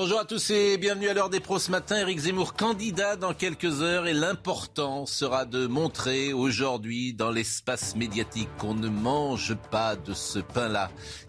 Bonjour 0.00 0.20
à 0.20 0.24
tous 0.24 0.50
et 0.50 0.78
bienvenue 0.78 1.08
à 1.08 1.12
l'heure 1.12 1.28
des 1.28 1.40
pros 1.40 1.58
ce 1.58 1.72
matin. 1.72 1.96
Eric 1.96 2.20
Zemmour, 2.20 2.54
candidat 2.54 3.16
dans 3.16 3.34
quelques 3.34 3.82
heures 3.82 4.06
et 4.06 4.12
l'important 4.12 5.06
sera 5.06 5.44
de 5.44 5.66
montrer 5.66 6.32
aujourd'hui 6.32 7.14
dans 7.14 7.32
l'espace 7.32 7.96
médiatique 7.96 8.48
qu'on 8.58 8.74
ne 8.74 8.88
mange 8.88 9.56
pas 9.72 9.96
de 9.96 10.14
ce 10.14 10.38
pain-là 10.38 10.88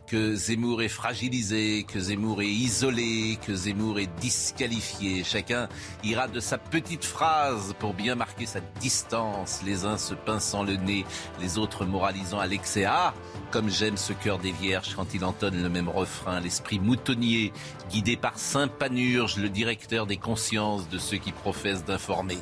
que 0.09 0.33
Zemmour 0.33 0.81
est 0.81 0.89
fragilisé, 0.89 1.83
que 1.83 1.99
Zemmour 1.99 2.41
est 2.41 2.47
isolé, 2.47 3.37
que 3.45 3.53
Zemmour 3.53 3.99
est 3.99 4.09
disqualifié. 4.19 5.23
Chacun 5.23 5.69
ira 6.03 6.27
de 6.27 6.39
sa 6.39 6.57
petite 6.57 7.05
phrase 7.05 7.75
pour 7.77 7.93
bien 7.93 8.15
marquer 8.15 8.47
sa 8.47 8.59
distance, 8.79 9.61
les 9.63 9.85
uns 9.85 9.99
se 9.99 10.15
pinçant 10.15 10.63
le 10.63 10.77
nez, 10.77 11.05
les 11.39 11.59
autres 11.59 11.85
moralisant 11.85 12.39
à. 12.39 12.47
Ah, 12.87 13.13
comme 13.51 13.69
j'aime 13.69 13.97
ce 13.97 14.13
cœur 14.13 14.39
des 14.39 14.51
vierges 14.51 14.95
quand 14.95 15.13
il 15.13 15.23
entonne 15.23 15.61
le 15.61 15.69
même 15.69 15.89
refrain, 15.89 16.39
l'esprit 16.39 16.79
moutonnier, 16.79 17.53
guidé 17.91 18.17
par 18.17 18.37
Saint 18.37 18.67
Panurge, 18.67 19.37
le 19.37 19.49
directeur 19.49 20.07
des 20.07 20.17
consciences 20.17 20.89
de 20.89 20.97
ceux 20.97 21.17
qui 21.17 21.31
professent 21.31 21.85
d'informer. 21.85 22.37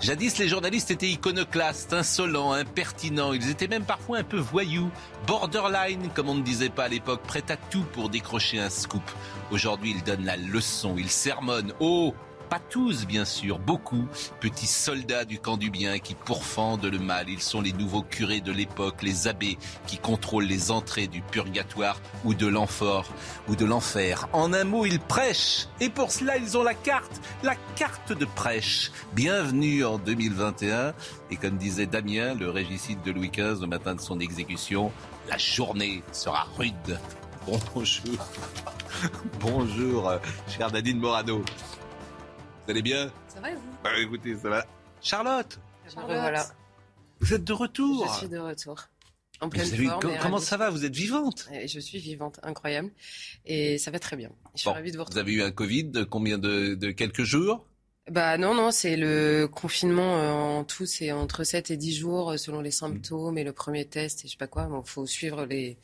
Jadis, 0.00 0.38
les 0.38 0.48
journalistes 0.48 0.90
étaient 0.90 1.10
iconoclastes, 1.10 1.92
insolents, 1.92 2.52
impertinents, 2.52 3.32
ils 3.32 3.50
étaient 3.50 3.68
même 3.68 3.84
parfois 3.84 4.18
un 4.18 4.24
peu 4.24 4.38
voyous, 4.38 4.90
borderline, 5.26 6.10
comme 6.14 6.28
on 6.28 6.34
ne 6.34 6.42
disait 6.42 6.68
pas 6.68 6.84
à 6.84 6.88
l'époque 6.88 7.07
prêt 7.16 7.44
à 7.48 7.56
tout 7.56 7.84
pour 7.92 8.08
décrocher 8.08 8.58
un 8.58 8.70
scoop. 8.70 9.02
Aujourd'hui, 9.50 9.94
il 9.96 10.02
donne 10.02 10.24
la 10.24 10.36
leçon, 10.36 10.96
il 10.98 11.10
sermonne. 11.10 11.72
Oh 11.80 12.14
pas 12.48 12.60
tous, 12.60 13.06
bien 13.06 13.26
sûr, 13.26 13.58
beaucoup, 13.58 14.06
petits 14.40 14.66
soldats 14.66 15.26
du 15.26 15.38
camp 15.38 15.58
du 15.58 15.68
bien 15.68 15.98
qui 15.98 16.14
pourfendent 16.14 16.86
le 16.86 16.98
mal. 16.98 17.28
Ils 17.28 17.42
sont 17.42 17.60
les 17.60 17.74
nouveaux 17.74 18.02
curés 18.02 18.40
de 18.40 18.52
l'époque, 18.52 19.02
les 19.02 19.28
abbés 19.28 19.58
qui 19.86 19.98
contrôlent 19.98 20.46
les 20.46 20.70
entrées 20.70 21.08
du 21.08 21.20
purgatoire 21.20 22.00
ou 22.24 22.32
de 22.32 22.46
l'enfer, 22.46 23.04
ou 23.48 23.56
de 23.56 23.66
l'enfer. 23.66 24.28
En 24.32 24.54
un 24.54 24.64
mot, 24.64 24.86
ils 24.86 24.98
prêchent. 24.98 25.68
Et 25.80 25.90
pour 25.90 26.10
cela, 26.10 26.38
ils 26.38 26.56
ont 26.56 26.62
la 26.62 26.72
carte, 26.72 27.20
la 27.42 27.54
carte 27.76 28.14
de 28.14 28.24
prêche. 28.24 28.92
Bienvenue 29.12 29.84
en 29.84 29.98
2021. 29.98 30.94
Et 31.30 31.36
comme 31.36 31.58
disait 31.58 31.86
Damien, 31.86 32.32
le 32.32 32.48
régicide 32.48 33.02
de 33.02 33.10
Louis 33.10 33.30
XV, 33.30 33.62
au 33.62 33.66
matin 33.66 33.94
de 33.94 34.00
son 34.00 34.20
exécution, 34.20 34.90
la 35.28 35.38
journée 35.38 36.02
sera 36.12 36.44
rude. 36.56 36.98
Bonjour. 37.46 38.28
Bonjour, 39.40 40.08
euh, 40.08 40.18
chère 40.48 40.70
Nadine 40.72 40.98
Morano. 40.98 41.38
Vous 41.38 42.70
allez 42.70 42.82
bien? 42.82 43.10
Ça 43.28 43.40
va 43.40 43.50
et 43.50 43.54
vous? 43.54 43.60
Bah 43.84 43.90
écoutez, 43.98 44.36
ça 44.36 44.48
va. 44.48 44.66
Charlotte, 45.00 45.58
Charlotte. 45.92 46.10
Voilà, 46.20 46.46
vous 47.20 47.34
êtes 47.34 47.44
de 47.44 47.52
retour. 47.52 48.06
je 48.12 48.18
suis 48.18 48.28
de 48.28 48.38
retour. 48.38 48.76
En 49.40 49.46
Vous 49.46 49.50
pleine 49.50 49.72
avez- 49.72 49.86
forme. 49.86 50.00
comment 50.20 50.34
ravie. 50.36 50.44
ça 50.44 50.56
va? 50.56 50.68
Vous 50.70 50.84
êtes 50.84 50.94
vivante? 50.96 51.48
Et 51.52 51.68
Je 51.68 51.78
suis 51.78 51.98
vivante, 51.98 52.40
incroyable. 52.42 52.90
Et 53.46 53.78
ça 53.78 53.92
va 53.92 54.00
très 54.00 54.16
bien. 54.16 54.30
Je 54.54 54.60
suis 54.60 54.68
Bon, 54.68 54.74
ravie 54.74 54.90
de 54.90 54.96
vous 54.96 55.02
Vous 55.02 55.04
retrouver. 55.04 55.20
avez 55.20 55.32
eu 55.32 55.42
un 55.42 55.52
Covid 55.52 55.84
de 55.84 56.02
combien 56.02 56.38
de, 56.38 56.74
de 56.74 56.90
quelques 56.90 57.22
jours? 57.22 57.64
Bah 58.10 58.38
non, 58.38 58.54
non, 58.54 58.70
c'est 58.70 58.96
le 58.96 59.48
confinement 59.48 60.18
euh, 60.18 60.30
en 60.30 60.64
tout, 60.64 60.86
c'est 60.86 61.12
entre 61.12 61.44
7 61.44 61.70
et 61.70 61.76
10 61.76 61.96
jours 61.96 62.30
euh, 62.32 62.36
selon 62.36 62.60
les 62.60 62.70
symptômes 62.70 63.36
et 63.36 63.44
le 63.44 63.52
premier 63.52 63.84
test 63.84 64.24
et 64.24 64.28
je 64.28 64.32
sais 64.32 64.38
pas 64.38 64.46
quoi. 64.46 64.66
Bon, 64.66 64.82
faut 64.82 65.06
suivre 65.06 65.44
les... 65.44 65.76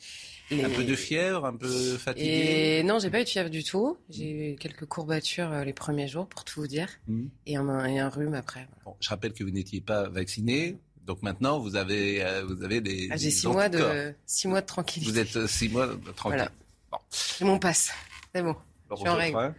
les... 0.49 0.63
Un 0.63 0.69
peu 0.69 0.83
de 0.83 0.95
fièvre, 0.95 1.45
un 1.45 1.55
peu 1.55 1.97
fatigué 1.97 2.79
Et 2.79 2.83
non, 2.83 2.97
j'ai 2.99 3.09
pas 3.09 3.21
eu 3.21 3.23
de 3.23 3.29
fièvre 3.29 3.49
du 3.49 3.63
tout. 3.63 3.97
J'ai 4.09 4.53
eu 4.53 4.55
quelques 4.55 4.85
courbatures 4.85 5.51
euh, 5.51 5.63
les 5.63 5.73
premiers 5.73 6.07
jours, 6.07 6.27
pour 6.27 6.43
tout 6.43 6.61
vous 6.61 6.67
dire. 6.67 6.89
Hmm. 7.07 7.27
Et 7.45 7.57
un, 7.57 7.85
et 7.85 7.99
un 7.99 8.09
rhume 8.09 8.33
après. 8.33 8.67
Bon, 8.85 8.95
Je 8.99 9.09
rappelle 9.09 9.33
que 9.33 9.43
vous 9.43 9.51
n'étiez 9.51 9.81
pas 9.81 10.09
vacciné, 10.09 10.77
donc 11.05 11.21
maintenant 11.21 11.59
vous 11.59 11.75
avez, 11.75 12.23
euh, 12.23 12.43
vous 12.45 12.63
avez 12.63 12.81
des. 12.81 13.07
Ah, 13.11 13.17
j'ai 13.17 13.29
six 13.29 13.47
mois, 13.47 13.69
de, 13.69 14.13
six 14.25 14.47
mois 14.47 14.61
de 14.61 14.65
tranquillité. 14.65 15.11
Vous 15.11 15.19
êtes 15.19 15.47
six 15.47 15.69
mois 15.69 15.87
de 15.87 15.93
tranquille. 16.11 16.39
Voilà. 16.39 16.51
Bon. 16.91 16.97
Mon 17.41 17.59
passe. 17.59 17.91
C'est 18.33 18.41
bon. 18.41 18.55
Bon, 18.89 18.95
Je 18.95 19.01
suis 19.01 19.09
en 19.09 19.15
règle. 19.15 19.53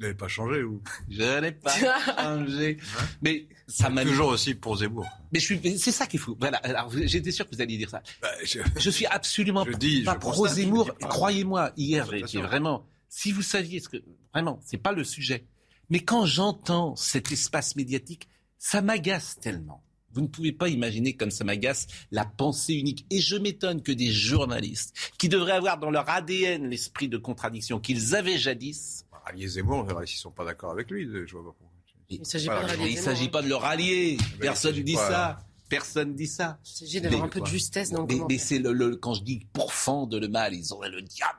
Vous 0.00 0.06
n'avez 0.06 0.16
pas 0.16 0.28
changé 0.28 0.62
ou? 0.62 0.80
Je 1.10 1.40
n'ai 1.40 1.52
pas 1.52 1.76
changé. 2.16 2.78
Mais 3.22 3.46
ça 3.68 3.90
m'a 3.90 4.02
Toujours 4.02 4.28
aussi 4.28 4.54
pour 4.54 4.76
Zemmour. 4.78 5.06
Mais 5.30 5.40
je 5.40 5.44
suis, 5.44 5.60
mais 5.62 5.76
c'est 5.76 5.92
ça 5.92 6.06
qu'il 6.06 6.18
faut. 6.18 6.34
Voilà. 6.40 6.56
Alors, 6.58 6.90
j'étais 7.04 7.30
sûr 7.30 7.46
que 7.46 7.54
vous 7.54 7.60
alliez 7.60 7.76
dire 7.76 7.90
ça. 7.90 8.02
Bah, 8.22 8.28
je- 8.42 8.60
Je 8.78 8.88
suis 8.90 9.04
absolument 9.04 9.64
Je 9.66 9.72
dis, 9.76 10.02
pas 10.02 10.14
je 10.14 10.18
pro 10.18 10.48
Zemmour. 10.48 10.90
Croyez-moi, 11.00 11.72
hier, 11.76 12.04
Constatation. 12.06 12.40
vraiment. 12.42 12.86
Si 13.10 13.30
vous 13.30 13.42
saviez 13.42 13.78
ce 13.78 13.90
que 13.90 13.98
vraiment, 14.32 14.58
c'est 14.64 14.78
pas 14.78 14.92
le 14.92 15.04
sujet. 15.04 15.44
Mais 15.90 16.00
quand 16.00 16.24
j'entends 16.24 16.96
cet 16.96 17.30
espace 17.30 17.76
médiatique, 17.76 18.26
ça 18.58 18.80
m'agace 18.80 19.36
tellement. 19.38 19.84
Vous 20.14 20.22
ne 20.22 20.28
pouvez 20.28 20.52
pas 20.52 20.68
imaginer 20.70 21.14
comme 21.14 21.30
ça 21.30 21.44
m'agace 21.44 21.86
la 22.10 22.24
pensée 22.24 22.72
unique. 22.74 23.04
Et 23.10 23.20
je 23.20 23.36
m'étonne 23.36 23.82
que 23.82 23.92
des 23.92 24.10
journalistes 24.10 25.12
qui 25.18 25.28
devraient 25.28 25.52
avoir 25.52 25.78
dans 25.78 25.90
leur 25.90 26.08
ADN 26.08 26.68
l'esprit 26.70 27.08
de 27.08 27.18
contradiction 27.18 27.78
qu'ils 27.78 28.14
avaient 28.16 28.38
jadis, 28.38 29.04
Rallier 29.30 29.48
Zemmour, 29.48 29.78
on 29.78 29.82
verra 29.84 30.06
s'ils 30.06 30.18
sont 30.18 30.30
pas 30.30 30.44
d'accord 30.44 30.70
avec 30.72 30.90
lui. 30.90 31.04
Je 31.06 31.32
vois 31.32 31.42
pas 31.44 31.56
pourquoi. 31.58 31.66
Il 32.08 32.26
s'agit 32.26 32.46
Voilà, 32.46 32.66
pas 32.66 32.76
ne 32.76 32.96
s'agit 32.96 33.24
hein. 33.26 33.28
pas 33.28 33.42
de 33.42 33.48
le 33.48 33.54
rallier. 33.54 34.16
il 34.18 34.38
Personne 34.38 34.72
s'agit 34.72 34.84
dit 34.84 34.94
pas- 34.94 35.08
ça. 35.10 35.38
Personne 35.68 36.14
dit 36.16 36.26
ça. 36.26 36.58
Il 36.64 36.68
s'agit 36.68 37.00
d'avoir 37.00 37.22
un 37.24 37.28
peu 37.28 37.40
de 37.40 37.46
justesse 37.46 37.90
dans 37.92 38.04
le 38.04 38.08
Mais, 38.14 38.20
mais 38.28 38.38
c'est 38.38 38.58
le, 38.58 38.72
le- 38.72 38.96
quand 38.96 39.14
je 39.14 39.22
dis 39.22 39.46
pourfendre 39.52 40.18
le 40.18 40.26
mal, 40.26 40.52
ils 40.54 40.72
auraient 40.72 40.90
le 40.90 41.02
diable. 41.02 41.38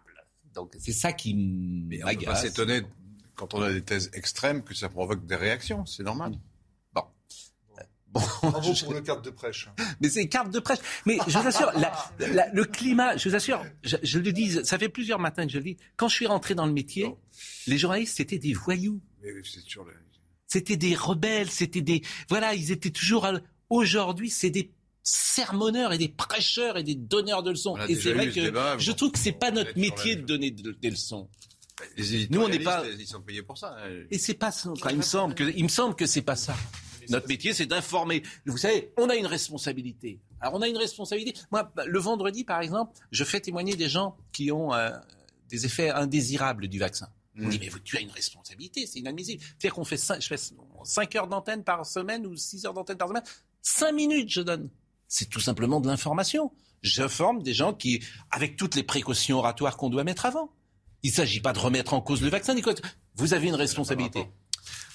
Donc 0.54 0.74
c'est 0.80 0.94
ça 0.94 1.12
qui 1.12 1.34
Mais 1.34 2.02
on 2.04 2.08
ne 2.08 2.14
peut 2.14 2.20
pas 2.26 2.32
m'agace. 2.32 2.42
s'étonner 2.44 2.82
quand 3.36 3.54
on 3.54 3.62
a 3.62 3.72
des 3.74 3.82
thèses 3.82 4.10
extrêmes 4.14 4.64
que 4.64 4.74
ça 4.74 4.88
provoque 4.88 5.26
des 5.26 5.36
réactions. 5.36 5.86
C'est 5.86 6.04
normal. 6.04 6.34
Bon, 8.12 8.22
Bravo 8.44 8.74
je- 8.74 8.84
pour 8.84 8.94
le 8.94 9.02
carte 9.02 9.24
de 9.24 9.30
prêche. 9.30 9.70
mais 10.02 10.10
c'est 10.10 10.28
carte 10.28 10.52
de 10.52 10.60
prêche. 10.60 10.80
Mais 11.06 11.18
je 11.28 11.38
vous 11.38 11.48
assure, 11.48 11.72
la- 11.78 11.94
la- 12.20 12.50
le 12.54 12.66
climat, 12.66 13.16
je 13.18 13.30
vous 13.30 13.36
assure, 13.36 13.64
je, 13.84 13.96
je 14.04 14.20
le 14.20 14.32
dis, 14.34 14.60
ça 14.66 14.78
fait 14.78 14.90
plusieurs 14.90 15.20
matins 15.20 15.46
que 15.46 15.52
je 15.52 15.58
le 15.58 15.64
dis. 15.64 15.78
Quand 15.96 16.08
je 16.10 16.16
suis 16.16 16.28
rentré 16.28 16.54
dans 16.56 16.66
le 16.66 16.74
métier, 16.74 17.04
Non. 17.06 17.18
les 17.68 17.78
journalistes 17.78 18.18
c'était 18.18 18.38
des 18.40 18.54
voyous, 18.54 19.02
Mais 19.24 19.30
c'est 19.44 19.62
toujours 19.64 19.86
le- 19.86 19.94
c'était 20.48 20.76
des 20.78 20.94
rebelles, 20.96 21.50
c'était 21.50 21.82
des, 21.82 22.02
voilà, 22.30 22.54
ils 22.54 22.72
étaient 22.72 22.90
toujours. 22.92 23.26
à- 23.26 23.40
Aujourd'hui, 23.70 24.30
c'est 24.30 24.50
des 24.50 24.70
sermonneurs 25.02 25.94
et 25.94 25.98
des 25.98 26.10
prêcheurs 26.10 26.78
et 26.78 26.84
des 26.84 26.96
donneurs 26.96 27.42
de 27.44 27.52
leçons. 27.52 27.78
Et 27.88 27.96
c'est 27.96 28.14
vrai 28.14 28.30
ce 28.30 28.36
que 28.36 28.40
débat, 28.42 28.78
je 28.78 28.92
trouve 28.92 29.12
que 29.12 29.20
c'est 29.20 29.32
pas 29.32 29.52
notre 29.52 29.78
métier 29.80 30.16
de 30.18 30.22
donner 30.24 30.52
de- 30.52 30.72
des 30.74 30.90
leçons. 30.90 31.30
Les 31.98 32.28
Nous, 32.30 32.42
on 32.42 32.50
n'est 32.50 32.60
pas- 32.60 32.84
Ils 33.00 33.08
sont 33.08 33.22
payés 33.22 33.42
pour 33.42 33.58
ça. 33.58 33.76
hein. 33.80 33.90
Et 34.12 34.20
c'est 34.20 34.36
pas 34.36 34.52
ça. 34.52 34.70
Enfin, 34.72 34.90
il 34.92 34.98
me 34.98 35.02
semble 35.02 35.34
que, 35.34 35.44
il 35.56 35.64
me 35.64 35.70
semble 35.70 35.96
que 35.96 36.06
c'est 36.06 36.22
pas 36.22 36.36
ça. 36.36 36.56
Notre 37.12 37.28
métier, 37.28 37.54
c'est 37.54 37.66
d'informer. 37.66 38.24
Vous 38.46 38.58
savez, 38.58 38.92
on 38.98 39.10
a 39.10 39.16
une 39.16 39.28
responsabilité. 39.28 40.20
Alors, 40.40 40.56
on 40.56 40.62
a 40.62 40.68
une 40.68 40.78
responsabilité. 40.78 41.40
Moi, 41.52 41.72
le 41.86 42.00
vendredi, 42.00 42.44
par 42.44 42.62
exemple, 42.62 42.94
je 43.12 43.24
fais 43.24 43.40
témoigner 43.40 43.76
des 43.76 43.90
gens 43.90 44.18
qui 44.32 44.52
ont 44.52 44.74
euh, 44.74 44.90
des 45.50 45.66
effets 45.66 45.90
indésirables 45.90 46.68
du 46.68 46.80
vaccin. 46.80 47.10
On 47.38 47.44
Mm. 47.46 47.50
dit, 47.50 47.60
mais 47.60 47.70
vous, 47.70 47.80
tu 47.80 47.98
as 47.98 48.02
une 48.02 48.10
responsabilité, 48.12 48.86
c'est 48.88 49.00
inadmissible. 49.00 49.42
C'est-à-dire 49.42 49.74
qu'on 49.76 49.86
fait 49.86 49.98
5, 49.98 50.22
je 50.22 50.28
fais 50.28 50.38
5 50.84 51.16
heures 51.16 51.28
d'antenne 51.28 51.64
par 51.64 51.86
semaine 51.86 52.26
ou 52.26 52.36
6 52.36 52.66
heures 52.66 52.74
d'antenne 52.74 52.98
par 52.98 53.08
semaine. 53.08 53.24
5 53.62 53.92
minutes, 53.94 54.30
je 54.30 54.42
donne. 54.42 54.70
C'est 55.08 55.30
tout 55.30 55.40
simplement 55.40 55.80
de 55.80 55.88
l'information. 55.88 56.52
J'informe 56.82 57.44
des 57.44 57.54
gens 57.54 57.74
qui, 57.74 58.04
avec 58.32 58.58
toutes 58.58 58.76
les 58.76 58.84
précautions 58.84 59.38
oratoires 59.38 59.78
qu'on 59.78 59.90
doit 59.90 60.04
mettre 60.04 60.26
avant. 60.26 60.52
Il 61.04 61.12
ne 61.12 61.16
s'agit 61.16 61.40
pas 61.40 61.54
de 61.54 61.60
remettre 61.60 61.94
en 61.94 62.02
cause 62.02 62.22
le 62.22 62.30
vaccin. 62.30 62.56
Vous 63.16 63.34
avez 63.34 63.48
une 63.48 63.56
responsabilité. 63.56 64.28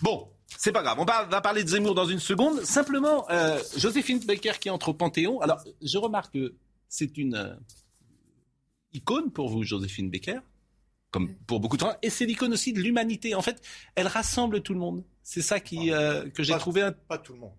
Bon, 0.03 0.29
c'est 0.59 0.73
pas 0.73 0.83
grave. 0.83 0.99
On 1.01 1.05
va, 1.05 1.41
parler 1.41 1.65
de 1.65 1.69
Zemmour 1.69 1.95
dans 1.95 2.07
une 2.07 2.21
seconde. 2.21 2.63
Simplement, 2.65 3.29
euh, 3.31 3.59
Joséphine 3.77 4.21
Baker 4.21 4.53
qui 4.61 4.71
entre 4.71 4.91
au 4.91 4.95
Panthéon. 4.95 5.41
Alors, 5.41 5.63
je 5.83 5.99
remarque 5.99 6.35
que 6.35 6.55
c'est 6.89 7.19
une 7.19 7.35
euh, 7.35 7.55
icône 8.93 9.31
pour 9.31 9.49
vous, 9.49 9.63
Joséphine 9.65 10.11
Baker, 10.11 10.39
comme 11.11 11.35
pour 11.47 11.61
beaucoup 11.61 11.77
de 11.77 11.81
gens, 11.83 11.95
et 12.03 12.11
c'est 12.11 12.27
l'icône 12.27 12.53
aussi 12.53 12.73
de 12.73 12.81
l'humanité. 12.81 13.35
En 13.35 13.43
fait, 13.43 13.61
elle 13.95 14.07
rassemble 14.07 14.63
tout 14.63 14.73
le 14.73 14.81
monde. 14.81 15.05
C'est 15.23 15.43
ça 15.43 15.61
qui 15.61 15.91
euh, 15.93 16.29
que 16.31 16.43
j'ai 16.43 16.57
trouvé. 16.59 16.83
un- 16.83 16.93
Pas 16.93 17.19
tout 17.19 17.33
le 17.33 17.41
monde. 17.41 17.53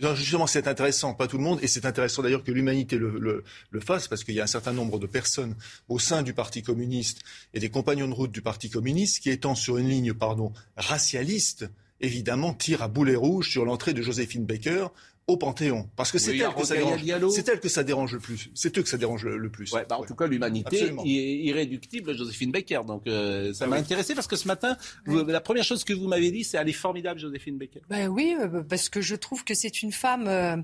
Non, 0.00 0.14
justement, 0.14 0.46
c'est 0.46 0.68
intéressant, 0.68 1.12
pas 1.12 1.26
tout 1.26 1.38
le 1.38 1.42
monde, 1.42 1.58
et 1.60 1.66
c'est 1.66 1.84
intéressant 1.84 2.22
d'ailleurs 2.22 2.44
que 2.44 2.52
l'humanité 2.52 2.96
le, 2.98 3.18
le, 3.18 3.42
le 3.70 3.80
fasse, 3.80 4.06
parce 4.06 4.22
qu'il 4.22 4.34
y 4.36 4.40
a 4.40 4.44
un 4.44 4.48
certain 4.48 4.72
nombre 4.72 5.00
de 5.00 5.08
personnes 5.08 5.56
au 5.88 5.98
sein 5.98 6.22
du 6.22 6.32
Parti 6.34 6.62
communiste 6.62 7.18
et 7.52 7.58
des 7.58 7.68
compagnons 7.68 8.06
de 8.06 8.14
route 8.14 8.30
du 8.30 8.40
Parti 8.40 8.70
communiste 8.70 9.18
qui, 9.20 9.30
étant 9.30 9.56
sur 9.56 9.76
une 9.76 9.88
ligne, 9.88 10.14
pardon, 10.14 10.52
racialiste, 10.76 11.68
évidemment, 12.00 12.54
tirent 12.54 12.82
à 12.82 12.88
boulet 12.88 13.14
rouge 13.16 13.50
sur 13.50 13.64
l'entrée 13.64 13.92
de 13.92 14.02
Joséphine 14.02 14.44
Baker 14.46 14.86
au 15.26 15.36
Panthéon. 15.36 15.90
Parce 15.94 16.10
que 16.10 16.18
c'est 16.18 16.30
Oui, 16.30 16.40
elle, 16.40 16.54
que 16.54 16.64
ça 16.64 16.74
Rokhaya 16.74 16.84
dérange- 16.86 17.02
Diallo. 17.02 17.30
c'est 17.30 17.46
elle 17.50 17.60
que 17.60 17.68
ça 17.68 17.84
dérange 17.84 18.14
le 18.14 18.18
plus. 18.18 18.48
C'est 18.54 18.78
eux 18.78 18.82
que 18.82 18.88
ça 18.88 18.96
dérange 18.96 19.24
le, 19.26 19.36
le 19.36 19.50
plus. 19.50 19.70
Ouais, 19.72 19.84
bah, 19.86 19.98
en 19.98 20.00
Ouais. 20.00 20.06
tout 20.06 20.14
cas, 20.14 20.26
l'humanité 20.26 20.76
Absolument. 20.78 21.02
est 21.04 21.08
irréductible, 21.08 22.16
Joséphine 22.16 22.50
Baker. 22.50 22.80
Donc, 22.86 23.06
euh, 23.06 23.52
ça 23.52 23.64
Ah 23.64 23.68
m'a 23.68 23.76
oui. 23.76 23.82
intéressé 23.82 24.14
parce 24.14 24.26
que 24.26 24.36
ce 24.36 24.48
matin, 24.48 24.78
vous- 25.04 25.24
la 25.26 25.40
première 25.42 25.64
chose 25.64 25.84
que 25.84 25.92
vous 25.92 26.08
m'avez 26.08 26.30
dit, 26.30 26.44
c'est 26.44 26.56
elle 26.56 26.68
est 26.70 26.72
formidable, 26.72 27.20
Joséphine 27.20 27.58
Baker. 27.58 27.80
Ben 27.90 28.08
oui, 28.08 28.34
euh, 28.40 28.62
parce 28.62 28.88
que 28.88 29.02
je 29.02 29.16
trouve 29.16 29.44
que 29.44 29.52
c'est 29.52 29.82
une 29.82 29.92
femme 29.92 30.28
euh, 30.28 30.56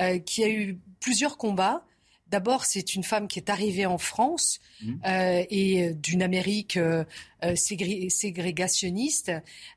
euh, 0.00 0.18
qui 0.18 0.42
a 0.42 0.48
eu 0.50 0.78
plusieurs 0.98 1.36
combats. 1.38 1.84
D'abord, 2.30 2.64
c'est 2.66 2.94
une 2.94 3.04
femme 3.04 3.26
qui 3.28 3.38
est 3.38 3.48
arrivée 3.50 3.86
en 3.86 3.98
France 3.98 4.58
Mhm. 4.82 5.00
euh, 5.06 5.44
et 5.50 5.82
euh, 5.82 5.92
d'une 5.94 6.22
Amérique 6.22 6.76
euh, 6.76 7.04
ségré- 7.54 8.10
ségrégationniste 8.10 9.32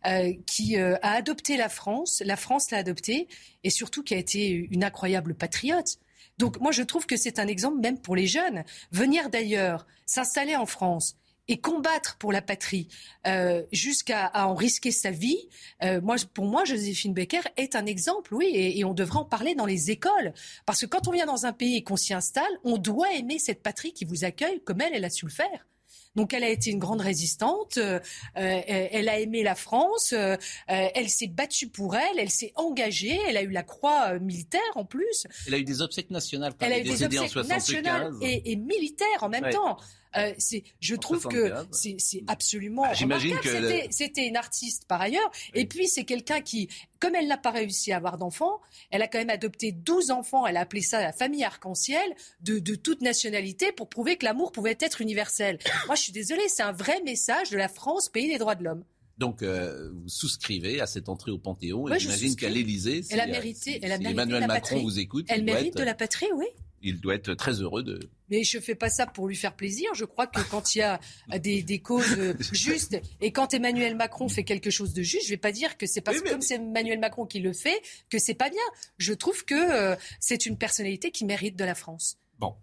euh, 0.06 0.34
qui 0.46 0.78
a 0.78 0.98
adopté 1.02 1.58
la 1.58 1.70
France. 1.70 2.22
La 2.26 2.36
France 2.36 2.72
l'a 2.72 2.80
adoptée 2.80 3.28
et 3.64 3.70
surtout 3.70 4.04
qui 4.04 4.14
a 4.14 4.18
été 4.18 4.50
une 4.50 4.84
incroyable 4.84 5.34
patriote. 5.36 5.98
Donc 6.38 6.60
moi, 6.60 6.72
je 6.72 6.82
trouve 6.82 7.06
que 7.06 7.18
c'est 7.18 7.40
un 7.40 7.48
exemple 7.48 7.80
même 7.82 8.00
pour 8.00 8.16
les 8.16 8.28
jeunes. 8.28 8.64
Venir 8.92 9.30
d'ailleurs, 9.30 9.86
s'installer 10.06 10.56
en 10.56 10.66
France 10.66 11.16
et 11.52 11.58
combattre 11.60 12.16
pour 12.18 12.32
la 12.32 12.42
patrie 12.42 12.88
euh, 13.28 13.64
jusqu'à 13.74 14.26
à 14.26 14.48
en 14.48 14.56
risquer 14.56 14.92
sa 14.92 15.12
vie, 15.12 15.50
euh, 15.84 16.00
moi, 16.02 16.16
pour 16.34 16.46
moi, 16.46 16.64
Joséphine 16.64 17.14
Baker 17.14 17.42
est 17.58 17.76
un 17.76 17.86
exemple, 17.86 18.34
oui, 18.34 18.46
et, 18.54 18.80
et 18.80 18.86
on 18.86 18.94
devrait 18.94 19.20
en 19.20 19.26
parler 19.26 19.54
dans 19.54 19.66
les 19.66 19.92
écoles. 19.92 20.34
Parce 20.66 20.80
que 20.82 20.86
quand 20.86 21.08
on 21.08 21.12
vient 21.12 21.26
dans 21.26 21.46
un 21.46 21.52
pays 21.54 21.76
et 21.78 21.84
qu'on 21.84 21.98
s'y 21.98 22.14
installe, 22.14 22.52
on 22.64 22.78
doit 22.78 23.12
aimer 23.14 23.38
cette 23.38 23.62
patrie 23.62 23.92
qui 23.94 24.06
vous 24.06 24.24
accueille 24.24 24.62
comme 24.64 24.80
elle, 24.82 24.94
elle 24.94 25.04
a 25.06 25.10
su 25.10 25.26
le 25.26 25.32
faire. 25.32 25.68
Donc 26.16 26.34
elle 26.34 26.44
a 26.44 26.50
été 26.50 26.72
une 26.72 26.80
grande 26.80 27.00
résistante, 27.00 27.78
euh, 27.78 28.00
euh, 28.38 28.62
elle 28.66 29.08
a 29.08 29.20
aimé 29.20 29.44
la 29.44 29.56
France, 29.56 30.12
euh, 30.14 30.36
euh, 30.70 30.88
elle 30.94 31.10
s'est 31.10 31.28
battue 31.28 31.70
pour 31.70 31.96
elle, 31.96 32.20
elle 32.20 32.30
s'est 32.30 32.52
engagée, 32.56 33.18
elle 33.30 33.38
a 33.38 33.44
eu 33.44 33.50
la 33.50 33.64
croix 33.64 34.14
euh, 34.16 34.20
militaire 34.20 34.60
en 34.76 34.84
plus, 34.84 35.26
Elle 35.48 35.54
a 35.54 35.58
eu 35.58 35.64
des 35.64 35.82
obsèques 35.82 36.12
nationales 36.12 36.54
quand 36.60 36.66
elle 36.66 36.74
a 36.74 36.80
eu 36.80 36.84
des 36.84 37.04
obsèques 37.04 37.30
75. 37.30 37.48
nationales 37.48 38.12
et, 38.22 38.52
et 38.52 38.56
militaires 38.58 39.22
en 39.22 39.30
même 39.30 39.44
Ouais. 39.46 39.52
temps. 39.54 39.78
Euh, 40.18 40.34
c'est, 40.38 40.64
je 40.82 40.96
En 40.96 40.98
trouve 40.98 41.28
que 41.28 41.48
75. 41.48 41.68
c'est, 41.72 41.96
c'est 42.00 42.24
absolument. 42.28 42.84
Ah, 42.86 42.94
j'imagine 42.94 43.38
que 43.40 43.48
le- 43.48 43.70
c'était, 43.70 43.88
c'était 43.92 44.28
une 44.28 44.36
artiste 44.36 44.86
par 44.88 45.00
ailleurs, 45.00 45.32
et 45.54 45.66
puis 45.66 45.88
c'est 45.88 46.04
quelqu'un 46.04 46.42
qui, 46.42 46.68
comme 47.00 47.16
elle 47.16 47.28
n'a 47.28 47.38
pas 47.38 47.52
réussi 47.52 47.92
à 47.94 47.98
avoir 47.98 48.18
d'enfants, 48.18 48.60
elle 48.90 49.02
a 49.02 49.08
quand 49.08 49.20
même 49.20 49.30
adopté 49.30 49.72
12 49.72 50.12
enfants. 50.12 50.46
Elle 50.46 50.58
a 50.58 50.62
appelé 50.62 50.82
ça 50.82 51.02
la 51.02 51.14
famille 51.14 51.44
arc-en-ciel 51.46 52.04
de, 52.42 52.60
de 52.60 52.76
toute 52.76 53.02
nationalité 53.02 53.72
pour 53.72 53.88
prouver 53.90 54.18
que 54.18 54.26
l'amour 54.26 54.52
pouvait 54.52 54.78
être 54.80 55.00
universel. 55.02 55.60
Moi, 55.88 55.96
je 55.96 56.02
suis 56.02 56.12
désolée, 56.12 56.48
c'est 56.50 56.64
un 56.64 56.74
vrai 56.74 57.02
message 57.04 57.50
de 57.50 57.58
la 57.58 57.70
France, 57.70 58.10
pays 58.10 58.28
des 58.32 58.38
droits 58.38 58.56
de 58.56 58.64
l'homme. 58.66 58.84
Donc, 59.18 59.44
euh, 59.44 59.92
vous 59.94 60.10
souscrivez 60.10 60.82
à 60.82 60.88
cette 60.88 61.08
entrée 61.08 61.30
au 61.32 61.38
Panthéon. 61.38 61.84
Ouais, 61.84 62.00
j'imagine 62.00 62.36
qu'à 62.36 62.50
l'Élysée, 62.50 63.02
Elle 63.12 63.20
a 63.20 63.26
euh, 63.26 63.28
mérité- 63.28 63.74
si- 63.74 63.80
elle 63.82 63.92
a 63.92 63.98
mérité 64.00 64.12
Emmanuel 64.14 64.40
la 64.42 64.48
Macron 64.48 64.62
patrie. 64.76 64.82
vous 64.84 65.00
écoute. 65.00 65.26
Elle 65.30 65.44
mérite 65.44 65.68
être- 65.70 65.78
de 65.78 65.84
la 65.84 65.94
patrie, 65.94 66.28
oui. 66.36 66.48
Il 66.82 67.00
doit 67.00 67.16
être 67.16 67.34
très 67.34 67.62
heureux 67.62 67.84
de. 67.84 68.00
Mais 68.30 68.44
je 68.44 68.60
fais 68.60 68.76
pas 68.76 68.90
ça 68.90 69.06
pour 69.06 69.28
lui 69.28 69.36
faire 69.36 69.56
plaisir. 69.56 69.94
Je 69.94 70.06
crois 70.06 70.28
que 70.28 70.42
quand 70.50 70.76
il 70.76 70.80
y 70.80 70.82
a 70.82 71.00
des, 71.40 71.62
des 71.64 71.80
causes 71.80 72.18
euh, 72.18 72.34
justes 72.52 73.00
et 73.20 73.32
quand 73.32 73.54
Emmanuel 73.54 73.96
Macron 73.96 74.30
fait 74.30 74.44
quelque 74.44 74.70
chose 74.70 74.94
de 74.94 75.02
juste, 75.02 75.26
je 75.26 75.30
vais 75.32 75.38
pas 75.38 75.52
dire 75.52 75.78
que 75.78 75.86
c'est 75.86 76.02
parce 76.02 76.18
Oui, 76.18 76.24
que 76.24 76.30
comme 76.30 76.42
c'est 76.42 76.56
Emmanuel 76.56 77.00
Macron 77.00 77.26
qui 77.26 77.40
le 77.40 77.54
fait 77.54 77.82
que 78.10 78.20
c'est 78.20 78.34
pas 78.34 78.50
bien. 78.50 78.60
Je 78.98 79.14
trouve 79.14 79.46
que 79.46 79.56
euh, 79.56 79.96
c'est 80.20 80.46
une 80.46 80.58
personnalité 80.58 81.12
qui 81.12 81.26
mérite 81.26 81.56
de 81.58 81.66
la 81.66 81.76
France. 81.76 82.18
Bon. 82.40 82.56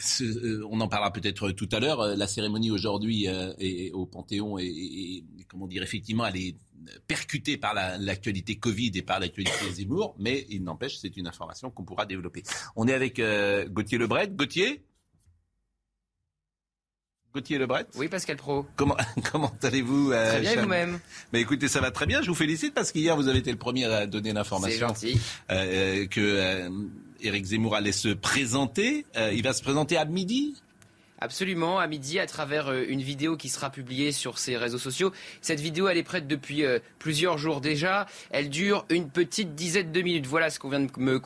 Ce- 0.00 0.22
euh, 0.24 0.66
on 0.70 0.80
en 0.80 0.88
parlera 0.88 1.12
peut-être 1.12 1.50
tout 1.52 1.68
à 1.72 1.80
l'heure. 1.80 2.00
Euh, 2.00 2.14
La 2.16 2.26
cérémonie 2.26 2.70
aujourd'hui 2.70 3.28
euh, 3.28 3.52
est- 3.58 3.90
au 3.92 4.06
Panthéon 4.06 4.58
et, 4.58 5.24
comment 5.48 5.66
dire 5.66 5.82
effectivement 5.82 6.26
elle 6.26 6.36
est 6.36 6.56
percutée 7.06 7.56
par 7.56 7.74
la- 7.74 7.98
l'actualité 7.98 8.56
Covid 8.56 8.92
et 8.94 9.02
par 9.02 9.18
l'actualité 9.20 9.52
Zemmour, 9.72 10.14
mais 10.18 10.46
il 10.50 10.62
n'empêche 10.62 10.98
c'est 10.98 11.16
une 11.16 11.26
information 11.26 11.70
qu'on 11.70 11.84
pourra 11.84 12.06
développer. 12.06 12.42
On 12.76 12.86
est 12.88 12.94
avec 12.94 13.18
euh, 13.18 13.68
Gauthier 13.68 13.98
Lebret. 13.98 14.28
Gauthier? 14.28 14.84
Gauthier 17.34 17.58
Lebret? 17.58 17.86
Oui, 17.94 18.08
Pascal 18.08 18.36
Pro. 18.36 18.64
Comment 18.76 18.96
comment 19.32 19.52
allez-vous 19.62 20.12
euh, 20.12 20.30
Très 20.30 20.40
bien, 20.40 20.62
vous-même 20.62 20.98
Mais 21.32 21.40
écoutez, 21.42 21.68
ça 21.68 21.80
va 21.80 21.90
très 21.90 22.06
bien. 22.06 22.22
Je 22.22 22.28
vous 22.28 22.34
félicite 22.34 22.72
parce 22.74 22.90
qu'hier 22.90 23.16
vous 23.16 23.28
avez 23.28 23.38
été 23.40 23.50
le 23.52 23.58
premier 23.58 23.84
à 23.84 24.06
donner 24.06 24.30
C'est 24.30 24.34
l'information 24.34 24.88
gentil. 24.88 25.20
euh, 25.50 26.06
que 26.06 26.68
Éric 27.20 27.46
Zemmour 27.46 27.74
allait 27.74 27.92
se 27.92 28.08
présenter. 28.08 29.04
Euh, 29.16 29.32
il 29.34 29.42
va 29.42 29.52
se 29.52 29.62
présenter 29.62 29.96
à 29.96 30.04
midi. 30.04 30.54
Absolument, 31.20 31.80
à 31.80 31.88
midi, 31.88 32.20
à 32.20 32.26
travers 32.26 32.68
euh, 32.68 32.84
une 32.88 33.00
vidéo 33.00 33.36
qui 33.36 33.48
sera 33.48 33.70
publiée 33.70 34.12
sur 34.12 34.38
ses 34.38 34.56
réseaux 34.56 34.78
sociaux. 34.78 35.12
Cette 35.40 35.58
vidéo, 35.58 35.88
elle 35.88 35.98
est 35.98 36.04
prête 36.04 36.28
depuis 36.28 36.64
euh, 36.64 36.78
plusieurs 37.00 37.38
jours 37.38 37.60
déjà. 37.60 38.06
Elle 38.30 38.50
dure 38.50 38.86
une 38.88 39.10
petite 39.10 39.56
dizaine 39.56 39.90
de 39.90 40.00
minutes. 40.00 40.28
Voilà 40.28 40.48
ce 40.48 40.60
qu'on 40.60 40.68
vient 40.68 40.80
de 40.80 40.88
me 40.96 41.18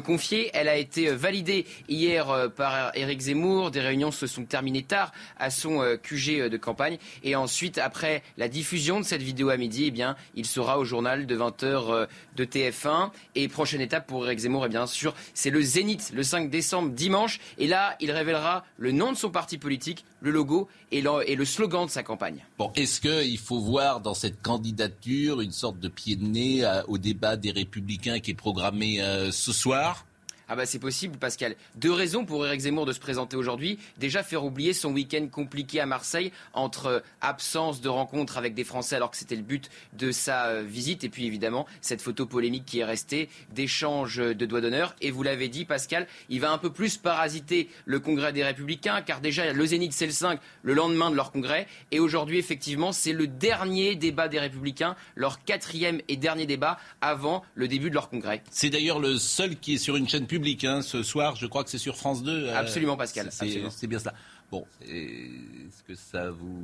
confier. 0.00 0.50
Elle 0.54 0.68
a 0.68 0.76
été 0.76 1.08
euh, 1.08 1.16
validée 1.16 1.66
hier 1.88 2.50
par 2.54 2.96
Éric 2.96 3.20
Zemmour. 3.20 3.72
Des 3.72 3.80
réunions 3.80 4.12
se 4.12 4.28
sont 4.28 4.44
terminées 4.44 4.84
tard 4.84 5.12
à 5.38 5.50
son 5.50 5.98
QG 6.02 6.48
de 6.48 6.56
campagne. 6.56 6.98
Et 7.24 7.34
ensuite, 7.34 7.78
après 7.78 8.22
la 8.36 8.48
diffusion 8.48 9.00
de 9.00 9.04
cette 9.04 9.22
vidéo 9.22 9.48
à 9.48 9.56
midi, 9.56 9.86
eh 9.86 9.90
bien, 9.90 10.14
il 10.36 10.46
sera 10.46 10.78
au 10.78 10.84
journal 10.84 11.26
de 11.26 11.36
20h 11.36 12.06
de 12.36 12.44
TF1. 12.44 13.10
Et 13.34 13.48
prochaine 13.48 13.80
étape 13.80 14.06
pour 14.06 14.24
Éric 14.26 14.40
Zemmour, 14.40 14.66
et 14.66 14.68
bien 14.68 14.86
sûr, 14.86 15.14
c'est 15.34 15.50
le 15.50 15.62
Zénith 15.62 16.12
le 16.14 16.22
5 16.22 16.50
décembre, 16.50 16.90
dimanche. 16.90 17.40
Et 17.58 17.66
là, 17.66 17.96
il 18.00 18.12
révélera 18.12 18.64
le 18.76 18.92
nom 19.00 19.12
de 19.12 19.16
son 19.16 19.30
parti 19.30 19.56
politique, 19.56 20.04
le 20.20 20.30
logo 20.30 20.68
et 20.92 21.00
le, 21.00 21.44
slogan 21.44 21.86
de 21.86 21.90
sa 21.90 22.02
campagne. 22.02 22.44
Bon, 22.58 22.70
est-ce 22.76 23.00
qu'il 23.00 23.38
faut 23.38 23.58
voir 23.58 24.00
dans 24.00 24.14
cette 24.14 24.42
candidature 24.42 25.40
une 25.40 25.52
sorte 25.52 25.80
de 25.80 25.88
pied 25.88 26.16
de 26.16 26.24
nez 26.24 26.64
euh, 26.64 26.82
au 26.86 26.98
débat 26.98 27.36
des 27.36 27.50
Républicains 27.50 28.20
qui 28.20 28.32
est 28.32 28.34
programmé 28.34 29.00
euh, 29.00 29.32
ce 29.32 29.52
soir? 29.52 30.04
Ah 30.52 30.56
bah 30.56 30.66
c'est 30.66 30.80
possible, 30.80 31.16
Pascal. 31.16 31.54
Deux 31.76 31.92
raisons 31.92 32.24
pour 32.24 32.44
Éric 32.44 32.62
Zemmour 32.62 32.84
de 32.84 32.92
se 32.92 32.98
présenter 32.98 33.36
aujourd'hui. 33.36 33.78
Déjà, 33.98 34.24
faire 34.24 34.44
oublier 34.44 34.72
son 34.72 34.92
week-end 34.92 35.28
compliqué 35.30 35.78
à 35.78 35.86
Marseille 35.86 36.32
entre 36.54 36.86
euh, 36.86 37.00
absence 37.20 37.80
de 37.80 37.88
rencontres 37.88 38.36
avec 38.36 38.54
des 38.54 38.64
Français 38.64 38.96
alors 38.96 39.12
que 39.12 39.16
c'était 39.16 39.36
le 39.36 39.42
but 39.42 39.70
de 39.92 40.10
sa 40.10 40.46
euh, 40.48 40.62
visite. 40.66 41.04
Et 41.04 41.08
puis 41.08 41.24
évidemment, 41.24 41.68
cette 41.80 42.02
photo 42.02 42.26
polémique 42.26 42.64
qui 42.64 42.80
est 42.80 42.84
restée 42.84 43.28
d'échange 43.54 44.16
de 44.16 44.44
doigts 44.44 44.60
d'honneur. 44.60 44.96
Et 45.00 45.12
vous 45.12 45.22
l'avez 45.22 45.46
dit, 45.46 45.64
Pascal, 45.64 46.08
il 46.28 46.40
va 46.40 46.50
un 46.50 46.58
peu 46.58 46.72
plus 46.72 46.96
parasiter 46.96 47.68
le 47.84 48.00
congrès 48.00 48.32
des 48.32 48.42
Républicains 48.42 49.02
car 49.02 49.20
déjà, 49.20 49.52
le 49.52 49.66
Zénith, 49.66 49.92
c'est 49.92 50.06
le 50.06 50.10
5, 50.10 50.40
le 50.64 50.74
lendemain 50.74 51.12
de 51.12 51.14
leur 51.14 51.30
congrès. 51.30 51.68
Et 51.92 52.00
aujourd'hui, 52.00 52.38
effectivement, 52.38 52.90
c'est 52.90 53.12
le 53.12 53.28
dernier 53.28 53.94
débat 53.94 54.26
des 54.26 54.40
Républicains, 54.40 54.96
leur 55.14 55.44
quatrième 55.44 56.00
et 56.08 56.16
dernier 56.16 56.46
débat 56.46 56.76
avant 57.00 57.44
le 57.54 57.68
début 57.68 57.88
de 57.88 57.94
leur 57.94 58.08
congrès. 58.08 58.42
C'est 58.50 58.70
d'ailleurs 58.70 58.98
le 58.98 59.16
seul 59.16 59.54
qui 59.54 59.74
est 59.74 59.78
sur 59.78 59.94
une 59.94 60.08
chaîne 60.08 60.26
publique 60.26 60.39
hein, 60.64 60.82
ce 60.82 61.02
soir. 61.02 61.36
Je 61.36 61.46
crois 61.46 61.64
que 61.64 61.70
c'est 61.70 61.78
sur 61.78 61.96
France 61.96 62.22
2. 62.22 62.46
euh, 62.48 62.56
Absolument, 62.56 62.96
Pascal, 62.96 63.28
c'est- 63.30 63.86
bien 63.86 63.98
cela. 63.98 64.14
Bon, 64.50 64.66
est-ce 64.82 65.82
que 65.86 65.94
ça 65.94 66.30
vous 66.30 66.62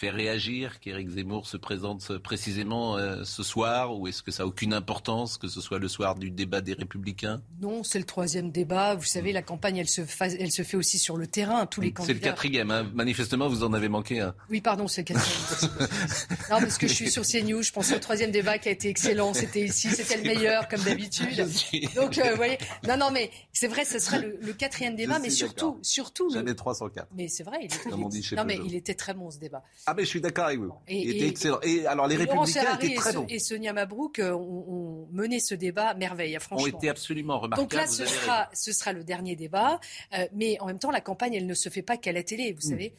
fait 0.00 0.08
réagir 0.10 0.80
qu'Éric 0.80 1.10
Zemmour 1.10 1.46
se 1.46 1.58
présente 1.58 2.10
euh, 2.10 2.18
précisément 2.18 2.96
euh, 2.96 3.22
ce 3.24 3.42
soir 3.42 3.94
ou 3.98 4.08
est-ce 4.08 4.22
que 4.22 4.30
ça 4.30 4.44
n'a 4.44 4.46
aucune 4.46 4.72
importance 4.72 5.36
que 5.36 5.46
ce 5.46 5.60
soit 5.60 5.78
le 5.78 5.88
soir 5.88 6.14
du 6.14 6.30
débat 6.30 6.62
des 6.62 6.72
Républicains? 6.72 7.42
Non, 7.60 7.82
c'est 7.84 7.98
le 7.98 8.06
troisième 8.06 8.50
débat. 8.50 8.94
Vous 8.94 9.04
savez, 9.04 9.32
la 9.32 9.42
campagne, 9.42 9.76
elle 9.76 9.88
se, 9.90 10.06
fa- 10.06 10.28
elle 10.28 10.50
se 10.50 10.62
fait 10.62 10.78
aussi 10.78 10.98
sur 10.98 11.18
le 11.18 11.26
terrain. 11.26 11.66
Tous 11.66 11.82
les 11.82 11.88
C'est 11.88 11.92
candidats. 11.92 12.14
le 12.14 12.20
quatrième. 12.20 12.70
hein. 12.70 12.90
Manifestement, 12.94 13.48
vous 13.48 13.62
en 13.62 13.74
avez 13.74 13.90
manqué 13.90 14.20
un. 14.20 14.34
Oui, 14.48 14.62
pardon, 14.62 14.88
c'est 14.88 15.02
le 15.02 15.14
quatrième. 15.14 15.38
non, 16.50 16.60
parce 16.60 16.78
que 16.78 16.86
je 16.88 16.94
suis 16.94 17.10
sur 17.10 17.22
CNews. 17.26 17.62
Je 17.62 17.72
pense 17.72 17.92
au 17.92 17.98
troisième 17.98 18.30
débat 18.30 18.56
qui 18.58 18.70
a 18.70 18.72
été 18.72 18.88
excellent. 18.88 19.34
C'était 19.34 19.64
ici, 19.66 19.90
c'était 19.90 20.16
le 20.16 20.22
meilleur, 20.22 20.66
comme 20.68 20.80
d'habitude. 20.82 21.46
Donc, 21.94 22.16
euh, 22.18 22.30
vous 22.30 22.36
voyez. 22.36 22.56
Non, 22.88 22.96
non, 22.96 23.10
mais 23.12 23.30
c'est 23.52 23.68
vrai, 23.68 23.84
ce 23.84 23.98
sera 23.98 24.18
le, 24.18 24.38
le 24.40 24.52
quatrième 24.54 24.96
débat, 24.96 25.16
Je 25.18 25.22
mais 25.24 25.30
surtout, 25.30 25.78
surtout. 25.82 26.28
le- 26.28 26.34
Jamais 26.34 26.54
304. 26.54 27.08
Mais 27.14 27.28
c'est 27.28 27.42
vrai, 27.42 27.58
il 27.60 27.66
était, 27.66 27.90
dit 28.08 28.34
non, 28.34 28.44
mais 28.46 28.58
il 28.64 28.74
était 28.74 28.94
très 28.94 29.12
bon 29.12 29.30
ce 29.30 29.38
débat. 29.38 29.62
Ah 29.90 29.94
mais 29.96 30.04
je 30.04 30.08
suis 30.08 30.20
d'accord 30.20 30.44
avec 30.46 30.60
vous. 30.60 30.72
Et- 30.86 30.98
il 31.02 31.10
était 31.16 31.24
et- 31.24 31.28
excellent. 31.28 31.58
Et 31.62 31.84
alors 31.86 32.06
les 32.06 32.14
Et 32.14 32.18
Républicains 32.18 32.74
étaient 32.76 32.92
et, 32.92 32.94
très 32.94 33.12
bons. 33.12 33.26
et 33.28 33.38
Sonia 33.40 33.72
Mabrouk 33.72 34.18
euh, 34.20 34.32
ont, 34.32 34.64
ont 34.68 35.08
mené 35.12 35.40
ce 35.40 35.54
débat 35.56 35.94
merveille, 35.94 36.36
hein, 36.36 36.38
Ont 36.38 36.56
franchement. 36.58 36.78
été 36.78 36.88
absolument 36.88 37.40
remarquables. 37.40 37.68
Donc 37.68 37.74
là, 37.78 37.86
ce 37.88 38.06
sera, 38.06 38.48
ce 38.52 38.72
sera 38.72 38.92
le 38.92 39.02
dernier 39.02 39.34
débat. 39.34 39.80
Euh, 40.16 40.26
mais 40.32 40.58
en 40.60 40.66
même 40.66 40.78
temps, 40.78 40.90
la 40.92 41.00
campagne, 41.00 41.34
elle 41.34 41.46
ne 41.46 41.54
se 41.54 41.68
fait 41.68 41.82
pas 41.82 41.96
qu'à 41.96 42.12
la 42.12 42.22
télé. 42.22 42.52
Vous 42.52 42.66
Mm. 42.68 42.70
savez, 42.70 42.94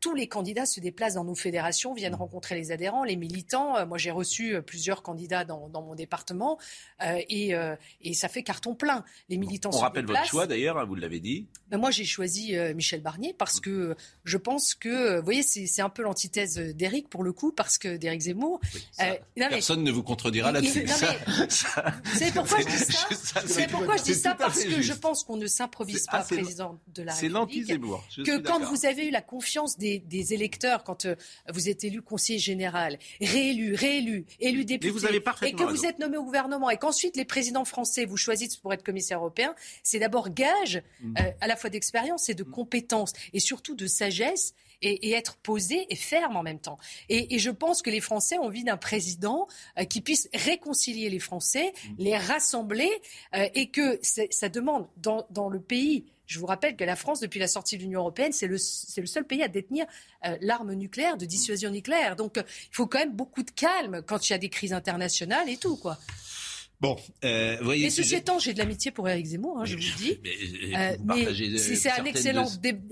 tous 0.00 0.14
les 0.14 0.26
candidats 0.26 0.66
se 0.66 0.80
déplacent 0.80 1.14
dans 1.14 1.24
nos 1.24 1.34
fédérations, 1.34 1.94
viennent 1.94 2.14
rencontrer 2.14 2.56
les 2.56 2.72
adhérents, 2.72 3.04
les 3.04 3.16
militants. 3.16 3.76
Euh, 3.76 3.86
moi, 3.86 3.98
j'ai 3.98 4.10
reçu 4.10 4.54
euh, 4.54 4.62
plusieurs 4.62 5.02
candidats 5.02 5.44
dans, 5.44 5.68
dans 5.68 5.82
mon 5.82 5.94
département 5.94 6.58
euh, 7.02 7.20
et, 7.28 7.54
euh, 7.54 7.76
et 8.00 8.14
ça 8.14 8.28
fait 8.28 8.42
carton 8.42 8.74
plein. 8.74 9.04
Les 9.28 9.36
militants 9.36 9.70
On 9.70 9.76
se 9.76 9.78
rappelle 9.78 10.06
votre 10.06 10.24
choix 10.24 10.46
d'ailleurs, 10.46 10.78
hein, 10.78 10.84
vous 10.84 10.96
l'avez 10.96 11.20
dit. 11.20 11.46
Ben, 11.68 11.78
moi, 11.78 11.90
j'ai 11.92 12.04
choisi 12.04 12.56
euh, 12.56 12.74
Michel 12.74 13.00
Barnier 13.00 13.32
parce 13.32 13.60
que 13.60 13.94
je 14.24 14.36
pense 14.36 14.74
que, 14.74 15.18
vous 15.18 15.24
voyez, 15.24 15.42
c'est 15.42 15.82
un 15.82 15.88
peu 15.88 16.02
l'antithèse 16.02 16.58
d'Éric 16.58 17.08
pour 17.08 17.22
le 17.22 17.32
coup, 17.32 17.52
parce 17.52 17.78
que 17.78 17.96
d'Éric 17.96 18.22
Zemmour. 18.22 18.60
Euh, 19.00 19.14
personne 19.36 19.84
ne 19.84 19.92
vous 19.92 20.02
contredira 20.02 20.50
là-dessus. 20.50 20.86
C'est 21.48 22.34
pourquoi 22.34 22.60
je 22.60 22.66
dis 22.66 22.76
ça. 22.76 23.40
C'est 23.46 23.68
pourquoi 23.68 23.96
je 23.96 24.02
dis 24.02 24.14
ça 24.14 24.34
parce 24.34 24.64
que 24.64 24.82
je 24.82 24.92
pense 24.92 25.22
qu'on 25.22 25.36
ne 25.36 25.46
s'improvise 25.46 26.06
pas 26.06 26.24
président 26.24 26.80
de 26.88 27.02
la 27.02 27.12
République. 27.12 27.20
C'est 27.20 27.28
l'anti-Zemmour. 27.28 28.04
Que 28.16 28.38
quand 28.38 28.60
vous 28.60 28.86
avez 28.86 29.06
eu 29.06 29.10
la 29.10 29.22
confiance 29.22 29.59
des, 29.78 30.34
électeurs, 30.34 30.84
quand 30.84 31.06
euh, 31.06 31.14
vous 31.52 31.68
êtes 31.68 31.84
élu 31.84 32.02
conseiller 32.02 32.38
général, 32.38 32.98
réélu, 33.20 33.74
réélu, 33.74 34.26
élu 34.38 34.64
député, 34.64 34.88
et 35.42 35.52
que 35.52 35.64
vous 35.64 35.86
êtes 35.86 35.98
nommé 35.98 36.16
au 36.16 36.24
gouvernement, 36.24 36.70
et 36.70 36.76
qu'ensuite 36.76 37.16
les 37.16 37.24
présidents 37.24 37.64
français 37.64 38.04
vous 38.04 38.16
choisissent 38.16 38.56
pour 38.56 38.72
être 38.72 38.82
commissaire 38.82 39.18
européen, 39.18 39.54
c'est 39.82 39.98
d'abord 39.98 40.30
gage 40.30 40.82
mm. 41.00 41.14
euh, 41.18 41.30
à 41.40 41.46
la 41.46 41.56
fois 41.56 41.70
d'expérience 41.70 42.28
et 42.28 42.34
de 42.34 42.44
mm. 42.44 42.50
compétence, 42.50 43.12
et 43.32 43.40
surtout 43.40 43.74
de 43.74 43.86
sagesse 43.86 44.54
et, 44.82 45.12
être 45.12 45.36
posé 45.36 45.86
et 45.90 45.96
ferme 45.96 46.36
en 46.36 46.42
même 46.42 46.58
temps. 46.58 46.78
Et, 47.08 47.38
je 47.38 47.50
pense 47.50 47.82
que 47.82 47.90
les 47.90 48.00
Français 48.00 48.38
ont 48.38 48.44
envie 48.44 48.64
d'un 48.64 48.76
président 48.76 49.46
euh, 49.78 49.84
qui 49.84 50.00
puisse 50.00 50.28
réconcilier 50.34 51.08
les 51.10 51.18
Français, 51.18 51.72
mmh. 51.72 51.88
les 51.98 52.16
rassembler, 52.16 52.90
euh, 53.34 53.48
et 53.54 53.70
que 53.70 53.98
ça 54.02 54.48
demande 54.48 54.88
dans, 54.96 55.26
dans, 55.30 55.48
le 55.48 55.60
pays. 55.60 56.04
Je 56.30 56.38
vous 56.38 56.46
rappelle 56.46 56.76
que 56.76 56.84
la 56.84 56.94
France, 56.94 57.18
depuis 57.18 57.40
la 57.40 57.48
sortie 57.48 57.76
de 57.76 57.82
l'Union 57.82 57.98
européenne, 57.98 58.32
c'est 58.32 58.46
le, 58.46 58.54
le, 58.54 59.06
seul 59.06 59.24
pays 59.24 59.42
à 59.42 59.48
détenir 59.48 59.84
euh, 60.24 60.38
l'arme 60.40 60.74
nucléaire 60.74 61.16
de 61.16 61.26
dissuasion 61.26 61.70
nucléaire. 61.70 62.14
Donc, 62.14 62.36
il 62.36 62.44
faut 62.70 62.86
quand 62.86 63.00
même 63.00 63.16
beaucoup 63.16 63.42
de 63.42 63.50
calme 63.50 64.00
quand 64.06 64.28
il 64.28 64.32
y 64.32 64.36
a 64.36 64.38
des 64.38 64.48
crises 64.48 64.72
internationales 64.72 65.48
et 65.48 65.56
tout, 65.56 65.76
quoi. 65.76 65.98
Bon, 66.80 66.96
euh, 67.24 67.58
voyez. 67.60 67.84
Mais 67.84 67.90
ceci 67.90 68.14
étant, 68.14 68.38
j'ai 68.38 68.54
de 68.54 68.58
l'amitié 68.58 68.90
pour 68.90 69.06
Éric 69.06 69.26
Zemmour, 69.26 69.60
hein, 69.60 69.64
je 69.66 69.76
vous 69.76 69.82
le 69.82 69.98
dis. 69.98 70.18
Mais, 70.24 70.94
euh, 70.94 70.96
euh 71.10 71.58
c'est 71.58 71.90
un 71.90 72.04
excellent, 72.06 72.46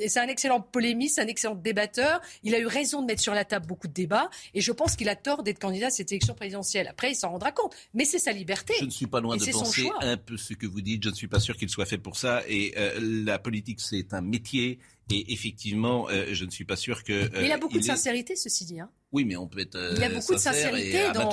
c'est 0.07 0.21
un 0.21 0.29
excellent 0.29 0.61
polémiste, 0.61 1.19
un 1.19 1.27
excellent 1.27 1.55
débatteur. 1.55 2.21
Il 2.43 2.55
a 2.55 2.59
eu 2.59 2.67
raison 2.67 3.01
de 3.01 3.07
mettre 3.07 3.23
sur 3.23 3.33
la 3.33 3.47
table 3.47 3.67
beaucoup 3.67 3.89
de 3.89 3.95
débats, 3.95 4.29
et 4.53 4.61
je 4.61 4.73
pense 4.73 4.95
qu'il 4.95 5.09
a 5.09 5.17
tort 5.17 5.43
d'être 5.43 5.59
candidat 5.59 5.87
à 5.87 5.91
cette 5.91 6.13
élection 6.13 6.35
présidentielle. 6.35 6.87
Après, 6.89 7.13
il 7.13 7.15
s'en 7.15 7.31
rendra 7.31 7.51
compte, 7.51 7.75
mais 7.95 8.05
c'est 8.05 8.19
sa 8.19 8.33
liberté. 8.33 8.75
Je 8.79 8.85
ne 8.85 8.91
suis 8.91 9.07
pas 9.07 9.21
loin 9.21 9.37
de 9.39 9.51
penser 9.51 9.91
un 10.01 10.19
peu 10.19 10.37
ce 10.37 10.53
que 10.53 10.67
vous 10.67 10.83
dites. 10.83 11.03
Je 11.03 11.09
ne 11.09 11.15
suis 11.15 11.29
pas 11.29 11.41
sûr 11.41 11.57
qu'il 11.57 11.71
soit 11.71 11.87
fait 11.87 11.99
pour 11.99 12.19
ça. 12.19 12.43
Et 12.47 12.75
euh, 12.77 12.99
la 13.01 13.39
politique, 13.39 13.81
c'est 13.81 14.13
un 14.13 14.21
métier. 14.21 14.79
Et 15.11 15.33
effectivement, 15.33 16.09
euh, 16.11 16.27
je 16.33 16.45
ne 16.45 16.51
suis 16.51 16.67
pas 16.67 16.77
sûr 16.77 17.05
que. 17.05 17.31
mais 17.33 17.47
il 17.47 17.53
a 17.53 17.57
beaucoup 17.57 17.79
de 17.79 17.85
sincérité, 17.85 18.37
ceci 18.37 18.67
dit. 18.67 18.81
Hein. 18.81 18.91
Oui, 19.13 19.25
mais 19.25 19.37
on 19.37 19.47
peut 19.47 19.61
être. 19.61 19.79
il 19.93 20.01
y 20.01 20.05
a 20.05 20.11
beaucoup 20.11 20.35
de 20.35 20.39
sincérité 20.39 21.11
dans, 21.13 21.31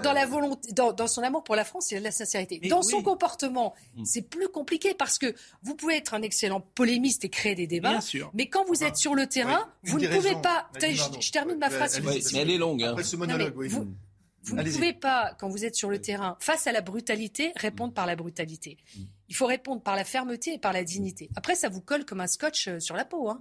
dans, 0.00 0.12
la 0.12 0.26
volonté, 0.26 0.72
dans, 0.72 1.06
son 1.06 1.22
amour 1.22 1.44
pour 1.44 1.54
la 1.54 1.64
France, 1.64 1.90
il 1.90 1.94
y 1.94 1.96
a 1.96 2.00
de 2.00 2.04
la 2.04 2.10
sincérité. 2.10 2.58
dans 2.68 2.82
son 2.82 3.02
comportement, 3.02 3.74
mm. 3.94 4.04
c'est 4.04 4.22
plus 4.22 4.48
compliqué 4.48 4.92
parce 4.92 5.18
que 5.18 5.34
vous 5.62 5.76
pouvez 5.76 5.96
être 5.96 6.14
un 6.14 6.22
excellent 6.22 6.60
polémiste 6.60 7.24
et 7.24 7.28
créer 7.28 7.54
des 7.54 7.68
débats, 7.68 8.00
mais 8.34 8.48
quand 8.48 8.64
vous 8.64 8.82
êtes 8.82 8.96
sur 8.96 9.14
le 9.14 9.26
terrain, 9.26 9.68
vous 9.84 9.98
ne 9.98 10.08
pouvez 10.08 10.34
pas. 10.34 10.68
Je, 10.80 11.30
termine 11.30 11.58
ma 11.58 11.70
phrase. 11.70 12.00
mais 12.02 12.20
elle 12.34 12.50
est 12.50 12.58
longue. 12.58 12.82
Hein. 12.82 12.96
Vous, 14.42 14.54
ne 14.54 14.62
pouvez 14.62 14.92
pas, 14.92 15.34
quand 15.40 15.48
vous 15.48 15.64
êtes 15.64 15.74
sur 15.74 15.90
le 15.90 16.00
terrain, 16.00 16.36
face 16.38 16.68
à 16.68 16.72
la 16.72 16.80
brutalité, 16.80 17.52
répondre 17.56 17.92
par 17.92 18.06
la 18.06 18.14
brutalité. 18.14 18.76
Il 19.28 19.34
faut 19.34 19.46
répondre 19.46 19.82
par 19.82 19.96
la 19.96 20.04
fermeté 20.04 20.54
et 20.54 20.58
par 20.58 20.72
la 20.72 20.84
dignité. 20.84 21.30
Après, 21.36 21.54
ça 21.54 21.68
vous 21.68 21.80
colle 21.80 22.04
comme 22.04 22.20
un 22.20 22.26
scotch 22.26 22.68
euh, 22.68 22.80
sur 22.80 22.94
la 22.96 23.04
peau. 23.04 23.28
Hein. 23.28 23.38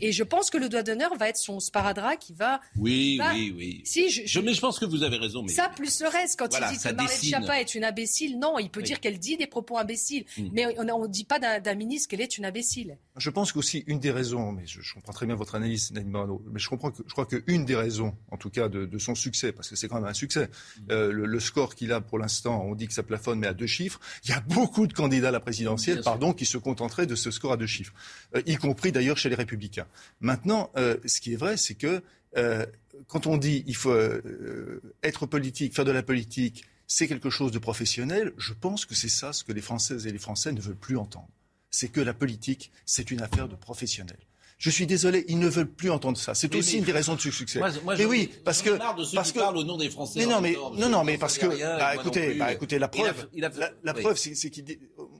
Et 0.00 0.12
je 0.12 0.22
pense 0.24 0.50
que 0.50 0.58
le 0.58 0.68
doigt 0.68 0.82
d'honneur 0.82 1.16
va 1.16 1.28
être 1.28 1.36
son 1.36 1.60
sparadrap 1.60 2.18
qui 2.18 2.34
va. 2.34 2.60
Oui, 2.76 3.20
oui, 3.32 3.54
oui. 3.56 3.82
Si, 3.84 4.10
je, 4.10 4.40
mais 4.40 4.54
je 4.54 4.60
pense 4.60 4.78
que 4.78 4.84
vous 4.84 5.02
avez 5.02 5.16
raison. 5.16 5.42
Mais... 5.42 5.52
Ça, 5.52 5.68
plus 5.68 6.00
le 6.00 6.08
reste, 6.08 6.38
quand 6.38 6.46
il 6.46 6.76
dit 6.76 6.78
que 6.78 6.94
Marlène 6.94 7.18
Schiappa 7.18 7.60
est 7.60 7.74
une 7.74 7.84
imbécile, 7.84 8.38
non, 8.38 8.58
il 8.58 8.70
peut 8.70 8.82
dire 8.82 9.00
qu'elle 9.00 9.18
dit 9.18 9.36
des 9.36 9.46
propos 9.46 9.78
imbéciles. 9.78 10.24
Mm. 10.36 10.48
Mais 10.52 10.78
on 10.78 11.02
ne 11.02 11.06
dit 11.06 11.24
pas 11.24 11.38
d'un 11.38 11.74
ministre 11.74 12.08
qu'elle 12.08 12.20
est 12.20 12.38
une 12.38 12.44
imbécile. 12.44 12.98
Je 13.16 13.30
pense 13.30 13.52
qu'aussi 13.52 13.84
une 13.86 13.98
des 13.98 14.10
raisons, 14.10 14.52
mais 14.52 14.66
je, 14.66 14.94
comprends 14.94 15.12
très 15.12 15.26
bien 15.26 15.34
votre 15.34 15.54
analyse, 15.54 15.92
mais 15.92 16.02
je, 16.58 16.68
comprends 16.68 16.90
que, 16.90 17.02
je 17.06 17.12
crois 17.12 17.26
qu'une 17.26 17.64
des 17.64 17.76
raisons, 17.76 18.14
en 18.30 18.36
tout 18.36 18.50
cas, 18.50 18.68
de, 18.68 18.98
son 18.98 19.14
succès, 19.14 19.52
parce 19.52 19.68
que 19.68 19.76
c'est 19.76 19.88
quand 19.88 19.96
même 19.96 20.04
un 20.04 20.14
succès, 20.14 20.46
mm. 20.46 20.82
euh, 20.90 21.12
le, 21.12 21.40
score 21.40 21.74
qu'il 21.74 21.92
a 21.92 22.00
pour 22.00 22.18
l'instant, 22.18 22.64
on 22.64 22.74
dit 22.74 22.88
que 22.88 22.92
ça 22.92 23.02
plafonne, 23.02 23.38
mais 23.38 23.46
à 23.46 23.54
deux 23.54 23.66
chiffres, 23.66 24.00
il 24.24 24.30
y 24.30 24.32
a 24.32 24.40
beaucoup 24.40 24.86
de 24.86 24.92
candidats 24.92 25.27
à 25.28 25.30
la 25.30 25.40
présidentielle 25.40 26.02
pardon, 26.02 26.32
qui 26.32 26.44
se 26.44 26.58
contenteraient 26.58 27.06
de 27.06 27.14
ce 27.14 27.30
score 27.30 27.52
à 27.52 27.56
deux 27.56 27.66
chiffres, 27.66 27.92
euh, 28.34 28.42
y 28.46 28.56
compris 28.56 28.92
d'ailleurs 28.92 29.18
chez 29.18 29.28
les 29.28 29.34
Républicains. 29.34 29.86
Maintenant, 30.20 30.70
euh, 30.76 30.96
ce 31.04 31.20
qui 31.20 31.32
est 31.32 31.36
vrai, 31.36 31.56
c'est 31.56 31.74
que 31.74 32.02
euh, 32.36 32.66
quand 33.06 33.26
on 33.26 33.36
dit 33.36 33.64
il 33.66 33.76
faut 33.76 33.96
être 35.02 35.26
politique, 35.26 35.74
faire 35.74 35.84
de 35.84 35.92
la 35.92 36.02
politique, 36.02 36.64
c'est 36.86 37.06
quelque 37.06 37.30
chose 37.30 37.52
de 37.52 37.58
professionnel, 37.58 38.32
je 38.38 38.52
pense 38.52 38.84
que 38.84 38.94
c'est 38.94 39.08
ça 39.08 39.32
ce 39.32 39.44
que 39.44 39.52
les 39.52 39.60
Françaises 39.60 40.06
et 40.06 40.12
les 40.12 40.18
Français 40.18 40.52
ne 40.52 40.60
veulent 40.60 40.74
plus 40.74 40.96
entendre. 40.96 41.28
C'est 41.70 41.88
que 41.88 42.00
la 42.00 42.14
politique, 42.14 42.72
c'est 42.86 43.10
une 43.10 43.20
affaire 43.20 43.48
de 43.48 43.54
professionnels. 43.54 44.16
Je 44.58 44.70
suis 44.70 44.86
désolé, 44.86 45.24
ils 45.28 45.38
ne 45.38 45.46
veulent 45.48 45.70
plus 45.70 45.90
entendre 45.90 46.18
ça. 46.18 46.34
C'est 46.34 46.52
aussi 46.56 46.78
une 46.78 46.84
des 46.84 46.92
raisons 46.92 47.14
de 47.14 47.20
ce 47.20 47.30
succès. 47.30 47.60
mais 47.96 48.04
oui, 48.04 48.28
parce 48.44 48.60
que 48.60 48.70
parce 49.14 49.32
que 49.32 49.38
parle 49.38 49.56
au 49.56 49.64
nom 49.64 49.76
des 49.76 49.88
Français. 49.88 50.18
Mais 50.18 50.26
non, 50.26 50.40
mais 50.40 50.56
non, 50.76 50.88
non, 50.88 51.04
mais 51.04 51.16
parce 51.16 51.38
que 51.38 51.46
bah, 51.46 51.94
écoutez, 51.94 52.34
bah, 52.34 52.52
écoutez, 52.52 52.78
la 52.78 52.88
preuve, 52.88 53.28
la, 53.34 53.94
preuve, 53.94 54.16
c'est 54.16 54.50
qu'il. 54.50 54.64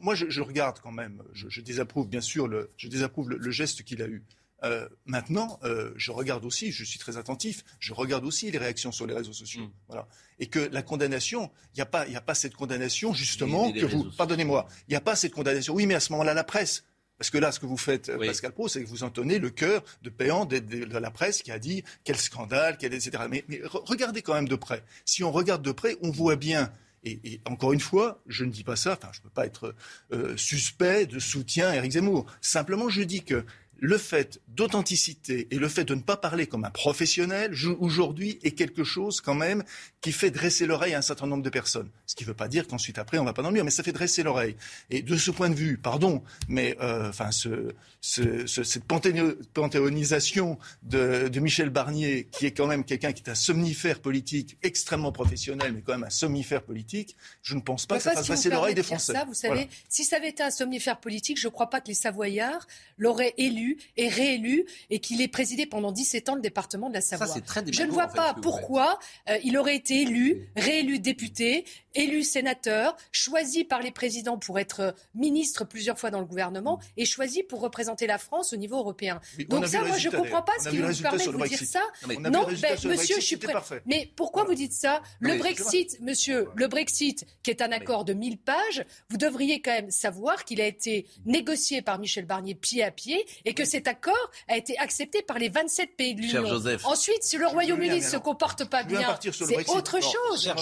Moi, 0.01 0.15
je, 0.15 0.29
je, 0.29 0.41
regarde 0.41 0.81
quand 0.83 0.93
même. 0.93 1.23
Je, 1.33 1.49
je, 1.49 1.61
désapprouve 1.61 2.09
bien 2.09 2.21
sûr 2.21 2.49
le, 2.49 2.71
je 2.77 2.89
désapprouve 2.89 3.31
le, 3.31 3.51
geste 3.51 3.85
qu'il 3.85 4.03
a 4.03 4.07
eu. 4.07 4.25
Euh, 4.65 4.89
maintenant, 5.07 5.61
euh, 5.63 5.93
je 5.97 6.11
regarde 6.11 6.45
aussi, 6.45 6.73
je 6.73 6.83
suis 6.83 6.99
très 6.99 7.17
attentif, 7.17 7.65
je 7.79 7.93
regarde 7.95 8.25
aussi 8.25 8.51
les 8.51 8.59
réactions 8.59 8.91
sur 8.91 9.07
les 9.07 9.15
réseaux 9.15 9.33
sociaux. 9.33 9.63
Mm. 9.63 9.71
Voilà. 9.87 10.09
Et 10.41 10.49
que 10.49 10.59
la 10.59 10.83
condamnation, 10.83 11.53
il 11.75 11.77
n'y 11.77 11.83
a, 11.83 11.87
pas, 11.87 12.07
a 12.13 12.21
pas 12.21 12.35
cette 12.35 12.55
condamnation, 12.55 13.13
justement, 13.15 13.71
que 13.73 13.87
vous. 13.87 14.11
Pardonnez-moi, 14.17 14.67
il 14.89 14.93
n'y 14.93 14.97
a 14.97 15.01
pas 15.01 15.15
cette 15.15 15.33
condamnation. 15.33 15.75
Oui, 15.75 15.87
mais 15.87 15.95
à 15.95 16.01
ce 16.01 16.11
moment-là, 16.13 16.35
la 16.35 16.45
presse, 16.45 16.85
parce 17.19 17.31
que 17.31 17.39
là, 17.39 17.53
ce 17.53 17.61
que 17.61 17.67
vous 17.67 17.77
faites, 17.77 18.17
Pascal 18.17 18.53
Pro, 18.53 18.69
c'est 18.69 18.83
que 18.83 18.89
vous 18.89 19.03
entonnez 19.03 19.39
le 19.39 19.51
cœur 19.51 19.83
de 20.03 20.11
péant 20.11 20.45
de, 20.45 20.99
la 20.99 21.11
presse 21.11 21.43
qui 21.43 21.51
a 21.51 21.59
dit 21.59 21.85
quel 22.05 22.17
scandale, 22.17 22.77
quel, 22.79 22.95
etc. 22.95 23.25
Mais, 23.29 23.45
regardez 23.65 24.23
quand 24.23 24.35
même 24.35 24.49
de 24.49 24.57
près. 24.57 24.85
Si 25.05 25.25
on 25.25 25.33
regarde 25.33 25.63
de 25.63 25.73
près, 25.73 25.97
on 26.03 26.11
voit 26.11 26.37
bien 26.37 26.73
et, 27.05 27.41
encore 27.47 27.73
une 27.73 27.81
fois, 27.81 28.21
je 28.27 28.45
ne 28.45 28.51
dis 28.51 28.65
pas 28.65 28.77
ça, 28.77 28.93
enfin, 28.93 29.11
je 29.13 29.21
ne 29.21 29.23
peux 29.25 29.31
pas 29.31 29.47
être 29.47 29.75
euh, 30.13 30.37
suspect 30.37 31.07
de 31.07 31.19
soutien 31.19 31.69
à 31.69 31.77
Éric 31.77 31.93
Zemmour. 31.93 32.27
Simplement, 32.41 32.89
je 32.89 33.03
dis 33.03 33.23
que 33.23 33.45
le 33.79 33.99
fait 33.99 34.41
d'authenticité 34.49 35.47
et 35.51 35.57
le 35.57 35.69
fait 35.69 35.85
de 35.85 35.95
ne 35.95 36.01
pas 36.01 36.17
parler 36.17 36.47
comme 36.47 36.65
un 36.65 36.71
professionnel 36.71 37.55
aujourd'hui 37.79 38.39
est 38.43 38.53
quelque 38.53 38.85
chose 38.85 39.21
quand 39.21 39.35
même 39.35 39.63
qui 40.01 40.13
fait 40.13 40.31
dresser 40.31 40.67
l'oreille 40.67 40.95
à 40.95 40.99
un 40.99 41.03
certain 41.03 41.27
nombre 41.27 41.43
de 41.43 41.51
personnes. 41.51 41.91
Ce 42.07 42.15
qui 42.15 42.25
ne 42.25 42.29
veut 42.29 42.35
pas 42.35 42.49
dire 42.49 42.67
qu'ensuite 42.67 42.99
après 42.99 43.19
on 43.19 43.25
va 43.25 43.33
pas 43.33 43.43
dans 43.43 43.51
le 43.51 43.55
mur, 43.55 43.65
mais 43.65 43.71
ça 43.71 43.83
fait 43.83 43.93
dresser 43.93 44.23
l'oreille. 44.23 44.57
Et 44.91 45.03
de 45.03 45.17
ce 45.17 45.31
point 45.31 45.49
de 45.49 45.55
vue, 45.55 45.79
pardon, 45.79 46.23
mais 46.49 46.77
euh, 46.81 47.09
enfin 47.09 47.31
ce, 47.31 47.75
ce, 48.01 48.47
cette 48.47 48.85
panthéonisation 48.85 50.59
de, 50.83 51.29
de, 51.29 51.41
Michel 51.41 51.71
Barnier, 51.71 52.29
qui 52.31 52.47
est 52.47 52.53
quand 52.53 52.67
même 52.67 52.85
quelqu'un 52.85 53.13
qui 53.13 53.23
est 53.23 53.31
un 53.31 53.35
somnifère 53.35 54.01
politique 54.01 54.59
extrêmement 54.63 55.13
professionnel, 55.13 55.73
mais 55.73 55.83
quand 55.83 55.93
même 55.93 56.05
un 56.05 56.11
somnifère 56.11 56.63
politique, 56.63 57.17
je 57.43 57.55
ne 57.55 57.61
pense 57.61 57.87
pas 57.87 57.99
que 57.99 58.03
ça 58.03 58.13
fasse 58.13 58.27
dresser 58.27 58.51
l'oreille 58.51 58.75
des 58.75 58.83
Français. 58.83 59.13
Ça, 59.13 59.25
vous 59.25 59.35
savez, 59.35 59.69
si 59.89 60.05
ça 60.05 60.17
avait 60.17 60.31
été 60.31 60.43
un 60.43 60.51
somnifère 60.51 60.99
politique, 60.99 61.39
je 61.41 61.47
ne 61.47 61.53
crois 61.53 61.71
pas 61.71 61.81
que 61.81 61.89
les 61.89 61.95
Savoyards 61.95 62.67
l'auraient 62.97 63.35
élu 63.37 63.68
et 63.97 64.09
réélu 64.09 64.65
et 64.91 65.01
qu'il 65.01 65.21
ait 65.21 65.29
présidé 65.29 65.67
pendant 65.67 65.93
17 65.93 66.29
ans 66.29 66.35
le 66.35 66.41
département 66.41 66.89
de 66.89 66.95
la 66.95 67.01
Savoie. 67.01 67.27
Je 67.71 67.83
ne 67.83 67.91
vois 67.91 68.09
pas 68.09 68.35
pourquoi 68.35 68.99
euh, 69.29 69.39
il 69.45 69.59
aurait 69.59 69.77
été 69.77 70.03
élu, 70.03 70.49
réélu 70.57 70.99
député, 70.99 71.65
élu 71.95 72.23
sénateur, 72.23 72.97
choisi 73.13 73.65
par 73.65 73.81
les 73.81 73.91
présidents 73.91 74.39
pour 74.39 74.59
être 74.59 74.81
euh, 74.81 74.93
ministre 75.15 75.65
plusieurs 75.65 75.99
fois 75.99 76.11
dans 76.11 76.21
le 76.21 76.27
gouvernement 76.27 76.81
et 76.97 77.05
choisi 77.05 77.43
pour 77.43 77.61
représenter 77.61 78.07
la 78.07 78.19
France 78.19 78.53
au 78.53 78.57
niveau 78.57 78.77
européen. 78.77 79.21
Donc 79.49 79.67
ça, 79.67 79.83
moi, 79.83 79.99
je 79.99 80.09
ne 80.09 80.17
comprends 80.17 80.43
pas 80.43 80.53
ce 80.61 80.69
qui 80.69 80.79
vous 80.79 81.03
permet 81.03 81.27
de 81.27 81.31
vous 81.31 81.47
dire 81.47 81.59
ça. 81.59 81.83
Non, 82.31 82.47
ben, 82.47 82.79
monsieur, 82.85 83.17
je 83.17 83.25
suis 83.25 83.37
prêt. 83.37 83.55
Mais 83.87 84.11
pourquoi 84.17 84.45
vous 84.45 84.55
dites 84.55 84.73
ça? 84.73 85.03
Le 85.21 85.37
Brexit, 85.39 86.01
monsieur, 86.01 86.49
le 86.55 86.69
Brexit, 86.69 87.27
qui 87.43 87.51
est 87.51 87.63
un 87.63 87.73
accord 87.73 88.05
de 88.05 88.13
1000 88.13 88.39
pages, 88.39 88.85
vous 89.11 89.17
devriez 89.17 89.61
quand 89.61 89.73
même 89.73 89.91
savoir 89.91 90.45
qu'il 90.45 90.61
a 90.61 90.67
été 90.67 91.07
négocié 91.27 91.83
par 91.83 91.99
Michel 91.99 92.27
Barnier 92.27 92.55
pied 92.55 92.83
à 92.83 92.91
pied 92.91 93.25
et 93.45 93.55
que 93.55 93.65
cet 93.65 93.89
accord 93.89 94.31
a 94.49 94.57
été 94.57 94.79
accepté 94.79 95.23
par 95.23 95.39
les 95.39 95.49
27 95.49 95.97
pays 95.97 96.15
de 96.15 96.23
l'Union. 96.23 96.45
Ensuite, 96.85 97.23
si 97.23 97.37
le 97.37 97.47
Royaume-Uni 97.47 98.01
ne 98.01 98.05
se 98.05 98.17
comporte 98.17 98.65
pas 98.65 98.83
bien, 98.83 99.19
c'est 99.21 99.69
autre 99.71 99.99
chose. 100.01 100.53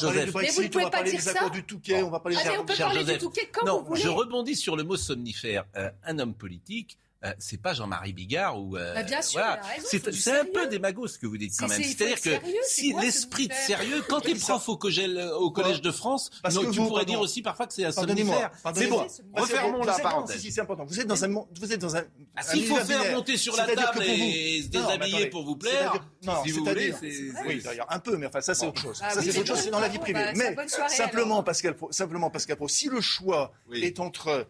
Mais 0.40 0.50
vous 0.50 0.62
ne 0.62 0.68
pouvez 0.68 0.90
pas 0.90 1.02
dire 1.02 1.20
ça. 1.32 1.48
Du 1.50 1.64
Touquet, 1.64 2.02
on 2.02 2.10
va 2.10 2.20
parler 2.20 2.36
Allez, 2.36 2.58
on 2.58 2.64
peut 2.64 2.74
parler 2.76 3.04
du 3.04 3.18
Touquet 3.18 3.48
quand 3.52 3.64
non, 3.64 3.80
vous 3.80 3.88
voulez. 3.88 4.00
Je 4.00 4.08
rebondis 4.08 4.56
sur 4.56 4.76
le 4.76 4.84
mot 4.84 4.96
somnifère. 4.96 5.64
Euh, 5.76 5.90
un 6.04 6.18
homme 6.18 6.34
politique 6.34 6.98
euh, 7.26 7.32
c'est 7.38 7.60
pas 7.60 7.74
Jean-Marie 7.74 8.12
Bigard 8.12 8.60
ou 8.60 8.76
euh, 8.76 8.94
bah 8.94 9.02
bien 9.02 9.22
sûr, 9.22 9.42
c'est 9.84 10.40
un 10.40 10.44
peu 10.44 10.66
démago 10.68 11.06
ce 11.06 11.18
que 11.18 11.26
vous 11.26 11.36
dites 11.36 11.54
quand 11.58 11.68
même. 11.68 11.82
C'est-à-dire 11.82 12.20
que 12.20 12.30
si 12.66 12.92
l'esprit 12.94 13.48
de 13.48 13.52
sérieux, 13.52 14.02
quand 14.08 14.20
tu 14.20 14.30
es 14.30 14.34
prof 14.34 14.68
au, 14.68 14.76
collège, 14.76 15.18
au 15.38 15.50
collège 15.50 15.80
de 15.80 15.90
France, 15.90 16.30
tu 16.50 16.76
pourrais 16.76 17.04
dire 17.04 17.20
aussi 17.20 17.42
parfois 17.42 17.66
que 17.66 17.74
c'est 17.74 17.84
un 17.84 17.92
somnifère. 17.92 18.50
C'est 18.74 18.86
bon, 18.86 19.06
refermons 19.34 19.84
la 19.84 19.98
parenthèse. 19.98 20.46
c'est 20.48 20.60
important. 20.60 20.84
Vous 20.84 21.00
êtes 21.00 21.06
dans 21.06 21.24
un, 21.24 21.28
vous 21.28 21.72
êtes 21.72 21.80
dans 21.80 21.96
un. 21.96 22.04
Ah, 22.36 22.42
s'il 22.42 22.66
faut 22.66 22.76
faire 22.76 23.12
monter 23.12 23.36
sur 23.36 23.56
la 23.56 23.66
table 23.66 24.02
et 24.02 24.62
se 24.62 24.68
déshabiller 24.68 25.26
pour 25.26 25.44
vous 25.44 25.56
plaire, 25.56 25.94
si 26.44 26.52
vous 26.52 26.64
voulez, 26.64 26.94
oui, 27.46 27.60
d'ailleurs 27.62 27.86
un 27.90 27.98
peu, 27.98 28.16
mais 28.16 28.26
enfin 28.26 28.40
ça 28.40 28.54
c'est 28.54 28.66
autre 28.66 28.80
chose. 28.80 29.00
Ah 29.02 29.10
ça 29.10 29.22
c'est 29.22 29.38
autre 29.38 29.48
chose, 29.48 29.60
c'est 29.60 29.70
dans 29.70 29.80
la 29.80 29.88
vie 29.88 29.98
privée. 29.98 30.32
Mais 30.36 30.54
simplement 30.88 31.42
Pascal, 31.42 31.76
simplement 31.90 32.30
Pascal 32.30 32.56
Pro, 32.56 32.68
si 32.68 32.88
le 32.88 33.00
choix 33.00 33.52
est 33.72 34.00
entre 34.00 34.28
euh, 34.28 34.44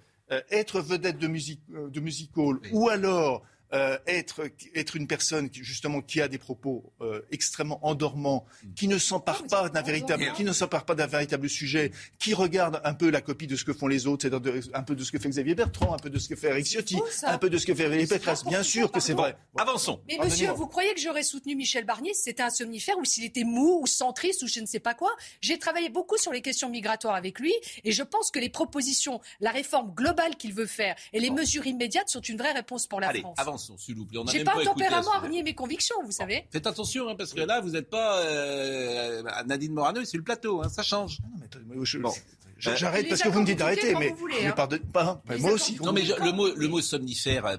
être 0.51 0.81
vedette 0.81 1.19
de, 1.19 1.29
musique, 1.29 1.61
euh, 1.75 1.89
de 1.89 2.01
music 2.01 2.31
hall 2.37 2.61
ou 2.73 2.89
alors 2.89 3.45
euh, 3.73 3.99
être, 4.07 4.43
être 4.75 4.97
une 4.97 5.07
personne 5.07 5.51
qui, 5.51 5.65
justement 5.65 6.01
qui 6.01 6.21
a 6.21 6.29
des 6.29 6.39
propos 6.39 6.93
euh, 7.01 7.21
extrêmement 7.31 7.85
endormants, 7.87 8.47
qui 8.75 8.89
ne 8.89 8.99
s'empare 8.99 9.45
pas 9.45 9.69
d'un 9.69 9.83
véritable, 9.83 10.33
qui 10.35 10.45
ne 10.45 10.53
s'empare 10.53 10.85
pas 10.85 10.95
d'un 10.95 11.07
véritable 11.07 11.49
sujet, 11.49 11.91
qui 12.19 12.35
regarde 12.35 12.81
un 12.85 12.95
peu 12.95 13.11
la 13.11 13.21
copie 13.21 13.47
de 13.47 13.57
ce 13.57 13.65
que 13.65 13.73
font 13.73 13.89
les 13.89 14.07
autres, 14.07 14.29
c'est-à-dire 14.29 14.55
un 14.75 14.83
peu 14.83 14.95
de 14.95 15.03
ce 15.03 15.13
que 15.13 15.19
fait 15.19 15.29
Xavier 15.29 15.55
Bertrand, 15.55 15.95
un 15.95 15.99
peu 15.99 16.11
de 16.11 16.19
ce 16.19 16.29
que 16.29 16.37
fait 16.37 16.49
Eric 16.49 16.67
Ciotti, 16.67 16.99
un 17.25 17.39
peu 17.39 17.51
de 17.51 17.59
ce 17.59 17.67
que 17.67 17.75
fait 17.75 17.85
Valérie 17.85 18.07
Pécresse. 18.07 18.45
Bien 18.45 18.63
sûr 18.63 18.91
que 18.93 19.01
c'est 19.01 19.15
vrai. 19.15 19.37
Avançons. 19.57 20.01
Mais 20.09 20.19
monsieur, 20.23 20.51
vous 20.53 20.67
croyez 20.67 20.95
que 20.95 21.01
j'aurais 21.01 21.23
soutenu 21.23 21.57
Michel 21.57 21.85
Barnier 21.85 22.15
si 22.15 22.23
c'était 22.23 22.43
un 22.43 22.51
somnifère 22.51 22.99
ou 22.99 23.05
s'il 23.05 23.25
était 23.25 23.45
mou 23.45 23.81
ou 23.83 23.87
centriste 23.87 24.43
ou 24.43 24.47
je 24.47 24.61
ne 24.61 24.67
sais 24.67 24.81
pas 24.81 24.95
quoi? 24.95 25.11
J'ai 25.41 25.59
travaillé 25.59 25.89
beaucoup 25.89 26.17
sur 26.19 26.33
les 26.33 26.43
questions 26.43 26.69
migratoires 26.69 27.15
avec 27.15 27.41
lui 27.41 27.53
et 27.85 27.93
je 27.93 28.03
pense 28.03 28.31
que 28.31 28.39
les 28.39 28.49
propositions, 28.49 29.21
la 29.41 29.51
réforme 29.51 29.93
globale 29.95 30.37
qu'il 30.37 30.53
veut 30.53 30.67
faire 30.67 30.95
et 31.13 31.21
les 31.21 31.31
mesures 31.31 31.67
immédiates 31.67 32.09
sont 32.09 32.21
une 32.21 32.37
vraie 32.39 32.53
réponse 32.53 32.87
pour 32.87 33.01
la 33.01 33.09
Allez, 33.09 33.21
France. 33.21 33.39
avançons, 33.39 33.56
s'il 33.57 33.97
vous 33.97 34.05
plaît. 34.07 34.21
J'ai 34.33 34.45
pas 34.45 34.55
un 34.59 34.65
tempérament 34.65 35.13
à 35.13 35.19
renier 35.21 35.43
mes 35.43 35.55
convictions, 35.55 35.97
vous 36.05 36.13
savez. 36.13 36.45
Faites 36.51 36.67
attention, 36.67 37.09
hein, 37.09 37.15
parce 37.17 37.33
que 37.33 37.41
là, 37.41 37.61
vous 37.61 37.71
n'êtes 37.71 37.91
pas 37.91 38.19
euh, 38.21 39.23
Nadine 39.47 39.73
Morano, 39.73 40.05
c'est 40.05 40.17
le 40.17 40.23
plateau, 40.23 40.63
hein, 40.63 40.69
ça 40.69 40.83
change. 40.83 41.19
Non, 41.23 41.29
mais 41.39 41.47
attendez, 41.47 41.65
moi, 41.67 41.85
je- 41.85 41.99
Bon. 41.99 42.11
Euh, 42.11 42.75
J'arrête 42.75 43.07
parce 43.09 43.21
que 43.23 43.29
vous 43.29 43.41
me 43.41 43.47
dites 43.47 43.59
d'arrêter, 43.59 43.95
mais, 43.97 44.09
vous 44.09 44.17
voulez, 44.17 44.37
mais 44.41 44.47
hein. 44.49 44.53
pardonne 44.53 44.81
pas. 44.81 45.23
Les 45.29 45.37
moi 45.39 45.53
aussi. 45.53 45.77
Non, 45.83 45.93
mais 45.93 46.05
je- 46.07 46.15
le 46.15 46.33
mot, 46.33 46.49
le 46.55 46.69
mot 46.69 46.81
somnifère, 46.81 47.45
euh, 47.45 47.57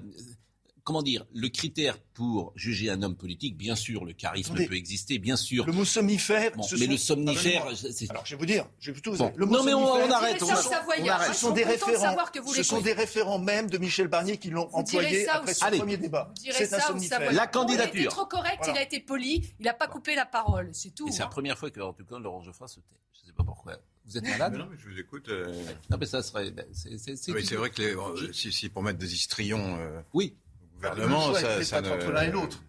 comment 0.88 1.02
dire, 1.02 1.26
le 1.34 1.50
critère 1.50 1.98
pour 2.14 2.54
juger 2.56 2.88
un 2.88 3.02
homme 3.02 3.14
politique, 3.14 3.58
bien 3.58 3.76
sûr, 3.76 4.06
le 4.06 4.14
charisme 4.14 4.52
Attendez. 4.52 4.68
peut 4.68 4.74
exister, 4.74 5.18
bien 5.18 5.36
sûr. 5.36 5.66
Le 5.66 5.72
mot 5.72 5.84
somnifère. 5.84 6.52
Bon, 6.56 6.64
mais 6.72 6.78
sont- 6.86 6.90
le 6.90 6.96
somnifère, 6.96 7.66
Alors, 8.08 8.24
je 8.24 8.34
vais 8.34 8.38
vous 8.38 8.46
dire, 8.46 8.66
je 8.80 8.86
vais 8.90 8.94
plutôt 8.94 9.14
Bon. 9.14 9.30
le 9.36 9.44
mot 9.44 9.58
Non, 9.58 9.64
mais 9.64 9.74
on- 9.74 10.10
arrête, 10.10 10.40
Vous 10.40 10.46
on 10.46 10.48
on 10.50 11.08
arrête. 11.10 11.34
Ce 11.34 11.40
sont 11.40 11.52
des 11.52 11.64
de 11.64 11.68
référents, 11.68 12.16
vous 12.42 12.54
ce 12.54 12.62
sont 12.62 12.80
des 12.80 12.94
référents 12.94 13.38
même 13.38 13.68
de 13.68 13.76
Michel 13.76 14.08
Barnier 14.08 14.38
qui 14.38 14.48
l'ont 14.48 14.66
Vous 14.68 14.78
employé 14.78 15.26
ça 15.26 15.34
après 15.34 15.52
ce 15.52 15.62
Allez. 15.62 15.76
premier 15.76 15.98
débat. 15.98 16.32
Vous 16.42 16.52
C'est 16.52 16.72
un 16.72 16.80
somnifère. 16.80 17.20
La 17.20 17.26
Non, 17.26 17.32
Il 17.32 17.38
a 17.40 17.46
candidature. 17.48 18.00
été 18.00 18.08
trop 18.08 18.24
correct, 18.26 18.56
Voilà. 18.60 18.72
il 18.72 18.78
a 18.78 18.82
été 18.82 19.00
poli, 19.00 19.52
il 19.60 19.66
n'a 19.66 19.74
pas 19.74 19.88
coupé 19.88 20.14
la 20.14 20.24
parole, 20.24 20.70
c'est 20.72 20.94
tout. 20.94 21.06
Et 21.08 21.12
c'est 21.12 21.18
la 21.18 21.26
hein. 21.26 21.28
première 21.28 21.58
fois 21.58 21.70
que, 21.70 21.80
en 21.80 21.92
tout 21.92 22.06
cas, 22.06 22.18
Laurent 22.18 22.40
Geoffrin 22.42 22.66
se 22.66 22.76
tait. 22.80 22.96
Je 23.12 23.20
ne 23.24 23.26
sais 23.26 23.32
pas 23.36 23.44
pourquoi. 23.44 23.76
Vous 24.06 24.16
êtes 24.16 24.24
malade 24.24 24.52
Mais 24.52 24.58
non, 24.60 24.68
mais 24.70 24.78
je 24.78 24.88
vous 24.88 24.98
écoute. 24.98 25.28
euh, 25.28 25.52
Non, 25.90 25.98
mais 26.00 26.06
ça 26.06 26.22
serait. 26.22 26.50
ben, 26.50 26.64
c'est- 26.72 26.88
oui, 27.30 27.42
vrai 27.44 27.68
que 27.68 27.82
les- 27.82 27.94
euh, 27.94 28.32
si, 28.32 28.50
si 28.50 28.70
pour 28.70 28.82
mettre 28.82 28.98
des 28.98 29.12
histrions 29.12 29.76
euh, 29.78 30.00
Oui. 30.14 30.34
Gouvernement, 30.78 31.30
Ouais, 31.30 31.40
ça, 31.40 31.64
ça 31.64 31.82
pas 31.82 31.88
ne. 31.88 31.94
entre 31.94 32.10
l'un 32.12 32.22
et 32.22 32.30
l'autre. 32.30 32.62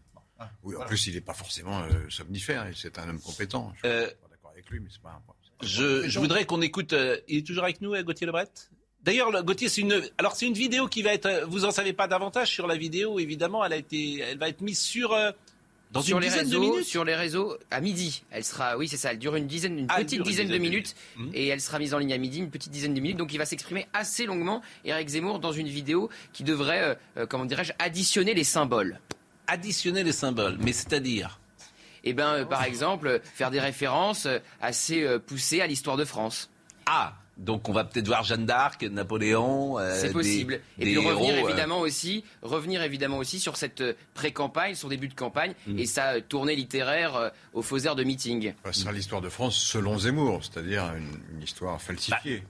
Oui, 0.64 0.76
en 0.76 0.86
plus, 0.86 1.08
il 1.08 1.16
n'est 1.16 1.22
pas 1.22 1.34
forcément 1.34 1.82
euh, 1.82 1.90
somnifère. 2.10 2.66
C'est 2.76 2.98
un 2.98 3.10
homme 3.10 3.20
compétent. 3.20 3.74
Je 3.84 3.88
Euh, 3.90 4.08
suis 4.08 4.16
pas 4.16 4.28
d'accord 4.30 4.52
avec 4.52 4.70
lui, 4.70 4.80
mais 4.80 4.90
c'est 4.92 5.02
pas 5.02 5.10
un 5.10 5.22
point. 5.26 5.36
Je, 5.62 6.08
je 6.08 6.20
voudrais 6.20 6.46
qu'on 6.46 6.62
écoute. 6.62 6.94
euh, 6.94 7.18
il 7.28 7.40
est 7.40 7.46
toujours 7.48 7.66
avec 7.66 7.82
nous, 7.82 7.94
euh, 7.94 8.04
Gauthier 8.04 8.26
Lebret? 8.26 8.48
D'ailleurs, 9.02 9.32
le- 9.32 9.42
Gauthier, 9.44 9.68
c'est 9.70 9.82
une. 9.82 10.02
Alors, 10.18 10.36
c'est 10.38 10.46
une 10.48 10.54
vidéo 10.54 10.88
qui 10.88 11.02
va 11.02 11.14
être. 11.14 11.26
euh, 11.26 11.46
Vous 11.46 11.66
en 11.66 11.72
savez 11.72 11.92
pas 11.94 12.08
davantage 12.08 12.50
sur 12.52 12.68
la 12.68 12.76
vidéo, 12.78 13.20
évidemment. 13.20 13.64
Elle 13.66 13.74
a 13.74 13.78
été. 13.78 14.20
Elle 14.20 14.38
va 14.38 14.48
être 14.50 14.62
mise 14.62 14.80
sur. 14.80 15.14
Dans 15.92 16.02
sur 16.02 16.18
une 16.18 16.24
les 16.24 16.30
de 16.30 16.34
réseaux, 16.36 16.60
minutes. 16.60 16.84
sur 16.86 17.04
les 17.04 17.16
réseaux 17.16 17.58
à 17.72 17.82
midi. 17.82 18.24
Elle 18.32 18.44
sera, 18.44 18.78
oui, 18.78 18.88
c'est 18.88 18.98
ça. 18.98 19.12
Elle 19.12 19.20
dure 19.20 19.36
une 19.36 19.48
dizaine, 19.48 19.80
une 19.80 19.88
Ah, 19.90 19.98
petite 19.98 20.20
une 20.20 20.24
dizaine 20.24 20.48
de 20.48 20.58
minutes, 20.58 20.96
minutes. 21.18 21.32
Mhm. 21.32 21.32
et 21.34 21.48
elle 21.48 21.62
sera 21.62 21.80
mise 21.80 21.94
en 21.94 21.98
ligne 21.98 22.14
à 22.14 22.18
midi, 22.18 22.40
une 22.40 22.50
petite 22.52 22.72
dizaine 22.72 22.94
de 22.94 23.00
minutes. 23.00 23.18
Donc, 23.18 23.34
il 23.34 23.38
va 23.38 23.46
s'exprimer 23.46 23.88
assez 23.94 24.26
longuement. 24.26 24.62
Eric 24.86 25.08
Zemmour 25.10 25.40
dans 25.40 25.52
une 25.52 25.68
vidéo 25.68 26.10
qui 26.34 26.44
devrait, 26.44 26.82
euh, 26.82 26.96
euh, 27.18 27.26
comment 27.26 27.46
dirais-je, 27.46 27.74
additionner 27.80 28.34
les 28.34 28.44
symboles. 28.44 29.00
Additionner 29.48 30.04
les 30.04 30.12
symboles, 30.12 30.58
mais 30.60 30.74
c'est-à-dire. 30.74 31.40
Et 32.04 32.14
ben, 32.14 32.34
euh, 32.36 32.46
par 32.46 32.64
exemple, 32.64 33.20
faire 33.34 33.50
des 33.52 33.60
références 33.60 34.28
assez 34.62 35.02
euh, 35.04 35.18
poussées 35.20 35.60
à 35.62 35.68
l'histoire 35.68 35.98
de 35.98 36.06
France. 36.06 36.50
Ah 36.86 37.16
donc 37.40 37.68
on 37.70 37.74
va 37.74 37.84
peut-être 37.86 38.06
voir 38.08 38.24
Jeanne 38.24 38.46
d'Arc, 38.46 38.84
Napoléon. 38.84 39.80
euh, 39.80 39.98
C'est 40.00 40.08
des- 40.08 40.14
possible. 40.14 40.62
Et 40.78 40.86
des 40.86 40.92
puis 40.92 40.98
revenir 41.08 41.34
héros, 41.36 41.46
euh, 41.48 41.50
évidemment 41.50 41.80
aussi, 41.80 42.24
revenir 42.42 42.84
évidemment 42.84 43.18
aussi 43.18 43.40
sur 43.40 43.58
cette 43.58 43.82
euh, 43.82 43.94
pré-campagne, 44.14 44.76
son 44.76 44.88
début 44.90 45.08
de 45.08 45.14
campagne 45.16 45.54
Mm. 45.66 45.80
et 45.80 45.86
sa 45.86 46.22
tournée 46.22 46.56
littéraire 46.56 47.16
euh, 47.16 47.30
aux 47.54 47.62
faux 47.62 47.80
airs 47.80 47.96
de 47.96 48.04
meeting. 48.04 48.54
Ce 48.72 48.82
sera 48.82 48.92
l'histoire 48.92 49.22
de 49.22 49.30
France 49.30 49.56
selon 49.58 49.98
Zemmour, 49.98 50.42
c'est-à-dire 50.44 50.84
une, 50.96 51.36
une 51.38 51.42
histoire 51.44 51.82
falsifiée. 51.82 52.44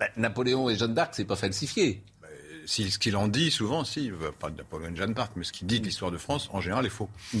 bah, 0.00 0.08
Napoléon 0.16 0.68
et 0.70 0.76
Jeanne 0.76 0.94
d'Arc, 0.94 1.14
c'est 1.14 1.24
pas 1.24 1.36
falsifié. 1.36 2.02
Si, 2.66 2.90
ce 2.90 2.98
qu'il 2.98 3.14
en 3.16 3.28
dit 3.28 3.50
souvent, 3.50 3.84
si, 3.84 4.10
pas 4.40 4.48
de 4.48 4.56
Napoléon 4.56 4.88
et 4.88 4.92
de 4.92 4.96
Jeanne 4.96 5.12
d'Arc, 5.12 5.32
mais 5.36 5.44
ce 5.44 5.52
qu'il 5.52 5.66
dit 5.66 5.80
de 5.80 5.84
l'histoire 5.84 6.10
de 6.10 6.16
France, 6.16 6.48
en 6.50 6.62
général, 6.62 6.86
est 6.86 6.88
faux. 6.88 7.10
Faut- 7.18 7.38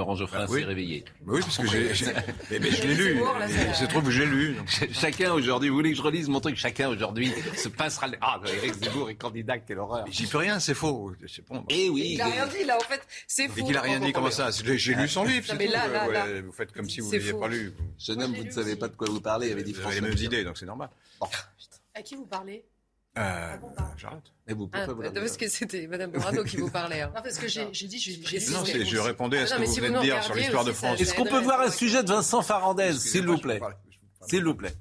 Laurent 0.00 0.16
Geoffrin 0.16 0.40
Bah, 0.40 0.46
oui. 0.48 0.60
s'est 0.60 0.66
réveillé. 0.66 1.04
Mais 1.26 1.34
oui, 1.34 1.40
parce 1.42 1.58
que 1.58 1.66
j'ai, 1.66 1.94
j'ai- 1.94 2.06
mais, 2.50 2.58
mais 2.60 2.70
je 2.70 2.82
l'ai 2.86 2.94
lu. 2.94 3.14
Zemmour, 3.18 3.38
là, 3.38 3.48
Et 3.48 3.52
Il 3.68 3.74
se 3.74 3.84
trouve 3.84 4.02
que 4.04 4.10
j'ai 4.10 4.26
lu. 4.26 4.56
Chacun 4.92 5.32
aujourd'hui, 5.32 5.68
vous 5.68 5.74
voulez 5.76 5.90
que 5.90 5.96
je 5.96 6.02
relise 6.02 6.28
mon 6.28 6.40
truc 6.40 6.56
Chacun 6.56 6.88
aujourd'hui 6.88 7.32
se 7.56 7.68
pincera 7.68 8.06
le... 8.08 8.16
Ah, 8.20 8.40
Eric 8.46 8.74
Zemmour 8.82 9.10
est 9.10 9.14
candidat, 9.14 9.58
quelle 9.58 9.78
horreur. 9.78 10.04
Mais 10.06 10.12
J'y 10.12 10.26
peux 10.26 10.38
rien, 10.38 10.58
c'est 10.58 10.74
faux. 10.74 11.12
C'est 11.28 11.46
bon. 11.46 11.64
Eh 11.68 11.88
oui. 11.90 12.12
Il 12.14 12.20
a 12.22 12.26
rien 12.26 12.46
dit 12.46 12.64
là, 12.64 12.76
en 12.76 12.80
fait, 12.84 13.06
c'est 13.26 13.44
Et 13.44 13.48
faux. 13.48 13.64
qu'il 13.64 13.76
a 13.76 13.82
rien 13.82 14.00
dit, 14.00 14.12
comment 14.12 14.30
ça 14.30 14.50
J'ai 14.50 14.94
lu 14.94 15.08
son 15.08 15.24
livre, 15.24 15.40
Non, 15.40 15.52
c'est 15.52 15.56
mais 15.58 15.66
tout. 15.66 15.72
là, 15.72 15.86
là, 15.88 16.06
ouais, 16.08 16.12
là. 16.14 16.42
Vous 16.42 16.52
faites 16.52 16.72
comme 16.72 16.88
si 16.88 17.00
vous 17.00 17.08
ne 17.08 17.12
l'aviez 17.12 17.32
pas 17.34 17.48
lu. 17.48 17.72
Jeune 17.98 18.22
homme, 18.22 18.34
vous 18.34 18.44
ne 18.44 18.50
savez 18.50 18.76
pas 18.76 18.88
de 18.88 18.96
quoi 18.96 19.08
vous 19.08 19.20
parlez, 19.20 19.52
avait 19.52 19.62
dit 19.62 19.72
Vous 19.72 19.82
avez 19.84 19.96
les 19.96 20.00
mêmes 20.00 20.16
idées, 20.16 20.44
donc 20.44 20.56
c'est 20.58 20.66
normal. 20.66 20.88
À 21.94 22.02
qui 22.02 22.16
vous 22.16 22.24
parlez? 22.26 22.64
Euh, 23.18 23.56
pardon. 23.76 23.92
J'arrête. 23.96 24.22
Mais 24.46 24.54
vous, 24.54 24.70
Ah, 24.72 24.84
pourquoi 24.86 25.08
vous 25.08 25.14
parce 25.14 25.36
que 25.36 25.48
c'était 25.48 25.86
Madame 25.88 26.12
Morano 26.12 26.44
qui 26.44 26.56
vous 26.58 26.70
parlait. 26.70 27.00
hein. 27.02 27.12
Non, 27.14 27.22
parce 27.22 27.38
que 27.38 27.48
j'ai 27.48 27.66
dit, 27.70 27.98
j'ai 27.98 28.38
Non, 28.50 28.64
je 28.64 28.98
répondais 28.98 29.38
à 29.38 29.42
Ah 29.42 29.46
ce 29.46 29.54
non, 29.54 29.60
que 29.60 29.66
vous 29.66 29.72
si 29.74 29.80
venez 29.80 29.94
de 29.96 30.00
dire 30.00 30.22
sur 30.22 30.34
l'histoire 30.34 30.64
de 30.64 30.72
France. 30.72 31.00
Est-ce 31.00 31.14
qu'on 31.14 31.24
peut 31.24 31.40
voir 31.40 31.60
un 31.60 31.70
sujet 31.70 32.02
de 32.02 32.08
Vincent 32.08 32.42
Farandez, 32.42 32.92
s'il 32.94 33.26
vous 33.26 33.38
plaît 33.38 33.60
S'il 34.28 34.44
vous 34.44 34.54
plaît. 34.54 34.74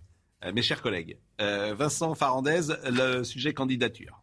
Euh, 0.45 0.53
mes 0.53 0.61
chers 0.61 0.81
collègues, 0.81 1.17
euh, 1.41 1.73
Vincent 1.77 2.13
Farandez, 2.15 2.61
le 2.85 3.23
sujet 3.23 3.53
candidature. 3.53 4.21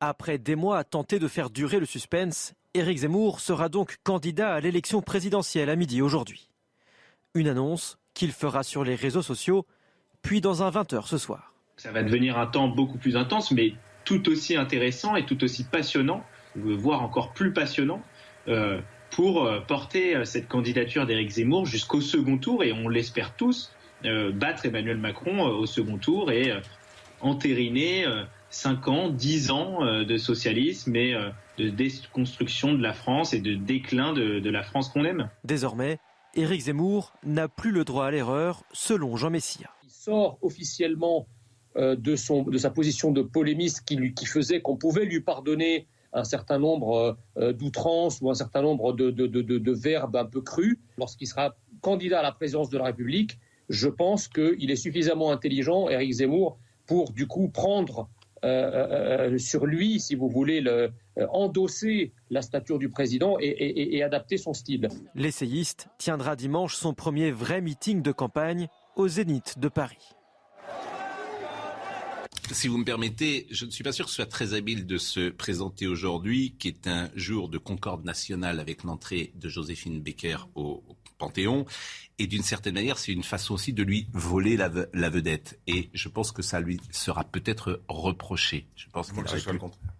Après 0.00 0.38
des 0.38 0.56
mois 0.56 0.78
à 0.78 0.84
tenter 0.84 1.18
de 1.18 1.26
faire 1.28 1.50
durer 1.50 1.80
le 1.80 1.86
suspense, 1.86 2.54
Éric 2.74 2.98
Zemmour 2.98 3.40
sera 3.40 3.68
donc 3.68 3.96
candidat 4.04 4.54
à 4.54 4.60
l'élection 4.60 5.00
présidentielle 5.02 5.70
à 5.70 5.76
midi 5.76 6.00
aujourd'hui. 6.02 6.50
Une 7.34 7.48
annonce 7.48 7.98
qu'il 8.14 8.32
fera 8.32 8.62
sur 8.62 8.84
les 8.84 8.94
réseaux 8.94 9.22
sociaux, 9.22 9.66
puis 10.22 10.40
dans 10.40 10.62
un 10.62 10.70
20h 10.70 11.06
ce 11.06 11.18
soir. 11.18 11.51
Ça 11.76 11.92
va 11.92 12.02
devenir 12.02 12.38
un 12.38 12.46
temps 12.46 12.68
beaucoup 12.68 12.98
plus 12.98 13.16
intense, 13.16 13.50
mais 13.50 13.74
tout 14.04 14.28
aussi 14.28 14.56
intéressant 14.56 15.16
et 15.16 15.24
tout 15.24 15.42
aussi 15.44 15.64
passionnant, 15.64 16.24
voire 16.54 17.02
encore 17.02 17.32
plus 17.32 17.52
passionnant, 17.52 18.02
euh, 18.48 18.80
pour 19.10 19.44
euh, 19.44 19.60
porter 19.60 20.16
euh, 20.16 20.24
cette 20.24 20.48
candidature 20.48 21.06
d'Éric 21.06 21.30
Zemmour 21.30 21.66
jusqu'au 21.66 22.00
second 22.00 22.38
tour, 22.38 22.64
et 22.64 22.72
on 22.72 22.88
l'espère 22.88 23.36
tous, 23.36 23.72
euh, 24.04 24.32
battre 24.32 24.66
Emmanuel 24.66 24.96
Macron 24.96 25.46
euh, 25.46 25.52
au 25.52 25.66
second 25.66 25.98
tour 25.98 26.32
et 26.32 26.50
euh, 26.50 26.60
entériner 27.20 28.06
euh, 28.06 28.24
5 28.50 28.88
ans, 28.88 29.08
10 29.08 29.50
ans 29.50 29.84
euh, 29.84 30.04
de 30.04 30.16
socialisme 30.16 30.96
et 30.96 31.14
euh, 31.14 31.30
de 31.58 31.68
déconstruction 31.68 32.72
de 32.72 32.82
la 32.82 32.92
France 32.92 33.32
et 33.32 33.40
de 33.40 33.54
déclin 33.54 34.12
de, 34.12 34.40
de 34.40 34.50
la 34.50 34.62
France 34.62 34.88
qu'on 34.88 35.04
aime. 35.04 35.28
Désormais, 35.44 35.98
Éric 36.34 36.62
Zemmour 36.62 37.12
n'a 37.24 37.48
plus 37.48 37.70
le 37.70 37.84
droit 37.84 38.06
à 38.06 38.10
l'erreur, 38.10 38.64
selon 38.72 39.16
Jean 39.16 39.30
Messia. 39.30 39.70
Il 39.84 39.90
sort 39.90 40.38
officiellement 40.42 41.26
euh, 41.28 41.41
de, 41.76 42.16
son, 42.16 42.42
de 42.42 42.58
sa 42.58 42.70
position 42.70 43.10
de 43.10 43.22
polémiste 43.22 43.82
qui, 43.84 43.96
lui, 43.96 44.14
qui 44.14 44.26
faisait 44.26 44.60
qu'on 44.60 44.76
pouvait 44.76 45.04
lui 45.04 45.20
pardonner 45.20 45.86
un 46.12 46.24
certain 46.24 46.58
nombre 46.58 47.16
euh, 47.38 47.52
d'outrances 47.52 48.20
ou 48.20 48.30
un 48.30 48.34
certain 48.34 48.62
nombre 48.62 48.92
de, 48.92 49.10
de, 49.10 49.26
de, 49.26 49.40
de, 49.40 49.72
verbes 49.72 50.16
un 50.16 50.26
peu 50.26 50.40
crus. 50.40 50.78
Lorsqu'il 50.98 51.26
sera 51.26 51.54
candidat 51.80 52.20
à 52.20 52.22
la 52.22 52.32
présidence 52.32 52.70
de 52.70 52.78
la 52.78 52.84
République, 52.84 53.38
je 53.68 53.88
pense 53.88 54.28
qu'il 54.28 54.70
est 54.70 54.76
suffisamment 54.76 55.32
intelligent, 55.32 55.88
Éric 55.88 56.12
Zemmour, 56.12 56.58
pour 56.86 57.12
du 57.12 57.26
coup 57.26 57.48
prendre 57.48 58.08
euh, 58.44 59.28
euh, 59.30 59.38
sur 59.38 59.66
lui, 59.66 60.00
si 60.00 60.14
vous 60.16 60.28
voulez, 60.28 60.60
le, 60.60 60.90
euh, 61.18 61.26
endosser 61.30 62.12
la 62.28 62.42
stature 62.42 62.78
du 62.78 62.88
président 62.88 63.36
et 63.40 64.02
adapter 64.02 64.36
son 64.36 64.52
style. 64.52 64.88
L'essayiste 65.14 65.88
tiendra 65.98 66.34
dimanche 66.34 66.74
son 66.74 66.92
premier 66.92 67.30
vrai 67.30 67.60
meeting 67.60 68.02
de 68.02 68.10
campagne 68.10 68.68
au 68.96 69.06
Zénith 69.06 69.58
de 69.58 69.68
Paris. 69.68 70.14
Si 72.50 72.68
vous 72.68 72.76
me 72.76 72.84
permettez, 72.84 73.46
je 73.50 73.64
ne 73.64 73.70
suis 73.70 73.84
pas 73.84 73.92
sûr 73.92 74.04
que 74.06 74.10
ce 74.10 74.16
soit 74.16 74.26
très 74.26 74.52
habile 74.52 74.84
de 74.86 74.98
se 74.98 75.30
présenter 75.30 75.86
aujourd'hui, 75.86 76.54
qui 76.58 76.68
est 76.68 76.86
un 76.86 77.10
jour 77.14 77.48
de 77.48 77.56
concorde 77.56 78.04
nationale 78.04 78.58
avec 78.60 78.82
l'entrée 78.82 79.32
de 79.36 79.48
Joséphine 79.48 80.02
Baker 80.02 80.36
au, 80.54 80.82
au 80.86 80.96
Panthéon. 81.18 81.64
Et 82.18 82.26
d'une 82.26 82.42
certaine 82.42 82.74
manière, 82.74 82.98
c'est 82.98 83.12
une 83.12 83.22
façon 83.22 83.54
aussi 83.54 83.72
de 83.72 83.82
lui 83.82 84.08
voler 84.12 84.56
la, 84.56 84.68
ve- 84.68 84.88
la 84.92 85.08
vedette. 85.08 85.60
Et 85.66 85.88
je 85.94 86.08
pense 86.08 86.32
que 86.32 86.42
ça 86.42 86.60
lui 86.60 86.78
sera 86.90 87.24
peut-être 87.24 87.80
reproché. 87.88 88.66
Je 88.76 88.86
pense 88.92 89.12
Moi, 89.12 89.22
que 89.24 89.30
ce 89.30 89.38
soit 89.38 89.52
le 89.52 89.58
contraire. 89.58 89.94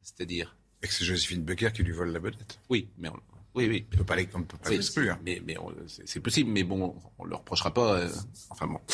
C'est-à-dire 0.00 0.56
Et 0.82 0.86
que 0.88 0.94
c'est 0.94 1.04
Joséphine 1.04 1.42
Becker 1.42 1.72
qui 1.74 1.82
lui 1.82 1.92
vole 1.92 2.12
la 2.12 2.20
vedette. 2.20 2.58
Oui, 2.70 2.88
mais 2.96 3.08
on- 3.08 3.20
oui, 3.54 3.66
oui. 3.68 3.86
On 3.92 3.96
peut 3.98 4.04
pas 4.04 4.16
les- 4.16 4.28
on 4.34 4.38
ne 4.40 4.44
peut 4.44 4.56
pas 4.56 4.68
Oui, 4.70 4.76
l'exclure. 4.76 5.16
Mais, 5.24 5.42
c'est 6.06 6.20
possible, 6.20 6.50
mais 6.50 6.62
bon, 6.64 6.94
on 7.18 7.24
le 7.24 7.34
reprochera 7.36 7.72
pas. 7.72 7.98
euh, 8.00 8.08
enfin 8.50 8.66
bon. 8.66 8.78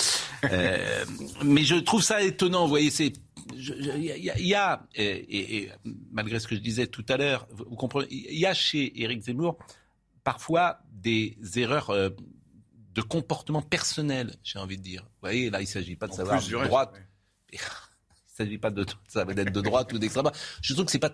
Euh, 0.44 1.05
mais 1.44 1.64
je 1.64 1.75
trouve 1.75 2.01
ça 2.01 2.23
étonnant. 2.23 2.62
Vous 2.62 2.68
voyez, 2.68 2.90
c'est 2.90 3.12
il 3.57 4.05
y, 4.05 4.31
a- 4.31 4.38
il 4.38 4.47
y 4.47 4.55
a 4.55 4.87
et, 4.94 5.03
et- 5.05 5.57
et 5.64 5.71
malgré 6.12 6.38
ce 6.38 6.47
que 6.47 6.55
je 6.55 6.61
disais 6.61 6.87
tout 6.87 7.05
à 7.09 7.16
l'heure, 7.16 7.49
vous, 7.51 7.64
comprenez, 7.75 8.07
il 8.09 8.38
y 8.38 8.47
a 8.47 8.55
chez 8.55 9.03
Éric 9.03 9.23
Zemmour 9.23 9.59
parfois 10.23 10.79
des 10.92 11.37
erreurs. 11.57 11.90
euh, 11.90 12.11
de 12.94 13.03
comportement 13.03 13.62
personnel, 13.62 14.35
j'ai 14.42 14.59
envie 14.59 14.77
de 14.77 14.83
dire. 14.83 15.03
Vous 15.03 15.09
voyez, 15.23 15.51
là, 15.51 15.61
il 15.61 15.64
ne 15.64 15.68
s'agit 15.68 15.94
pas 15.94 16.07
de 16.09 16.12
En 16.12 16.16
savoir 16.16 16.37
reste, 16.40 16.51
droite. 16.51 16.94
Il 17.53 17.59
s'agit 18.37 18.59
pas 18.59 18.71
de 18.71 18.87
ça 19.09 19.25
va 19.25 19.33
être 19.33 19.53
de 19.53 19.61
droite 19.61 19.92
ou 19.92 19.99
d'extrême 19.99 20.23
droite. 20.25 20.38
Je 20.62 20.73
trouve 20.73 20.85
que 20.87 20.90
c'est 20.92 20.99
pas 21.01 21.12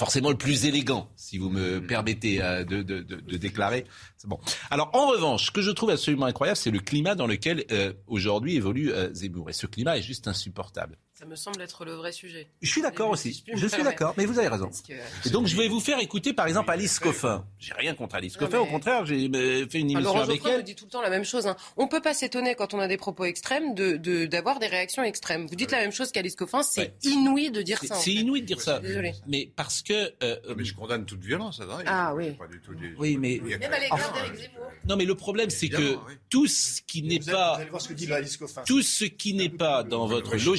forcément 0.00 0.30
le 0.30 0.36
plus 0.38 0.64
élégant, 0.64 1.10
si 1.14 1.36
vous 1.36 1.50
me 1.50 1.78
Mm. 1.78 1.86
permettez 1.86 2.42
euh, 2.42 2.64
de, 2.64 2.82
de, 2.82 3.00
de, 3.02 3.16
de 3.16 3.36
déclarer. 3.36 3.84
C'est 4.16 4.28
bon. 4.28 4.40
Alors, 4.70 4.88
en 4.94 5.06
revanche, 5.08 5.44
ce 5.46 5.50
que 5.50 5.60
je 5.60 5.70
trouve 5.70 5.90
absolument 5.90 6.24
incroyable, 6.24 6.56
c'est 6.56 6.70
le 6.70 6.78
climat 6.80 7.14
dans 7.14 7.26
lequel 7.26 7.66
euh, 7.70 7.92
aujourd'hui 8.06 8.56
évolue 8.56 8.90
euh, 8.92 9.12
Zemmour. 9.12 9.50
Et 9.50 9.52
ce 9.52 9.66
climat 9.66 9.98
est 9.98 10.02
juste 10.02 10.26
insupportable. 10.26 10.96
Ça 11.20 11.26
me 11.26 11.36
semble 11.36 11.60
être 11.60 11.84
le 11.84 11.92
vrai 11.92 12.12
sujet. 12.12 12.46
Je 12.62 12.70
suis 12.70 12.80
d'accord 12.80 13.14
Si 13.18 13.28
aussi. 13.28 13.44
je 13.54 13.66
suis 13.66 13.82
d'accord, 13.82 14.14
mais 14.16 14.24
vous 14.24 14.38
avez 14.38 14.48
raison. 14.48 14.70
Que- 14.88 14.94
Et 15.28 15.30
donc, 15.30 15.46
je 15.48 15.54
vais 15.54 15.68
vous 15.68 15.78
faire 15.80 15.98
écouter, 15.98 16.32
par 16.32 16.46
exemple, 16.46 16.70
Alice 16.70 16.98
Coffin. 16.98 17.44
J'ai 17.58 17.74
rien 17.74 17.94
contre 17.94 18.14
Alice 18.14 18.38
Coffin, 18.38 18.52
mais- 18.52 18.58
au 18.62 18.64
contraire, 18.66 19.04
j'ai 19.04 19.28
euh, 19.34 19.68
fait 19.68 19.80
une 19.80 19.90
émission 19.90 20.00
Laurent 20.00 20.22
avec 20.22 20.36
Geoffroy 20.36 20.52
nous 20.52 20.56
elle. 20.60 20.64
dit 20.64 20.74
tout 20.74 20.86
le 20.86 20.90
temps 20.90 21.02
la 21.02 21.10
même 21.10 21.24
chose. 21.26 21.46
Hein. 21.46 21.56
On 21.76 21.88
peut 21.88 22.00
pas 22.00 22.14
s'étonner 22.14 22.54
quand 22.54 22.72
on 22.72 22.78
a 22.78 22.88
des 22.88 22.96
propos 22.96 23.24
extrêmes 23.26 23.74
de 23.74 23.98
de- 23.98 24.24
d'avoir 24.24 24.60
des 24.60 24.66
réactions 24.66 25.02
extrêmes. 25.02 25.46
Vous 25.46 25.56
dites 25.56 25.72
la 25.72 25.80
même 25.80 25.92
chose 25.92 26.10
qu'Alice 26.10 26.36
Coffin, 26.36 26.62
c'est 26.62 26.80
Ouais. 26.80 26.94
inouï 27.02 27.50
de 27.50 27.60
dire 27.60 27.84
ça. 27.84 27.96
c'est 27.96 28.12
inouï 28.14 28.40
de 28.40 28.46
dire 28.46 28.62
ça. 28.62 28.80
Désolée. 28.80 29.12
Mais 29.26 29.50
parce 29.54 29.82
que. 29.82 30.14
euh, 30.22 30.36
Mais 30.56 30.64
je 30.64 30.74
condamne 30.74 31.04
toute 31.04 31.22
violence, 31.22 31.58
ça 31.58 31.64
arrive. 31.64 31.86
Ah 31.86 32.14
oui. 32.14 32.30
Pas 32.30 32.46
du 32.46 32.60
tout 32.60 32.74
des- 32.74 32.94
Oui, 32.98 33.18
mais- 33.18 33.40
Même 33.44 33.60
que- 33.60 33.66
à 33.66 33.78
l'égard 33.78 33.92
Enfin, 33.92 34.12
d'Éric 34.14 34.34
Zemmour. 34.36 34.66
Non, 34.88 34.96
mais 34.96 35.04
le 35.04 35.14
problème, 35.14 35.50
c'est 35.50 35.68
que 35.68 35.96
tout 36.30 36.46
ce 36.46 36.80
qui 36.86 37.02
n'est 37.02 37.18
pas. 37.18 37.56
Vous 37.56 37.60
allez 37.60 37.70
voir 37.70 37.82
ce 37.82 37.88
que 37.88 37.92
dit 37.92 38.10
Alice 38.10 38.38
Coffin. 38.38 38.62
Tout 38.66 38.80
ce 38.80 39.04
qui 39.04 39.34
n'est 39.34 39.50
pas 39.50 39.82
dans 39.82 40.06
votre 40.06 40.38
je 40.38 40.50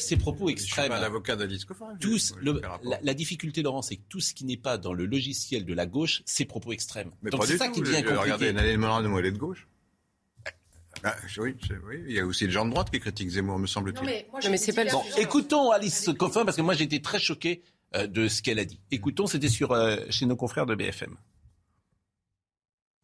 logiciel, 0.00 0.18
c'est 0.18 0.22
propos 0.22 0.48
Je 0.48 0.54
suis 0.56 0.64
extrêmes. 0.64 0.88
pas 0.88 1.00
l'avocat 1.00 1.36
d'Alice 1.36 1.66
Tous, 2.00 2.34
le- 2.40 2.60
la, 2.84 2.98
la 3.02 3.14
difficulté, 3.14 3.62
Laurent, 3.62 3.82
c'est 3.82 3.96
que 3.96 4.02
tout 4.08 4.20
ce 4.20 4.34
qui 4.34 4.44
n'est 4.44 4.56
pas 4.56 4.78
dans 4.78 4.92
le 4.92 5.06
logiciel 5.06 5.64
de 5.64 5.74
la 5.74 5.86
gauche, 5.86 6.22
c'est 6.26 6.44
propos 6.44 6.72
extrêmes. 6.72 7.10
Mais 7.22 7.30
Donc 7.30 7.40
pas 7.40 7.46
c'est 7.46 7.52
du 7.54 7.58
ça 7.58 7.66
tout. 7.66 7.72
qui 7.72 7.80
devient 7.82 8.02
Je- 8.04 8.08
Regardez, 8.08 8.30
compliqué. 8.46 8.52
Nadine 8.52 8.76
Morano, 8.80 9.18
elle 9.18 9.26
est 9.26 9.32
de 9.32 9.38
gauche. 9.38 9.66
Ah, 11.02 11.16
oui, 11.38 11.54
oui, 11.88 12.02
il 12.08 12.12
y 12.14 12.18
a 12.20 12.26
aussi 12.26 12.44
des 12.44 12.50
gens 12.50 12.66
de 12.66 12.70
droite 12.70 12.90
qui 12.90 13.00
critiquent 13.00 13.30
Zemmour, 13.30 13.56
me 13.56 13.62
Non, 13.62 13.66
semble-t-il. 13.66 14.04
mais 14.04 14.26
moi, 14.30 14.40
Non, 14.40 14.46
je 14.46 14.50
mais 14.50 14.58
c'est 14.58 14.74
pas 14.74 14.84
le 14.84 14.90
Bon, 14.90 15.02
écoutons 15.16 15.70
Alice 15.70 16.10
Coffin, 16.18 16.44
parce 16.44 16.56
que 16.58 16.62
moi 16.62 16.74
j'ai 16.74 16.84
été 16.84 17.00
très 17.00 17.18
choqué 17.18 17.62
euh, 17.94 18.06
de 18.06 18.28
ce 18.28 18.42
qu'elle 18.42 18.58
a 18.58 18.64
dit. 18.66 18.78
Écoutons, 18.90 19.26
c'était 19.26 19.48
sur 19.48 19.72
euh, 19.72 19.96
chez 20.10 20.26
nos 20.26 20.36
confrères 20.36 20.66
de 20.66 20.74
BFM. 20.74 21.16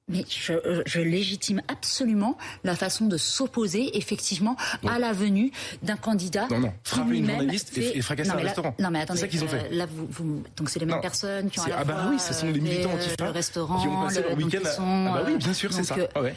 Mais 0.09 0.25
je, 0.29 0.53
euh, 0.53 0.83
je 0.87 1.01
légitime 1.01 1.61
absolument 1.66 2.38
la 2.62 2.77
façon 2.77 3.07
de 3.07 3.16
s'opposer 3.16 3.99
effectivement 3.99 4.55
à 4.87 5.01
la 5.01 5.12
venue 5.12 5.51
d'un 5.83 5.97
candidat. 5.97 6.47
Non, 6.49 6.61
non. 6.61 6.73
Frapper 6.85 7.16
une 7.16 7.27
journaliste 7.29 7.77
et- 7.77 7.83
fait- 7.83 7.99
et 7.99 8.03
fracasser 8.03 8.29
Non, 8.31 8.37
un 8.37 8.38
là- 8.38 8.45
restaurant. 8.45 8.75
Non 8.79 8.90
mais 8.90 8.99
C'est 8.99 9.03
attendez, 9.03 9.21
ça 9.21 9.27
qu'ils 9.29 9.42
ont 9.42 9.49
fait. 9.49 9.64
euh, 9.64 9.69
là 9.77 9.87
vous, 9.92 10.07
vous- 10.09 10.42
donc 10.57 10.71
c'est 10.71 10.79
les 10.79 10.87
mêmes 10.87 10.95
Non. 10.95 11.01
personnes 11.03 11.51
qui 11.51 11.59
ont 11.59 11.62
à 11.62 11.64
C'est- 11.66 11.71
la 11.73 11.79
ah 11.81 11.85
bah 11.85 11.95
fois 12.03 12.11
oui, 12.12 12.21
ce 12.21 12.33
sont 12.35 12.47
des 12.53 12.61
euh, 12.61 12.62
militants 12.62 12.90
fait, 12.90 12.95
antifa 12.95 13.25
le 13.25 13.31
restaurant, 13.31 13.81
qui 13.83 13.88
ont 13.88 14.03
passé 14.05 14.21
leur 14.21 14.31
le- 14.31 14.37
donc 14.42 14.53
week-end. 14.53 14.69
sont, 14.77 15.07
Ah 15.09 15.12
bah 15.12 15.25
oui, 15.27 15.37
bien 15.38 15.53
sûr, 15.53 15.73
c'est 15.73 15.83
ça. 15.83 15.97
euh, 15.99 16.07
Ah 16.14 16.23
ouais. 16.23 16.35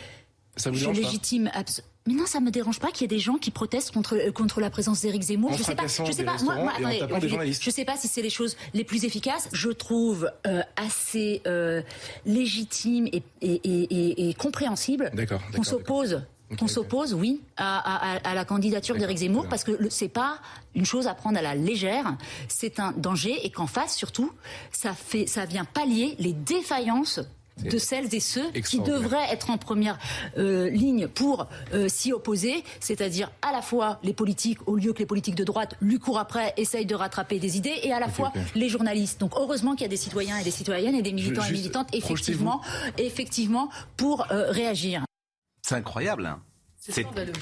Ça 0.59 0.69
vous 0.69 0.75
je 0.75 0.81
dérange 0.81 0.97
pas 0.97 1.01
légitime 1.03 1.49
abs- 1.53 1.81
mais 2.07 2.13
non, 2.15 2.25
ça 2.25 2.39
me 2.39 2.49
dérange 2.49 2.79
pas 2.79 2.89
qu'il 2.91 3.01
y 3.01 3.05
ait 3.05 3.15
des 3.15 3.19
gens 3.19 3.35
qui 3.35 3.51
protestent 3.51 3.91
contre 3.91 4.15
euh, 4.15 4.31
contre 4.31 4.61
la 4.61 4.69
présence 4.69 5.01
d'Éric 5.01 5.21
Zemmour. 5.21 5.51
En 5.51 5.57
je 5.57 5.63
sais 5.63 5.75
pas, 5.75 5.85
je 5.87 6.11
sais 6.11 6.23
pas. 6.23 6.37
Moi, 6.43 6.55
moi, 6.55 6.71
attendez, 6.75 7.29
je- 7.29 7.59
je 7.61 7.69
sais 7.69 7.85
pas 7.85 7.97
si 7.97 8.07
c'est 8.07 8.21
les 8.21 8.29
choses 8.29 8.55
les 8.73 8.83
plus 8.83 9.05
efficaces. 9.05 9.47
Je 9.53 9.69
trouve 9.69 10.31
euh, 10.47 10.61
assez 10.75 11.41
euh, 11.47 11.81
légitime 12.25 13.07
et, 13.07 13.21
et, 13.41 13.53
et, 13.63 14.29
et- 14.29 14.33
compréhensible 14.33 15.11
D'accord, 15.13 15.41
qu'on 15.55 15.63
s'oppose. 15.63 16.23
Qu'on 16.57 16.67
s'oppose, 16.67 17.13
oui, 17.13 17.41
à, 17.57 17.77
à- 18.15 18.17
à- 18.27 18.33
la 18.33 18.43
candidature 18.43 18.95
d'Éric 18.97 19.19
Zemmour, 19.19 19.45
parce 19.47 19.63
que 19.63 19.87
c'est 19.91 20.07
pas 20.09 20.39
une 20.73 20.83
chose 20.85 21.05
à 21.05 21.13
prendre 21.13 21.37
à 21.37 21.43
la 21.43 21.53
légère. 21.53 22.17
C'est 22.47 22.79
un 22.79 22.91
danger, 22.97 23.35
et 23.45 23.51
qu'en 23.51 23.67
face, 23.67 23.95
surtout, 23.95 24.31
ça 24.71 24.93
fait, 24.95 25.27
ça 25.27 25.45
vient 25.45 25.63
pallier 25.63 26.15
les 26.17 26.33
défaillances 26.33 27.19
de 27.63 27.77
celles 27.77 28.13
et 28.13 28.19
ceux 28.19 28.49
qui 28.51 28.79
devraient 28.79 29.31
être 29.31 29.49
en 29.49 29.57
première 29.57 29.97
euh, 30.37 30.69
ligne 30.69 31.07
pour 31.07 31.47
euh, 31.73 31.87
s'y 31.89 32.13
opposer, 32.13 32.63
c'est-à-dire 32.79 33.31
à 33.41 33.51
la 33.51 33.61
fois 33.61 33.99
les 34.03 34.13
politiques, 34.13 34.59
au 34.67 34.75
lieu 34.75 34.93
que 34.93 34.99
les 34.99 35.05
politiques 35.05 35.35
de 35.35 35.43
droite 35.43 35.75
lui 35.81 35.99
courent 35.99 36.19
après, 36.19 36.53
essayent 36.57 36.85
de 36.85 36.95
rattraper 36.95 37.39
des 37.39 37.57
idées, 37.57 37.75
et 37.83 37.91
à 37.93 37.99
la 37.99 38.09
fois 38.09 38.31
les 38.55 38.69
journalistes. 38.69 39.19
Donc 39.19 39.33
heureusement 39.35 39.73
qu'il 39.73 39.81
y 39.81 39.85
a 39.85 39.89
des 39.89 39.97
citoyens 39.97 40.37
et 40.37 40.43
des 40.43 40.51
citoyennes 40.51 40.95
et 40.95 41.01
des 41.01 41.13
militants 41.13 41.41
et 41.43 41.47
juste, 41.47 41.61
militantes, 41.61 41.87
effectivement, 41.93 42.61
effectivement, 42.97 43.69
pour 43.97 44.31
euh, 44.31 44.51
réagir. 44.51 45.03
C'est 45.61 45.75
incroyable. 45.75 46.25
Hein. 46.25 46.41
C'est 46.77 47.03
scandaleux. 47.03 47.33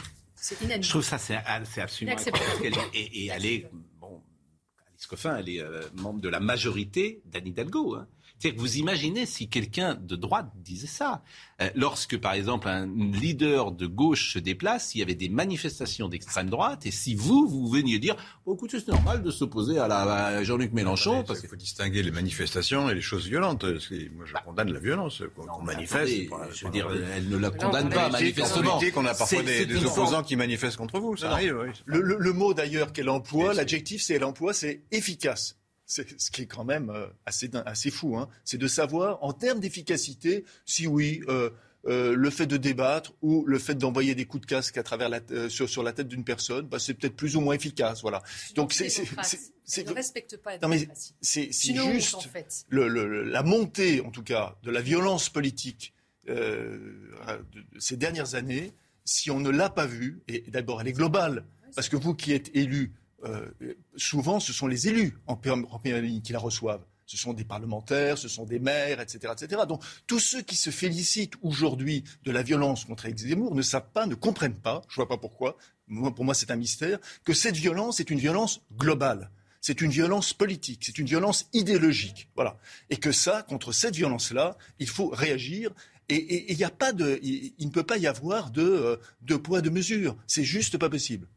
Je 0.82 0.90
trouve 0.90 1.04
ça 1.04 1.18
c'est 1.18 1.38
c'est 1.66 1.82
absolument 1.82 2.14
Inacceptable. 2.14 2.46
incroyable. 2.54 2.78
et, 2.94 3.24
et 3.26 3.28
elle 3.28 3.46
est 3.46 3.70
bon. 4.00 4.22
Alice 4.90 5.08
Coffin, 5.08 5.38
elle 5.38 5.50
est 5.50 5.62
euh, 5.62 5.82
membre 5.96 6.22
de 6.22 6.30
la 6.30 6.40
majorité 6.40 7.22
d'Anne 7.26 7.48
Hidalgo. 7.48 7.96
Hein. 7.96 8.08
C'est-à-dire 8.40 8.58
que 8.58 8.62
vous 8.62 8.78
imaginez 8.78 9.26
si 9.26 9.50
quelqu'un 9.50 9.96
de 9.96 10.16
droite 10.16 10.48
disait 10.56 10.86
ça. 10.88 11.24
Euh, 11.60 11.70
lorsque, 11.74 12.18
par 12.18 12.34
exemple, 12.34 12.68
un 12.68 12.86
leader 12.86 13.72
de 13.72 13.88
gauche 13.88 14.34
se 14.34 14.40
déplace, 14.40 14.94
il 14.94 15.00
y 15.00 15.02
avait 15.02 15.16
des 15.16 15.30
manifestations 15.30 16.08
d'extrême 16.08 16.50
droite, 16.50 16.86
et 16.86 16.92
si 16.92 17.16
vous, 17.16 17.48
vous 17.48 17.68
veniez 17.68 17.98
dire, 17.98 18.16
oh, 18.46 18.54
écoutez, 18.54 18.80
c'est 18.80 18.90
normal 18.90 19.24
de 19.24 19.32
s'opposer 19.32 19.80
à, 19.80 19.88
la, 19.88 20.02
à 20.28 20.44
Jean-Luc 20.44 20.72
Mélenchon, 20.74 21.24
parce 21.24 21.40
Il 21.40 21.44
que 21.44 21.48
faut 21.48 21.56
distinguer 21.56 22.04
les 22.04 22.12
manifestations 22.12 22.90
et 22.90 22.94
les 22.94 23.02
choses 23.02 23.28
violentes. 23.28 23.64
Moi, 23.64 24.26
je 24.26 24.34
condamne 24.46 24.72
la 24.72 24.80
violence 24.80 25.24
qu'on 25.36 25.64
manifeste. 25.64 25.96
Attendez, 25.96 26.26
Pour 26.28 26.38
la- 26.38 26.52
je 26.52 26.66
veux 26.66 26.72
dire, 26.72 26.88
elle 27.16 27.30
ne 27.30 27.38
la 27.38 27.48
on 27.48 27.52
condamne 27.52 27.90
parlait 27.90 27.96
pas, 27.96 28.10
manifestement. 28.20 28.80
on 28.98 29.06
a 29.06 29.16
parfois 29.16 29.42
des, 29.42 29.76
opposants 29.78 30.06
forme- 30.12 30.26
qui 30.26 30.36
manifestent 30.36 30.78
contre 30.78 31.00
vous. 31.00 31.18
Ça 31.18 31.26
Non, 31.26 31.30
non. 31.32 31.36
arrive, 31.38 31.58
oui. 31.64 31.70
Le, 31.86 32.02
le- 32.02 32.18
le 32.20 32.34
mot 32.34 32.54
d'ailleurs 32.54 32.94
qu'elle 32.94 33.10
emploie, 33.10 33.54
l'adjectif 33.56 34.02
c'est 34.04 34.14
elle 34.14 34.24
emploie, 34.24 34.54
c'est 34.54 34.84
efficace. 34.92 35.58
C'est 35.90 36.20
ce 36.20 36.30
qui 36.32 36.42
est 36.42 36.46
quand 36.48 36.66
même 36.66 36.90
euh, 36.90 37.08
assez, 37.26 37.50
assez 37.66 37.90
fou. 37.92 38.18
Hein. 38.18 38.28
C'est 38.44 38.58
de 38.58 38.68
savoir, 38.68 39.24
en 39.24 39.32
termes 39.32 39.62
d'efficacité, 39.62 40.44
si 40.66 40.86
oui, 40.86 41.22
euh, 41.30 41.50
euh, 41.86 42.14
le 42.14 42.30
fait 42.30 42.46
de 42.46 42.58
débattre 42.58 43.14
ou 43.22 43.46
le 43.46 43.58
fait 43.58 43.76
d'envoyer 43.76 44.14
des 44.14 44.26
coups 44.26 44.42
de 44.42 44.46
casque 44.48 44.78
à 44.78 44.84
travers 44.84 45.08
la, 45.08 45.22
euh, 45.32 45.48
sur, 45.48 45.70
sur 45.70 45.84
la 45.84 45.94
tête 45.94 46.10
d'une 46.10 46.26
personne, 46.26 46.68
bah, 46.68 46.78
c'est 46.80 46.94
peut-être 46.94 47.16
plus 47.16 47.38
ou 47.38 47.40
moins 47.42 47.56
efficace. 47.56 48.02
Voilà. 48.02 48.22
Donc 48.56 48.74
c'est 48.74 48.88
ne 49.86 49.94
respecte 49.94 50.36
pas 50.38 50.52
la 50.54 50.60
Non, 50.60 50.68
mais 50.68 50.80
démocratie. 50.80 51.14
c'est- 51.22 51.52
juste 51.54 52.16
en 52.16 52.20
fait. 52.22 52.66
le- 52.70 52.90
le- 52.90 53.24
la 53.24 53.44
montée, 53.44 54.02
en 54.02 54.12
tout 54.12 54.24
cas, 54.24 54.58
de 54.64 54.72
la 54.72 54.82
violence 54.82 55.30
politique 55.30 55.94
euh, 56.30 56.78
de, 57.54 57.64
ces 57.80 57.96
dernières 57.96 58.36
années, 58.36 58.74
si 59.06 59.32
on 59.32 59.40
ne 59.40 59.50
l'a 59.50 59.70
pas 59.70 59.86
vue, 59.86 60.22
et 60.28 60.44
d'abord 60.50 60.82
elle 60.82 60.90
est 60.90 60.94
globale, 60.94 61.46
parce 61.76 61.88
que 61.88 61.96
vous 61.96 62.14
qui 62.14 62.34
êtes 62.34 62.54
élu, 62.54 62.92
souvent 63.96 64.40
ce 64.40 64.54
sont 64.54 64.68
les 64.68 64.88
élus 64.88 65.18
en, 65.28 65.36
première 65.36 66.02
ligne 66.02 66.22
qui 66.22 66.34
la 66.34 66.40
reçoivent. 66.40 66.84
Ce 67.06 67.16
sont 67.16 67.34
des 67.34 67.46
parlementaires, 67.46 68.18
ce 68.18 68.28
sont 68.28 68.44
des 68.44 68.60
maires, 68.60 69.00
etc., 69.00 69.34
etc. 69.34 69.62
Donc 69.68 69.82
tous 70.08 70.20
ceux 70.20 70.42
qui 70.42 70.58
se 70.58 70.72
félicitent 70.72 71.36
aujourd'hui 71.42 72.04
de 72.26 72.32
la 72.32 72.44
violence 72.44 72.84
contre 72.84 73.06
Éric 73.06 73.20
Zemmour 73.20 73.56
ne 73.56 73.62
savent 73.62 73.90
pas, 73.94 74.06
ne 74.06 74.16
comprennent 74.16 74.60
pas, 74.60 74.82
je 74.90 74.94
ne 74.94 75.06
vois 75.06 75.08
pas 75.08 75.18
pourquoi, 75.18 75.58
pour 75.88 76.26
moi 76.26 76.34
c'est 76.34 76.52
un 76.52 76.58
mystère, 76.58 77.00
que 77.24 77.34
cette 77.34 77.56
violence 77.56 78.02
est 78.02 78.10
une 78.10 78.20
violence 78.20 78.62
globale. 78.76 79.32
C'est 79.62 79.82
une 79.82 79.92
violence 79.92 80.34
politique, 80.34 80.84
c'est 80.86 80.98
une 80.98 81.08
violence 81.08 81.50
idéologique. 81.54 82.30
Voilà. 82.36 82.58
Et 82.90 82.98
que 82.98 83.12
ça, 83.12 83.44
contre 83.44 83.72
cette 83.72 83.96
violence-là, 83.96 84.58
il 84.80 84.88
faut 84.88 85.10
réagir. 85.10 85.72
Et 86.10 86.54
il 86.54 86.64
a 86.64 86.70
pas 86.70 86.94
il 87.22 87.54
ne 87.60 87.70
peut 87.70 87.84
pas 87.84 87.98
y 87.98 88.08
avoir 88.08 88.50
de, 88.50 88.62
euh, 88.62 88.96
de 89.24 89.36
poids, 89.36 89.60
de 89.62 89.70
mesure. 89.70 90.16
C'est 90.26 90.46
juste 90.46 90.78
pas 90.78 90.90
possible. 90.90 91.28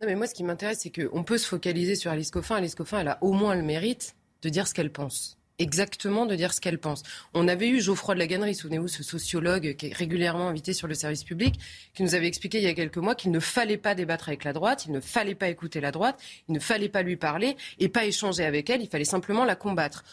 Non, 0.00 0.06
mais 0.06 0.14
moi, 0.14 0.28
ce 0.28 0.34
qui 0.34 0.44
m'intéresse, 0.44 0.78
c'est 0.82 0.92
qu'on 0.92 1.24
peut 1.24 1.38
se 1.38 1.46
focaliser 1.48 1.96
sur 1.96 2.12
Alice 2.12 2.30
Coffin. 2.30 2.54
Alice 2.54 2.76
Coffin, 2.76 3.00
elle 3.00 3.08
a 3.08 3.18
au 3.20 3.32
moins 3.32 3.56
le 3.56 3.62
mérite 3.62 4.14
de 4.42 4.48
dire 4.48 4.68
ce 4.68 4.74
qu'elle 4.74 4.92
pense. 4.92 5.38
Exactement 5.58 6.24
de 6.24 6.36
dire 6.36 6.54
ce 6.54 6.60
qu'elle 6.60 6.78
pense. 6.78 7.02
On 7.34 7.48
avait 7.48 7.68
eu 7.68 7.80
Geoffroy 7.80 8.14
de 8.14 8.20
la 8.20 8.28
Gannerie, 8.28 8.54
souvenez-vous, 8.54 8.86
ce 8.86 9.02
sociologue 9.02 9.74
qui 9.74 9.86
est 9.86 9.92
régulièrement 9.92 10.46
invité 10.46 10.72
sur 10.72 10.86
le 10.86 10.94
service 10.94 11.24
public, 11.24 11.58
qui 11.94 12.04
nous 12.04 12.14
avait 12.14 12.28
expliqué 12.28 12.58
il 12.58 12.64
y 12.64 12.68
a 12.68 12.74
quelques 12.74 12.98
mois 12.98 13.16
qu'il 13.16 13.32
ne 13.32 13.40
fallait 13.40 13.76
pas 13.76 13.96
débattre 13.96 14.28
avec 14.28 14.44
la 14.44 14.52
droite, 14.52 14.86
il 14.86 14.92
ne 14.92 15.00
fallait 15.00 15.34
pas 15.34 15.48
écouter 15.48 15.80
la 15.80 15.90
droite, 15.90 16.22
il 16.48 16.54
ne 16.54 16.60
fallait 16.60 16.88
pas 16.88 17.02
lui 17.02 17.16
parler 17.16 17.56
et 17.80 17.88
pas 17.88 18.04
échanger 18.04 18.44
avec 18.44 18.70
elle, 18.70 18.82
il 18.82 18.88
fallait 18.88 19.04
simplement 19.04 19.44
la 19.44 19.56
combattre. 19.56 20.04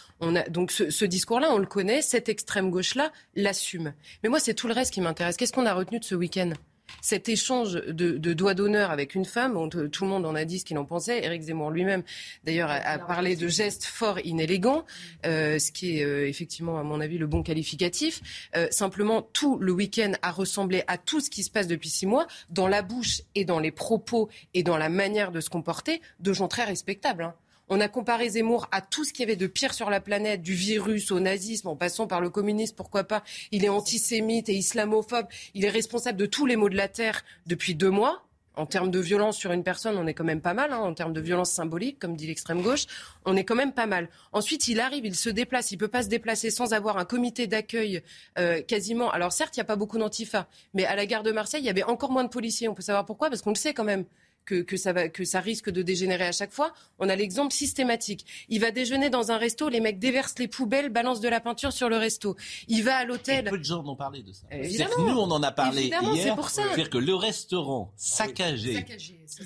Donc 0.50 0.71
ce 0.71 1.06
discours-là, 1.06 1.50
on 1.52 1.60
le 1.60 1.67
connaît, 1.67 2.02
cette 2.02 2.28
extrême 2.28 2.71
gauche-là 2.71 3.12
l'assume. 3.36 3.93
Mais 4.24 4.30
moi, 4.30 4.39
c'est 4.39 4.56
tout 4.56 4.67
le 4.67 4.74
reste 4.74 4.95
qui 4.95 5.02
m'intéresse. 5.02 5.38
Qu'est-ce 5.38 5.54
qu'on 5.54 5.67
a 5.67 5.76
retenu 5.76 6.00
de 6.00 6.06
ce 6.06 6.15
week-end? 6.15 6.54
Cet 7.02 7.30
échange 7.30 7.74
de, 7.74 8.17
de 8.17 8.34
doigts 8.34 8.54
d'honneur 8.54 8.91
avec 8.91 9.15
une 9.15 9.26
femme, 9.26 9.54
bon, 9.54 9.69
t- 9.69 9.89
tout 9.89 10.04
le 10.04 10.10
monde 10.10 10.26
en 10.26 10.36
a 10.36 10.45
dit 10.45 10.60
ce 10.60 10.65
qu'il 10.65 10.78
en 10.78 10.86
pensait. 10.86 11.24
Éric 11.24 11.43
Zemmour 11.43 11.71
lui-même, 11.71 12.04
d'ailleurs, 12.43 12.69
a, 12.69 12.76
a 12.76 13.00
parlé 13.00 13.36
de 13.36 13.48
gestes 13.48 13.84
forts 13.86 14.19
inélégants, 14.26 14.86
euh, 15.26 15.60
ce 15.60 15.71
qui 15.71 16.00
est 16.00 16.04
euh, 16.04 16.28
effectivement, 16.28 16.80
à 16.80 16.84
mon 16.84 17.00
avis, 17.02 17.17
le 17.17 17.28
bon 17.28 17.43
qualificatif. 17.43 18.21
Euh, 18.56 18.67
simplement, 18.71 19.21
tout 19.21 19.58
le 19.60 19.71
week-end 19.71 20.13
a 20.21 20.32
ressemblé 20.32 20.84
à 20.88 20.98
tout 20.98 21.19
ce 21.19 21.30
qui 21.30 21.43
se 21.43 21.52
passe 21.52 21.67
depuis 21.67 21.89
six 21.89 22.06
mois, 22.06 22.28
dans 22.50 22.67
la 22.67 22.82
bouche 22.82 23.21
et 23.36 23.45
dans 23.45 23.60
les 23.60 23.71
propos 23.71 24.30
et 24.54 24.63
dans 24.63 24.78
la 24.78 24.89
manière 24.89 25.32
de 25.32 25.41
se 25.41 25.50
comporter 25.50 26.02
de 26.19 26.34
gens 26.34 26.48
très 26.48 26.63
respectables. 26.63 27.24
hein. 27.24 27.36
On 27.67 27.82
a 27.82 27.88
comparé 27.88 28.30
Zemmour 28.30 28.67
à 28.71 28.82
tout 28.82 29.04
ce 29.04 29.12
qu'il 29.12 29.21
y 29.21 29.23
avait 29.23 29.36
de 29.36 29.47
pire 29.47 29.73
sur 29.73 29.89
la 29.89 29.99
planète, 29.99 30.41
du 30.43 30.54
virus 30.54 31.12
au 31.12 31.19
nazisme, 31.19 31.67
en 31.67 31.75
passant 31.75 32.06
par 32.06 32.21
le 32.21 32.30
communisme, 32.30 32.75
pourquoi 32.75 33.04
pas. 33.04 33.23
Il 33.51 33.65
est 33.65 33.69
antisémite 33.69 34.49
et 34.49 34.54
islamophobe. 34.54 35.25
Il 35.56 35.65
est 35.65 35.69
responsable 35.69 36.17
de 36.17 36.28
tous 36.28 36.45
les 36.45 36.58
maux 36.58 36.69
de 36.69 36.78
la 36.78 36.88
terre 36.88 37.23
depuis 37.47 37.73
deux 37.73 37.89
mois. 37.89 38.21
En 38.58 38.65
termes 38.65 38.89
de 38.89 38.99
violence 38.99 39.36
sur 39.36 39.51
une 39.51 39.63
personne, 39.63 39.97
on 39.97 40.08
est 40.08 40.13
quand 40.13 40.23
même 40.23 40.39
pas 40.39 40.54
mal. 40.54 40.71
hein. 40.71 40.78
En 40.78 40.93
termes 40.93 41.12
de 41.12 41.19
violence 41.19 41.51
symbolique, 41.51 41.99
comme 41.99 42.15
dit 42.15 42.28
l'extrême 42.28 42.62
gauche, 42.62 42.86
on 43.25 43.36
est 43.36 43.43
quand 43.43 43.56
même 43.56 43.73
pas 43.73 43.86
mal. 43.86 44.10
Ensuite, 44.32 44.69
il 44.69 44.80
arrive, 44.80 45.06
il 45.06 45.15
se 45.15 45.30
déplace. 45.30 45.71
Il 45.71 45.78
peut 45.78 45.89
pas 45.89 46.04
se 46.04 46.08
déplacer 46.08 46.51
sans 46.51 46.71
avoir 46.71 46.97
un 46.97 47.04
comité 47.04 47.47
d'accueil 47.47 48.01
euh, 48.38 48.62
quasiment. 48.62 49.12
Alors 49.12 49.34
certes, 49.34 49.58
il 49.58 49.60
n'y 49.60 49.63
a 49.63 49.65
pas 49.65 49.75
beaucoup 49.75 49.97
d'antifa, 49.97 50.47
mais 50.73 50.86
à 50.86 50.95
la 50.95 51.06
gare 51.06 51.23
de 51.23 51.32
Marseille, 51.32 51.62
il 51.62 51.65
y 51.65 51.69
avait 51.69 51.84
encore 51.84 52.12
moins 52.12 52.23
de 52.23 52.30
policiers. 52.30 52.69
On 52.69 52.75
peut 52.75 52.82
savoir 52.82 53.06
pourquoi 53.06 53.30
Parce 53.30 53.41
qu'on 53.41 53.49
le 53.49 53.56
sait 53.56 53.73
quand 53.73 53.84
même 53.84 54.06
que, 54.45 54.62
que, 54.62 54.77
ça 54.77 54.93
va, 54.93 55.10
que 55.10 55.25
ça 55.25 55.39
risque 55.39 55.69
de 55.69 55.81
dégénérer 55.81 56.25
à 56.25 56.31
chaque 56.31 56.51
fois. 56.51 56.73
On 56.99 57.10
a 57.10 57.15
l'exemple 57.15 57.53
systématique. 57.53 58.25
Il 58.49 58.62
va 58.62 58.71
déjeuner 58.71 59.10
dans 59.10 59.31
un 59.31 59.38
resto, 59.38 59.69
les 59.69 59.79
mecs 59.79 59.99
déversent 59.99 60.39
les 60.39 60.47
poubelles, 60.47 60.89
balancent 60.89 61.21
de 61.21 61.29
la 61.29 61.39
peinture 61.39 61.73
sur 61.73 61.89
le 61.89 61.97
resto. 61.97 62.36
Il 62.67 62.84
va 62.84 62.97
à 62.97 63.05
l'hôtel. 63.05 63.45
Peu 63.49 63.58
de 63.58 63.63
gens 63.63 63.86
ont 63.86 63.95
parlé 63.95 64.23
de 64.23 64.31
ça. 64.31 64.47
Que 64.49 65.01
nous, 65.01 65.17
on 65.17 65.31
en 65.31 65.43
a 65.43 65.51
parlé 65.51 65.81
Évidemment, 65.81 66.13
hier. 66.13 66.25
c'est 66.29 66.36
pour 66.36 66.49
ça. 66.49 66.63
C'est-à-dire 66.63 66.89
que 66.89 66.97
le 66.97 67.15
restaurant 67.15 67.91
saccagé 67.95 68.86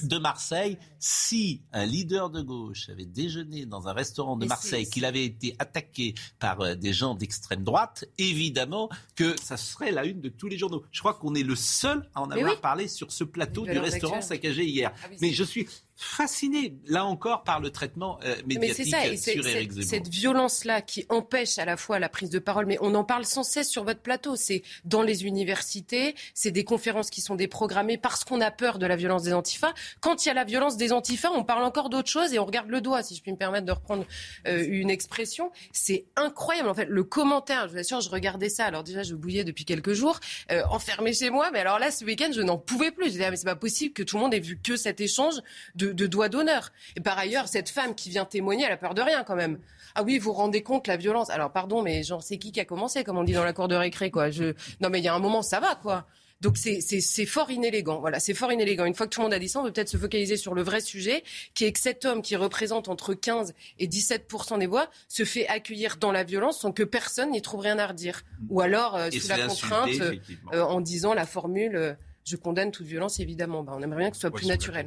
de 0.03 0.17
Marseille, 0.17 0.77
si 0.99 1.61
un 1.71 1.85
leader 1.85 2.29
de 2.29 2.41
gauche 2.41 2.89
avait 2.89 3.05
déjeuné 3.05 3.65
dans 3.65 3.87
un 3.87 3.93
restaurant 3.93 4.35
de 4.35 4.41
Mais 4.41 4.49
Marseille, 4.49 4.87
qu'il 4.89 5.05
avait 5.05 5.25
été 5.25 5.55
attaqué 5.59 6.13
par 6.39 6.61
euh, 6.61 6.75
des 6.75 6.93
gens 6.93 7.15
d'extrême 7.15 7.63
droite, 7.63 8.05
évidemment 8.17 8.89
que 9.15 9.35
ça 9.41 9.57
serait 9.57 9.91
la 9.91 10.05
une 10.05 10.21
de 10.21 10.29
tous 10.29 10.47
les 10.47 10.57
journaux. 10.57 10.83
Je 10.91 10.99
crois 10.99 11.13
qu'on 11.13 11.35
est 11.35 11.43
le 11.43 11.55
seul 11.55 12.09
à 12.13 12.21
en 12.21 12.31
avoir 12.31 12.53
oui. 12.53 12.59
parlé 12.61 12.87
sur 12.87 13.11
ce 13.11 13.23
plateau 13.23 13.65
du 13.65 13.77
restaurant 13.77 14.21
saccagé 14.21 14.65
hier. 14.65 14.88
Ah 14.95 15.07
oui, 15.09 15.17
Mais 15.21 15.31
je 15.31 15.43
suis 15.43 15.67
fasciné, 15.99 16.75
là 16.87 17.03
encore, 17.05 17.43
par 17.43 17.59
le 17.59 17.71
traitement 17.71 18.19
euh, 18.23 18.35
Mais 18.47 18.55
médiatique 18.55 18.95
c'est 18.95 19.25
ça, 19.25 19.33
sur 19.33 19.45
Éric 19.45 19.71
Zemmour. 19.71 19.89
cette 19.89 20.07
violence-là 20.07 20.81
qui 20.81 21.05
empêche 21.09 21.59
à 21.59 21.65
la 21.65 21.75
fois 21.75 21.99
la 21.99 22.07
prise 22.07 22.29
de 22.29 22.39
parole, 22.39 22.65
mais 22.65 22.77
on 22.79 22.95
en 22.95 23.03
parle 23.03 23.25
sans 23.25 23.43
cesse 23.43 23.69
sur 23.69 23.83
votre 23.83 23.99
plateau. 23.99 24.37
C'est 24.37 24.63
dans 24.85 25.01
les 25.01 25.25
universités, 25.25 26.15
c'est 26.33 26.51
des 26.51 26.63
conférences 26.63 27.09
qui 27.09 27.19
sont 27.19 27.35
déprogrammées 27.35 27.97
parce 27.97 28.23
qu'on 28.23 28.39
a 28.39 28.49
peur 28.49 28.79
de 28.79 28.85
la 28.85 28.95
violence 28.95 29.23
des 29.23 29.33
antifas. 29.33 29.73
Quand 29.99 30.23
il 30.25 30.29
y 30.29 30.31
a 30.31 30.33
la 30.33 30.45
violence 30.45 30.77
des 30.77 30.93
antifas, 30.93 31.31
on 31.31 31.43
parle 31.43 31.63
encore 31.63 31.89
d'autre 31.89 32.09
chose 32.09 32.33
et 32.33 32.39
on 32.39 32.45
regarde 32.45 32.69
le 32.69 32.79
doigt, 32.79 33.03
si 33.03 33.13
je 33.13 33.21
puis 33.21 33.33
me 33.33 33.37
permettre 33.37 33.65
de 33.65 33.73
reprendre 33.73 34.05
euh, 34.47 34.65
une 34.69 34.89
expression. 34.89 35.51
C'est 35.73 36.05
incroyable. 36.15 36.69
En 36.69 36.73
fait, 36.73 36.87
le 36.87 37.03
commentaire, 37.03 37.67
je 37.67 37.73
vous 37.73 37.79
assure, 37.79 37.99
je 37.99 38.09
regardais 38.09 38.49
ça. 38.49 38.65
Alors 38.65 38.85
déjà, 38.85 39.03
je 39.03 39.15
bouillais 39.15 39.43
depuis 39.43 39.65
quelques 39.65 39.93
jours, 39.93 40.21
euh, 40.51 40.63
enfermé 40.69 41.13
chez 41.13 41.29
moi. 41.29 41.49
Mais 41.51 41.59
alors 41.59 41.77
là, 41.77 41.91
ce 41.91 42.05
week-end, 42.05 42.29
je 42.33 42.41
n'en 42.41 42.57
pouvais 42.57 42.91
plus. 42.91 43.07
Je 43.07 43.11
disais, 43.11 43.25
ah, 43.25 43.31
mais 43.31 43.37
c'est 43.37 43.43
pas 43.43 43.57
possible 43.57 43.93
que 43.93 44.03
tout 44.03 44.15
le 44.15 44.23
monde 44.23 44.33
ait 44.33 44.39
vu 44.39 44.57
que 44.61 44.77
cet 44.77 45.01
échange 45.01 45.35
de, 45.75 45.88
de 45.93 46.07
doigts 46.07 46.29
d'honneur. 46.29 46.71
Et 46.95 47.01
par 47.01 47.17
ailleurs, 47.17 47.47
cette 47.47 47.69
femme 47.69 47.95
qui 47.95 48.09
vient 48.09 48.25
témoigner, 48.25 48.65
elle 48.65 48.73
a 48.73 48.77
peur 48.77 48.93
de 48.93 49.01
rien 49.01 49.23
quand 49.23 49.35
même. 49.35 49.59
Ah 49.95 50.03
oui, 50.03 50.17
vous 50.17 50.25
vous 50.25 50.33
rendez 50.33 50.61
compte 50.63 50.87
la 50.87 50.97
violence. 50.97 51.29
Alors 51.29 51.51
pardon, 51.51 51.81
mais 51.81 52.03
genre 52.03 52.21
c'est 52.23 52.37
qui 52.37 52.51
qui 52.51 52.59
a 52.59 52.65
commencé, 52.65 53.03
comme 53.03 53.17
on 53.17 53.23
dit 53.23 53.33
dans 53.33 53.43
la 53.43 53.53
cour 53.53 53.67
de 53.67 53.75
récré, 53.75 54.11
quoi. 54.11 54.29
Je... 54.29 54.53
Non 54.81 54.89
mais 54.89 54.99
il 54.99 55.05
y 55.05 55.07
a 55.07 55.13
un 55.13 55.19
moment, 55.19 55.41
ça 55.41 55.59
va, 55.59 55.75
quoi. 55.75 56.05
Donc 56.41 56.55
c'est 56.57 57.25
fort 57.25 57.51
inélégant. 57.51 57.99
Voilà, 57.99 58.19
c'est 58.19 58.33
fort 58.33 58.51
inélégant. 58.51 58.85
Une 58.85 58.95
fois 58.95 59.07
que 59.07 59.11
tout 59.11 59.19
le 59.19 59.25
monde 59.25 59.33
a 59.33 59.39
dit 59.39 59.49
ça, 59.49 59.59
on 59.59 59.63
peut 59.63 59.73
peut-être 59.73 59.89
se 59.89 59.97
focaliser 59.97 60.37
sur 60.37 60.53
le 60.53 60.61
vrai 60.61 60.79
sujet, 60.79 61.23
qui 61.53 61.65
est 61.65 61.71
que 61.73 61.79
cet 61.79 62.05
homme 62.05 62.21
qui 62.21 62.37
représente 62.37 62.87
entre 62.87 63.13
15 63.13 63.53
et 63.77 63.87
17 63.87 64.31
des 64.57 64.67
voix 64.67 64.89
se 65.09 65.25
fait 65.25 65.47
accueillir 65.47 65.97
dans 65.97 66.13
la 66.13 66.23
violence 66.23 66.61
sans 66.61 66.71
que 66.71 66.83
personne 66.83 67.31
n'y 67.31 67.41
trouve 67.41 67.61
rien 67.61 67.77
à 67.77 67.87
redire. 67.87 68.21
Ou 68.49 68.61
alors 68.61 68.95
euh, 68.95 69.11
sous 69.11 69.27
la 69.27 69.47
contrainte, 69.47 69.89
euh, 69.99 70.15
euh, 70.53 70.61
en 70.61 70.79
disant 70.79 71.13
la 71.13 71.25
formule 71.25 71.75
euh, 71.75 71.93
je 72.23 72.35
condamne 72.35 72.71
toute 72.71 72.85
violence, 72.85 73.19
évidemment. 73.19 73.63
Bah, 73.63 73.73
on 73.75 73.81
aimerait 73.81 73.99
bien 73.99 74.09
que 74.09 74.15
ce 74.15 74.21
soit 74.21 74.29
Ouais, 74.29 74.39
plus 74.39 74.47
naturel. 74.47 74.85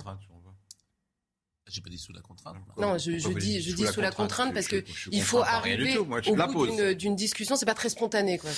J'ai 1.73 1.81
pas 1.81 1.89
dit 1.89 1.97
sous 1.97 2.13
la 2.13 2.21
contrainte. 2.21 2.57
Non, 2.77 2.99
je, 2.99 3.13
dis, 3.13 3.19
je 3.63 3.71
sous 3.71 3.77
dis 3.77 3.85
la 3.85 3.93
sous 3.93 4.01
la 4.03 4.11
contrainte 4.11 4.53
contrainte 4.53 4.55
parce 4.55 4.69
que 4.69 4.85
il 5.11 5.23
faut 5.23 5.41
arriver 5.43 5.95
tout. 5.95 6.05
Moi, 6.05 6.21
je 6.21 6.31
au 6.31 6.37
la 6.37 6.47
bout 6.47 6.67
d'une- 6.95 7.17
discussion. 7.17 7.57
C'est 7.57 7.65
pas 7.65 7.73
très 7.75 7.89
spontané, 7.89 8.37
quoi. 8.39 8.51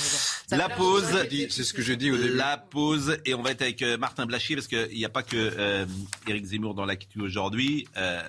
La 0.51 0.69
pause. 0.69 1.07
C'est 1.31 1.63
ce 1.63 1.73
que 1.73 1.81
je 1.83 1.93
dis 1.93 2.11
au 2.11 2.17
début. 2.17 2.35
La 2.35 2.59
pause 2.59 3.19
et 3.25 3.35
on 3.35 3.43
va 3.43 3.53
être 3.53 3.63
avec 3.63 3.83
euh, 3.83 3.97
Martin 3.97 4.27
Blachier 4.27 4.57
parce 4.57 4.67
qu'il 4.67 4.89
n'y 4.97 5.05
a 5.05 5.09
pas 5.09 5.23
que 5.23 5.37
euh, 5.37 5.87
Éric 6.27 6.45
Zemmour 6.47 6.75
dans 6.75 6.85
l'actu 6.87 7.21
aujourd'hui. 7.21 7.87
Euh, 7.97 8.21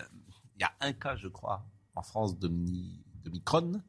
Il 0.57 0.61
y 0.61 0.63
a 0.65 0.71
un 0.81 0.93
cas, 0.93 1.15
je 1.15 1.27
crois, 1.27 1.65
en 1.95 2.03
France 2.03 2.37
de, 2.37 2.47
mi- 2.47 3.03
de 3.23 3.31
Micron. 3.31 3.81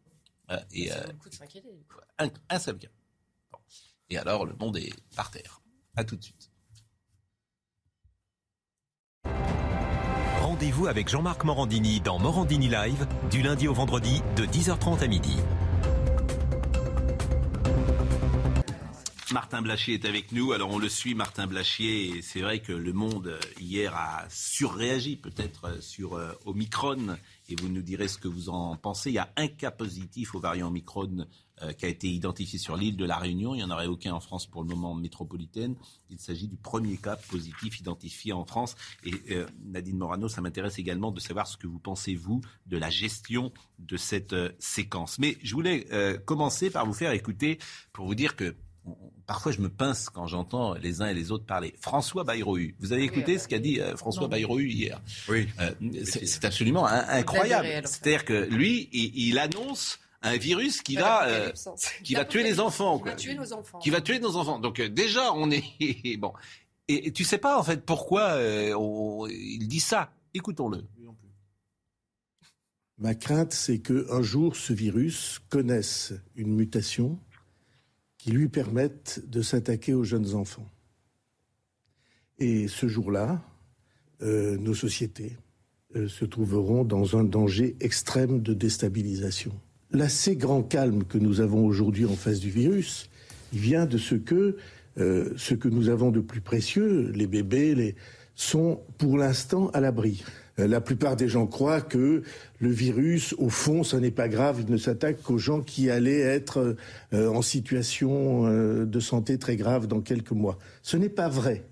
Euh, 0.50 0.58
et 0.72 0.88
Ça 0.88 0.94
euh, 0.96 1.00
vaut 1.02 1.08
le 1.12 1.18
coup 1.18 1.28
de 1.28 1.34
s'inquiéter, 1.34 1.72
du 1.72 1.84
coup. 1.84 1.98
un, 2.18 2.28
un 2.48 2.58
seul 2.58 2.78
cas. 2.78 2.88
Bon. 3.52 3.58
Et 4.08 4.16
alors, 4.16 4.46
le 4.46 4.54
monde 4.54 4.78
est 4.78 4.94
par 5.14 5.30
terre. 5.30 5.60
À 5.94 6.04
tout 6.04 6.16
de 6.16 6.22
suite. 6.24 6.50
Rendez-vous 10.56 10.86
avec 10.86 11.10
Jean-Marc 11.10 11.44
Morandini 11.44 12.00
dans 12.00 12.18
Morandini 12.18 12.68
Live 12.68 13.06
du 13.30 13.42
lundi 13.42 13.68
au 13.68 13.74
vendredi 13.74 14.22
de 14.36 14.46
10h30 14.46 15.02
à 15.02 15.06
midi. 15.06 15.36
Martin 19.34 19.60
Blachier 19.60 19.92
est 19.92 20.06
avec 20.06 20.32
nous. 20.32 20.52
Alors 20.52 20.70
on 20.70 20.78
le 20.78 20.88
suit, 20.88 21.14
Martin 21.14 21.46
Blachier. 21.46 22.22
C'est 22.22 22.40
vrai 22.40 22.60
que 22.60 22.72
le 22.72 22.94
monde 22.94 23.38
hier 23.60 23.94
a 23.94 24.24
surréagi 24.30 25.16
peut-être 25.16 25.66
euh, 25.66 25.80
sur 25.82 26.14
euh, 26.14 26.32
Omicron. 26.46 27.18
Et 27.50 27.56
vous 27.60 27.68
nous 27.68 27.82
direz 27.82 28.08
ce 28.08 28.16
que 28.16 28.28
vous 28.28 28.48
en 28.48 28.76
pensez. 28.76 29.10
Il 29.10 29.16
y 29.16 29.18
a 29.18 29.28
un 29.36 29.48
cas 29.48 29.70
positif 29.70 30.34
au 30.34 30.40
variant 30.40 30.68
Omicron 30.68 31.26
euh, 31.62 31.72
qui 31.72 31.86
a 31.86 31.88
été 31.88 32.08
identifié 32.08 32.58
sur 32.58 32.76
l'île 32.76 32.96
de 32.96 33.04
la 33.04 33.16
Réunion. 33.16 33.54
Il 33.54 33.58
n'y 33.58 33.64
en 33.64 33.70
aurait 33.70 33.86
aucun 33.86 34.12
en 34.12 34.20
France 34.20 34.46
pour 34.46 34.62
le 34.62 34.68
moment 34.68 34.94
métropolitaine. 34.94 35.74
Il 36.10 36.18
s'agit 36.18 36.48
du 36.48 36.56
premier 36.56 36.96
cas 36.96 37.16
positif 37.16 37.80
identifié 37.80 38.32
en 38.32 38.44
France. 38.44 38.76
Et 39.04 39.14
euh, 39.30 39.46
Nadine 39.64 39.96
Morano, 39.98 40.28
ça 40.28 40.40
m'intéresse 40.40 40.78
également 40.78 41.10
de 41.12 41.20
savoir 41.20 41.46
ce 41.46 41.56
que 41.56 41.66
vous 41.66 41.78
pensez, 41.78 42.14
vous, 42.14 42.40
de 42.66 42.76
la 42.76 42.90
gestion 42.90 43.52
de 43.78 43.96
cette 43.96 44.32
euh, 44.32 44.50
séquence. 44.58 45.18
Mais 45.18 45.36
je 45.42 45.54
voulais 45.54 45.86
euh, 45.92 46.18
commencer 46.18 46.70
par 46.70 46.84
vous 46.86 46.92
faire 46.94 47.12
écouter 47.12 47.58
pour 47.92 48.06
vous 48.06 48.14
dire 48.14 48.36
que 48.36 48.54
on- 48.84 48.96
Parfois, 49.26 49.50
je 49.50 49.60
me 49.60 49.68
pince 49.68 50.08
quand 50.08 50.28
j'entends 50.28 50.74
les 50.74 51.02
uns 51.02 51.08
et 51.08 51.14
les 51.14 51.32
autres 51.32 51.44
parler. 51.46 51.74
François 51.80 52.22
Bayrou, 52.22 52.58
vous 52.78 52.92
avez 52.92 53.02
écouté 53.02 53.38
ce 53.38 53.48
qu'a 53.48 53.58
dit 53.58 53.80
euh, 53.80 53.96
François 53.96 54.28
Bayrou 54.28 54.60
hier? 54.60 55.00
Oui. 55.28 55.48
Euh, 55.58 55.72
c'est 56.04 56.44
absolument 56.44 56.86
in- 56.86 57.04
incroyable. 57.08 57.88
C'est-à-dire 57.88 58.24
que 58.24 58.44
lui, 58.48 58.88
il, 58.92 59.30
il 59.30 59.38
annonce 59.40 59.98
un 60.28 60.36
virus 60.36 60.82
qui 60.82 60.96
va, 60.96 61.26
euh, 61.28 61.52
qui 62.02 62.14
va 62.14 62.24
tuer 62.24 62.42
les 62.42 62.60
enfants, 62.60 62.98
Qui 62.98 63.04
va 63.08 63.14
tuer 63.16 63.34
nos 63.34 63.52
enfants. 63.52 63.78
qui 63.78 63.90
va 63.90 64.00
tuer 64.00 64.18
nos 64.18 64.36
enfants. 64.36 64.58
Donc 64.58 64.80
euh, 64.80 64.88
déjà, 64.88 65.32
on 65.32 65.50
est 65.50 65.62
bon. 66.18 66.32
Et, 66.88 67.08
et 67.08 67.12
tu 67.12 67.24
sais 67.24 67.38
pas 67.38 67.58
en 67.58 67.62
fait 67.62 67.84
pourquoi 67.84 68.22
euh, 68.34 68.74
on- 68.78 69.26
il 69.26 69.66
dit 69.68 69.80
ça. 69.80 70.12
Écoutons-le. 70.34 70.84
Ma 72.98 73.14
crainte, 73.14 73.52
c'est 73.52 73.78
qu'un 73.80 74.22
jour, 74.22 74.56
ce 74.56 74.72
virus 74.72 75.38
connaisse 75.50 76.14
une 76.34 76.54
mutation 76.54 77.18
qui 78.16 78.30
lui 78.30 78.48
permette 78.48 79.20
de 79.28 79.42
s'attaquer 79.42 79.92
aux 79.92 80.02
jeunes 80.04 80.34
enfants. 80.34 80.66
Et 82.38 82.68
ce 82.68 82.88
jour-là, 82.88 83.42
euh, 84.22 84.56
nos 84.56 84.72
sociétés 84.74 85.36
euh, 85.94 86.08
se 86.08 86.24
trouveront 86.24 86.84
dans 86.84 87.18
un 87.18 87.24
danger 87.24 87.76
extrême 87.80 88.40
de 88.42 88.54
déstabilisation. 88.54 89.52
L'assez 89.92 90.36
grand 90.36 90.62
calme 90.62 91.04
que 91.04 91.18
nous 91.18 91.40
avons 91.40 91.64
aujourd'hui 91.64 92.06
en 92.06 92.16
face 92.16 92.40
du 92.40 92.50
virus, 92.50 93.08
vient 93.52 93.86
de 93.86 93.98
ce 93.98 94.14
que 94.14 94.56
euh, 94.98 95.32
ce 95.36 95.54
que 95.54 95.68
nous 95.68 95.90
avons 95.90 96.10
de 96.10 96.20
plus 96.20 96.40
précieux, 96.40 97.10
les 97.14 97.26
bébés, 97.26 97.94
sont 98.34 98.80
pour 98.98 99.18
l'instant 99.18 99.68
à 99.70 99.80
l'abri. 99.80 100.24
Euh, 100.58 100.66
la 100.66 100.80
plupart 100.80 101.16
des 101.16 101.28
gens 101.28 101.46
croient 101.46 101.82
que 101.82 102.22
le 102.60 102.70
virus, 102.70 103.34
au 103.36 103.50
fond, 103.50 103.82
ce 103.82 103.96
n'est 103.96 104.10
pas 104.10 104.28
grave, 104.28 104.64
il 104.66 104.72
ne 104.72 104.78
s'attaque 104.78 105.22
qu'aux 105.22 105.38
gens 105.38 105.60
qui 105.60 105.90
allaient 105.90 106.20
être 106.20 106.76
euh, 107.12 107.28
en 107.28 107.42
situation 107.42 108.44
de 108.84 109.00
santé 109.00 109.38
très 109.38 109.56
grave 109.56 109.86
dans 109.86 110.00
quelques 110.00 110.32
mois. 110.32 110.58
Ce 110.82 110.96
n'est 110.96 111.10
pas 111.10 111.28
vrai. 111.28 111.64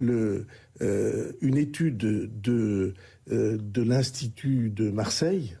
Une 0.00 1.56
étude 1.56 1.96
de, 1.96 2.94
l'Institut 3.28 4.70
de 4.70 4.90
Marseille 4.90 5.56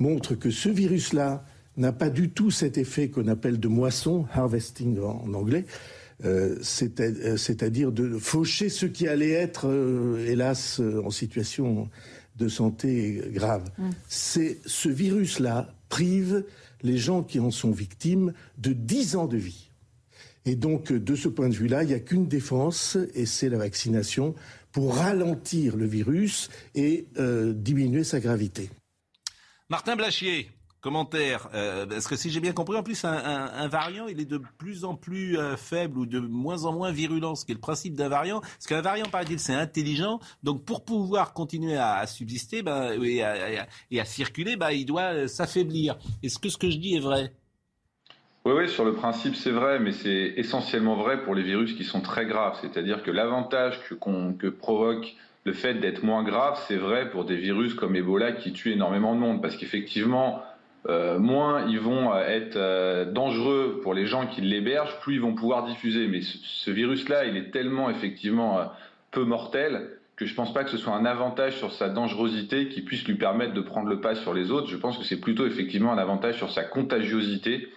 montre 0.00 0.34
que 0.34 0.50
ce 0.50 0.68
virus-là 0.68 1.44
n'a 1.76 1.92
pas 1.92 2.10
du 2.10 2.30
tout 2.30 2.50
cet 2.50 2.78
effet 2.78 3.08
qu'on 3.08 3.28
appelle 3.28 3.60
de 3.60 3.68
moisson, 3.68 4.26
harvesting 4.32 4.98
en, 5.00 5.32
anglais, 5.34 5.64
euh, 6.24 6.58
euh, 7.00 7.36
c'est-à-dire 7.36 7.92
de 7.92 8.18
faucher 8.18 8.68
ceux 8.68 8.88
qui 8.88 9.08
allaient 9.08 9.30
être, 9.30 9.68
euh, 9.68 10.26
hélas, 10.26 10.80
en 10.80 11.10
situation 11.10 11.88
de 12.36 12.48
santé 12.48 13.22
grave. 13.28 13.70
C'est 14.08 14.58
ce 14.66 14.88
virus-là 14.88 15.72
prive 15.88 16.44
les 16.82 16.96
gens 16.96 17.22
qui 17.22 17.38
en 17.40 17.50
sont 17.50 17.70
victimes 17.70 18.32
de 18.58 18.72
10 18.72 19.16
ans 19.16 19.26
de 19.26 19.36
vie. 19.36 19.70
Et 20.46 20.54
donc, 20.54 20.92
de 20.92 21.14
ce 21.14 21.28
point 21.28 21.48
de 21.48 21.54
vue-là, 21.54 21.82
il 21.82 21.88
n'y 21.88 21.94
a 21.94 22.00
qu'une 22.00 22.26
défense, 22.26 22.96
et 23.14 23.26
c'est 23.26 23.50
la 23.50 23.58
vaccination, 23.58 24.34
pour 24.72 24.96
ralentir 24.96 25.76
le 25.76 25.86
virus 25.86 26.48
et 26.74 27.06
euh, 27.18 27.52
diminuer 27.52 28.04
sa 28.04 28.20
gravité. 28.20 28.70
Martin 29.70 29.94
Blachier, 29.94 30.50
commentaire. 30.80 31.48
Euh, 31.54 31.86
parce 31.86 32.08
que 32.08 32.16
si 32.16 32.28
j'ai 32.30 32.40
bien 32.40 32.50
compris, 32.50 32.76
en 32.76 32.82
plus, 32.82 33.04
un, 33.04 33.68
variant, 33.68 34.08
il 34.08 34.20
est 34.20 34.28
de 34.28 34.42
plus 34.58 34.84
en 34.84 34.96
plus 34.96 35.38
euh, 35.38 35.56
faible 35.56 35.96
ou 35.96 36.06
de 36.06 36.18
moins 36.18 36.64
en 36.64 36.72
moins 36.72 36.90
virulent, 36.90 37.36
ce 37.36 37.44
qui 37.44 37.52
est 37.52 37.54
le 37.54 37.60
principe 37.60 37.94
d'un 37.94 38.08
variant. 38.08 38.40
Parce 38.40 38.66
qu'un 38.66 38.80
variant, 38.80 39.06
paraît-il, 39.06 39.38
c'est 39.38 39.54
intelligent. 39.54 40.18
Donc, 40.42 40.64
pour 40.64 40.84
pouvoir 40.84 41.34
continuer 41.34 41.76
à, 41.76 42.04
subsister 42.08 42.62
ben, 42.62 43.00
et, 43.00 43.22
à, 43.22 44.04
circuler, 44.04 44.56
ben, 44.56 44.72
il 44.72 44.86
doit 44.86 45.14
euh, 45.14 45.28
s'affaiblir. 45.28 45.96
Est-ce 46.24 46.40
que 46.40 46.48
ce 46.48 46.58
que 46.58 46.68
je 46.68 46.78
dis 46.78 46.96
est 46.96 47.00
vrai? 47.00 47.32
Oui, 48.44 48.54
oui, 48.56 48.68
sur 48.68 48.84
le 48.84 48.94
principe, 48.94 49.36
c'est 49.36 49.52
vrai, 49.52 49.78
mais 49.78 49.92
c'est 49.92 50.32
essentiellement 50.36 50.96
vrai 50.96 51.22
pour 51.22 51.36
les 51.36 51.44
virus 51.44 51.74
qui 51.74 51.84
sont 51.84 52.00
très 52.00 52.26
graves. 52.26 52.58
C'est-à-dire 52.60 53.04
que 53.04 53.12
l'avantage 53.12 53.78
que 53.88 54.48
provoque 54.48 55.14
le 55.44 55.52
fait 55.52 55.74
d'être 55.74 56.02
moins 56.02 56.22
grave, 56.22 56.62
c'est 56.68 56.76
vrai 56.76 57.10
pour 57.10 57.24
des 57.24 57.36
virus 57.36 57.74
comme 57.74 57.96
Ebola 57.96 58.32
qui 58.32 58.52
tuent 58.52 58.72
énormément 58.72 59.14
de 59.14 59.20
monde. 59.20 59.40
Parce 59.40 59.56
qu'effectivement, 59.56 60.42
euh, 60.88 61.18
moins 61.18 61.66
ils 61.66 61.80
vont 61.80 62.12
euh, 62.12 62.26
être 62.26 62.56
euh, 62.56 63.04
dangereux 63.10 63.80
pour 63.82 63.94
les 63.94 64.06
gens 64.06 64.26
qui 64.26 64.40
l'hébergent, 64.40 64.98
plus 65.00 65.14
ils 65.14 65.20
vont 65.20 65.34
pouvoir 65.34 65.64
diffuser. 65.64 66.08
Mais 66.08 66.20
ce, 66.22 66.70
virus-là, 66.70 67.24
il 67.24 67.36
est 67.36 67.50
tellement 67.50 67.90
effectivement 67.90 68.70
peu 69.10 69.24
mortel 69.24 69.90
que 70.16 70.26
je 70.26 70.34
pense 70.34 70.52
pas 70.52 70.64
que 70.64 70.70
ce 70.70 70.76
soit 70.76 70.94
un 70.94 71.06
avantage 71.06 71.56
sur 71.56 71.72
sa 71.72 71.88
dangerosité 71.88 72.68
qui 72.68 72.82
puisse 72.82 73.06
lui 73.06 73.14
permettre 73.14 73.54
de 73.54 73.62
prendre 73.62 73.88
le 73.88 74.00
pas 74.00 74.14
sur 74.14 74.34
les 74.34 74.50
autres. 74.50 74.68
Je 74.68 74.76
pense 74.76 74.98
que 74.98 75.04
c'est 75.04 75.20
plutôt 75.20 75.46
effectivement 75.46 75.92
un 75.92 75.98
avantage 75.98 76.36
sur 76.36 76.50
sa 76.50 76.62
contagiosité. 76.62 77.68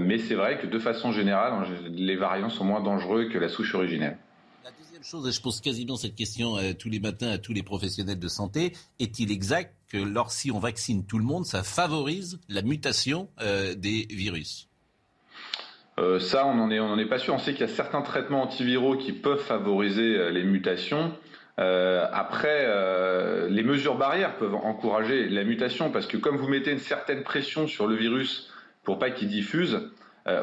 Mais 0.00 0.18
c'est 0.18 0.34
vrai 0.34 0.58
que 0.58 0.66
de 0.66 0.78
façon 0.80 1.12
générale, 1.12 1.52
les 1.92 2.16
variants 2.16 2.48
sont 2.48 2.64
moins 2.64 2.80
dangereux 2.80 3.26
que 3.26 3.38
la 3.38 3.48
souche 3.48 3.74
originelle. 3.74 4.16
Chose, 5.02 5.28
et 5.28 5.32
je 5.32 5.40
pose 5.40 5.60
quasiment 5.60 5.96
cette 5.96 6.14
question 6.14 6.56
euh, 6.56 6.72
tous 6.72 6.88
les 6.88 7.00
matins 7.00 7.28
à 7.28 7.38
tous 7.38 7.52
les 7.52 7.62
professionnels 7.62 8.18
de 8.18 8.28
santé, 8.28 8.72
est-il 8.98 9.30
exact 9.30 9.74
que 9.88 9.98
lorsqu'on 9.98 10.56
on 10.56 10.58
vaccine 10.58 11.04
tout 11.04 11.18
le 11.18 11.24
monde, 11.24 11.44
ça 11.44 11.62
favorise 11.62 12.38
la 12.48 12.62
mutation 12.62 13.28
euh, 13.40 13.74
des 13.74 14.06
virus? 14.10 14.68
Ça, 16.20 16.46
on 16.46 16.54
n'en 16.54 16.98
est, 16.98 17.06
pas 17.06 17.18
sûr. 17.18 17.32
On 17.32 17.38
sait 17.38 17.52
qu'il 17.52 17.62
y 17.62 17.70
a 17.70 17.74
certains 17.74 18.02
traitements 18.02 18.42
antiviraux 18.42 18.98
qui 18.98 19.12
peuvent 19.12 19.40
favoriser 19.40 20.30
les 20.30 20.44
mutations. 20.44 21.14
Euh, 21.58 22.06
après, 22.12 22.64
euh, 22.66 23.48
les 23.48 23.62
mesures 23.62 23.96
barrières 23.96 24.36
peuvent 24.36 24.54
encourager 24.54 25.28
la 25.28 25.42
mutation 25.42 25.90
parce 25.90 26.06
que 26.06 26.18
comme 26.18 26.36
vous 26.36 26.48
mettez 26.48 26.72
une 26.72 26.78
certaine 26.78 27.22
pression 27.22 27.66
sur 27.66 27.86
le 27.86 27.96
virus 27.96 28.50
pour 28.84 28.98
pas 28.98 29.10
qu'il 29.10 29.28
diffuse, 29.28 29.74
euh, 29.74 29.92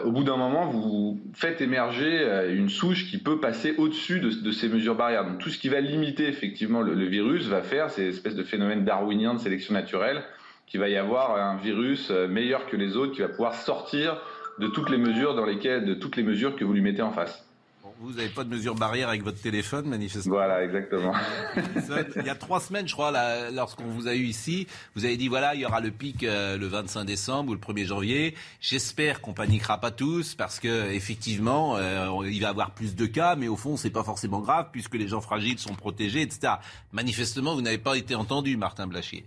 au 0.05 0.11
bout 0.11 0.23
d'un 0.23 0.37
moment, 0.37 0.67
vous 0.67 1.19
faites 1.33 1.59
émerger 1.59 2.25
une 2.51 2.69
souche 2.69 3.09
qui 3.11 3.17
peut 3.17 3.41
passer 3.41 3.75
au-dessus 3.77 4.21
de, 4.21 4.51
ces 4.51 4.69
mesures 4.69 4.95
barrières. 4.95 5.25
Donc 5.25 5.39
tout 5.39 5.49
ce 5.49 5.57
qui 5.57 5.67
va 5.67 5.81
limiter 5.81 6.27
effectivement 6.27 6.81
le, 6.81 7.05
virus 7.05 7.47
va 7.47 7.61
faire 7.61 7.89
ces 7.89 8.07
espèces 8.07 8.35
de 8.35 8.43
phénomènes 8.43 8.85
darwiniens 8.85 9.33
de 9.33 9.39
sélection 9.39 9.73
naturelle, 9.73 10.23
qu'il 10.67 10.79
va 10.79 10.87
y 10.87 10.95
avoir 10.95 11.35
un 11.35 11.57
virus 11.57 12.11
meilleur 12.11 12.65
que 12.67 12.77
les 12.77 12.95
autres 12.95 13.11
qui 13.11 13.21
va 13.21 13.27
pouvoir 13.27 13.55
sortir 13.55 14.21
de 14.59 14.67
toutes 14.67 14.89
les 14.89 14.97
mesures 14.97 15.35
dans 15.35 15.45
lesquelles, 15.45 15.85
de 15.85 15.95
toutes 15.95 16.15
les 16.15 16.23
mesures 16.23 16.55
que 16.55 16.63
vous 16.63 16.73
lui 16.73 16.81
mettez 16.81 17.01
en 17.01 17.11
face. 17.11 17.45
Vous 17.99 18.13
n'avez 18.13 18.29
pas 18.29 18.43
de 18.43 18.49
mesure 18.49 18.75
barrière 18.75 19.09
avec 19.09 19.23
votre 19.23 19.41
téléphone, 19.41 19.87
manifestement. 19.87 20.35
Voilà, 20.35 20.63
exactement. 20.63 21.13
il 22.15 22.25
y 22.25 22.29
a 22.29 22.35
trois 22.35 22.59
semaines, 22.59 22.87
je 22.87 22.93
crois, 22.93 23.11
lorsqu'on 23.51 23.85
vous 23.85 24.07
a 24.07 24.13
eu 24.13 24.23
ici, 24.23 24.67
vous 24.95 25.05
avez 25.05 25.17
dit 25.17 25.27
voilà, 25.27 25.55
il 25.55 25.61
y 25.61 25.65
aura 25.65 25.79
le 25.79 25.91
pic 25.91 26.23
euh, 26.23 26.57
le 26.57 26.67
25 26.67 27.05
décembre 27.05 27.51
ou 27.51 27.53
le 27.53 27.59
1er 27.59 27.85
janvier. 27.85 28.35
J'espère 28.61 29.21
qu'on 29.21 29.33
paniquera 29.33 29.79
pas 29.79 29.91
tous 29.91 30.35
parce 30.35 30.59
que 30.59 30.91
effectivement, 30.91 31.77
euh, 31.77 32.07
il 32.25 32.41
va 32.41 32.47
y 32.47 32.49
avoir 32.49 32.71
plus 32.71 32.95
de 32.95 33.05
cas, 33.05 33.35
mais 33.35 33.47
au 33.47 33.55
fond, 33.55 33.77
c'est 33.77 33.89
pas 33.89 34.03
forcément 34.03 34.39
grave 34.39 34.69
puisque 34.71 34.95
les 34.95 35.07
gens 35.07 35.21
fragiles 35.21 35.59
sont 35.59 35.75
protégés, 35.75 36.21
etc. 36.21 36.53
Manifestement, 36.91 37.55
vous 37.55 37.61
n'avez 37.61 37.77
pas 37.77 37.97
été 37.97 38.15
entendu, 38.15 38.57
Martin 38.57 38.87
Blachier. 38.87 39.25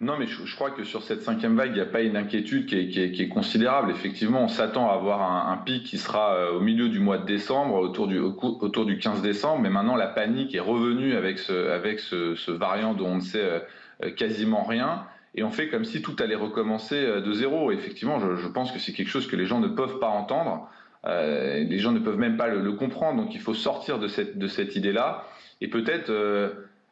Non, 0.00 0.16
mais 0.18 0.26
je, 0.26 0.54
crois 0.56 0.70
que 0.70 0.82
sur 0.82 1.02
cette 1.04 1.22
cinquième 1.22 1.56
vague, 1.56 1.70
il 1.70 1.74
n'y 1.74 1.80
a 1.80 1.86
pas 1.86 2.02
une 2.02 2.16
inquiétude 2.16 2.66
qui 2.66 2.76
est, 2.76 3.28
considérable. 3.28 3.92
Effectivement, 3.92 4.42
on 4.42 4.48
s'attend 4.48 4.90
à 4.90 4.94
avoir 4.94 5.22
un, 5.22 5.56
pic 5.58 5.84
qui 5.84 5.98
sera 5.98 6.34
euh, 6.34 6.52
au 6.52 6.60
milieu 6.60 6.88
du 6.88 6.98
mois 6.98 7.16
de 7.16 7.24
décembre, 7.24 7.76
autour 7.76 8.08
du, 8.08 8.18
autour 8.18 8.86
du 8.86 8.98
15 8.98 9.22
décembre. 9.22 9.62
Mais 9.62 9.70
maintenant, 9.70 9.94
la 9.94 10.08
panique 10.08 10.54
est 10.54 10.60
revenue 10.60 11.14
avec 11.14 11.38
ce, 11.38 12.50
variant 12.50 12.94
dont 12.94 13.06
on 13.06 13.14
ne 13.16 13.20
sait 13.20 13.40
euh, 13.40 13.60
euh, 14.02 14.10
quasiment 14.10 14.64
rien. 14.64 15.04
Et 15.36 15.44
on 15.44 15.50
fait 15.50 15.68
comme 15.68 15.84
si 15.84 16.02
tout 16.02 16.16
allait 16.18 16.34
recommencer 16.34 17.00
de 17.00 17.32
zéro. 17.32 17.70
effectivement, 17.70 18.18
je, 18.20 18.48
pense 18.48 18.72
que 18.72 18.78
c'est 18.78 18.92
quelque 18.92 19.08
chose 19.08 19.26
que 19.26 19.36
les 19.36 19.46
gens 19.46 19.58
ne 19.60 19.68
peuvent 19.68 19.98
pas 19.98 20.08
entendre. 20.08 20.68
les 21.04 21.78
gens 21.78 21.90
ne 21.90 21.98
peuvent 21.98 22.18
même 22.18 22.36
pas 22.36 22.46
le, 22.46 22.72
comprendre. 22.72 23.22
Donc 23.22 23.34
il 23.34 23.40
faut 23.40 23.54
sortir 23.54 23.98
de 23.98 24.06
cette 24.06 24.76
idée-là. 24.76 25.26
Et 25.60 25.66
peut-être 25.66 26.12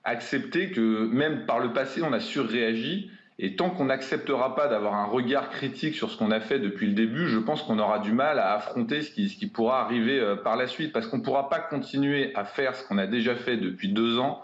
accepter 0.04 0.70
que 0.70 1.06
même 1.06 1.46
par 1.46 1.60
le 1.60 1.72
passé, 1.72 2.02
on 2.02 2.12
a 2.12 2.20
surréagi. 2.20 3.10
Et 3.38 3.56
tant 3.56 3.70
qu'on 3.70 3.86
n'acceptera 3.86 4.54
pas 4.54 4.68
d'avoir 4.68 4.94
un 4.94 5.06
regard 5.06 5.50
critique 5.50 5.96
sur 5.96 6.10
ce 6.10 6.16
qu'on 6.16 6.30
a 6.30 6.38
fait 6.38 6.58
depuis 6.58 6.86
le 6.86 6.92
début, 6.92 7.28
je 7.28 7.38
pense 7.38 7.62
qu'on 7.62 7.78
aura 7.78 7.98
du 7.98 8.12
mal 8.12 8.38
à 8.38 8.52
affronter 8.54 9.02
ce 9.02 9.10
qui, 9.10 9.46
pourra 9.46 9.82
arriver 9.82 10.20
euh, 10.20 10.36
par 10.36 10.56
la 10.56 10.66
suite. 10.66 10.92
Parce 10.92 11.06
qu'on 11.06 11.18
ne 11.18 11.22
pourra 11.22 11.48
pas 11.48 11.58
continuer 11.58 12.32
à 12.36 12.44
faire 12.44 12.76
ce 12.76 12.86
qu'on 12.86 12.98
a 12.98 13.06
déjà 13.06 13.34
fait 13.34 13.56
depuis 13.56 13.88
deux 13.88 14.18
ans 14.18 14.42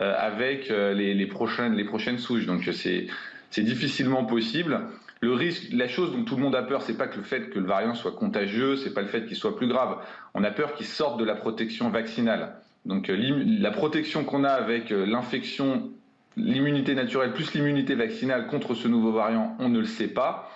euh, 0.00 0.14
avec 0.18 0.70
euh, 0.70 0.94
les, 0.94 1.26
prochaines, 1.26 2.18
souches. 2.18 2.46
Donc 2.46 2.68
c'est, 2.72 3.06
c'est 3.50 3.62
difficilement 3.62 4.24
possible. 4.24 4.80
Le 5.20 5.34
risque, 5.34 5.68
la 5.72 5.86
chose 5.86 6.12
dont 6.12 6.24
tout 6.24 6.36
le 6.36 6.42
monde 6.42 6.56
a 6.56 6.62
peur, 6.62 6.80
c'est 6.80 6.96
pas 6.96 7.06
que 7.06 7.18
le 7.18 7.22
fait 7.22 7.50
que 7.50 7.58
le 7.58 7.66
variant 7.66 7.94
soit 7.94 8.12
contagieux, 8.12 8.76
c'est 8.76 8.94
pas 8.94 9.02
le 9.02 9.08
fait 9.08 9.26
qu'il 9.26 9.36
soit 9.36 9.54
plus 9.54 9.68
grave. 9.68 9.98
On 10.32 10.42
a 10.44 10.50
peur 10.50 10.74
qu'il 10.74 10.86
sorte 10.86 11.20
de 11.20 11.24
la 11.24 11.34
protection 11.34 11.90
vaccinale. 11.90 12.54
Donc 12.86 13.10
euh, 13.10 13.44
la 13.60 13.70
protection 13.70 14.24
qu'on 14.24 14.44
a 14.44 14.50
avec 14.50 14.90
euh, 14.90 15.06
l'infection, 15.06 15.90
l'immunité 16.36 16.94
naturelle 16.94 17.32
plus 17.32 17.52
l'immunité 17.54 17.94
vaccinale 17.94 18.46
contre 18.46 18.74
ce 18.74 18.88
nouveau 18.88 19.12
variant, 19.12 19.56
on 19.58 19.68
ne 19.68 19.80
le 19.80 19.86
sait 19.86 20.08
pas. 20.08 20.50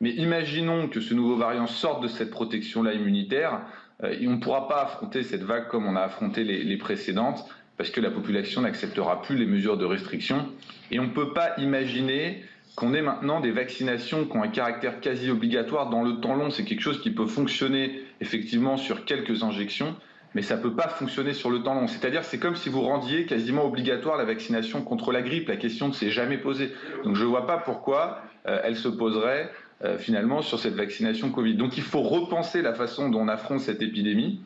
Mais 0.00 0.10
imaginons 0.10 0.88
que 0.88 1.00
ce 1.00 1.14
nouveau 1.14 1.36
variant 1.36 1.66
sorte 1.66 2.02
de 2.02 2.08
cette 2.08 2.30
protection-là 2.30 2.94
immunitaire, 2.94 3.62
euh, 4.02 4.14
et 4.18 4.28
on 4.28 4.32
ne 4.32 4.40
pourra 4.40 4.68
pas 4.68 4.82
affronter 4.82 5.22
cette 5.22 5.42
vague 5.42 5.68
comme 5.68 5.86
on 5.86 5.96
a 5.96 6.02
affronté 6.02 6.44
les, 6.44 6.76
précédentes, 6.76 7.44
parce 7.76 7.90
que 7.90 8.00
la 8.00 8.10
population 8.10 8.62
n'acceptera 8.62 9.22
plus 9.22 9.36
les 9.36 9.46
mesures 9.46 9.76
de 9.76 9.84
restriction. 9.84 10.46
Et 10.90 11.00
on 11.00 11.04
ne 11.04 11.12
peut 11.12 11.32
pas 11.32 11.56
imaginer 11.58 12.42
qu'on 12.76 12.94
ait 12.94 13.02
maintenant 13.02 13.40
des 13.40 13.50
vaccinations 13.50 14.24
qui 14.24 14.36
ont 14.36 14.42
un 14.42 14.48
caractère 14.48 15.00
quasi 15.00 15.30
obligatoire 15.30 15.90
dans 15.90 16.02
le 16.02 16.20
temps 16.20 16.36
long. 16.36 16.50
C'est 16.50 16.64
quelque 16.64 16.80
chose 16.80 17.00
qui 17.00 17.10
peut 17.10 17.26
fonctionner 17.26 18.02
effectivement 18.20 18.76
sur 18.76 19.04
quelques 19.04 19.42
injections, 19.42 19.96
mais 20.34 20.42
ça 20.42 20.56
ne 20.56 20.62
peut 20.62 20.74
pas 20.74 20.88
fonctionner 20.88 21.32
sur 21.32 21.50
le 21.50 21.62
temps 21.62 21.74
long. 21.74 21.88
C'est-à-dire 21.88 22.24
c'est 22.24 22.38
comme 22.38 22.56
si 22.56 22.68
vous 22.68 22.82
rendiez 22.82 23.26
quasiment 23.26 23.64
obligatoire 23.64 24.16
la 24.16 24.24
vaccination 24.24 24.82
contre 24.82 25.12
la 25.12 25.22
grippe. 25.22 25.48
La 25.48 25.56
question 25.56 25.88
ne 25.88 25.92
s'est 25.92 26.10
jamais 26.10 26.38
posée. 26.38 26.72
Donc 27.04 27.16
je 27.16 27.22
ne 27.22 27.28
vois 27.28 27.46
pas 27.46 27.58
pourquoi 27.58 28.22
euh, 28.46 28.60
elle 28.64 28.76
se 28.76 28.88
poserait 28.88 29.50
euh, 29.84 29.98
finalement 29.98 30.42
sur 30.42 30.58
cette 30.58 30.74
vaccination 30.74 31.30
Covid. 31.30 31.54
Donc 31.54 31.76
il 31.76 31.82
faut 31.82 32.02
repenser 32.02 32.62
la 32.62 32.74
façon 32.74 33.08
dont 33.08 33.20
on 33.20 33.28
affronte 33.28 33.60
cette 33.60 33.82
épidémie. 33.82 34.40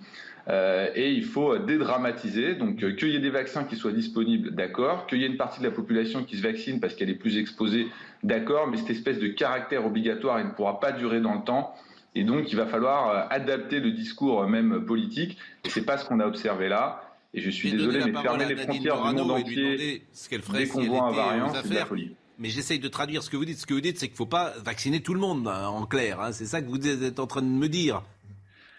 Euh, 0.48 0.88
et 0.94 1.12
il 1.12 1.24
faut 1.24 1.56
dédramatiser. 1.58 2.54
Donc, 2.54 2.76
qu'il 2.96 3.10
y 3.10 3.16
ait 3.16 3.20
des 3.20 3.30
vaccins 3.30 3.64
qui 3.64 3.76
soient 3.76 3.92
disponibles, 3.92 4.50
d'accord. 4.50 5.06
Qu'il 5.06 5.20
y 5.20 5.24
ait 5.24 5.28
une 5.28 5.36
partie 5.36 5.60
de 5.60 5.64
la 5.64 5.70
population 5.70 6.24
qui 6.24 6.36
se 6.36 6.42
vaccine 6.42 6.80
parce 6.80 6.94
qu'elle 6.94 7.10
est 7.10 7.14
plus 7.14 7.38
exposée, 7.38 7.86
d'accord. 8.22 8.66
Mais 8.68 8.76
cette 8.76 8.90
espèce 8.90 9.18
de 9.18 9.28
caractère 9.28 9.86
obligatoire, 9.86 10.40
il 10.40 10.46
ne 10.46 10.50
pourra 10.50 10.80
pas 10.80 10.92
durer 10.92 11.20
dans 11.20 11.34
le 11.34 11.42
temps. 11.44 11.74
Et 12.14 12.24
donc, 12.24 12.50
il 12.52 12.56
va 12.56 12.66
falloir 12.66 13.08
euh, 13.08 13.22
adapter 13.30 13.80
le 13.80 13.92
discours 13.92 14.42
euh, 14.42 14.46
même 14.46 14.84
politique. 14.84 15.38
Et 15.64 15.70
c'est 15.70 15.84
pas 15.84 15.98
ce 15.98 16.04
qu'on 16.04 16.20
a 16.20 16.26
observé 16.26 16.68
là. 16.68 17.02
Et 17.34 17.40
je 17.40 17.50
suis 17.50 17.70
désolé, 17.70 18.04
mais 18.04 18.20
fermer 18.20 18.44
les 18.44 18.56
frontières 18.56 19.02
du 19.02 19.16
monde 19.16 19.30
entier 19.30 20.04
ce 20.12 20.28
qu'elle 20.28 20.42
ferait 20.42 20.64
dès 20.64 20.68
qu'on 20.68 20.84
voit 20.84 21.04
un 21.04 21.12
variant, 21.12 21.52
c'est 21.54 21.70
de 21.70 21.74
la 21.74 21.86
folie. 21.86 22.14
Mais 22.38 22.50
j'essaye 22.50 22.78
de 22.78 22.88
traduire 22.88 23.22
ce 23.22 23.30
que 23.30 23.36
vous 23.36 23.44
dites. 23.44 23.58
Ce 23.58 23.66
que 23.66 23.72
vous 23.72 23.80
dites, 23.80 23.98
c'est 23.98 24.06
qu'il 24.06 24.14
ne 24.14 24.18
faut 24.18 24.26
pas 24.26 24.52
vacciner 24.64 25.00
tout 25.00 25.14
le 25.14 25.20
monde, 25.20 25.48
hein, 25.48 25.68
en 25.68 25.86
clair. 25.86 26.20
Hein. 26.20 26.32
C'est 26.32 26.44
ça 26.44 26.60
que 26.60 26.68
vous 26.68 26.86
êtes 26.86 27.18
en 27.18 27.26
train 27.26 27.40
de 27.40 27.46
me 27.46 27.68
dire. 27.68 28.02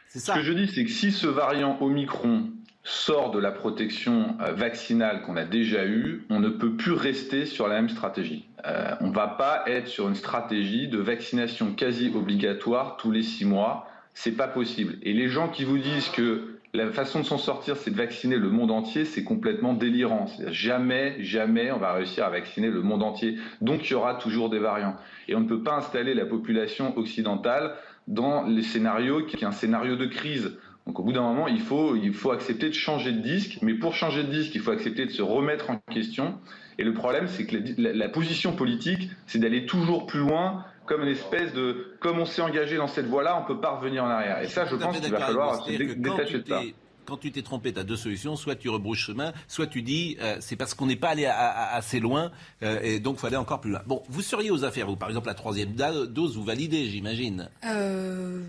C'est 0.10 0.20
ça. 0.20 0.34
Ce 0.34 0.40
que 0.40 0.46
je 0.46 0.54
dis, 0.54 0.68
c'est 0.68 0.84
que 0.84 0.92
si 0.92 1.12
ce 1.12 1.26
variant 1.26 1.78
Omicron 1.82 2.52
sort 2.84 3.32
de 3.32 3.40
la 3.40 3.52
protection 3.52 4.36
euh, 4.42 4.52
vaccinale 4.52 5.22
qu'on 5.22 5.38
a 5.38 5.46
déjà 5.46 5.86
eue, 5.86 6.26
on 6.30 6.40
ne 6.40 6.50
peut 6.50 6.76
plus 6.76 6.92
rester 6.92 7.46
sur 7.46 7.68
la 7.68 7.76
même 7.76 7.90
stratégie. 7.90 8.48
Euh, 8.66 8.96
on 9.00 9.08
ne 9.08 9.14
va 9.14 9.28
pas 9.28 9.64
être 9.68 9.88
sur 9.88 10.08
une 10.08 10.16
stratégie 10.16 10.88
de 10.88 10.98
vaccination 10.98 11.74
quasi 11.74 12.12
obligatoire 12.14 12.98
tous 12.98 13.12
les 13.12 13.24
six 13.24 13.46
mois. 13.46 13.88
C'est 14.14 14.36
pas 14.36 14.48
possible. 14.48 14.98
Et 15.02 15.14
les 15.14 15.30
gens 15.30 15.48
qui 15.48 15.64
vous 15.64 15.78
disent 15.78 16.10
que 16.10 16.54
la 16.74 16.92
façon 16.92 17.20
de 17.20 17.26
s'en 17.26 17.38
sortir, 17.38 17.78
c'est 17.78 17.92
de 17.92 17.96
vacciner 17.96 18.38
le 18.38 18.50
monde 18.50 18.72
entier, 18.72 19.06
c'est 19.06 19.24
complètement 19.24 19.74
délirant. 19.74 20.26
Jamais, 20.48 21.16
jamais 21.20 21.72
on 21.72 21.78
va 21.78 21.94
réussir 21.94 22.26
à 22.26 22.30
vacciner 22.30 22.70
le 22.70 22.82
monde 22.82 23.04
entier. 23.04 23.38
Donc 23.62 23.88
il 23.88 23.92
y 23.92 23.96
aura 23.96 24.16
toujours 24.16 24.50
des 24.50 24.60
variants. 24.60 24.96
Et 25.28 25.36
on 25.36 25.42
ne 25.42 25.48
peut 25.48 25.62
pas 25.62 25.76
installer 25.76 26.16
la 26.16 26.26
population 26.26 26.98
occidentale 26.98 27.76
dans 28.08 28.44
les 28.44 28.64
scénarios 28.64 29.24
qui 29.26 29.38
est 29.38 29.46
un 29.46 29.52
scénario 29.52 29.96
de 29.96 30.06
crise. 30.06 30.58
Donc 30.86 31.00
au 31.00 31.04
bout 31.04 31.14
d'un 31.14 31.22
moment, 31.22 31.48
il 31.48 31.62
faut, 31.62 31.96
il 31.96 32.14
faut 32.14 32.32
accepter 32.32 32.68
de 32.68 32.74
changer 32.74 33.12
de 33.12 33.20
disque, 33.20 33.60
mais 33.62 33.74
pour 33.74 33.94
changer 33.94 34.24
de 34.24 34.32
disque, 34.32 34.54
il 34.56 34.62
faut 34.62 34.72
accepter 34.72 35.06
de 35.06 35.12
se 35.12 35.22
remettre 35.22 35.70
en 35.70 35.78
question. 35.92 36.38
Et 36.78 36.84
le 36.84 36.94
problème, 36.94 37.28
c'est 37.28 37.46
que 37.46 37.56
la, 37.78 38.10
position 38.10 38.54
politique, 38.54 39.10
c'est 39.26 39.40
d'aller 39.40 39.66
toujours 39.66 40.06
plus 40.08 40.20
loin, 40.20 40.66
comme 40.86 41.04
une 41.04 41.10
espèce 41.10 41.54
de, 41.54 41.96
comme 42.00 42.20
on 42.20 42.26
s'est 42.26 42.42
engagé 42.42 42.78
dans 42.78 42.88
cette 42.88 43.06
voie-là, 43.06 43.40
on 43.42 43.46
peut 43.46 43.62
pas 43.62 43.78
revenir 43.78 44.04
en 44.04 44.10
arrière. 44.10 44.42
Et 44.42 44.48
ça, 44.48 44.66
je 44.66 44.76
pense 44.76 45.00
qu'il 45.00 45.12
va 45.12 45.20
falloir 45.20 45.64
se 45.64 45.72
détacher 45.72 46.40
de 46.40 46.48
ça 46.48 46.62
quand 47.06 47.18
tu 47.18 47.32
t'es 47.32 47.42
trompé, 47.42 47.74
tu 47.74 47.80
as 47.80 47.84
deux 47.84 47.96
solutions. 47.96 48.36
Soit 48.36 48.56
tu 48.56 48.70
rebrousses 48.70 49.00
chemin, 49.00 49.34
soit 49.48 49.68
tu 49.68 49.82
dis 49.82 50.18
euh, 50.22 50.38
c'est 50.40 50.56
parce 50.56 50.74
qu'on 50.74 50.86
n'est 50.86 50.96
pas 50.96 51.10
allé 51.10 51.26
assez 51.26 52.00
loin 52.00 52.32
euh, 52.62 52.80
et 52.82 53.00
donc 53.00 53.16
il 53.18 53.20
faut 53.20 53.28
aller 53.28 53.36
encore 53.36 53.62
plus 53.62 53.72
loin. 53.72 53.82
Bon, 53.86 54.04
vous 54.10 54.22
seriez 54.22 54.52
aux 54.52 54.64
affaires, 54.64 54.88
vous, 54.88 54.96
par 54.96 55.10
exemple, 55.10 55.28
la 55.28 55.34
troisième 55.34 55.74
dose, 55.74 56.38
vous 56.38 56.44
validez, 56.44 56.86
j'imagine 56.86 57.50
euh, 57.66 58.42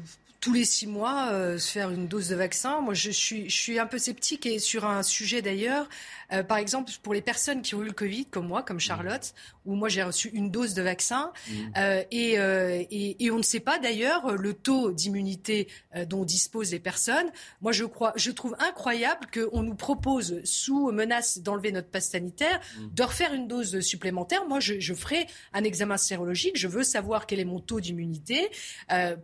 tous 0.45 0.53
les 0.53 0.67
six 0.67 0.87
mois 0.87 1.31
euh, 1.33 1.57
se 1.57 1.73
faire 1.73 1.89
une 1.89 2.07
dose 2.07 2.29
de 2.29 2.37
vaccin. 2.37 2.83
Moi, 2.83 2.93
je 2.93 3.11
suis, 3.11 3.49
je 3.49 3.57
suis 3.57 3.79
un 3.79 3.87
peu 3.87 3.97
sceptique 3.97 4.45
et 4.45 4.59
sur 4.59 4.85
un 4.85 5.03
sujet 5.03 5.41
d'ailleurs, 5.41 5.89
euh, 6.35 6.43
par 6.43 6.59
exemple, 6.59 6.91
pour 7.03 7.15
les 7.15 7.23
personnes 7.23 7.63
qui 7.63 7.75
ont 7.75 7.83
eu 7.83 7.87
le 7.87 7.93
Covid, 7.93 8.27
comme 8.27 8.47
moi, 8.47 8.63
comme 8.63 8.81
Charlotte, 8.81 9.35
où 9.65 9.75
moi 9.75 9.89
j'ai 9.89 10.03
reçu 10.03 10.29
une 10.29 10.51
dose 10.51 10.75
de 10.75 10.83
vaccin, 10.83 11.33
mmh. 11.49 11.53
euh, 11.77 12.03
et, 12.11 12.33
et, 12.35 13.25
et, 13.25 13.31
on 13.31 13.39
ne 13.39 13.43
sait 13.43 13.61
pas 13.61 13.79
d'ailleurs 13.79 14.33
le 14.37 14.55
taux 14.55 14.93
d'immunité 14.93 15.69
dont 16.07 16.25
disposent 16.25 16.73
les 16.73 16.81
personnes. 16.81 17.31
Moi, 17.63 17.73
je 17.73 17.85
crois, 17.85 18.13
je 18.17 18.31
trouve 18.31 18.57
incroyable 18.59 19.27
qu'on 19.33 19.63
nous 19.63 19.75
propose, 19.75 20.43
sous 20.45 20.91
menace 20.93 21.39
d'enlever 21.39 21.73
notre 21.73 21.89
passe 21.89 22.11
sanitaire, 22.11 22.61
mmh. 22.61 22.95
de 22.95 23.03
refaire 23.03 23.33
une 23.33 23.49
dose 23.49 23.81
supplémentaire. 23.81 24.47
Moi, 24.47 24.61
je, 24.61 24.81
je, 24.81 24.95
ferai 24.95 25.27
un 25.53 25.65
examen 25.65 25.97
sérologique. 25.97 26.59
Je 26.59 26.69
veux 26.69 26.85
savoir 26.85 27.27
quel 27.27 27.41
est 27.41 27.45
mon 27.45 27.61
taux 27.61 27.81
d'immunité 27.81 28.51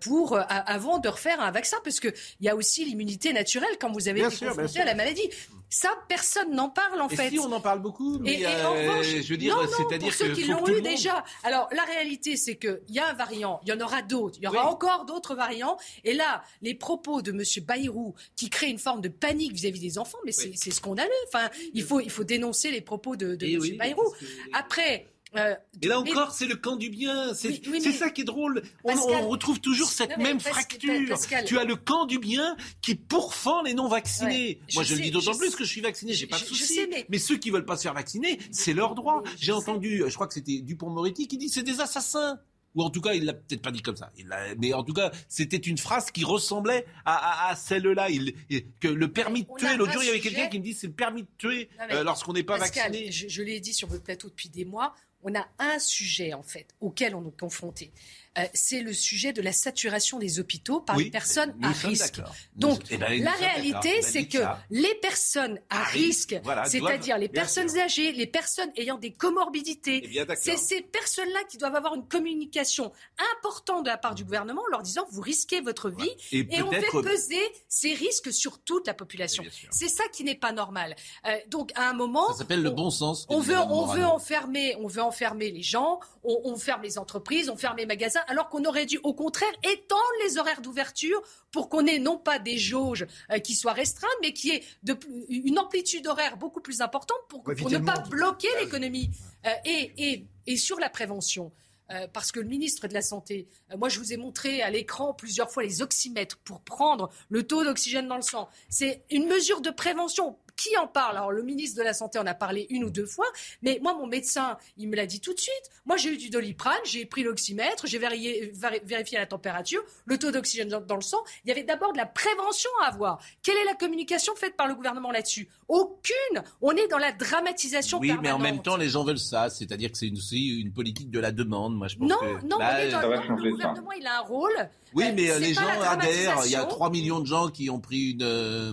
pour 0.00 0.38
avant 0.48 0.98
de 0.98 1.08
refaire 1.08 1.40
un 1.40 1.50
vaccin, 1.50 1.76
parce 1.84 2.00
qu'il 2.00 2.14
y 2.40 2.48
a 2.48 2.56
aussi 2.56 2.84
l'immunité 2.84 3.32
naturelle 3.32 3.76
quand 3.80 3.92
vous 3.92 4.08
avez 4.08 4.20
été 4.20 4.46
confronté 4.46 4.80
à 4.80 4.84
la 4.84 4.94
maladie. 4.94 5.28
Ça, 5.72 5.88
personne 6.08 6.52
n'en 6.52 6.68
parle 6.68 6.99
en 7.01 7.09
Et 7.09 7.16
fait. 7.16 7.30
si 7.30 7.38
on 7.38 7.51
en 7.53 7.61
parle 7.61 7.80
beaucoup, 7.80 8.18
mais 8.20 8.34
Et, 8.34 8.40
et 8.42 8.46
en 8.46 8.74
euh, 8.76 8.80
revanche, 8.90 9.07
je 9.22 9.28
veux 9.28 9.36
dire, 9.36 9.57
c'est-à-dire 9.76 10.12
ceux 10.14 10.32
qui 10.32 10.44
l'ont 10.44 10.66
eu 10.66 10.74
monde- 10.74 10.82
déjà. 10.82 11.24
Alors 11.42 11.68
la 11.74 11.82
réalité, 11.84 12.36
c'est 12.36 12.57
qu'il 12.57 12.80
y 12.88 12.98
a 12.98 13.09
un 13.09 13.14
variant, 13.14 13.61
il 13.64 13.68
y 13.68 13.72
en 13.72 13.80
aura 13.80 14.03
d'autres, 14.03 14.36
il 14.40 14.44
y 14.44 14.46
aura 14.48 14.64
Oui. 14.66 14.72
encore 14.72 15.05
d'autres 15.05 15.34
variants. 15.34 15.76
Et 16.05 16.12
là, 16.14 16.42
les 16.62 16.74
propos 16.74 17.22
de 17.22 17.32
Monsieur 17.32 17.62
Bayrou, 17.62 18.14
qui 18.36 18.51
créent 18.51 18.70
une 18.70 18.78
forme 18.78 19.01
de 19.01 19.09
panique 19.09 19.53
vis-à-vis 19.53 19.80
des 19.80 19.98
enfants, 19.98 20.18
mais 20.24 20.32
c'est 20.32 20.53
c'est 20.55 20.70
scandaleux. 20.70 21.11
Enfin, 21.28 21.48
il 21.74 21.82
faut 21.82 22.01
il 22.01 22.11
faut 22.11 22.24
dénoncer 22.24 22.70
les 22.70 22.80
propos 22.80 23.16
de, 23.16 23.34
de 23.34 23.46
Eh 23.46 23.57
Monsieur 23.57 23.72
oui, 23.72 23.78
Bayrou. 23.78 24.12
Après. 24.53 25.07
Euh, 25.36 25.54
Et 25.82 25.86
là 25.86 26.00
mais- 26.02 26.10
encore, 26.10 26.32
c'est 26.32 26.46
le 26.46 26.56
camp 26.56 26.76
du 26.76 26.90
bien. 26.90 27.32
C'est 27.34 27.48
Oui, 27.48 27.62
oui, 27.70 27.80
c'est 27.80 27.90
mais- 27.90 27.94
ça 27.96 28.10
qui 28.10 28.22
est 28.22 28.24
drôle. 28.24 28.62
On, 28.84 28.88
Pascal- 28.94 29.14
on 29.22 29.28
retrouve 29.28 29.60
toujours 29.60 29.88
cette 29.90 30.16
Non, 30.16 30.22
même 30.24 30.40
fracture. 30.40 31.08
Pascal- 31.08 31.44
Tu 31.44 31.58
as 31.58 31.64
le 31.64 31.76
camp 31.76 32.06
du 32.06 32.18
bien 32.18 32.56
qui 32.82 32.94
pourfend 32.94 33.62
les 33.62 33.74
non-vaccinés. 33.74 34.30
Ouais, 34.30 34.74
Moi, 34.74 34.82
je 34.82 34.88
je, 34.90 34.94
le 34.96 35.00
dis 35.02 35.10
d'autant 35.10 35.36
plus 35.36 35.50
sais. 35.50 35.56
que 35.56 35.64
je 35.64 35.68
suis 35.70 35.80
vacciné. 35.80 36.12
J'ai 36.14 36.26
pas 36.26 36.38
de 36.38 36.44
souci. 36.44 36.80
mais- 37.08 37.18
ceux 37.18 37.36
qui 37.36 37.50
veulent 37.50 37.64
pas 37.66 37.76
se 37.76 37.82
faire 37.82 37.94
vacciner, 37.94 38.38
c'est 38.50 38.72
leur 38.72 38.94
droit. 38.94 39.22
J'ai 39.38 39.52
entendu, 39.52 40.02
je 40.06 40.14
crois 40.14 40.26
que 40.26 40.34
c'était 40.34 40.60
Dupont-Moretti 40.60 41.28
qui 41.28 41.38
dit 41.38 41.48
c'est 41.48 41.62
des 41.62 41.80
assassins. 41.80 42.38
Ou 42.76 42.84
en 42.84 42.90
tout 42.90 43.00
cas, 43.00 43.14
il 43.14 43.24
l'a 43.24 43.32
peut-être 43.34 43.62
pas 43.62 43.72
dit 43.72 43.82
comme 43.82 43.96
ça. 43.96 44.12
Il 44.16 44.32
mais 44.58 44.72
en 44.74 44.84
tout 44.84 44.92
cas, 44.92 45.10
c'était 45.28 45.56
une 45.56 45.76
phrase 45.76 46.12
qui 46.12 46.22
ressemblait 46.22 46.86
à, 47.04 47.48
à- 47.48 47.50
à 47.50 47.56
celle-là. 47.56 48.10
Il, 48.10 48.32
que 48.78 48.86
le 48.86 49.10
permis 49.12 49.42
de 49.42 49.48
On 49.50 49.56
tuer. 49.56 49.76
L'autre 49.76 49.90
jour, 49.92 50.02
il 50.04 50.06
y 50.06 50.10
avait 50.10 50.20
quelqu'un 50.20 50.46
qui 50.46 50.60
me 50.60 50.64
dit 50.64 50.72
c'est 50.74 50.86
le 50.86 50.92
permis 50.92 51.22
de 51.22 51.28
tuer 51.36 51.68
euh, 51.90 52.04
lorsqu'on 52.04 52.32
n'est 52.32 52.44
pas 52.44 52.58
vacciné. 52.58 53.10
Je, 53.10 53.26
je 53.26 53.42
l'ai 53.42 53.58
dit 53.58 53.74
sur 53.74 53.88
votre 53.88 54.04
plateau 54.04 54.28
depuis 54.28 54.48
des 54.50 54.64
mois. 54.64 54.94
On 55.22 55.34
a 55.34 55.46
un 55.58 55.78
sujet 55.78 56.32
en 56.32 56.42
fait 56.42 56.68
auquel 56.80 57.14
on 57.14 57.26
est 57.26 57.38
confronté. 57.38 57.92
Euh, 58.38 58.44
c'est 58.54 58.80
le 58.80 58.92
sujet 58.92 59.32
de 59.32 59.42
la 59.42 59.52
saturation 59.52 60.18
des 60.18 60.38
hôpitaux 60.38 60.80
par 60.80 60.96
Oui, 60.96 61.04
les 61.04 61.10
personnes 61.10 61.52
à 61.62 61.72
risque. 61.72 62.18
Nous 62.18 62.68
Donc, 62.68 62.80
eh 62.90 62.96
ben, 62.96 63.22
la 63.24 63.32
réalité, 63.32 63.90
Ben, 63.96 64.02
c'est 64.02 64.26
que 64.28 64.38
ça. 64.38 64.62
les 64.70 64.94
personnes 64.96 65.58
à 65.68 65.80
À 65.80 65.84
risque, 65.84 66.30
risque, 66.30 66.40
voilà, 66.44 66.64
c'est-à-dire 66.64 67.18
les 67.18 67.28
personnes 67.28 67.68
sûr. 67.68 67.80
âgées, 67.82 68.12
les 68.12 68.28
personnes 68.28 68.70
ayant 68.76 68.98
des 68.98 69.12
comorbidités, 69.12 70.02
Eh 70.04 70.24
c'est 70.36 70.56
ces 70.56 70.80
personnes-là 70.80 71.40
qui 71.48 71.58
doivent 71.58 71.74
avoir 71.74 71.94
une 71.96 72.06
communication 72.06 72.92
importante 73.34 73.84
de 73.84 73.88
la 73.90 73.98
part 73.98 74.14
du 74.14 74.22
gouvernement 74.24 74.62
en 74.62 74.70
leur 74.70 74.82
disant 74.82 75.04
vous 75.10 75.22
risquez 75.22 75.60
votre 75.60 75.90
vie 75.90 76.10
Et 76.30 76.46
et, 76.50 76.62
on 76.62 76.70
fait 76.70 76.86
peser 77.02 77.40
ces 77.68 77.94
risques 77.94 78.32
sur 78.32 78.60
toute 78.62 78.86
la 78.86 78.94
population. 78.94 79.42
C'est 79.70 79.88
ça 79.88 80.04
qui 80.12 80.22
n'est 80.22 80.34
pas 80.36 80.52
normal. 80.52 80.94
Euh, 81.26 81.36
donc 81.48 81.72
à 81.74 81.88
un 81.88 81.94
moment, 81.94 82.28
Ça 82.28 82.38
s'appelle 82.38 82.62
le 82.62 82.70
bon 82.70 82.90
sens. 82.90 83.26
on 83.28 83.40
veut, 83.40 83.58
on 83.58 83.88
enfermer, 84.04 84.76
on 84.78 84.86
veut 84.86 85.02
enfermer 85.02 85.50
les 85.50 85.62
gens, 85.62 86.00
on, 86.22 86.40
on 86.44 86.56
ferme 86.56 86.82
les 86.82 86.98
entreprises, 86.98 87.48
on 87.50 87.56
ferme 87.56 87.76
les 87.78 87.86
magasins, 87.86 88.19
alors 88.28 88.48
qu'on 88.48 88.64
aurait 88.64 88.86
dû, 88.86 88.98
au 89.02 89.14
contraire, 89.14 89.52
étendre 89.62 90.00
les 90.24 90.38
horaires 90.38 90.60
d'ouverture 90.60 91.20
pour 91.52 91.68
qu'on 91.68 91.86
ait 91.86 91.98
non 91.98 92.18
pas 92.18 92.38
des 92.38 92.58
jauges 92.58 93.06
euh, 93.30 93.38
qui 93.38 93.54
soient 93.54 93.72
restreintes, 93.72 94.10
mais 94.22 94.32
qui 94.32 94.50
ait 94.50 94.62
de 94.82 94.96
une 95.28 95.58
amplitude 95.58 96.06
horaire 96.06 96.36
beaucoup 96.36 96.60
plus 96.60 96.80
importante 96.80 97.18
pour, 97.28 97.46
Ouais, 97.46 97.54
pour 97.54 97.70
ne 97.70 97.78
pas 97.78 97.98
bloquer 98.10 98.48
l'économie. 98.60 99.10
Euh, 99.46 99.50
et, 99.64 99.92
et, 99.96 100.26
et 100.46 100.56
sur 100.56 100.78
la 100.78 100.90
prévention. 100.90 101.52
euh, 101.92 102.06
parce 102.12 102.30
que 102.30 102.38
le 102.40 102.46
ministre 102.46 102.86
de 102.86 102.94
la 102.94 103.02
Santé, 103.02 103.48
moi 103.76 103.88
je 103.88 103.98
vous 103.98 104.12
ai 104.12 104.16
montré 104.16 104.62
à 104.62 104.70
l'écran 104.70 105.12
plusieurs 105.12 105.50
fois 105.50 105.62
les 105.64 105.82
oxymètres 105.82 106.38
pour 106.44 106.60
prendre 106.60 107.10
le 107.30 107.42
taux 107.44 107.64
d'oxygène 107.64 108.06
dans 108.06 108.16
le 108.16 108.22
sang. 108.22 108.48
C'est 108.68 109.02
une 109.10 109.26
mesure 109.26 109.60
de 109.60 109.70
prévention. 109.70 110.38
Qui 110.61 110.76
en 110.76 110.86
parle? 110.86 111.16
Alors 111.16 111.32
le 111.32 111.42
ministre 111.42 111.78
de 111.78 111.82
la 111.82 111.94
Santé 111.94 112.18
en 112.18 112.26
a 112.26 112.34
parlé 112.34 112.66
une 112.68 112.84
ou 112.84 112.90
deux 112.90 113.06
fois, 113.06 113.24
mais 113.62 113.78
moi 113.82 113.94
mon 113.94 114.06
médecin, 114.06 114.58
il 114.76 114.88
me 114.88 114.96
l'a 114.96 115.06
dit 115.06 115.20
tout 115.20 115.32
de 115.32 115.40
suite. 115.40 115.70
Moi 115.86 115.96
j'ai 115.96 116.11
eu 116.11 116.16
du 116.18 116.28
doliprane, 116.28 116.78
j'ai 116.84 117.06
pris 117.06 117.22
l'oxymètre, 117.22 117.86
j'ai 117.86 117.98
vérifié, 117.98 119.18
la 119.18 119.26
température, 119.26 119.82
le 120.04 120.18
taux 120.18 120.30
d'oxygène 120.30 120.68
dans, 120.68 120.80
dans 120.80 120.96
le 120.96 121.00
sang. 121.02 121.22
Il 121.44 121.48
y 121.48 121.52
avait 121.52 121.62
d'abord 121.62 121.92
de 121.92 121.96
la 121.98 122.04
prévention 122.06 122.68
à 122.82 122.88
avoir. 122.88 123.22
Quelle 123.42 123.56
est 123.56 123.64
la 123.64 123.74
communication 123.74 124.34
faite 124.36 124.56
par 124.56 124.68
le 124.68 124.74
gouvernement 124.74 125.11
là-dessus? 125.11 125.48
Aucune. 125.68 126.42
On 126.61 126.72
est 126.72 126.88
dans 126.88 126.98
la 126.98 127.12
dramatisation 127.12 127.98
Oui, 127.98 128.12
mais 128.22 128.30
en 128.30 128.38
même 128.38 128.61
temps, 128.61 128.76
les 128.76 128.88
gens 128.88 129.04
veulent 129.04 129.18
ça. 129.18 129.48
C'est-à-dire 129.50 129.90
que 129.92 129.96
c'est 129.98 130.11
aussi 130.12 130.61
une 130.61 130.72
politique 130.72 131.11
de 131.11 131.20
la 131.20 131.32
demande. 131.32 131.74
Moi, 131.76 131.88
je 131.88 131.96
pense 131.96 132.08
Non, 132.08 132.16
que 132.18 132.44
non, 132.46 132.58
là, 132.58 132.74
on 132.74 132.78
est 132.78 132.90
dans, 132.90 133.00
non, 133.02 133.36
le 133.36 133.50
gouvernement, 133.52 133.92
il 133.92 134.06
a 134.06 134.18
un 134.18 134.22
rôle. 134.22 134.68
Oui, 134.94 135.04
Euh, 135.06 135.12
mais 135.14 135.30
euh, 135.30 135.38
les 135.38 135.54
gens 135.54 135.62
adhèrent. 135.62 136.42
Il 136.44 136.50
y 136.50 136.56
a 136.56 136.61
dramatisation. 136.64 136.66
3 136.68 136.90
millions 136.90 137.20
de 137.20 137.26
gens 137.26 137.48
qui 137.48 137.70
ont 137.70 137.80
pris 137.80 138.11
une, 138.11 138.22
euh, 138.22 138.72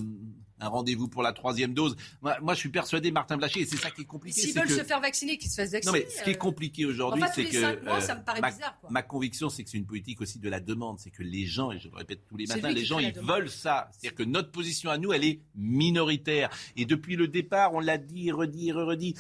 un 0.60 0.68
rendez-vous 0.70 1.08
pour 1.08 1.24
la 1.24 1.34
troisième 1.34 1.74
dose. 1.74 1.96
Moi, 2.22 2.38
moi, 2.42 2.54
je 2.54 2.60
suis 2.60 2.70
persuadé, 2.70 3.12
Martin 3.12 3.38
Blachier, 3.38 3.62
et 3.62 3.66
c'est 3.66 3.78
ça 3.78 3.92
qui 3.92 4.02
est 4.02 4.06
compliqué. 4.06 4.42
S'ils 4.42 4.54
veulent 4.56 4.66
que- 4.68 4.74
se 4.76 4.84
faire 4.84 5.00
vacciner, 5.00 5.38
qu'ils 5.38 5.50
se 5.52 5.56
fassent 5.62 5.74
Non, 5.86 5.92
vacciner. 5.92 6.06
mais 6.06 6.10
ce 6.10 6.24
qui 6.24 6.30
est 6.32 6.36
euh, 6.36 6.38
compliqué 6.38 6.86
aujourd'hui, 6.86 7.22
enfin, 7.24 7.32
c'est 7.34 7.46
que 7.46 7.84
mois, 7.86 7.98
euh, 7.98 8.02
ça 8.02 8.16
me 8.16 8.24
paraît 8.24 8.42
ma, 8.42 8.50
bizarre, 8.52 8.78
quoi. 8.80 8.90
ma 8.90 9.04
conviction, 9.04 9.50
c'est 9.50 9.64
que 9.64 9.70
c'est 9.70 9.78
une 9.78 9.86
politique 9.86 10.20
aussi 10.22 10.40
de 10.40 10.50
la 10.50 10.60
demande. 10.60 11.00
C'est 11.00 11.12
que 11.12 11.24
les 11.24 11.46
gens, 11.46 11.72
et 11.72 11.80
je 11.80 11.90
le 11.90 11.96
répète 11.96 12.22
tous 12.28 12.38
les 12.38 12.48
matins, 12.48 12.70
les 12.72 12.86
gens, 12.86 13.00
ils 13.00 13.14
veulent 13.14 13.50
ça. 13.50 13.90
C'est-à-dire 13.92 14.16
que 14.16 14.24
notre 14.24 14.52
position 14.52 14.90
à 14.90 14.98
nous, 14.98 15.14
elle 15.14 15.26
est 15.26 15.42
minoritaire. 15.56 16.50
Et 16.76 16.86
depuis 16.86 17.16
le 17.16 17.28
départ, 17.28 17.74
on 17.74 17.80
l'a 17.80 17.98
dit, 17.98 18.32
redit, 18.32 18.72
redit. 18.72 19.16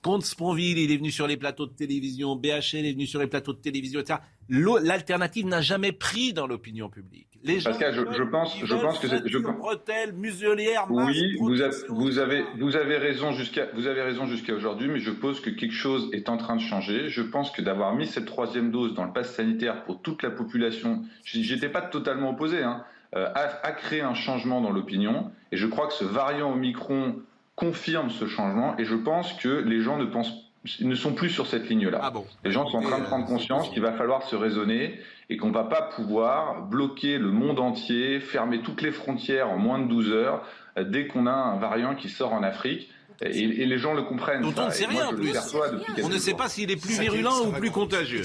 Comte 0.00 0.24
Sponville, 0.24 0.78
il 0.78 0.92
est 0.92 0.96
venu 0.96 1.10
sur 1.10 1.26
les 1.26 1.36
plateaux 1.36 1.66
de 1.66 1.72
télévision. 1.74 2.36
BHL 2.36 2.86
est 2.86 2.92
venu 2.92 3.06
sur 3.06 3.18
les 3.20 3.26
plateaux 3.26 3.52
de 3.52 3.58
télévision, 3.58 3.98
etc. 4.00 4.20
L'alternative 4.48 5.46
n'a 5.46 5.60
jamais 5.60 5.92
pris 5.92 6.32
dans 6.32 6.46
l'opinion 6.46 6.88
publique. 6.88 7.27
Les 7.44 7.60
gens 7.60 7.70
Pascal, 7.70 7.94
je, 7.94 8.22
pense, 8.24 8.58
je 8.58 8.74
pense 8.74 8.98
que 8.98 9.06
c'est, 9.06 9.26
je 9.26 9.38
bretelles, 9.38 10.12
muselière, 10.12 10.90
masque, 10.90 11.08
Oui, 11.08 11.36
vous 11.38 11.60
avez, 11.60 11.70
protection, 11.70 11.94
vous 11.94 12.18
avez, 12.18 12.38
etc. 12.38 12.52
vous 12.60 12.76
avez 12.76 12.96
raison 12.96 13.32
jusqu'à, 13.32 13.66
vous 13.74 13.86
avez 13.86 14.02
raison 14.02 14.26
jusqu'à 14.26 14.54
aujourd'hui, 14.54 14.88
mais 14.88 14.98
je 14.98 15.12
pose 15.12 15.40
que 15.40 15.50
quelque 15.50 15.74
chose 15.74 16.10
est 16.12 16.28
en 16.28 16.36
train 16.36 16.56
de 16.56 16.60
changer. 16.60 17.08
Je 17.08 17.22
pense 17.22 17.52
que 17.52 17.62
d'avoir 17.62 17.94
mis 17.94 18.06
cette 18.06 18.26
troisième 18.26 18.72
dose 18.72 18.94
dans 18.94 19.04
le 19.04 19.12
pass 19.12 19.34
sanitaire 19.34 19.84
pour 19.84 20.02
toute 20.02 20.22
la 20.24 20.30
population, 20.30 21.04
j'étais 21.22 21.68
pas 21.68 21.82
totalement 21.82 22.30
opposé, 22.30 22.62
hein, 22.62 22.82
euh, 23.14 23.28
a, 23.34 23.66
a 23.66 23.72
créé 23.72 24.00
un 24.00 24.14
changement 24.14 24.60
dans 24.60 24.70
l'opinion, 24.70 25.30
et 25.52 25.56
je 25.56 25.66
crois 25.66 25.86
que 25.86 25.94
ce 25.94 26.04
variant 26.04 26.52
Omicron 26.52 27.20
confirme 27.54 28.10
ce 28.10 28.26
changement, 28.26 28.76
et 28.78 28.84
je 28.84 28.96
pense 28.96 29.32
que 29.32 29.48
les 29.48 29.80
gens 29.80 29.96
ne 29.96 30.06
pensent, 30.06 30.32
ne 30.80 30.94
sont 30.94 31.14
plus 31.14 31.30
sur 31.30 31.46
cette 31.46 31.68
ligne-là. 31.68 32.00
Ah 32.02 32.10
bon. 32.10 32.24
Les 32.44 32.50
gens 32.50 32.66
sont 32.66 32.78
en 32.78 32.82
train 32.82 32.98
de 32.98 33.04
prendre 33.04 33.26
conscience 33.26 33.70
qu'il 33.70 33.82
va 33.82 33.92
falloir 33.92 34.24
se 34.24 34.34
raisonner 34.34 35.00
et 35.30 35.36
qu'on 35.36 35.50
va 35.50 35.64
pas 35.64 35.82
pouvoir 35.82 36.62
bloquer 36.62 37.18
le 37.18 37.30
monde 37.30 37.60
entier, 37.60 38.20
fermer 38.20 38.62
toutes 38.62 38.82
les 38.82 38.92
frontières 38.92 39.50
en 39.50 39.58
moins 39.58 39.78
de 39.78 39.86
12 39.86 40.10
heures 40.12 40.42
euh, 40.78 40.84
dès 40.84 41.06
qu'on 41.06 41.26
a 41.26 41.32
un 41.32 41.58
variant 41.58 41.94
qui 41.94 42.08
sort 42.08 42.32
en 42.32 42.42
Afrique. 42.42 42.90
Et, 43.20 43.40
et 43.40 43.66
les 43.66 43.78
gens 43.78 43.94
le 43.94 44.02
comprennent. 44.02 44.42
Dont 44.42 44.54
on 44.56 44.66
ne 44.66 44.70
sait 44.70 44.86
moi, 44.86 45.02
rien, 45.02 45.08
en 45.08 45.14
plus. 45.14 45.36
On 45.36 45.96
quelques 45.96 46.08
ne 46.08 46.18
sait 46.18 46.34
pas 46.34 46.48
s'il 46.48 46.70
est 46.70 46.76
plus 46.76 46.98
est 46.98 47.00
virulent 47.00 47.46
ou 47.46 47.50
plus 47.50 47.72
contagieux. 47.72 48.22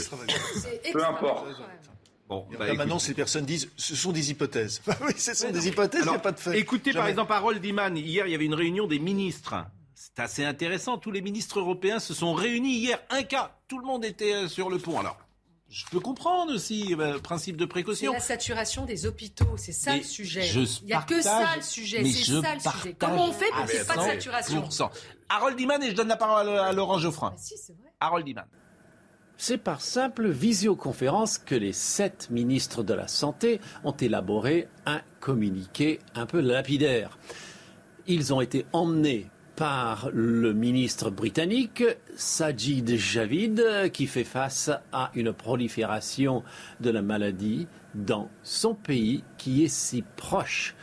Peu 0.91 1.03
importe. 1.03 1.47
Bon, 2.29 2.45
Là, 2.51 2.57
bah, 2.59 2.73
maintenant, 2.75 2.99
ces 2.99 3.15
personnes 3.15 3.45
disent 3.45 3.71
ce 3.75 3.95
sont 3.95 4.11
des 4.11 4.29
hypothèses. 4.29 4.83
oui, 5.07 5.13
ce 5.17 5.33
sont 5.33 5.49
des 5.49 5.67
hypothèses, 5.67 6.01
il 6.01 6.03
n'y 6.03 6.09
a 6.09 6.11
Alors, 6.11 6.21
pas 6.21 6.31
de 6.31 6.39
fait. 6.39 6.59
Écoutez 6.59 6.93
par 6.93 7.07
exemple 7.07 7.33
Harold 7.33 7.63
Iman. 7.65 7.97
Hier, 7.97 8.27
il 8.27 8.31
y 8.31 8.35
avait 8.35 8.45
une 8.45 8.53
réunion 8.53 8.85
des 8.85 8.99
ministres. 8.99 9.55
C'est 9.95 10.19
assez 10.19 10.45
intéressant. 10.45 10.99
Tous 10.99 11.11
les 11.11 11.21
ministres 11.21 11.59
européens 11.59 11.99
se 11.99 12.13
sont 12.13 12.33
réunis 12.33 12.75
hier. 12.75 12.99
Un 13.09 13.23
cas. 13.23 13.57
Tout 13.67 13.79
le 13.79 13.85
monde 13.85 14.05
était 14.05 14.33
euh, 14.33 14.47
sur 14.47 14.69
le 14.69 14.77
pont. 14.77 14.99
Alors, 14.99 15.17
je 15.73 15.85
peux 15.87 15.99
comprendre 15.99 16.53
aussi 16.53 16.93
euh, 16.93 17.17
principe 17.17 17.57
de 17.57 17.63
C'est 17.63 17.67
précaution. 17.67 18.13
la 18.13 18.19
saturation 18.19 18.85
des 18.85 19.07
hôpitaux, 19.07 19.57
c'est 19.57 19.71
ça 19.71 19.93
Mais 19.93 19.97
le 19.99 20.03
sujet. 20.03 20.43
je 20.43 20.59
Il 20.59 20.85
n'y 20.85 20.93
a 20.93 21.01
que 21.01 21.19
ça 21.19 21.55
le 21.55 21.63
sujet, 21.63 22.03
c'est 22.05 22.25
ça 22.41 22.53
le 22.53 22.59
sujet. 22.59 22.95
Comment 22.99 23.29
on 23.29 23.31
fait 23.31 23.49
pour 23.49 23.65
qu'il 23.65 23.75
n'y 23.75 23.81
ait 23.81 23.85
pas 23.85 23.95
de 23.95 24.01
100%. 24.01 24.05
saturation 24.05 24.89
Harold 25.29 25.59
Iman 25.59 25.81
et 25.81 25.89
je 25.89 25.95
donne 25.95 26.09
la 26.09 26.15
parole 26.15 26.47
à 26.49 26.65
à 26.65 26.73
Laurent 26.73 26.99
Geoffrin. 26.99 27.31
Ah, 27.33 27.39
si, 27.39 27.57
c'est 27.57 27.73
vrai. 27.73 27.91
Harold 27.99 28.27
Iman. 28.27 28.45
C'est 29.35 29.57
par 29.57 29.81
simple 29.81 30.29
visioconférence 30.29 31.39
que 31.39 31.55
les 31.55 31.73
sept 31.73 32.29
ministres 32.29 32.83
de 32.83 32.93
la 32.93 33.07
Santé 33.07 33.59
ont 33.83 33.93
élaboré 33.93 34.67
un 34.85 35.01
communiqué 35.21 35.99
un 36.13 36.27
peu 36.27 36.39
lapidaire. 36.39 37.17
Ils 38.05 38.31
ont 38.31 38.41
été 38.41 38.67
emmenés 38.73 39.31
par 39.55 40.09
le 40.11 40.53
ministre 40.53 41.09
britannique 41.09 41.83
Sajid 42.15 42.95
Javid 42.95 43.91
qui 43.91 44.07
fait 44.07 44.23
face 44.23 44.71
à 44.91 45.11
une 45.13 45.31
prolifération 45.31 46.43
de 46.79 46.89
la 46.89 47.01
maladie 47.01 47.67
dans 47.93 48.29
son 48.43 48.73
pays 48.73 49.23
qui 49.37 49.63
est 49.63 49.73
si 49.73 50.03
proche 50.15 50.75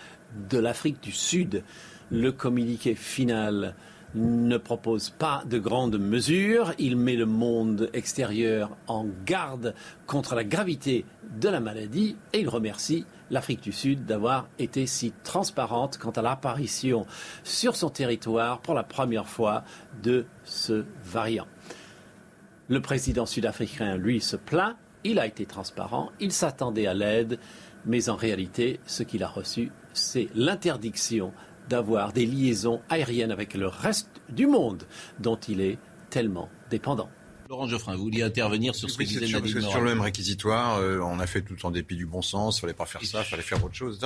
de 0.49 0.59
l'Afrique 0.59 1.03
du 1.03 1.13
Sud. 1.13 1.65
Le 2.11 2.31
communiqué 2.31 2.95
final 2.95 3.75
ne 4.15 4.57
propose 4.57 5.11
pas 5.11 5.43
de 5.49 5.59
grandes 5.59 5.99
mesures, 5.99 6.73
il 6.79 6.97
met 6.97 7.17
le 7.17 7.27
monde 7.27 7.91
extérieur 7.93 8.77
en 8.89 9.07
garde 9.25 9.75
contre 10.07 10.35
la 10.35 10.45
gravité 10.45 11.05
de 11.41 11.49
la 11.49 11.61
maladie 11.61 12.17
et 12.33 12.41
il 12.41 12.49
remercie 12.49 13.05
l'Afrique 13.31 13.63
du 13.63 13.73
Sud 13.73 14.05
d'avoir 14.05 14.49
été 14.59 14.87
si 14.87 15.13
transparente 15.25 15.99
quant 15.99 16.11
à 16.11 16.23
l'apparition 16.23 17.07
sur 17.45 17.77
son 17.77 17.91
territoire 17.91 18.61
pour 18.61 18.75
la 18.75 18.83
première 18.83 19.29
fois 19.29 19.65
de 20.03 20.27
ce 20.45 20.85
variant. 21.05 21.47
Le 22.69 22.81
président 22.81 23.27
sud-africain, 23.27 23.97
lui, 23.97 24.21
se 24.21 24.37
plaint, 24.37 24.77
il 25.05 25.19
a 25.19 25.27
été 25.27 25.47
transparent, 25.47 26.11
il 26.21 26.33
s'attendait 26.33 26.87
à 26.87 26.95
l'aide, 26.95 27.39
mais 27.87 28.09
en 28.09 28.17
réalité, 28.17 28.81
ce 28.87 29.03
qu'il 29.03 29.23
a 29.23 29.29
reçu, 29.29 29.73
c'est 29.93 30.29
l'interdiction 30.35 31.33
d'avoir 31.69 32.13
des 32.13 32.27
liaisons 32.27 32.81
aériennes 32.89 33.33
avec 33.33 33.55
le 33.55 33.67
reste 33.67 34.21
du 34.29 34.47
monde 34.47 34.85
dont 35.19 35.37
il 35.37 35.61
est 35.61 35.79
tellement 36.11 36.49
dépendant. 36.71 37.09
Laurent 37.51 37.67
Geoffrin, 37.67 37.97
vous 37.97 38.05
vouliez 38.05 38.23
intervenir 38.23 38.77
sur 38.77 38.89
ce 38.89 38.95
que 38.95 39.01
Oui, 39.03 39.07
disait 39.09 39.21
c'est 39.23 39.27
sur, 39.27 39.41
Nadine 39.41 39.55
c'est 39.55 39.61
Morano. 39.61 39.73
sur 39.77 39.85
le 39.85 39.91
même 39.91 40.01
réquisitoire, 40.03 40.77
euh, 40.79 41.01
on 41.01 41.19
a 41.19 41.27
fait 41.27 41.43
tout 41.43 41.57
en 41.67 41.73
dépit 41.73 41.97
du 41.97 42.07
bon 42.07 42.23
sens, 42.23 42.59
il 42.59 42.61
fallait 42.61 42.75
pas 42.75 42.87
faire 42.87 43.03
ça, 43.05 43.23
il 43.23 43.25
fallait 43.25 43.43
faire 43.43 43.65
autre 43.65 43.75
chose. 43.75 43.99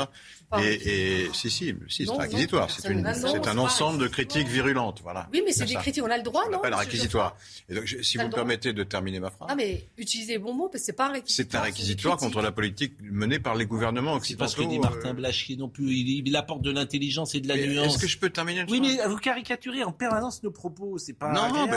Pas 0.49 0.65
Et, 0.65 1.25
et 1.25 1.31
si, 1.35 1.51
si, 1.51 1.75
si 1.87 2.07
c'est 2.07 2.11
un 2.11 2.17
réquisitoire, 2.17 2.71
c'est, 2.71 2.89
ne 2.89 3.05
c'est 3.13 3.21
c'est 3.29 3.37
un 3.37 3.41
pas 3.55 3.57
ensemble 3.59 3.99
de 3.99 4.09
critiques 4.09 4.49
virulentes. 4.49 5.01
Voilà. 5.03 5.29
Oui, 5.31 5.43
mais 5.45 5.53
c'est 5.53 5.67
C'est 5.67 5.75
des 5.75 5.75
critiques. 5.75 6.03
On 6.03 6.11
a 6.11 6.17
le 6.17 6.23
droit, 6.23 6.45
On 6.49 6.53
non 6.53 6.61
monsieur 6.63 6.75
réquisitoire. 6.75 7.37
Et 7.69 7.75
donc, 7.75 7.85
je- 7.85 8.01
si 8.01 8.17
vous 8.17 8.25
me 8.25 8.31
permettez 8.33 8.73
de 8.73 8.83
terminer 8.83 9.21
ma 9.21 9.31
phrase. 9.31 9.49
Ah, 9.51 9.55
mais 9.55 9.89
utilisez 9.99 10.33
les 10.33 10.39
bons 10.39 10.55
mots, 10.55 10.71
parce 10.71 10.81
que 10.81 10.87
c'est 10.87 10.93
pas 10.95 11.09
un 11.09 11.13
réquisitoire. 11.13 11.47
C'est 11.51 11.59
un 11.59 11.61
réquisitoire 11.61 12.17
contre 12.17 12.41
la 12.41 12.51
politique 12.51 12.95
menée 13.03 13.41
par 13.41 13.57
les 13.57 13.67
gouvernements 13.67 14.19
C'est 14.23 14.37
pas 14.37 14.49
ce 14.49 14.57
que 14.57 14.63
occidentaux. 14.63 14.89
dit 14.89 14.95
Martin 14.95 15.11
euh, 15.11 15.13
Blachier 15.13 15.57
non 15.59 15.69
plus. 15.69 15.93
Il, 15.93 16.27
il 16.27 16.37
apporte 16.37 16.63
de 16.63 16.71
l'intelligence 16.71 17.35
et 17.35 17.41
de 17.41 17.49
la 17.49 17.57
mais 17.57 17.67
nuance. 17.67 17.89
Est-ce 17.97 17.99
que 17.99 18.07
je 18.09 18.17
peux 18.17 18.31
terminer 18.31 18.61
une 18.61 18.71
Oui, 18.71 18.81
mais 18.81 19.07
vous 19.07 19.19
caricaturez 19.19 19.85
en 19.85 19.93
permanence 19.93 20.43
nos 20.43 20.51
propos. 20.51 20.97
C'est 20.97 21.13
pas. 21.13 21.31
Non, 21.31 21.53
non, 21.53 21.69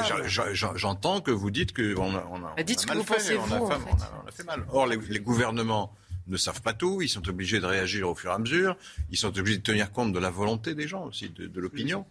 j'entends 0.74 1.20
que 1.20 1.32
vous 1.32 1.52
dites 1.52 1.57
que 1.66 1.96
on 1.98 2.16
a, 2.16 2.26
on 2.32 2.44
a, 2.46 2.64
dites 2.64 2.80
on 2.80 2.82
a 2.82 2.82
ce 2.82 2.86
que 2.86 2.94
mal 2.98 3.04
fait, 3.06 3.14
pensez, 3.16 3.38
on 3.38 3.44
a 3.44 3.60
vous, 3.60 3.66
en 3.66 3.70
fait- 3.72 3.76
fait. 3.80 3.90
on 3.92 3.96
a- 4.02 4.22
on 4.24 4.28
a 4.28 4.32
fait 4.32 4.44
mal. 4.44 4.66
Or, 4.70 4.88
les, 4.88 4.98
les 5.10 5.20
gouvernements 5.20 5.94
ne 6.28 6.38
savent 6.38 6.62
pas 6.62 6.74
tout, 6.74 7.02
ils 7.02 7.08
sont 7.10 7.28
obligés 7.30 7.60
de 7.60 7.66
réagir 7.66 8.10
au 8.10 8.14
fur 8.16 8.32
et 8.32 8.34
à 8.34 8.38
mesure, 8.38 8.76
ils 9.12 9.18
sont 9.18 9.38
obligés 9.38 9.58
de 9.58 9.64
tenir 9.64 9.92
compte 9.92 10.12
de 10.12 10.20
la 10.20 10.30
volonté 10.30 10.76
des 10.76 10.88
gens 10.88 11.06
aussi, 11.06 11.30
de, 11.30 11.48
de 11.48 11.60
l'opinion. 11.62 12.06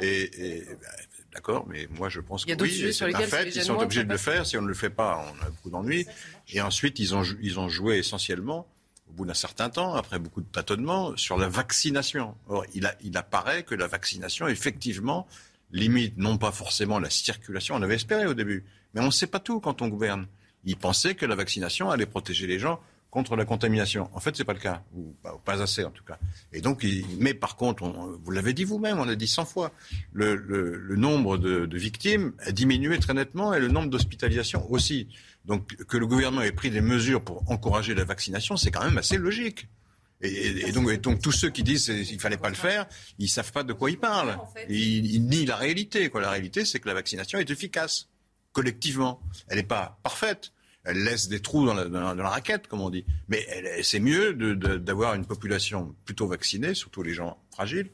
Et, 0.00 0.56
et, 0.58 0.64
bah, 0.80 0.88
d'accord, 1.32 1.66
mais 1.68 1.86
moi 1.96 2.08
je 2.08 2.20
pense 2.20 2.44
que 2.44 2.50
oui, 2.60 2.92
c'est 2.92 3.14
un 3.14 3.20
fait, 3.20 3.54
ils 3.54 3.62
sont 3.62 3.76
obligés 3.78 4.02
de 4.04 4.10
le 4.10 4.16
faire. 4.18 4.44
Si 4.44 4.56
on 4.58 4.62
ne 4.62 4.66
le 4.68 4.74
fait 4.74 4.90
pas, 4.90 5.24
on 5.24 5.44
a 5.46 5.50
beaucoup 5.50 5.70
d'ennuis. 5.70 6.04
Et 6.48 6.60
ensuite, 6.60 6.98
ils 6.98 7.14
ont, 7.14 7.22
jou- 7.22 7.38
ils 7.40 7.60
ont 7.60 7.68
joué 7.68 7.98
essentiellement 7.98 8.66
au 9.08 9.12
bout 9.12 9.24
d'un 9.24 9.34
certain 9.34 9.70
temps, 9.70 9.94
après 9.94 10.18
beaucoup 10.18 10.40
de 10.40 10.46
tâtonnements, 10.50 11.16
sur 11.16 11.36
la 11.38 11.48
vaccination. 11.48 12.34
Or, 12.48 12.64
il, 12.74 12.86
a, 12.86 12.94
il 13.02 13.16
apparaît 13.16 13.62
que 13.62 13.74
la 13.76 13.86
vaccination, 13.86 14.48
effectivement, 14.48 15.26
limite 15.72 16.16
non 16.16 16.38
pas 16.38 16.50
forcément 16.50 16.98
la 16.98 17.10
circulation, 17.10 17.76
on 17.76 17.82
avait 17.82 17.94
espéré 17.94 18.26
au 18.26 18.34
début, 18.34 18.64
mais 18.94 19.00
on 19.00 19.06
ne 19.06 19.10
sait 19.10 19.26
pas 19.26 19.40
tout 19.40 19.60
quand 19.60 19.82
on 19.82 19.88
gouverne. 19.88 20.26
Ils 20.64 20.76
pensaient 20.76 21.14
que 21.14 21.26
la 21.26 21.34
vaccination 21.34 21.90
allait 21.90 22.06
protéger 22.06 22.46
les 22.46 22.58
gens 22.58 22.80
contre 23.10 23.34
la 23.34 23.44
contamination. 23.44 24.08
En 24.12 24.20
fait, 24.20 24.36
c'est 24.36 24.44
pas 24.44 24.52
le 24.52 24.60
cas, 24.60 24.82
ou 24.94 25.14
pas, 25.22 25.34
ou 25.34 25.38
pas 25.38 25.60
assez 25.60 25.82
en 25.84 25.90
tout 25.90 26.04
cas. 26.04 26.16
Et 26.52 26.60
donc, 26.60 26.80
il- 26.84 27.04
mais 27.18 27.34
par 27.34 27.56
contre, 27.56 27.82
on- 27.82 28.16
vous 28.22 28.30
l'avez 28.30 28.52
dit 28.52 28.62
vous-même, 28.64 28.98
on 29.00 29.04
l'a 29.04 29.16
dit 29.16 29.26
100 29.26 29.44
fois, 29.46 29.72
le, 30.12 30.36
le- 30.36 30.76
le 30.78 30.96
nombre 30.96 31.36
de, 31.36 31.66
de 31.66 31.78
victimes 31.78 32.32
a 32.40 32.52
diminué 32.52 32.98
très 33.00 33.14
nettement 33.14 33.52
et 33.52 33.58
le 33.58 33.66
nombre 33.68 33.88
d'hospitalisations 33.90 34.70
aussi. 34.70 35.08
Donc, 35.46 35.74
que 35.86 35.96
le 35.96 36.06
gouvernement 36.06 36.42
ait 36.42 36.52
pris 36.52 36.70
des 36.70 36.82
mesures 36.82 37.24
pour 37.24 37.50
encourager 37.50 37.94
la 37.94 38.04
vaccination, 38.04 38.56
c'est 38.56 38.70
quand 38.70 38.84
même 38.84 38.98
assez 38.98 39.16
logique. 39.16 39.66
Et, 40.20 40.28
et- 40.28 40.68
et 40.68 40.72
donc, 40.72 40.90
et 40.90 40.98
donc, 40.98 41.20
tous 41.22 41.32
ceux 41.32 41.48
qui 41.48 41.62
disent 41.64 41.86
qu'il 42.06 42.20
fallait 42.20 42.36
pas 42.36 42.50
le 42.50 42.54
faire, 42.54 42.86
ils 43.18 43.28
savent 43.28 43.50
pas 43.50 43.62
de 43.64 43.72
quoi 43.72 43.90
ils 43.90 43.98
parlent. 43.98 44.36
Ils, 44.68 45.06
ils 45.14 45.24
nient 45.24 45.46
la 45.46 45.56
réalité. 45.56 46.10
Quoi. 46.10 46.20
La 46.20 46.30
réalité, 46.30 46.64
c'est 46.66 46.78
que 46.78 46.86
la 46.86 46.94
vaccination 46.94 47.38
est 47.38 47.50
efficace, 47.50 48.06
collectivement. 48.52 49.20
Elle 49.48 49.56
n'est 49.58 49.62
pas 49.62 49.98
parfaite. 50.02 50.52
Elle 50.84 51.04
laisse 51.04 51.28
des 51.28 51.40
trous 51.40 51.66
dans 51.66 51.74
la, 51.74 51.84
dans 51.84 52.00
la- 52.00 52.14
dans 52.14 52.22
la 52.22 52.30
raquette, 52.30 52.66
comme 52.66 52.80
on 52.80 52.88
dit. 52.90 53.04
Mais 53.28 53.46
c'est 53.82 54.00
mieux 54.00 54.32
d'avoir 54.34 55.14
une 55.14 55.26
population 55.26 55.94
plutôt 56.06 56.26
vaccinée, 56.26 56.74
surtout 56.74 57.02
les 57.02 57.12
gens 57.12 57.36
fragiles, 57.52 57.90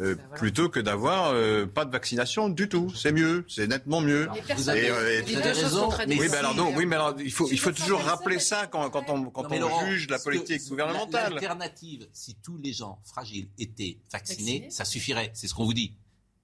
euh, 0.00 0.14
plutôt 0.38 0.70
que 0.70 0.80
d'avoir 0.80 1.32
euh, 1.34 1.66
pas 1.66 1.84
de 1.84 1.90
vaccination 1.92 2.48
du 2.48 2.66
tout. 2.70 2.90
C'est 2.96 3.12
mieux, 3.12 3.44
c'est 3.46 3.66
nettement 3.66 4.00
mieux. 4.00 4.26
Et, 4.48 4.90
euh, 4.90 5.20
et- 5.20 5.22
oui, 5.26 6.28
mais 6.30 6.36
alors, 6.38 6.54
non, 6.54 6.72
oui, 6.74 6.86
mais 6.86 6.96
alors, 6.96 7.14
il 7.20 7.30
faut, 7.30 7.46
il 7.50 7.58
faut 7.58 7.72
toujours 7.72 8.00
rappeler 8.00 8.38
ça 8.38 8.66
quand, 8.66 8.88
quand 8.88 9.10
on, 9.10 9.24
quand 9.24 9.42
Non, 9.42 9.56
on 9.56 9.60
Laurent, 9.60 9.86
juge 9.86 10.08
la 10.08 10.18
que- 10.18 10.24
politique 10.24 10.66
gouvernementale. 10.66 11.34
L'alternative, 11.34 12.06
si 12.14 12.36
tous 12.42 12.56
les 12.56 12.72
gens 12.72 12.98
fragiles 13.04 13.48
étaient 13.58 13.98
vaccinés, 14.10 14.52
Vaccinés. 14.60 14.70
ça 14.70 14.86
suffirait. 14.86 15.30
C'est 15.34 15.46
ce 15.46 15.52
qu'on 15.54 15.64
vous 15.66 15.74
dit. 15.74 15.94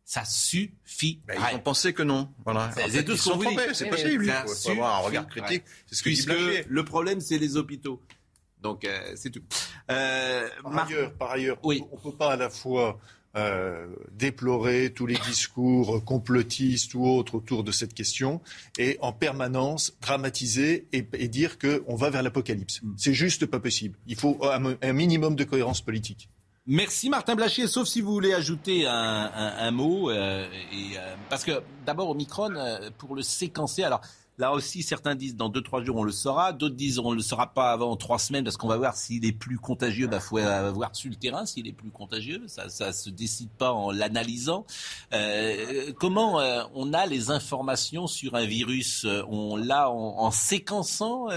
Ça 0.09 0.24
suffit. 0.24 1.20
Ben, 1.26 1.36
ils 1.50 1.57
ont 1.57 1.59
pensé 1.59 1.92
que 1.92 2.04
non. 2.04 2.32
Voilà. 2.44 2.70
C'est 2.72 2.86
les 2.86 3.02
deux 3.02 3.16
sont 3.16 3.30
trompés, 3.30 3.48
Oui, 3.48 3.88
possible. 3.90 4.26
ça 4.26 4.44
faut, 4.46 4.70
avoir 4.70 4.94
un 4.94 4.98
regard 5.00 5.26
critique. 5.26 5.64
C'est 5.86 5.96
ce 5.96 6.02
que 6.04 6.09
Puisque 6.09 6.32
le 6.68 6.84
problème, 6.84 7.20
c'est 7.20 7.38
les 7.38 7.57
hôpitaux. 7.57 8.00
Donc, 8.62 8.84
euh, 8.84 9.12
c'est 9.16 9.30
tout. 9.30 9.42
Euh, 9.90 10.48
Par 10.62 10.86
ailleurs, 10.86 11.12
par 11.14 11.30
ailleurs 11.32 11.59
Oui. 11.64 11.82
on 11.90 11.96
ne 11.96 12.00
peut 12.02 12.16
pas 12.16 12.34
à 12.34 12.36
la 12.36 12.50
fois 12.50 13.00
euh, 13.36 13.88
déplorer 14.12 14.92
tous 14.94 15.07
les 15.07 15.18
discours 15.26 16.02
complotistes 16.04 16.94
ou 16.94 17.04
autres 17.04 17.34
autour 17.34 17.64
de 17.64 17.72
cette 17.72 17.92
question 17.92 18.40
et 18.78 18.98
en 19.00 19.12
permanence 19.12 19.92
dramatiser 20.00 20.86
et, 20.92 21.07
et 21.14 21.26
dire 21.28 21.59
qu'on 21.59 21.96
va 21.96 22.11
vers 22.11 22.22
l'apocalypse. 22.22 22.80
Mm. 22.82 22.94
C'est 22.96 23.12
juste 23.12 23.44
pas 23.46 23.59
possible. 23.59 23.98
Il 24.07 24.16
faut 24.16 24.38
un, 24.44 24.76
un 24.80 24.92
minimum 24.92 25.34
de 25.34 25.42
cohérence 25.42 25.80
politique. 25.80 26.28
Merci 26.69 27.09
Martin 27.11 27.37
Blachier, 27.37 27.69
sauf 27.69 27.87
si 27.87 28.01
vous 28.01 28.12
voulez 28.12 28.35
ajouter 28.35 28.87
un, 28.89 28.93
un- 28.93 29.55
un 29.59 29.71
mot. 29.71 30.11
euh, 30.11 30.49
et, 30.73 30.99
euh, 30.99 31.14
parce 31.31 31.45
que 31.45 31.62
d'abord 31.85 32.11
Omicron, 32.11 32.51
euh, 32.57 32.91
pour 32.99 33.14
le 33.14 33.23
séquencer, 33.23 33.85
alors 33.85 34.01
là 34.39 34.53
aussi 34.53 34.83
certains 34.83 35.14
disent 35.14 35.37
dans 35.37 35.49
deux 35.49 35.62
trois 35.62 35.83
jours 35.85 35.97
on 35.97 36.03
le 36.03 36.11
saura, 36.11 36.53
d'autres 36.53 36.75
disent 36.75 36.99
on 36.99 37.12
ne 37.12 37.17
le 37.17 37.23
saura 37.23 37.55
pas 37.55 37.71
avant 37.71 37.95
trois 37.97 38.19
semaines 38.19 38.43
parce 38.43 38.57
qu'on 38.57 38.67
va 38.67 38.77
voir 38.79 38.97
s'il 38.97 39.25
est 39.25 39.33
plus 39.33 39.59
contagieux. 39.59 40.09
Il 40.12 40.19
faut 40.21 40.39
euh, 40.39 40.73
voir 40.73 40.91
sur 40.97 41.09
le 41.09 41.14
terrain 41.17 41.47
s'il 41.47 41.69
est 41.69 41.73
plus 41.73 41.91
contagieux. 41.91 42.43
Ça 42.49 42.69
ça 42.69 42.93
se 42.93 43.11
décide 43.11 43.51
pas 43.51 43.73
en 43.73 43.93
l'analysant. 43.93 44.67
Euh, 45.12 45.93
comment 46.01 46.41
euh, 46.41 46.64
on 46.75 46.93
a 46.95 47.07
les 47.07 47.31
informations 47.31 48.09
sur 48.09 48.35
un 48.35 48.45
virus? 48.45 49.07
On 49.31 49.57
l'a 49.57 49.89
en, 49.89 50.19
en 50.19 50.31
séquençant 50.33 51.29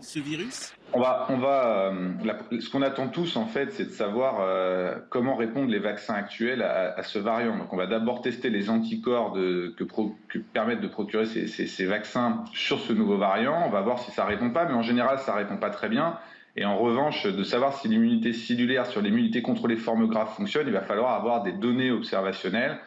ce 0.00 0.18
virus? 0.18 0.72
On 0.94 1.00
va, 1.00 1.26
on 1.30 1.38
va, 1.38 1.90
euh, 1.90 2.60
ce 2.60 2.68
qu'on 2.68 2.82
attend 2.82 3.08
tous 3.08 3.36
en 3.36 3.46
fait, 3.46 3.72
c'est 3.72 3.86
de 3.86 3.90
savoir 3.90 4.40
euh, 4.40 4.94
comment 5.08 5.36
répondent 5.36 5.70
les 5.70 5.78
vaccins 5.78 6.12
actuels 6.14 6.60
à, 6.62 6.92
à 6.98 7.02
ce 7.02 7.18
variant. 7.18 7.56
Donc, 7.56 7.72
on 7.72 7.76
va 7.78 7.86
d'abord 7.86 8.20
tester 8.20 8.50
les 8.50 8.68
anticorps 8.68 9.32
de, 9.32 9.74
que, 9.78 9.84
pro- 9.84 10.14
que 10.28 10.38
permettent 10.38 10.82
de 10.82 10.88
procurer 10.88 11.24
ces, 11.24 11.46
ces- 11.46 11.66
ces 11.66 11.86
vaccins 11.86 12.44
sur 12.52 12.78
ce 12.78 12.92
nouveau 12.92 13.16
variant. 13.16 13.62
On 13.66 13.70
va 13.70 13.80
voir 13.80 14.00
si 14.00 14.10
ça 14.10 14.26
répond 14.26 14.50
pas, 14.50 14.66
mais 14.66 14.74
en 14.74 14.82
général, 14.82 15.18
ça 15.18 15.34
répond 15.34 15.56
pas 15.56 15.70
très 15.70 15.88
bien. 15.88 16.18
Et 16.56 16.66
en 16.66 16.76
revanche, 16.76 17.24
de 17.26 17.42
savoir 17.42 17.72
si 17.72 17.88
l'immunité 17.88 18.34
cellulaire 18.34 18.84
sur 18.84 19.00
l'immunité 19.00 19.40
contre 19.40 19.68
les 19.68 19.76
formes 19.76 20.06
graves 20.08 20.34
fonctionne, 20.36 20.66
il 20.66 20.74
va 20.74 20.82
falloir 20.82 21.14
avoir 21.14 21.42
des 21.42 21.52
données 21.52 21.90
observationnelles 21.90 22.78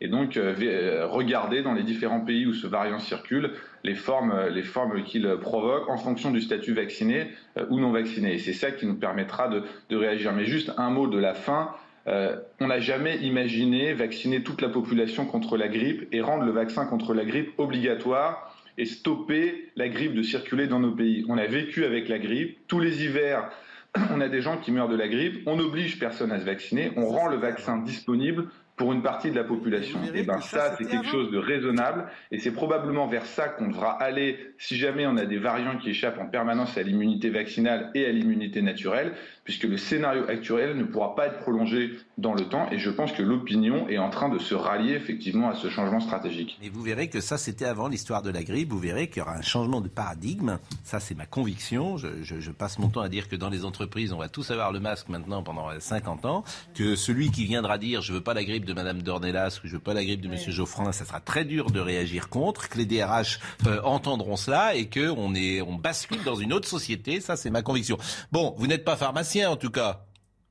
et 0.00 0.08
donc 0.08 0.36
euh, 0.36 0.54
euh, 0.60 1.06
regarder 1.06 1.62
dans 1.62 1.72
les 1.72 1.82
différents 1.82 2.20
pays 2.20 2.46
où 2.46 2.54
ce 2.54 2.66
variant 2.66 2.98
circule 2.98 3.52
les 3.84 3.94
formes, 3.94 4.32
euh, 4.32 4.50
les 4.50 4.62
formes 4.62 5.04
qu'il 5.04 5.28
provoque 5.40 5.88
en 5.88 5.98
fonction 5.98 6.30
du 6.30 6.40
statut 6.40 6.72
vacciné 6.72 7.28
euh, 7.58 7.66
ou 7.68 7.78
non 7.78 7.92
vacciné. 7.92 8.34
Et 8.34 8.38
c'est 8.38 8.54
ça 8.54 8.72
qui 8.72 8.86
nous 8.86 8.96
permettra 8.96 9.48
de, 9.48 9.62
de 9.90 9.96
réagir. 9.96 10.32
Mais 10.32 10.46
juste 10.46 10.72
un 10.78 10.90
mot 10.90 11.06
de 11.06 11.18
la 11.18 11.34
fin. 11.34 11.70
Euh, 12.06 12.36
on 12.60 12.66
n'a 12.66 12.80
jamais 12.80 13.16
imaginé 13.18 13.94
vacciner 13.94 14.42
toute 14.42 14.60
la 14.60 14.68
population 14.68 15.24
contre 15.24 15.56
la 15.56 15.68
grippe 15.68 16.06
et 16.12 16.20
rendre 16.20 16.44
le 16.44 16.52
vaccin 16.52 16.84
contre 16.84 17.14
la 17.14 17.24
grippe 17.24 17.58
obligatoire 17.58 18.54
et 18.76 18.84
stopper 18.84 19.70
la 19.76 19.88
grippe 19.88 20.14
de 20.14 20.22
circuler 20.22 20.66
dans 20.66 20.80
nos 20.80 20.90
pays. 20.90 21.24
On 21.28 21.38
a 21.38 21.46
vécu 21.46 21.84
avec 21.84 22.08
la 22.08 22.18
grippe. 22.18 22.58
Tous 22.68 22.80
les 22.80 23.04
hivers, 23.04 23.48
on 24.10 24.20
a 24.20 24.28
des 24.28 24.40
gens 24.40 24.58
qui 24.58 24.72
meurent 24.72 24.88
de 24.88 24.96
la 24.96 25.08
grippe. 25.08 25.42
On 25.46 25.56
n'oblige 25.56 25.98
personne 25.98 26.32
à 26.32 26.40
se 26.40 26.44
vacciner. 26.44 26.90
On 26.96 27.06
rend 27.06 27.28
le 27.28 27.36
vaccin 27.36 27.78
disponible 27.78 28.48
pour 28.76 28.92
une 28.92 29.02
partie 29.02 29.30
de 29.30 29.36
la 29.36 29.44
population. 29.44 29.98
Et 30.14 30.24
ben 30.24 30.40
ça, 30.40 30.74
c'est 30.76 30.84
quelque 30.86 31.06
chose 31.06 31.30
de 31.30 31.38
raisonnable 31.38 32.06
et 32.32 32.38
c'est 32.40 32.50
probablement 32.50 33.06
vers 33.06 33.24
ça 33.24 33.48
qu'on 33.48 33.68
devra 33.68 33.92
aller 34.02 34.52
si 34.58 34.76
jamais 34.76 35.06
on 35.06 35.16
a 35.16 35.26
des 35.26 35.38
variants 35.38 35.78
qui 35.78 35.90
échappent 35.90 36.18
en 36.18 36.26
permanence 36.26 36.76
à 36.76 36.82
l'immunité 36.82 37.30
vaccinale 37.30 37.90
et 37.94 38.04
à 38.04 38.10
l'immunité 38.10 38.62
naturelle, 38.62 39.12
puisque 39.44 39.64
le 39.64 39.76
scénario 39.76 40.24
actuel 40.28 40.76
ne 40.76 40.82
pourra 40.84 41.14
pas 41.14 41.26
être 41.28 41.38
prolongé 41.38 41.92
dans 42.18 42.34
le 42.34 42.48
temps 42.48 42.68
et 42.72 42.78
je 42.78 42.90
pense 42.90 43.12
que 43.12 43.22
l'opinion 43.22 43.88
est 43.88 43.98
en 43.98 44.10
train 44.10 44.28
de 44.28 44.38
se 44.38 44.54
rallier 44.56 44.94
effectivement 44.94 45.50
à 45.50 45.54
ce 45.54 45.68
changement 45.70 46.00
stratégique. 46.00 46.58
Et 46.62 46.68
vous 46.68 46.82
verrez 46.82 47.08
que 47.08 47.20
ça, 47.20 47.38
c'était 47.38 47.64
avant 47.66 47.86
l'histoire 47.88 48.22
de 48.22 48.30
la 48.30 48.42
grippe. 48.42 48.70
Vous 48.70 48.78
verrez 48.78 49.06
qu'il 49.08 49.18
y 49.18 49.22
aura 49.22 49.36
un 49.36 49.42
changement 49.42 49.80
de 49.80 49.88
paradigme. 49.88 50.58
Ça, 50.82 50.98
c'est 50.98 51.14
ma 51.16 51.26
conviction. 51.26 51.96
Je, 51.96 52.08
je- 52.22 52.40
je 52.40 52.50
passe 52.50 52.78
mon 52.78 52.88
temps 52.88 53.00
à 53.02 53.08
dire 53.08 53.28
que 53.28 53.36
dans 53.36 53.50
les 53.50 53.64
entreprises, 53.64 54.12
on 54.12 54.18
va 54.18 54.28
tous 54.28 54.50
avoir 54.50 54.72
le 54.72 54.80
masque 54.80 55.08
maintenant 55.08 55.42
pendant 55.44 55.70
euh, 55.70 55.78
50 55.78 56.24
ans. 56.24 56.44
Que 56.74 56.96
celui 56.96 57.30
qui 57.30 57.44
viendra 57.44 57.78
dire 57.78 58.00
je 58.02 58.12
veux 58.12 58.20
pas 58.20 58.34
la 58.34 58.44
grippe 58.44 58.63
de 58.64 58.72
Madame 58.72 59.02
Dornelas 59.02 59.60
ou 59.62 59.68
je 59.68 59.72
veux 59.74 59.78
pas 59.80 59.94
la 59.94 60.04
grippe 60.04 60.20
de 60.20 60.28
Monsieur 60.28 60.52
Geoffrin, 60.52 60.90
ça 60.92 61.04
sera 61.04 61.20
très 61.20 61.44
dur 61.44 61.70
de 61.70 61.80
réagir 61.80 62.28
contre. 62.28 62.68
Que 62.68 62.78
les 62.78 62.86
DRH 62.86 63.38
euh, 63.66 63.80
entendront 63.82 64.36
cela 64.36 64.74
et 64.74 64.86
que 64.88 65.08
on 65.10 65.34
est, 65.34 65.60
on 65.62 65.74
bascule 65.74 66.22
dans 66.24 66.34
une 66.36 66.52
autre 66.52 66.68
société. 66.68 67.20
Ça, 67.20 67.36
c'est 67.36 67.50
ma 67.50 67.62
conviction. 67.62 67.96
Bon, 68.32 68.54
vous 68.58 68.66
n'êtes 68.66 68.84
pas 68.84 68.96
pharmacien 68.96 69.50
en 69.50 69.56
tout 69.56 69.70
cas. 69.70 70.06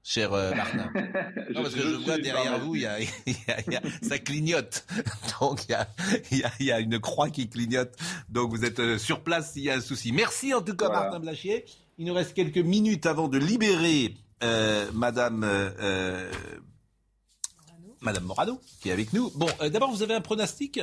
Cher 0.05 0.33
euh, 0.33 0.53
Martin. 0.55 0.91
Non, 1.53 1.63
parce 1.63 1.73
que 1.75 1.81
je, 1.81 1.95
vois 1.95 2.17
derrière 2.17 2.59
vous, 2.59 2.75
il 2.75 2.81
y 2.81 2.85
a, 2.85 2.99
il 2.99 3.07
y 3.07 3.51
a- 3.51 3.59
il 3.67 3.73
y 3.73 3.75
a- 3.77 3.81
ça 4.01 4.19
clignote. 4.19 4.85
Donc 5.39 5.65
il 6.31 6.37
y 6.67 6.71
a, 6.71 6.79
une 6.79 6.99
croix 6.99 7.29
qui 7.29 7.47
clignote. 7.49 7.95
Donc 8.29 8.49
vous 8.51 8.65
êtes 8.65 8.79
euh, 8.79 8.97
sur 8.97 9.21
place 9.21 9.53
s'il 9.53 9.63
y 9.63 9.69
a 9.69 9.75
un 9.75 9.81
souci. 9.81 10.11
Merci 10.11 10.53
en 10.53 10.61
tout 10.61 10.75
cas 10.75 10.87
Voilà. 10.87 11.03
Martin 11.03 11.19
Blachier. 11.19 11.65
Il 11.97 12.05
nous 12.05 12.13
reste 12.13 12.33
quelques 12.33 12.57
minutes 12.57 13.05
avant 13.05 13.27
de 13.27 13.37
libérer 13.37 14.15
euh, 14.43 14.89
Madame 14.93 15.43
Madame 18.03 18.25
Morano 18.25 18.59
qui 18.81 18.89
est 18.89 18.91
avec 18.91 19.13
nous. 19.13 19.31
Bon, 19.35 19.47
euh, 19.61 19.69
d'abord 19.69 19.91
vous 19.91 20.03
avez 20.03 20.13
un 20.13 20.21
pronostic? 20.21 20.79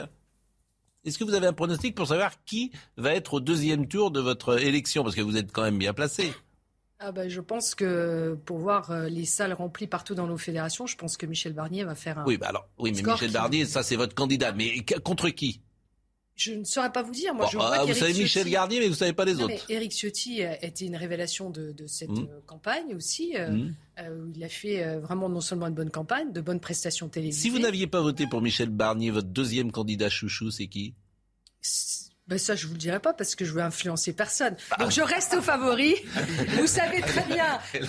Est-ce 1.04 1.18
que 1.18 1.24
vous 1.24 1.34
avez 1.34 1.46
un 1.46 1.52
pronostic 1.52 1.94
pour 1.94 2.08
savoir 2.08 2.44
qui 2.44 2.72
va 2.96 3.14
être 3.14 3.34
au 3.34 3.40
deuxième 3.40 3.86
tour 3.88 4.10
de 4.10 4.20
votre 4.20 4.58
élection? 4.60 5.02
Parce 5.02 5.14
que 5.14 5.22
vous 5.22 5.36
êtes 5.36 5.50
quand 5.52 5.62
même 5.62 5.78
bien 5.78 5.94
placé. 5.94 6.32
Ah 6.98 7.12
bah, 7.12 7.28
je 7.28 7.40
pense 7.40 7.74
que 7.74 8.38
pour 8.44 8.58
voir 8.58 8.90
euh, 8.90 9.08
les 9.08 9.24
salles 9.24 9.54
remplies 9.54 9.86
partout 9.86 10.14
dans 10.14 10.26
nos 10.26 10.36
fédérations, 10.36 10.86
je 10.86 10.96
pense 10.96 11.16
que 11.16 11.24
Michel 11.24 11.54
Barnier 11.54 11.84
va 11.84 11.94
faire 11.94 12.18
un. 12.18 12.24
Oui, 12.26 12.36
bah 12.36 12.48
alors, 12.48 12.68
oui, 12.78 12.92
mais 12.94 13.02
Michel 13.02 13.28
qui- 13.28 13.32
Barnier, 13.34 13.64
ça 13.64 13.82
c'est 13.82 13.96
votre 13.96 14.14
candidat. 14.14 14.52
Mais 14.52 14.84
contre 15.02 15.30
qui? 15.30 15.62
Je 16.42 16.52
ne 16.54 16.64
saurais 16.64 16.90
pas 16.90 17.02
vous 17.02 17.12
dire. 17.12 17.34
Moi, 17.34 17.44
Bon, 17.44 17.50
je 17.50 17.56
vois 17.58 17.70
ah, 17.74 17.84
vous 17.84 17.92
savez 17.92 18.14
Michel 18.14 18.48
Garnier, 18.48 18.80
mais 18.80 18.88
vous 18.88 18.94
savez 18.94 19.12
pas 19.12 19.26
les 19.26 19.34
Non, 19.34 19.44
autres. 19.44 19.66
Éric 19.68 19.92
Ciotti 19.92 20.42
a 20.42 20.64
été 20.64 20.86
une 20.86 20.96
révélation 20.96 21.50
de, 21.50 21.72
de 21.72 21.86
cette 21.86 22.08
Mm. 22.08 22.28
euh, 22.30 22.40
campagne 22.46 22.94
aussi. 22.96 23.36
euh, 23.36 23.50
Mm. 23.50 23.74
euh, 23.98 24.18
où 24.24 24.32
il 24.34 24.42
a 24.42 24.48
fait 24.48 24.82
euh, 24.82 25.00
vraiment 25.00 25.28
non 25.28 25.42
seulement 25.42 25.66
une 25.66 25.74
bonne 25.74 25.90
campagne, 25.90 26.32
de 26.32 26.40
bonnes 26.40 26.60
prestations 26.60 27.10
télévisées. 27.10 27.42
Si 27.42 27.50
vous 27.50 27.58
n'aviez 27.58 27.86
pas 27.86 28.00
voté 28.00 28.26
pour 28.26 28.40
Michel 28.40 28.70
Barnier, 28.70 29.10
votre 29.10 29.28
deuxième 29.28 29.70
candidat 29.70 30.08
chouchou, 30.08 30.50
c'est 30.50 30.66
qui? 30.66 30.94
Ben 32.26 32.38
ça, 32.38 32.54
je 32.54 32.66
vous 32.68 32.74
le 32.74 32.78
dirai 32.78 33.00
pas 33.00 33.12
parce 33.12 33.34
que 33.34 33.44
je 33.44 33.52
veux 33.52 33.60
influencer 33.60 34.12
personne. 34.14 34.56
Bah. 34.70 34.76
Donc 34.78 34.92
je 34.92 35.02
reste 35.02 35.34
au 35.34 35.42
favori. 35.42 35.96
vous 36.58 36.66
savez 36.66 37.00
très 37.02 37.24
bien 37.26 37.58
Elle 37.74 37.86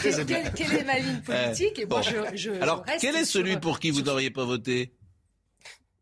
quelle, 0.56 0.74
est 0.74 0.84
ma 0.84 0.98
ligne 1.00 1.22
politique. 1.22 1.78
Et 1.80 1.86
moi, 1.86 2.02
Bon. 2.02 2.04
je, 2.34 2.36
je- 2.38 2.54
je 2.56 2.62
Alors, 2.62 2.84
reste 2.84 3.02
quel 3.02 3.16
est 3.16 3.24
sur- 3.24 3.40
celui 3.42 3.58
pour 3.58 3.80
qui 3.80 3.92
vous 3.92 4.02
n'auriez 4.02 4.32
pas 4.32 4.44
voté? 4.44 4.94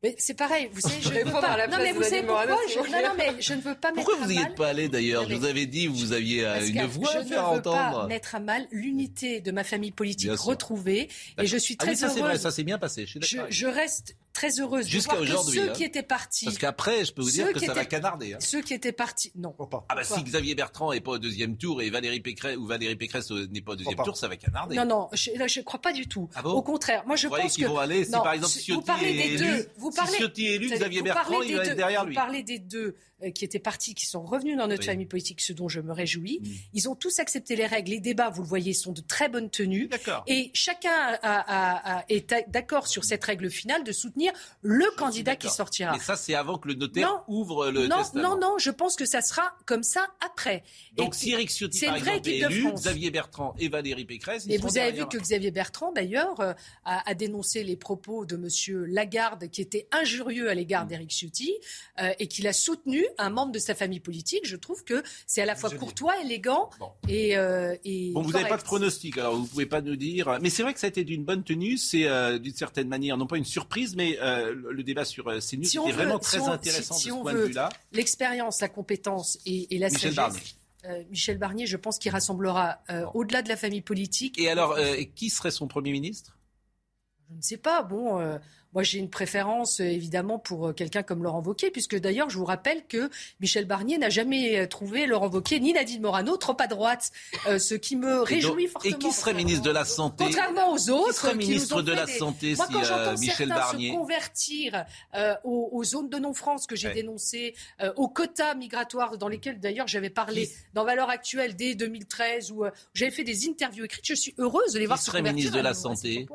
Mais 0.01 0.15
c'est 0.17 0.33
pareil, 0.33 0.69
vous 0.71 0.79
savez, 0.79 0.95
je 1.01 1.09
ne 1.09 1.25
veux 1.25 1.31
pas. 1.31 1.57
la 1.57 1.67
Non, 1.67 1.77
mais 1.77 1.91
vous 1.91 2.03
savez 2.03 2.23
pourquoi 2.23 2.45
je... 2.73 2.79
vous 2.79 2.85
Non, 2.85 3.01
non, 3.03 3.13
mais 3.17 3.41
je 3.41 3.53
ne 3.53 3.59
veux 3.61 3.75
pas 3.75 3.91
Pourquoi 3.91 4.13
mettre 4.15 4.25
vous 4.27 4.31
à 4.31 4.33
n'y 4.33 4.39
mal. 4.39 4.51
êtes 4.51 4.55
pas 4.57 4.67
allé 4.69 4.87
d'ailleurs 4.87 5.27
Je 5.29 5.35
vous 5.35 5.43
avais 5.45 5.65
dit, 5.65 5.87
vous 5.87 6.13
aviez 6.13 6.45
euh, 6.45 6.53
Pascal, 6.59 6.75
une 6.75 6.85
voix 6.85 7.09
à 7.15 7.21
je 7.23 7.27
faire 7.27 7.51
ne 7.51 7.55
veux 7.57 7.61
pas 7.61 7.71
entendre. 7.71 8.07
mettre 8.07 8.35
à 8.35 8.39
mal 8.39 8.65
l'unité 8.71 9.41
de 9.41 9.51
ma 9.51 9.65
famille 9.65 9.91
politique 9.91 10.31
retrouvée. 10.31 11.09
Et 11.37 11.45
je 11.47 11.57
suis 11.57 11.75
Ah 11.79 11.83
très 11.83 11.91
oui, 11.91 11.97
ça 11.97 12.07
c'est 12.09 12.19
vrai, 12.21 12.29
heureuse. 12.29 12.41
ça 12.41 12.51
s'est 12.51 12.63
bien 12.63 12.77
passé. 12.77 13.05
Je 13.05 13.19
suis 13.19 13.37
Je, 13.37 13.41
je 13.49 13.67
reste 13.67 14.15
très 14.33 14.59
heureuse 14.59 14.85
de 14.85 14.89
Jusqu'à 14.91 15.13
voir 15.15 15.25
que 15.25 15.29
aujourd'hui, 15.31 15.59
ceux 15.59 15.69
hein. 15.69 15.73
qui 15.73 15.83
étaient 15.83 16.03
partis, 16.03 16.45
Parce 16.45 16.57
qu'après, 16.57 17.03
je 17.05 17.13
peux 17.13 17.21
vous 17.21 17.31
dire 17.31 17.47
Ceux 17.47 17.53
que 17.53 17.59
qui 17.59 17.65
ça 17.65 17.73
va 17.73 17.85
canarder. 17.85 18.33
hein. 18.33 18.37
ceux 18.39 18.61
qui 18.61 18.73
étaient 18.73 18.91
partis, 18.91 19.31
non. 19.35 19.55
Ah 19.89 19.95
bah 19.95 20.03
si 20.03 20.21
Xavier 20.23 20.55
Bertrand 20.55 20.93
n'est 20.93 21.01
pas 21.01 21.11
au 21.11 21.17
deuxième 21.17 21.57
tour 21.57 21.81
et 21.81 21.89
Valérie 21.89 22.19
Pécresse 22.21 22.57
ou 22.57 22.65
Valérie 22.65 22.95
Pécresse 22.95 23.31
euh, 23.31 23.47
n'est 23.51 23.61
pas 23.61 23.73
au 23.73 23.75
deuxième 23.75 23.95
tour, 23.97 24.15
ça 24.17 24.27
va 24.27 24.37
canarder. 24.37 24.75
Non, 24.75 24.85
non, 24.85 25.09
je 25.13 25.31
ne 25.59 25.63
crois 25.63 25.81
pas 25.81 25.91
du 25.93 26.07
tout. 26.07 26.29
Ah 26.35 26.41
bon 26.41 26.51
Au 26.51 26.61
contraire, 26.61 27.03
moi 27.07 27.15
je 27.15 27.23
Vous 27.23 27.29
croyez 27.29 27.43
pense 27.45 27.55
qu'ils 27.55 27.65
que 27.65 27.69
vont 27.69 27.77
aller 27.79 28.05
si 28.05 28.11
non, 28.11 28.21
par 28.21 28.33
exemple 28.33 28.53
vous 28.53 28.59
Ciotti 28.59 28.85
parlez 28.85 29.09
est 29.09 29.13
des 29.13 29.43
élu, 29.43 29.45
deux. 29.57 29.69
Vous 29.77 29.91
si 29.91 29.97
parlez, 29.97 30.17
Ciotti 30.17 30.45
est 30.47 30.55
élu, 30.55 30.69
Xavier 30.69 30.99
vous 30.99 31.05
Bertrand, 31.05 31.31
parlez 31.31 31.45
il 31.45 31.49
des 31.49 31.55
va 31.55 31.63
être 31.63 31.69
deux- 31.69 31.75
derrière 31.75 32.01
Vous 32.01 32.07
lui. 32.09 32.15
parlez 32.15 32.43
des 32.43 32.59
deux 32.59 32.95
qui 33.35 33.43
étaient 33.45 33.59
partis, 33.59 33.93
qui 33.95 34.05
sont 34.05 34.23
revenus 34.23 34.57
dans 34.57 34.67
notre 34.67 34.81
Oui. 34.81 34.85
famille 34.87 35.05
politique, 35.05 35.41
ce 35.41 35.53
dont 35.53 35.67
je 35.67 35.81
me 35.81 35.91
réjouis. 35.91 36.39
Mm. 36.41 36.47
Ils 36.73 36.89
ont 36.89 36.95
tous 36.95 37.19
accepté 37.19 37.55
les 37.55 37.65
règles. 37.65 37.91
Les 37.91 37.99
débats, 37.99 38.29
vous 38.29 38.41
le 38.41 38.47
voyez, 38.47 38.73
sont 38.73 38.91
de 38.93 39.01
très 39.01 39.29
bonne 39.29 39.49
tenue. 39.49 39.87
D'accord. 39.87 40.23
Et 40.27 40.51
chacun 40.53 40.89
a- 40.91 41.17
a- 41.23 41.99
a- 41.99 42.05
est 42.09 42.33
d'accord 42.49 42.87
sur 42.87 43.03
cette 43.03 43.23
règle 43.23 43.49
finale 43.49 43.83
de 43.83 43.91
soutenir 43.91 44.31
le 44.61 44.85
candidat 44.97 45.35
qui 45.35 45.49
sortira. 45.49 45.91
Mais 45.93 45.99
ça, 45.99 46.15
c'est 46.15 46.33
avant 46.35 46.57
que 46.57 46.67
le 46.67 46.75
notaire 46.75 47.09
Non. 47.09 47.21
ouvre 47.27 47.69
le 47.71 47.87
non, 47.87 47.97
testament. 47.97 48.35
non, 48.35 48.39
non, 48.51 48.57
je 48.57 48.71
pense 48.71 48.95
que 48.95 49.05
ça 49.05 49.21
sera 49.21 49.53
comme 49.65 49.83
ça 49.83 50.07
après. 50.25 50.63
Donc 50.95 51.13
Et- 51.13 51.17
si 51.17 51.31
Eric 51.31 51.49
Ciotti, 51.49 51.85
par 51.85 51.95
exemple, 51.97 52.29
est 52.29 52.37
élu, 52.39 52.61
France. 52.61 52.81
Xavier 52.81 53.11
Bertrand 53.11 53.53
et 53.59 53.67
Valérie 53.69 54.05
Pécresse, 54.05 54.45
ils 54.45 54.53
Et 54.53 54.57
vous 54.57 54.77
avez 54.77 54.91
vu 54.91 55.05
que 55.07 55.17
Xavier 55.17 55.51
Bertrand, 55.51 55.91
d'ailleurs, 55.91 56.39
euh, 56.39 56.53
a, 56.85 57.09
a 57.09 57.13
dénoncé 57.13 57.63
les 57.63 57.75
propos 57.75 58.25
de 58.25 58.35
M. 58.35 58.85
Lagarde 58.85 59.49
qui 59.49 59.61
étaient 59.61 59.87
injurieux 59.91 60.49
à 60.49 60.53
l'égard 60.53 60.85
Mm. 60.85 60.87
d'Éric 60.89 61.11
Ciotti 61.11 61.53
euh, 62.01 62.11
et 62.19 62.27
qu'il 62.27 62.47
a 62.47 62.53
soutenu 62.53 63.05
un 63.17 63.29
membre 63.29 63.51
de 63.51 63.59
sa 63.59 63.75
famille 63.75 63.99
politique. 63.99 64.45
Je 64.45 64.55
trouve 64.55 64.83
que 64.83 65.03
c'est 65.27 65.41
à 65.41 65.45
la 65.45 65.55
fois 65.55 65.69
courtois, 65.69 66.19
élégant 66.21 66.69
Bon. 66.79 66.91
et, 67.07 67.37
euh, 67.37 67.75
et 67.83 68.11
Bon, 68.11 68.21
vous 68.21 68.31
n'avez 68.31 68.47
pas 68.49 68.57
de 68.57 68.63
pronostic, 68.63 69.17
alors 69.17 69.35
vous 69.35 69.45
pouvez 69.47 69.65
pas 69.65 69.81
nous 69.81 69.95
dire. 69.95 70.37
Mais 70.41 70.49
c'est 70.49 70.63
vrai 70.63 70.73
que 70.73 70.79
ça 70.79 70.87
a 70.87 70.89
été 70.89 71.03
d'une 71.03 71.23
bonne 71.23 71.43
tenue. 71.43 71.77
C'est 71.77 72.07
euh, 72.07 72.37
d'une 72.39 72.53
certaine 72.53 72.87
manière, 72.87 73.17
non 73.17 73.27
pas 73.27 73.37
une 73.37 73.45
surprise, 73.45 73.95
mais 73.95 74.17
euh, 74.21 74.53
le 74.71 74.83
débat 74.83 75.05
sur 75.05 75.25
CNews 75.25 75.41
Si 75.65 75.77
était 75.77 75.91
vraiment 75.91 76.19
si 76.21 76.29
très 76.29 76.39
on- 76.41 76.51
intéressant 76.51 76.95
si- 76.95 77.07
de 77.07 77.11
ce 77.13 77.15
on 77.17 77.21
point 77.21 77.33
veut 77.33 77.41
de 77.43 77.47
vue-là. 77.47 77.69
L'expérience, 77.91 78.61
la 78.61 78.69
compétence 78.69 79.37
et, 79.45 79.75
et 79.75 79.79
la 79.79 79.87
Michel 79.89 80.13
sagesse. 80.13 80.15
Barnier. 80.15 80.41
euh, 80.85 81.03
Michel 81.09 81.37
Barnier, 81.37 81.65
je 81.67 81.77
pense 81.77 81.99
qu'il 81.99 82.11
rassemblera 82.11 82.79
euh, 82.89 83.05
au-delà 83.13 83.41
de 83.41 83.49
la 83.49 83.57
famille 83.57 83.81
politique. 83.81 84.39
Et 84.39 84.49
alors, 84.49 84.73
euh, 84.73 84.95
qui 85.15 85.29
serait 85.29 85.51
son 85.51 85.67
premier 85.67 85.91
ministre? 85.91 86.37
Je 87.31 87.35
ne 87.37 87.41
sais 87.41 87.57
pas. 87.57 87.83
Bon, 87.83 88.19
euh, 88.19 88.37
moi 88.73 88.81
j'ai 88.83 88.97
une 88.99 89.09
préférence 89.09 89.81
euh, 89.81 89.83
évidemment 89.83 90.39
pour 90.39 90.67
euh, 90.69 90.73
quelqu'un 90.73 91.03
comme 91.03 91.23
Laurent 91.23 91.41
Wauquiez, 91.43 91.69
puisque 91.69 91.95
d'ailleurs 91.95 92.29
je 92.31 92.37
vous 92.37 92.45
rappelle 92.45 92.85
que 92.87 93.09
Michel 93.39 93.65
Barnier 93.65 93.97
n'a 93.99 94.09
jamais 94.09 94.57
euh, 94.59 94.67
trouvé 94.67 95.05
Laurent 95.05 95.29
Wauquiez 95.29 95.59
ni 95.59 95.73
Nadine 95.73 96.01
Morano 96.01 96.37
trop 96.37 96.55
à 96.59 96.65
droite, 96.67 97.11
euh, 97.47 97.59
ce 97.59 97.75
qui 97.75 97.95
me 97.95 98.07
Et 98.09 98.15
donc- 98.17 98.27
réjouit 98.27 98.63
Et 98.63 98.67
fortement. 98.67 98.97
qui 98.97 99.11
serait 99.11 99.33
ministre 99.35 99.63
de 99.63 99.69
la 99.71 99.85
Santé 99.85 100.23
Contrairement 100.25 100.73
aux 100.73 100.89
autres, 100.89 101.09
Qui 101.09 101.13
serait 101.19 101.35
ministre 101.35 101.81
de 101.83 101.91
la 101.91 102.05
des- 102.05 102.13
Santé 102.13 102.55
Moi, 102.55 102.65
si 102.65 102.73
quand 102.73 102.83
euh, 102.83 103.15
Michel 103.17 103.49
Barnier 103.49 103.89
se 103.91 103.95
convertir 103.95 104.85
euh, 105.15 105.35
aux, 105.43 105.69
aux 105.71 105.83
zones 105.83 106.09
de 106.09 106.17
non-France 106.17 106.65
que 106.65 106.75
j'ai 106.75 106.87
Ouais. 106.89 106.93
dénoncées, 106.95 107.53
euh, 107.81 107.93
aux 107.95 108.07
quotas 108.09 108.55
migratoires 108.55 109.17
dans 109.19 109.27
lesquels 109.27 109.59
d'ailleurs 109.59 109.87
j'avais 109.87 110.09
parlé 110.09 110.47
Qui- 110.47 110.53
dans 110.73 110.83
Valeurs 110.83 111.09
Actuelles 111.11 111.55
dès 111.55 111.75
2013, 111.75 112.51
où 112.51 112.63
j'avais 112.95 113.11
fait 113.11 113.23
des 113.23 113.47
interviews 113.47 113.85
écrites, 113.85 114.05
je 114.07 114.15
suis 114.15 114.33
heureuse 114.39 114.73
de 114.73 114.79
les 114.79 114.85
Qui 114.85 114.87
voir 114.87 114.99
se 114.99 115.05
serait 115.05 115.19
convertir 115.19 115.35
ministre 115.35 115.57
de 115.57 115.63
la 115.63 115.73
Santé. 115.75 116.27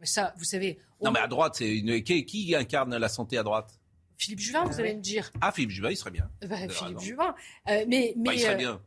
Mais 0.00 0.06
ça, 0.06 0.34
vous 0.36 0.44
savez, 0.44 0.78
Non, 1.02 1.10
on- 1.10 1.12
mais 1.12 1.20
à 1.20 1.26
droite, 1.26 1.54
c'est 1.56 1.76
une. 1.78 2.02
Qui, 2.02 2.24
qui 2.26 2.54
incarne 2.54 2.94
la 2.96 3.08
santé 3.08 3.38
à 3.38 3.42
droite? 3.42 3.78
Philippe 4.18 4.40
Juvin, 4.40 4.64
vous 4.64 4.80
allez 4.80 4.94
me 4.94 5.00
dire. 5.00 5.30
Ah, 5.40 5.52
Philippe 5.52 5.70
Juvin, 5.70 5.90
il 5.90 5.96
serait 5.96 6.10
bien. 6.10 6.30
Bah, 6.42 6.56
Philippe 6.56 6.72
raison. 6.80 6.98
Juvin. 7.00 7.34
Euh, 7.68 7.84
mais, 7.86 8.14
mais, 8.14 8.14
Bah, 8.16 8.34
il 8.34 8.40
serait 8.40 8.54
euh, 8.54 8.56
bien. 8.56 8.82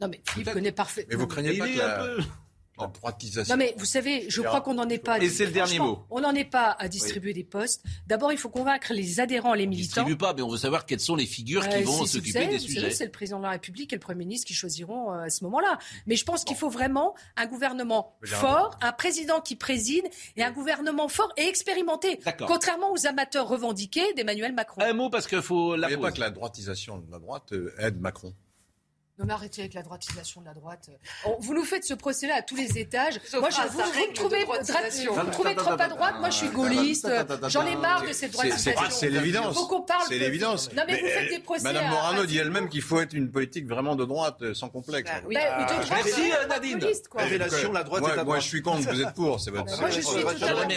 Non, 0.00 0.08
mais 0.08 0.20
Philippe 0.24 0.52
connaît 0.52 0.72
parfaitement. 0.72 1.10
Mais 1.10 1.16
vous 1.16 1.26
craignez 1.26 1.58
pas 1.58 1.68
que 1.68 1.78
la, 1.78 1.98
peu- 1.98 2.22
la 2.80 2.86
droitisation 2.88 3.54
Non, 3.54 3.58
mais 3.58 3.74
vous 3.76 3.84
savez, 3.84 4.26
je 4.28 4.40
crois 4.42 4.60
qu'on 4.60 4.74
n'en 4.74 4.88
est 4.88 4.98
pas. 4.98 5.18
Et 5.18 5.28
c'est 5.28 5.46
le 5.46 5.52
dernier 5.52 5.78
mot. 5.78 6.00
On 6.10 6.20
n'en 6.20 6.34
est 6.34 6.44
pas 6.44 6.76
à 6.78 6.88
distribuer 6.88 7.32
des 7.32 7.44
postes. 7.44 7.82
D'abord, 8.06 8.32
il 8.32 8.38
faut 8.38 8.48
convaincre 8.48 8.92
les 8.92 9.20
adhérents, 9.20 9.54
les 9.54 9.64
On 9.64 9.66
ne 9.66 9.70
militants. 9.70 10.02
distribue 10.02 10.16
pas, 10.16 10.34
mais 10.34 10.42
on 10.42 10.48
veut 10.48 10.58
savoir 10.58 10.86
quelles 10.86 11.00
sont 11.00 11.16
les 11.16 11.26
figures 11.26 11.68
qui 11.68 11.76
Euh, 11.76 11.82
vont 11.84 11.92
si 11.92 11.98
vous 12.00 12.06
s'occuper 12.06 12.46
des 12.46 12.58
vous 12.58 12.64
sujets. 12.64 12.90
C'est 12.90 13.04
le 13.06 13.10
président 13.10 13.38
de 13.38 13.44
la 13.44 13.50
République 13.50 13.92
et 13.92 13.96
le 13.96 14.00
Premier 14.00 14.24
ministre 14.24 14.46
qui 14.46 14.54
choisiront 14.54 15.12
euh, 15.12 15.24
à 15.24 15.30
ce 15.30 15.44
moment-là. 15.44 15.78
Mais 16.06 16.16
je 16.16 16.24
pense 16.24 16.44
qu'il 16.44 16.56
faut 16.56 16.70
vraiment 16.70 17.14
un 17.36 17.46
gouvernement 17.46 18.14
fort, 18.24 18.78
un 18.80 18.92
président 18.92 19.40
qui 19.40 19.56
préside 19.56 20.04
et 20.36 20.42
un 20.42 20.50
gouvernement 20.52 21.08
fort 21.08 21.32
et 21.36 21.46
expérimenté. 21.48 22.18
D'accord. 22.24 22.48
Contrairement 22.48 22.92
aux 22.92 23.06
amateurs 23.06 23.48
revendiqués 23.48 24.12
d'Emmanuel 24.14 24.52
Macron. 24.54 24.80
Un 24.82 24.92
mot 24.92 25.10
parce 25.10 25.26
qu'il 25.26 25.42
faut 25.42 25.76
la 25.76 25.88
pas 25.98 26.12
que 26.12 26.20
la 26.20 26.30
droitisation 26.30 26.98
de 26.98 27.10
la 27.10 27.18
droite 27.18 27.52
euh, 27.52 27.72
aide 27.78 28.00
Macron 28.00 28.34
Non 29.20 29.26
mais 29.26 29.34
arrêtez 29.34 29.60
avec 29.60 29.74
la 29.74 29.82
droitisation 29.82 30.40
de 30.40 30.46
la 30.46 30.54
droite. 30.54 30.88
Vous 31.40 31.52
nous 31.52 31.64
faites 31.64 31.84
ce 31.84 31.92
procès-là 31.92 32.36
à 32.38 32.42
tous 32.42 32.56
les 32.56 32.78
étages. 32.78 33.20
Sauf 33.26 33.40
Moi, 33.40 33.50
je, 33.50 33.68
vous, 33.68 33.78
me 33.78 34.14
trouvez, 34.14 34.44
vous 34.46 34.52
me 35.26 35.30
trouvez 35.30 35.54
trop 35.54 35.72
à 35.78 35.88
droite. 35.88 36.14
Moi, 36.20 36.30
je 36.30 36.36
suis 36.36 36.48
gaulliste. 36.48 37.06
J'en 37.48 37.66
ai 37.66 37.76
marre 37.76 38.06
de 38.06 38.14
cette 38.14 38.32
droitisation. 38.32 38.80
C'est 38.88 39.10
l'évidence. 39.10 39.54
Faut 39.54 39.66
qu'on 39.66 39.82
parle 39.82 40.04
C'est 40.08 40.14
de- 40.18 40.24
l'évidence. 40.24 40.72
Non, 40.72 40.84
mais 40.86 40.98
vous 40.98 41.06
faites 41.06 41.28
des 41.28 41.38
procès 41.40 41.64
Madame 41.64 41.90
Morano 41.90 42.22
à- 42.22 42.26
dit 42.26 42.38
elle-même 42.38 42.70
qu'il 42.70 42.80
faut 42.80 42.98
être 42.98 43.12
une 43.12 43.30
politique 43.30 43.66
vraiment 43.68 43.94
de 43.94 44.06
droite, 44.06 44.38
euh, 44.40 44.54
sans 44.54 44.70
complexe. 44.70 45.10
Bah, 45.10 45.20
oui. 45.26 45.36
Ou 45.36 45.62
de 45.64 45.66
droite, 45.66 45.86
Merci, 45.90 46.12
c'est 46.14 46.32
euh, 46.32 46.36
pas 46.46 46.46
Nadine. 46.54 46.86
Révélation, 47.14 47.72
la 47.72 47.82
droite 47.84 48.00
moi, 48.00 48.08
est 48.08 48.12
à 48.12 48.16
moi, 48.16 48.24
droite. 48.24 48.40
je 48.40 48.48
suis 48.48 48.62
contre, 48.62 48.90
vous 48.90 49.02
êtes 49.02 49.14
pour. 49.14 49.38
C'est 49.38 49.50
votre. 49.54 49.78
Moi, 49.80 49.90
je 49.90 50.00
suis 50.00 50.22
votre- 50.22 50.40
pas 50.40 50.68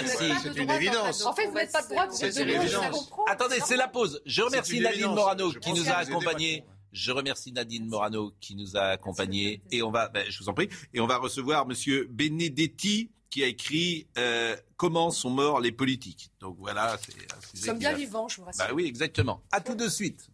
C'est 0.44 0.62
une 0.62 0.70
évidence. 0.70 1.26
En 1.26 1.34
fait, 1.34 1.48
vous 1.48 1.54
n'êtes 1.56 1.72
pas 1.72 1.82
de 1.82 1.88
droite, 1.88 2.10
vous 2.12 2.26
êtes 2.26 2.34
C'est 2.34 2.44
de 2.44 2.54
gauche. 2.56 3.06
Attendez, 3.30 3.60
c'est 3.66 3.78
la 3.78 3.88
pause. 3.88 4.22
Je 4.26 4.41
remercie 4.41 4.82
Nadine. 4.82 5.14
Morano 5.14 5.50
qui 5.54 5.72
nous 5.72 5.89
a 5.89 5.94
accompagnés. 5.94 6.66
Je 6.94 7.12
remercie 7.12 7.52
Nadine 7.52 7.88
Morano 7.88 8.34
qui 8.39 8.56
nous 8.56 8.78
a 8.78 8.84
accompagnés 8.84 9.62
et 9.72 9.82
on 9.82 9.91
va, 9.91 10.10
ben, 10.10 10.26
je 10.30 10.39
vous 10.39 10.48
en 10.50 10.54
prie, 10.54 10.70
et 10.94 11.00
on 11.02 11.08
va 11.08 11.18
recevoir 11.18 11.66
Monsieur 11.68 12.08
Benedetti 12.12 13.10
qui 13.32 13.44
a 13.44 13.48
écrit 13.48 14.08
euh, 14.20 14.56
Comment 14.78 15.10
sont 15.10 15.32
morts 15.32 15.60
les 15.60 15.72
politiques. 15.72 16.30
Donc 16.39 16.56
voilà, 16.60 16.98
Nous 17.56 17.60
sommes 17.60 17.80
bien 17.80 17.91
va- 17.94 17.98
vivants, 17.98 18.28
je 18.28 18.38
vous 18.38 18.44
rassure. 18.46 18.66
Bah 18.68 18.74
oui, 18.76 18.86
exactement. 18.86 19.41
À 19.52 19.60
tout 19.60 19.74
de 19.76 19.88
suite. 19.89 20.30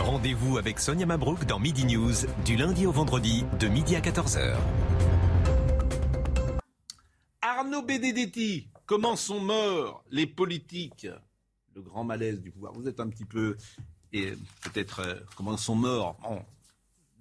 Rendez-vous 0.00 0.58
avec 0.58 0.78
Sonia 0.78 1.06
Mabrouk 1.06 1.44
dans 1.44 1.58
Midi 1.58 1.84
News 1.84 2.12
du 2.44 2.56
lundi 2.56 2.86
au 2.86 2.92
vendredi 2.92 3.44
de 3.60 3.68
midi 3.68 3.94
à 3.96 4.00
14h. 4.00 4.56
Arnaud 7.42 7.82
Benedetti, 7.82 8.68
comment 8.88 9.14
sont 9.14 9.38
morts 9.38 10.02
les 10.10 10.26
politiques? 10.26 11.06
Le 11.76 11.82
grand 11.82 12.02
malaise 12.02 12.40
du 12.40 12.50
pouvoir. 12.50 12.72
Vous 12.72 12.88
êtes 12.88 12.98
un 12.98 13.08
petit 13.08 13.24
peu, 13.26 13.56
et 14.12 14.32
peut-être, 14.64 15.00
euh, 15.00 15.14
comment 15.36 15.56
sont 15.56 15.76
morts? 15.76 16.16
Bon, 16.22 16.42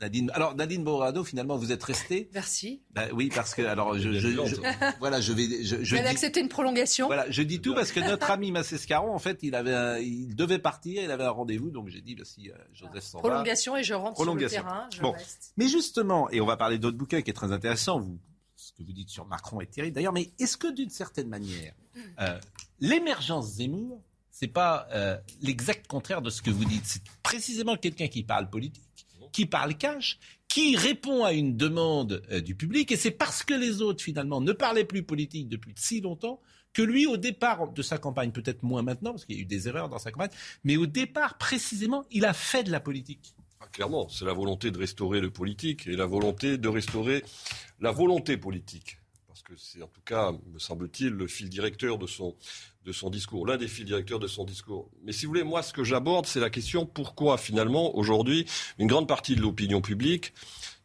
Nadine, 0.02 0.30
alors 0.34 0.56
Nadine 0.56 0.84
Morano, 0.84 1.24
finalement, 1.24 1.58
vous 1.58 1.72
êtes 1.72 1.84
resté 1.84 2.30
Merci. 2.34 2.82
Ben 2.92 3.10
oui, 3.14 3.32
parce 3.34 3.54
que 3.56 3.64
alors 3.64 3.98
je, 3.98 4.12
je- 4.14 4.46
je- 4.46 4.56
voilà, 5.00 5.20
je 5.22 5.34
vais, 5.34 5.64
je, 5.64 5.84
je 5.84 5.90
Vous 5.90 5.94
avez 5.96 6.04
dis- 6.04 6.08
accepté 6.10 6.40
une 6.40 6.50
prolongation 6.50 7.08
voilà, 7.08 7.30
je 7.32 7.42
dis 7.42 7.62
tout 7.62 7.74
parce 7.76 7.92
que 7.92 8.00
notre 8.00 8.30
ami 8.32 8.52
Massescaron, 8.52 9.12
en 9.14 9.18
fait, 9.20 9.40
il 9.44 9.54
avait, 9.56 9.74
un- 9.74 9.98
il 9.98 10.36
devait 10.36 10.60
partir, 10.60 11.04
il 11.04 11.10
avait 11.12 11.24
un 11.24 11.32
rendez-vous, 11.32 11.70
donc 11.72 11.90
j'ai 11.90 12.02
dit, 12.02 12.16
bah, 12.16 12.26
si 12.26 12.50
euh, 12.50 12.56
Joseph 12.74 13.04
s'en 13.04 13.18
va. 13.20 13.28
Prolongation 13.30 13.76
et 13.76 13.84
je 13.84 13.94
rentre 13.96 14.14
Prolongation. 14.14 14.60
sur 14.62 14.66
le 14.68 14.72
terrain. 14.72 14.90
Je 14.96 15.02
Bon. 15.02 15.12
reste. 15.12 15.54
Mais 15.58 15.68
justement, 15.68 16.30
et 16.32 16.42
on 16.42 16.46
va 16.46 16.58
parler 16.58 16.78
d'autres 16.80 16.98
bouquins 16.98 17.22
qui 17.24 17.30
est 17.32 17.36
très 17.36 17.52
intéressant, 17.52 18.00
vous, 18.00 18.20
que 18.78 18.84
vous 18.84 18.94
dites 18.94 19.10
sur 19.10 19.26
Macron 19.26 19.62
est 19.62 19.72
terrible 19.72 19.96
d'ailleurs, 19.96 20.14
mais 20.14 20.32
est-ce 20.40 20.58
que 20.58 20.72
d'une 20.72 20.90
certaine 20.90 21.28
manière, 21.28 21.74
euh, 22.20 22.40
l'émergence 22.80 23.56
Zemmour, 23.56 24.02
c'est 24.30 24.48
pas 24.48 24.88
euh, 24.92 25.18
l'exact 25.42 25.88
contraire 25.88 26.22
de 26.22 26.30
ce 26.30 26.42
que 26.42 26.52
vous 26.52 26.66
dites 26.66 26.86
C'est 26.86 27.02
précisément 27.24 27.76
quelqu'un 27.76 28.08
qui 28.08 28.24
parle 28.24 28.50
politique, 28.50 29.08
qui 29.32 29.46
parle 29.46 29.76
cash, 29.76 30.20
qui 30.48 30.76
répond 30.76 31.24
à 31.24 31.34
une 31.34 31.58
demande 31.58 32.22
euh, 32.32 32.40
du 32.40 32.56
public, 32.56 32.92
et 32.92 32.98
c'est 32.98 33.12
parce 33.12 33.44
que 33.44 33.54
les 33.54 33.82
autres, 33.82 34.04
finalement, 34.04 34.42
ne 34.42 34.52
parlaient 34.52 34.86
plus 34.86 35.04
politique 35.04 35.50
depuis 35.50 35.74
si 35.76 36.02
longtemps 36.02 36.40
que 36.74 36.84
lui, 36.84 37.08
au 37.08 37.18
départ 37.18 37.72
de 37.72 37.82
sa 37.82 37.98
campagne, 37.98 38.32
peut-être 38.32 38.62
moins 38.62 38.84
maintenant, 38.84 39.12
parce 39.12 39.26
qu'il 39.26 39.36
y 39.36 39.40
a 39.40 39.42
eu 39.42 39.46
des 39.46 39.68
erreurs 39.68 39.90
dans 39.90 39.98
sa 39.98 40.12
campagne, 40.12 40.30
mais 40.64 40.78
au 40.78 40.86
départ, 40.86 41.40
précisément, 41.40 42.06
il 42.12 42.26
a 42.26 42.34
fait 42.34 42.64
de 42.64 42.72
la 42.72 42.80
politique. 42.80 43.34
Ah, 43.60 43.68
Clairement, 43.72 44.08
c'est 44.10 44.26
la 44.26 44.34
volonté 44.34 44.72
de 44.72 44.78
restaurer 44.78 45.20
le 45.20 45.32
politique 45.32 45.88
et 45.88 45.96
la 45.96 46.06
volonté 46.06 46.58
de 46.58 46.68
restaurer 46.68 47.24
la 47.80 47.92
volonté 47.92 48.38
politique. 48.38 48.98
Parce 49.28 49.42
que 49.42 49.56
c'est 49.56 49.82
en 49.82 49.88
tout 49.88 50.02
cas, 50.02 50.32
me 50.52 50.60
semble-t-il, 50.60 51.10
le 51.10 51.28
fil 51.28 51.50
directeur 51.50 51.98
de 51.98 52.08
son, 52.08 52.36
de 52.86 52.92
son 52.92 53.10
discours, 53.10 53.46
l'un 53.46 53.58
des 53.58 53.68
fils 53.68 53.86
directeurs 53.86 54.20
de 54.20 54.28
son 54.28 54.46
discours. 54.46 54.90
Mais 55.04 55.12
si 55.12 55.26
vous 55.26 55.32
voulez, 55.32 55.44
moi, 55.44 55.62
ce 55.62 55.74
que 55.74 55.84
j'aborde, 55.84 56.26
c'est 56.26 56.40
la 56.40 56.50
question 56.50 56.86
pourquoi, 56.86 57.38
finalement, 57.38 57.96
aujourd'hui, 57.96 58.46
une 58.80 58.88
grande 58.88 59.08
partie 59.08 59.36
de 59.36 59.42
l'opinion 59.42 59.82
publique 59.82 60.34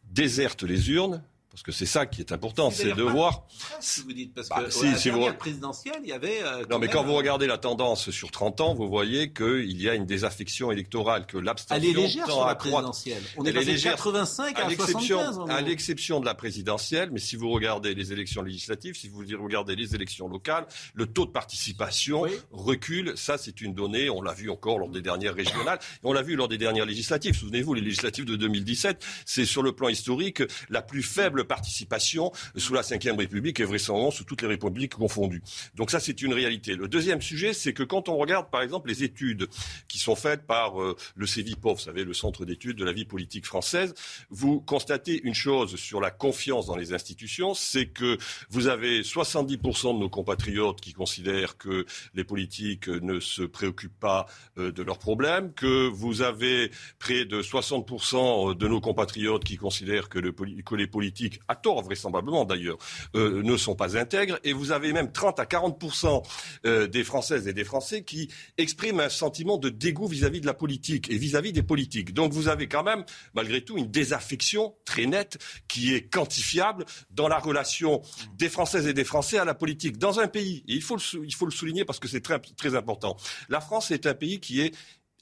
déserte 0.03 0.63
les 0.63 0.91
urnes 0.91 1.23
parce 1.53 1.61
que 1.61 1.71
c'est 1.71 1.85
ça 1.85 2.07
qui 2.07 2.19
est 2.19 2.31
important, 2.31 2.71
c'est 2.71 2.93
de 2.93 3.03
voir. 3.03 3.43
Si 3.79 4.01
vous 4.01 4.11
dites, 4.11 4.33
parce 4.33 4.49
Bah, 4.49 4.63
que 4.65 4.71
si, 4.71 4.85
la 4.85 4.97
si 4.97 5.09
vous- 5.11 5.17
dernière 5.19 5.37
présidentielle, 5.37 5.99
il 6.03 6.09
y 6.09 6.11
avait. 6.11 6.41
euh, 6.43 6.65
Non, 6.67 6.79
mais 6.79 6.87
quand 6.87 7.03
vous 7.03 7.13
regardez 7.13 7.45
la 7.45 7.59
tendance 7.59 8.09
sur 8.09 8.31
30 8.31 8.59
ans, 8.59 8.73
vous 8.73 8.89
voyez 8.89 9.31
qu'il 9.33 9.79
y 9.79 9.87
a 9.87 9.93
une 9.93 10.07
désaffection 10.07 10.71
électorale, 10.71 11.27
que 11.27 11.37
l'abstention 11.37 11.75
Elle 11.83 11.89
est 11.89 11.93
légère 11.93 12.25
sur 12.25 12.43
à 12.43 12.47
la 12.47 12.55
présidentielle. 12.55 13.21
On 13.37 13.45
est 13.45 13.51
de 13.53 13.59
légère 13.59 13.91
85 13.93 14.57
à 14.57 14.67
l'exception- 14.67 15.19
75, 15.19 15.37
en 15.39 15.45
À 15.45 15.61
l'exception 15.61 16.19
de 16.19 16.25
la 16.25 16.33
présidentielle, 16.33 17.09
mais 17.11 17.19
si 17.19 17.35
vous 17.35 17.51
regardez 17.51 17.93
les 17.93 18.11
élections 18.11 18.41
législatives, 18.41 18.95
si 18.97 19.07
vous 19.07 19.23
regardez 19.39 19.75
les 19.75 19.93
élections 19.93 20.27
locales, 20.27 20.65
le 20.95 21.05
taux 21.05 21.25
de 21.27 21.31
participation 21.31 22.25
recule. 22.51 23.13
Ça, 23.15 23.37
c'est 23.37 23.61
une 23.61 23.75
donnée. 23.75 24.09
On 24.09 24.23
l'a 24.23 24.33
vu 24.33 24.49
encore 24.49 24.79
lors 24.79 24.89
des 24.89 25.01
dernières 25.01 25.35
régionales. 25.35 25.77
Et 25.81 25.99
on 26.07 26.13
l'a 26.13 26.23
vu 26.23 26.35
lors 26.35 26.47
des 26.47 26.57
dernières 26.57 26.85
législatives. 26.87 27.35
Souvenez-vous, 27.37 27.75
les 27.75 27.81
législatives 27.81 28.25
de 28.25 28.35
2017, 28.35 29.05
c'est 29.25 29.45
sur 29.45 29.61
le 29.61 29.71
plan 29.73 29.89
historique 29.89 30.41
la 30.69 30.81
plus 30.81 31.03
faible 31.03 31.42
participation 31.43 32.31
sous 32.57 32.73
la 32.73 32.81
Ve 32.81 33.17
République 33.17 33.59
et 33.59 33.63
vraisemblablement 33.63 34.11
sous 34.11 34.23
toutes 34.23 34.41
les 34.41 34.47
républiques 34.47 34.95
confondues. 34.95 35.43
Donc 35.75 35.91
ça, 35.91 35.99
c'est 35.99 36.21
une 36.21 36.33
réalité. 36.33 36.75
Le 36.75 36.87
deuxième 36.87 37.21
sujet, 37.21 37.53
c'est 37.53 37.73
que 37.73 37.83
quand 37.83 38.09
on 38.09 38.17
regarde, 38.17 38.49
par 38.49 38.61
exemple, 38.61 38.89
les 38.89 39.03
études 39.03 39.47
qui 39.87 39.99
sont 39.99 40.15
faites 40.15 40.45
par 40.45 40.81
euh, 40.81 40.95
le 41.15 41.25
CEVIPOF, 41.25 41.77
vous 41.77 41.83
savez, 41.83 42.03
le 42.03 42.13
Centre 42.13 42.45
d'études 42.45 42.77
de 42.77 42.85
la 42.85 42.93
vie 42.93 43.05
politique 43.05 43.45
française, 43.45 43.93
vous 44.29 44.61
constatez 44.61 45.21
une 45.23 45.33
chose 45.33 45.75
sur 45.75 46.01
la 46.01 46.11
confiance 46.11 46.65
dans 46.65 46.75
les 46.75 46.93
institutions, 46.93 47.53
c'est 47.53 47.87
que 47.87 48.17
vous 48.49 48.67
avez 48.67 49.01
70% 49.01 49.95
de 49.95 49.99
nos 49.99 50.09
compatriotes 50.09 50.81
qui 50.81 50.93
considèrent 50.93 51.57
que 51.57 51.85
les 52.13 52.23
politiques 52.23 52.87
ne 52.87 53.19
se 53.19 53.43
préoccupent 53.43 53.99
pas 53.99 54.25
euh, 54.57 54.71
de 54.71 54.83
leurs 54.83 54.99
problèmes, 54.99 55.53
que 55.53 55.87
vous 55.87 56.21
avez 56.21 56.71
près 56.99 57.25
de 57.25 57.41
60% 57.41 58.55
de 58.55 58.67
nos 58.67 58.81
compatriotes 58.81 59.43
qui 59.43 59.57
considèrent 59.57 60.09
que, 60.09 60.19
que 60.19 60.75
les 60.75 60.87
politiques, 60.87 61.32
à 61.47 61.55
tort 61.55 61.81
vraisemblablement 61.81 62.45
d'ailleurs, 62.45 62.77
euh, 63.15 63.41
ne 63.43 63.57
sont 63.57 63.75
pas 63.75 63.97
intègres, 63.97 64.39
et 64.43 64.53
vous 64.53 64.71
avez 64.71 64.93
même 64.93 65.11
30 65.11 65.39
à 65.39 65.45
40% 65.45 66.23
euh, 66.65 66.87
des 66.87 67.03
Françaises 67.03 67.47
et 67.47 67.53
des 67.53 67.63
Français 67.63 68.03
qui 68.03 68.29
expriment 68.57 69.01
un 69.01 69.09
sentiment 69.09 69.57
de 69.57 69.69
dégoût 69.69 70.07
vis-à-vis 70.07 70.41
de 70.41 70.45
la 70.45 70.53
politique 70.53 71.09
et 71.09 71.17
vis-à-vis 71.17 71.53
des 71.53 71.63
politiques. 71.63 72.13
Donc 72.13 72.33
vous 72.33 72.47
avez 72.47 72.67
quand 72.67 72.83
même, 72.83 73.05
malgré 73.33 73.61
tout, 73.61 73.77
une 73.77 73.91
désaffection 73.91 74.75
très 74.85 75.05
nette 75.05 75.37
qui 75.67 75.93
est 75.93 76.09
quantifiable 76.09 76.85
dans 77.11 77.27
la 77.27 77.39
relation 77.39 78.01
des 78.35 78.49
Françaises 78.49 78.87
et 78.87 78.93
des 78.93 79.03
Français 79.03 79.37
à 79.37 79.45
la 79.45 79.53
politique. 79.53 79.97
Dans 79.97 80.19
un 80.19 80.27
pays, 80.27 80.63
et 80.67 80.73
il 80.73 80.81
faut 80.81 80.95
le, 80.95 81.51
souligner 81.51 81.85
parce 81.85 81.99
que 81.99 82.07
c'est 82.07 82.21
très 82.21 82.75
important, 82.75 83.17
la 83.49 83.61
France 83.61 83.91
est 83.91 84.05
un 84.05 84.13
pays 84.13 84.39
qui 84.39 84.61
est 84.61 84.73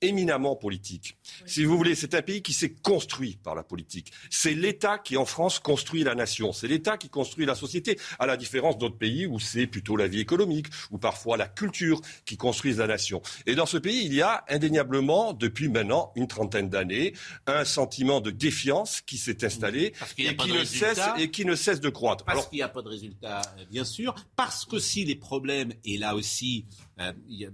éminemment 0.02 0.56
politique. 0.56 1.18
Si 1.46 1.64
vous 1.64 1.78
voulez, 1.78 1.96
c'est 1.96 2.16
un 2.16 2.22
pays 2.22 2.42
qui 2.42 2.54
s'est 2.54 2.74
construit 2.74 3.38
par 3.44 3.56
la 3.56 3.64
politique. 3.64 4.12
C'est 4.30 4.54
l'État 4.54 4.98
qui, 4.98 5.18
en 5.18 5.26
France, 5.26 5.60
construit 5.60 6.04
la 6.04 6.16
nation. 6.16 6.54
C'est 6.54 6.68
l'État 6.68 6.98
qui 6.98 7.10
construit 7.10 7.46
la 7.46 7.56
société, 7.56 8.00
à 8.20 8.26
la 8.26 8.38
différence 8.38 8.78
d'autres 8.78 8.98
pays 8.98 9.26
où 9.26 9.40
c'est 9.40 9.68
plutôt 9.68 9.96
la 9.96 10.08
vie 10.08 10.20
économique, 10.20 10.68
ou 10.92 10.98
parfois 10.98 11.38
la 11.38 11.48
culture 11.48 12.02
qui 12.26 12.38
construisent 12.38 12.80
la 12.80 12.88
nation. 12.88 13.22
Et 13.46 13.56
dans 13.56 13.66
ce 13.66 13.78
pays, 13.78 14.06
il 14.06 14.14
y 14.14 14.22
a 14.22 14.44
indéniablement, 14.50 15.34
depuis 15.34 15.70
maintenant 15.70 16.12
une 16.16 16.28
trentaine 16.28 16.70
d'années, 16.70 17.14
un 17.48 17.66
sentiment 17.66 18.22
de 18.22 18.32
défiance 18.32 19.02
qui 19.02 19.18
s'est 19.18 19.44
installé 19.46 19.94
et 20.18 20.36
qui, 20.36 20.52
ne 20.52 20.64
cesse, 20.64 21.02
et 21.18 21.32
qui 21.32 21.46
ne 21.46 21.56
cesse 21.56 21.80
de 21.80 21.90
croître. 21.90 22.26
Parce 22.26 22.38
Alors, 22.38 22.50
qu'il 22.50 22.58
n'y 22.58 22.64
a 22.64 22.70
pas 22.70 22.82
de 22.82 22.90
résultat, 22.90 23.42
euh, 23.58 23.66
bien 23.70 23.86
sûr. 23.86 24.16
Parce 24.36 24.66
que 24.66 24.80
si 24.80 25.06
les 25.06 25.16
problèmes, 25.16 25.74
et 25.86 25.98
là 25.98 26.16
aussi, 26.16 26.66
euh, 27.00 27.14
euh, 27.42 27.50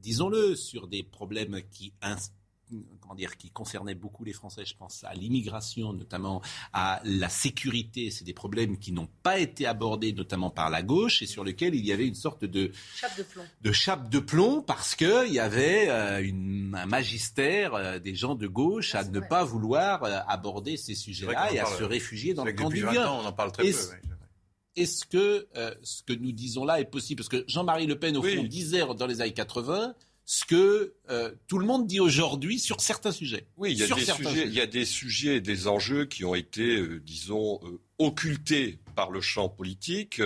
disons-le, 0.00 0.54
sur 0.54 0.88
des 0.88 1.02
problèmes 1.02 1.60
qui 1.70 1.92
comment 3.00 3.14
dire, 3.14 3.36
qui 3.36 3.50
concernaient 3.50 3.94
beaucoup 3.94 4.24
les 4.24 4.32
Français, 4.32 4.64
je 4.64 4.74
pense 4.76 5.04
à 5.04 5.14
l'immigration, 5.14 5.92
notamment 5.92 6.42
à 6.72 7.00
la 7.04 7.28
sécurité, 7.28 8.10
c'est 8.10 8.24
des 8.24 8.32
problèmes 8.32 8.78
qui 8.78 8.92
n'ont 8.92 9.08
pas 9.22 9.38
été 9.38 9.66
abordés, 9.66 10.12
notamment 10.12 10.50
par 10.50 10.70
la 10.70 10.82
gauche, 10.82 11.22
et 11.22 11.26
sur 11.26 11.44
lesquels 11.44 11.74
il 11.74 11.84
y 11.84 11.92
avait 11.92 12.06
une 12.06 12.14
sorte 12.14 12.44
de, 12.44 12.72
Chape 12.96 13.16
de 13.18 13.22
plomb. 13.22 13.42
de 13.60 13.72
chape 13.72 14.08
de 14.08 14.18
plomb 14.18 14.62
parce 14.62 14.94
que 14.94 15.26
il 15.26 15.34
y 15.34 15.40
avait 15.40 15.88
euh, 15.88 16.22
une, 16.22 16.74
un 16.74 16.86
magistère 16.86 17.74
euh, 17.74 17.98
des 17.98 18.14
gens 18.14 18.34
de 18.34 18.46
gauche 18.46 18.94
à 18.94 19.04
ne 19.04 19.20
pas 19.20 19.44
vouloir 19.44 20.04
euh, 20.04 20.18
aborder 20.26 20.76
ces 20.76 20.94
sujets-là 20.94 21.52
et 21.52 21.58
à 21.58 21.64
parle. 21.64 21.78
se 21.78 21.84
réfugier 21.84 22.34
dans 22.34 22.44
le 22.44 22.52
camp 22.52 22.70
du 22.70 22.82
20 22.82 22.90
bien. 22.90 23.10
on 23.10 23.24
en 23.24 23.32
parle 23.32 23.52
très 23.52 23.64
peu, 23.64 23.68
oui. 23.68 24.10
Est-ce 24.76 25.04
que 25.04 25.48
euh, 25.56 25.74
ce 25.82 26.02
que 26.02 26.12
nous 26.12 26.32
disons 26.32 26.64
là 26.64 26.80
est 26.80 26.86
possible? 26.86 27.18
Parce 27.18 27.28
que 27.28 27.44
Jean-Marie 27.48 27.86
Le 27.86 27.98
Pen, 27.98 28.16
au 28.16 28.22
fond, 28.22 28.44
disait 28.44 28.82
dans 28.96 29.06
les 29.06 29.20
années 29.20 29.32
80 29.32 29.94
ce 30.24 30.44
que 30.44 30.94
euh, 31.10 31.32
tout 31.48 31.58
le 31.58 31.66
monde 31.66 31.86
dit 31.86 32.00
aujourd'hui 32.00 32.58
sur 32.58 32.80
certains 32.80 33.12
sujets. 33.12 33.46
Oui, 33.56 33.72
il 33.72 33.78
y, 33.78 33.82
a 33.82 33.94
des 33.94 34.04
sujets, 34.04 34.46
il 34.46 34.54
y 34.54 34.60
a 34.60 34.66
des 34.66 34.84
sujets 34.84 35.36
et 35.36 35.40
des 35.40 35.66
enjeux 35.66 36.04
qui 36.06 36.24
ont 36.24 36.34
été, 36.34 36.76
euh, 36.76 37.00
disons, 37.04 37.60
occultés 37.98 38.78
par 38.94 39.10
le 39.10 39.20
champ 39.20 39.48
politique, 39.48 40.20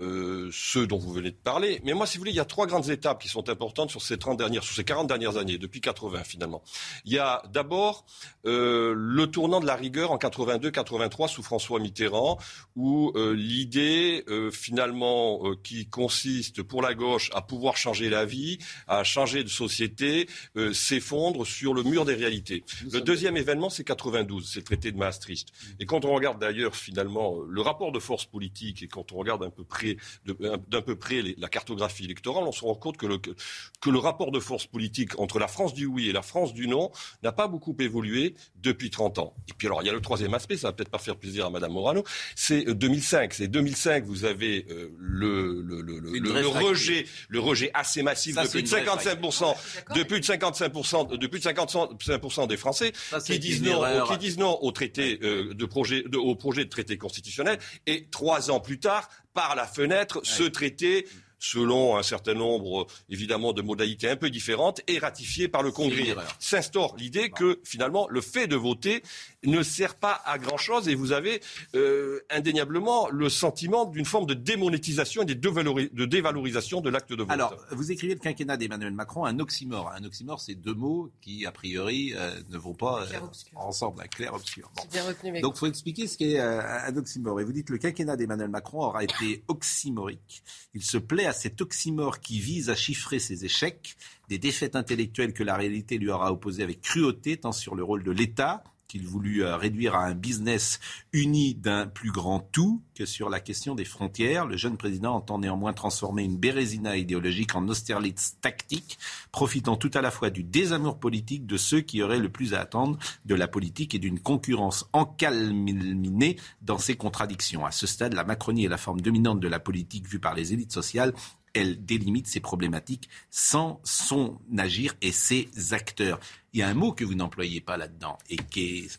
euh, 0.00 0.48
ceux 0.52 0.86
dont 0.86 0.98
vous 0.98 1.12
venez 1.12 1.30
de 1.30 1.36
parler. 1.36 1.80
Mais 1.84 1.92
moi, 1.92 2.06
si 2.06 2.16
vous 2.16 2.22
voulez, 2.22 2.32
il 2.32 2.36
y 2.36 2.40
a 2.40 2.44
trois 2.44 2.66
grandes 2.66 2.88
étapes 2.90 3.20
qui 3.20 3.28
sont 3.28 3.48
importantes 3.48 3.90
sur 3.90 4.02
ces 4.02 4.18
30 4.18 4.38
dernières, 4.38 4.64
sur 4.64 4.74
ces 4.74 4.84
40 4.84 5.06
dernières 5.06 5.36
années, 5.36 5.58
depuis 5.58 5.80
80 5.80 6.24
finalement. 6.24 6.62
Il 7.04 7.12
y 7.12 7.18
a 7.18 7.42
d'abord 7.52 8.04
euh, 8.46 8.94
le 8.96 9.26
tournant 9.26 9.60
de 9.60 9.66
la 9.66 9.76
rigueur 9.76 10.12
en 10.12 10.16
82-83 10.16 11.28
sous 11.28 11.42
François 11.42 11.80
Mitterrand, 11.80 12.38
où 12.76 13.12
euh, 13.14 13.34
l'idée 13.34 14.24
finalement 14.52 15.42
qui 15.62 15.86
consiste 15.86 16.62
pour 16.62 16.82
la 16.82 16.94
gauche 16.94 17.30
à 17.34 17.42
pouvoir 17.42 17.76
changer 17.76 18.08
la 18.08 18.24
vie, 18.24 18.58
à 18.86 19.04
changer 19.04 19.44
de 19.44 19.48
société, 19.48 20.28
s'effondre 20.72 21.46
sur 21.46 21.74
le 21.74 21.82
mur 21.82 22.04
des 22.04 22.14
réalités. 22.14 22.64
Le 22.90 23.00
deuxième 23.00 23.36
événement, 23.36 23.70
c'est 23.70 23.84
92, 23.84 24.48
c'est 24.48 24.60
le 24.60 24.64
traité 24.64 24.92
de 24.92 24.96
Maastricht. 24.96 25.48
Et 25.80 25.86
quand 25.86 26.04
on 26.04 26.14
regarde 26.14 26.40
d'ailleurs 26.40 26.76
finalement 26.76 27.40
le 27.46 27.60
rapport 27.60 27.92
de 27.92 27.98
force 28.04 28.26
politique 28.26 28.82
et 28.82 28.88
quand 28.88 29.12
on 29.12 29.16
regarde 29.16 29.42
un 29.42 29.50
peu 29.50 29.64
près, 29.64 29.96
d'un 30.26 30.82
peu 30.82 30.96
près 30.96 31.22
les- 31.22 31.34
la 31.38 31.48
cartographie 31.48 32.04
électorale, 32.04 32.44
on 32.46 32.52
se 32.52 32.64
rend 32.64 32.74
compte 32.74 32.96
que 32.96 33.06
le, 33.06 33.18
que, 33.18 33.90
le 33.90 33.98
rapport 33.98 34.30
de 34.30 34.40
force 34.40 34.66
politique 34.66 35.18
entre 35.18 35.38
la 35.38 35.48
France 35.48 35.74
du 35.74 35.86
oui 35.86 36.08
et 36.08 36.12
la 36.12 36.22
France 36.22 36.52
du 36.54 36.68
non 36.68 36.90
n'a 37.22 37.32
pas 37.32 37.48
beaucoup 37.48 37.76
évolué 37.80 38.34
depuis 38.62 38.90
30 38.90 39.18
ans. 39.18 39.34
Et 39.48 39.52
puis 39.56 39.66
alors, 39.66 39.82
il 39.82 39.86
y 39.86 39.90
a 39.90 39.92
le 39.92 40.00
troisième 40.00 40.34
aspect, 40.34 40.56
ça 40.56 40.68
va 40.68 40.72
peut-être 40.72 40.90
pas 40.90 40.98
faire 40.98 41.16
plaisir 41.16 41.46
à 41.46 41.50
Madame 41.50 41.72
Morano, 41.72 42.04
c'est 42.36 42.68
euh, 42.68 42.74
2005. 42.74 43.34
C'est 43.34 43.48
2005, 43.48 44.04
vous 44.04 44.24
avez 44.24 44.66
euh, 44.70 44.90
le, 44.98 45.62
le, 45.62 46.46
rejet, 46.66 47.06
le 47.28 47.40
rejet 47.40 47.70
assez 47.74 48.02
massif 48.02 48.34
Ça, 48.34 48.42
de 48.44 48.48
plus 48.50 48.62
de 48.62 48.68
une 48.68 48.84
vraie 48.84 49.14
55%, 49.14 49.54
de 49.94 50.02
plus 50.02 50.20
de 50.20 50.24
55%, 50.26 51.18
de 51.18 51.26
plus 51.26 51.40
de 51.40 51.44
55% 51.44 52.46
des 52.48 52.56
Français 52.56 52.92
Ça, 53.10 53.20
qui 53.20 53.38
disent 53.38 53.62
non, 53.62 53.80
qui 54.06 54.18
disent 54.18 54.38
non 54.38 54.58
au 54.62 54.70
traité 54.72 55.18
euh, 55.22 55.54
de 55.54 55.64
projet, 55.66 56.02
de- 56.06 56.18
au 56.18 56.34
projet 56.34 56.64
de 56.64 56.70
traité 56.70 56.98
constitutionnel. 56.98 57.58
Et 57.86 57.93
trois 58.10 58.50
ans 58.50 58.60
plus 58.60 58.78
tard, 58.78 59.08
par 59.32 59.56
la 59.56 59.66
fenêtre, 59.66 60.20
ce 60.22 60.44
traité 60.44 61.06
selon 61.44 61.98
un 61.98 62.02
certain 62.02 62.32
nombre, 62.32 62.86
évidemment, 63.10 63.52
de 63.52 63.60
modalités 63.60 64.08
un 64.08 64.16
peu 64.16 64.30
différentes, 64.30 64.80
est 64.86 64.98
ratifié 64.98 65.46
par 65.46 65.62
le 65.62 65.72
Congrès. 65.72 66.14
S'instaure 66.38 66.96
l'idée 66.96 67.28
que, 67.28 67.60
finalement, 67.64 68.08
le 68.08 68.22
fait 68.22 68.46
de 68.46 68.56
voter 68.56 69.02
ne 69.46 69.62
sert 69.62 69.94
pas 69.94 70.22
à 70.24 70.38
grand-chose 70.38 70.88
et 70.88 70.94
vous 70.94 71.12
avez 71.12 71.40
euh, 71.74 72.20
indéniablement 72.30 73.08
le 73.10 73.28
sentiment 73.28 73.84
d'une 73.84 74.04
forme 74.04 74.26
de 74.26 74.34
démonétisation 74.34 75.22
et 75.22 75.26
de, 75.26 75.34
dévalori- 75.34 75.92
de 75.92 76.04
dévalorisation 76.04 76.80
de 76.80 76.90
l'acte 76.90 77.12
de 77.12 77.22
vote. 77.22 77.30
Alors, 77.30 77.56
vous 77.70 77.92
écrivez 77.92 78.14
le 78.14 78.20
quinquennat 78.20 78.56
d'Emmanuel 78.56 78.92
Macron 78.92 79.24
un 79.24 79.38
oxymore. 79.38 79.92
Un 79.96 80.04
oxymore, 80.04 80.40
c'est 80.40 80.54
deux 80.54 80.74
mots 80.74 81.10
qui, 81.20 81.46
a 81.46 81.52
priori, 81.52 82.12
euh, 82.14 82.40
ne 82.50 82.58
vont 82.58 82.74
pas 82.74 83.02
euh, 83.02 83.20
ensemble, 83.54 84.02
un 84.02 84.06
clair 84.06 84.34
obscur. 84.34 84.70
Bon. 84.76 85.40
Donc, 85.40 85.54
il 85.56 85.58
faut 85.58 85.66
expliquer 85.66 86.06
ce 86.06 86.16
qu'est 86.16 86.40
euh, 86.40 86.60
un 86.62 86.96
oxymore. 86.96 87.40
Et 87.40 87.44
vous 87.44 87.52
dites 87.52 87.70
le 87.70 87.78
quinquennat 87.78 88.16
d'Emmanuel 88.16 88.48
Macron 88.48 88.84
aura 88.84 89.04
été 89.04 89.42
oxymorique. 89.48 90.42
Il 90.74 90.82
se 90.82 90.98
plaît 90.98 91.26
à 91.26 91.32
cet 91.32 91.60
oxymore 91.60 92.20
qui 92.20 92.40
vise 92.40 92.70
à 92.70 92.74
chiffrer 92.74 93.18
ses 93.18 93.44
échecs, 93.44 93.96
des 94.28 94.38
défaites 94.38 94.76
intellectuelles 94.76 95.32
que 95.32 95.42
la 95.42 95.56
réalité 95.56 95.98
lui 95.98 96.10
aura 96.10 96.32
opposées 96.32 96.62
avec 96.62 96.80
cruauté, 96.80 97.36
tant 97.36 97.52
sur 97.52 97.74
le 97.74 97.84
rôle 97.84 98.02
de 98.02 98.10
l'État 98.10 98.64
qu'il 98.88 99.06
voulut 99.06 99.44
euh, 99.44 99.56
réduire 99.56 99.94
à 99.94 100.04
un 100.04 100.14
business 100.14 100.80
uni 101.12 101.54
d'un 101.54 101.86
plus 101.86 102.12
grand 102.12 102.40
tout 102.40 102.82
que 102.94 103.06
sur 103.06 103.28
la 103.28 103.40
question 103.40 103.74
des 103.74 103.84
frontières. 103.84 104.46
Le 104.46 104.56
jeune 104.56 104.76
président 104.76 105.14
entend 105.14 105.38
néanmoins 105.38 105.72
transformer 105.72 106.22
une 106.24 106.36
bérésina 106.36 106.96
idéologique 106.96 107.54
en 107.54 107.66
Austerlitz 107.68 108.36
tactique, 108.40 108.98
profitant 109.32 109.76
tout 109.76 109.90
à 109.94 110.00
la 110.00 110.10
fois 110.10 110.30
du 110.30 110.42
désamour 110.44 110.98
politique 110.98 111.46
de 111.46 111.56
ceux 111.56 111.80
qui 111.80 112.02
auraient 112.02 112.18
le 112.18 112.28
plus 112.28 112.54
à 112.54 112.60
attendre 112.60 112.98
de 113.24 113.34
la 113.34 113.48
politique 113.48 113.94
et 113.94 113.98
d'une 113.98 114.20
concurrence 114.20 114.88
encalminée 114.92 116.36
dans 116.62 116.78
ses 116.78 116.96
contradictions. 116.96 117.66
À 117.66 117.70
ce 117.70 117.86
stade, 117.86 118.14
la 118.14 118.24
Macronie 118.24 118.64
est 118.64 118.68
la 118.68 118.78
forme 118.78 119.00
dominante 119.00 119.40
de 119.40 119.48
la 119.48 119.60
politique 119.60 120.08
vue 120.08 120.20
par 120.20 120.34
les 120.34 120.52
élites 120.52 120.72
sociales. 120.72 121.12
Elle 121.52 121.84
délimite 121.84 122.26
ses 122.26 122.40
problématiques 122.40 123.08
sans 123.30 123.80
son 123.84 124.40
agir 124.58 124.94
et 125.02 125.12
ses 125.12 125.48
acteurs. 125.70 126.18
Il 126.54 126.60
y 126.60 126.62
a 126.62 126.68
un 126.68 126.74
mot 126.74 126.92
que 126.92 127.04
vous 127.04 127.16
n'employez 127.16 127.60
pas 127.60 127.76
là-dedans 127.76 128.16
et 128.30 128.36
qui 128.36 128.78
est 128.78 128.98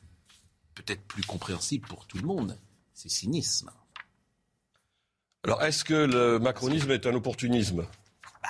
peut-être 0.75 1.01
plus 1.03 1.23
compréhensible 1.23 1.87
pour 1.87 2.05
tout 2.05 2.17
le 2.17 2.27
monde. 2.27 2.57
C'est 2.93 3.09
cynisme. 3.09 3.71
Alors, 5.45 5.63
est-ce 5.63 5.85
que 5.85 5.93
le 5.93 6.37
macronisme 6.37 6.91
est 6.91 7.05
un 7.05 7.13
opportunisme? 7.13 7.87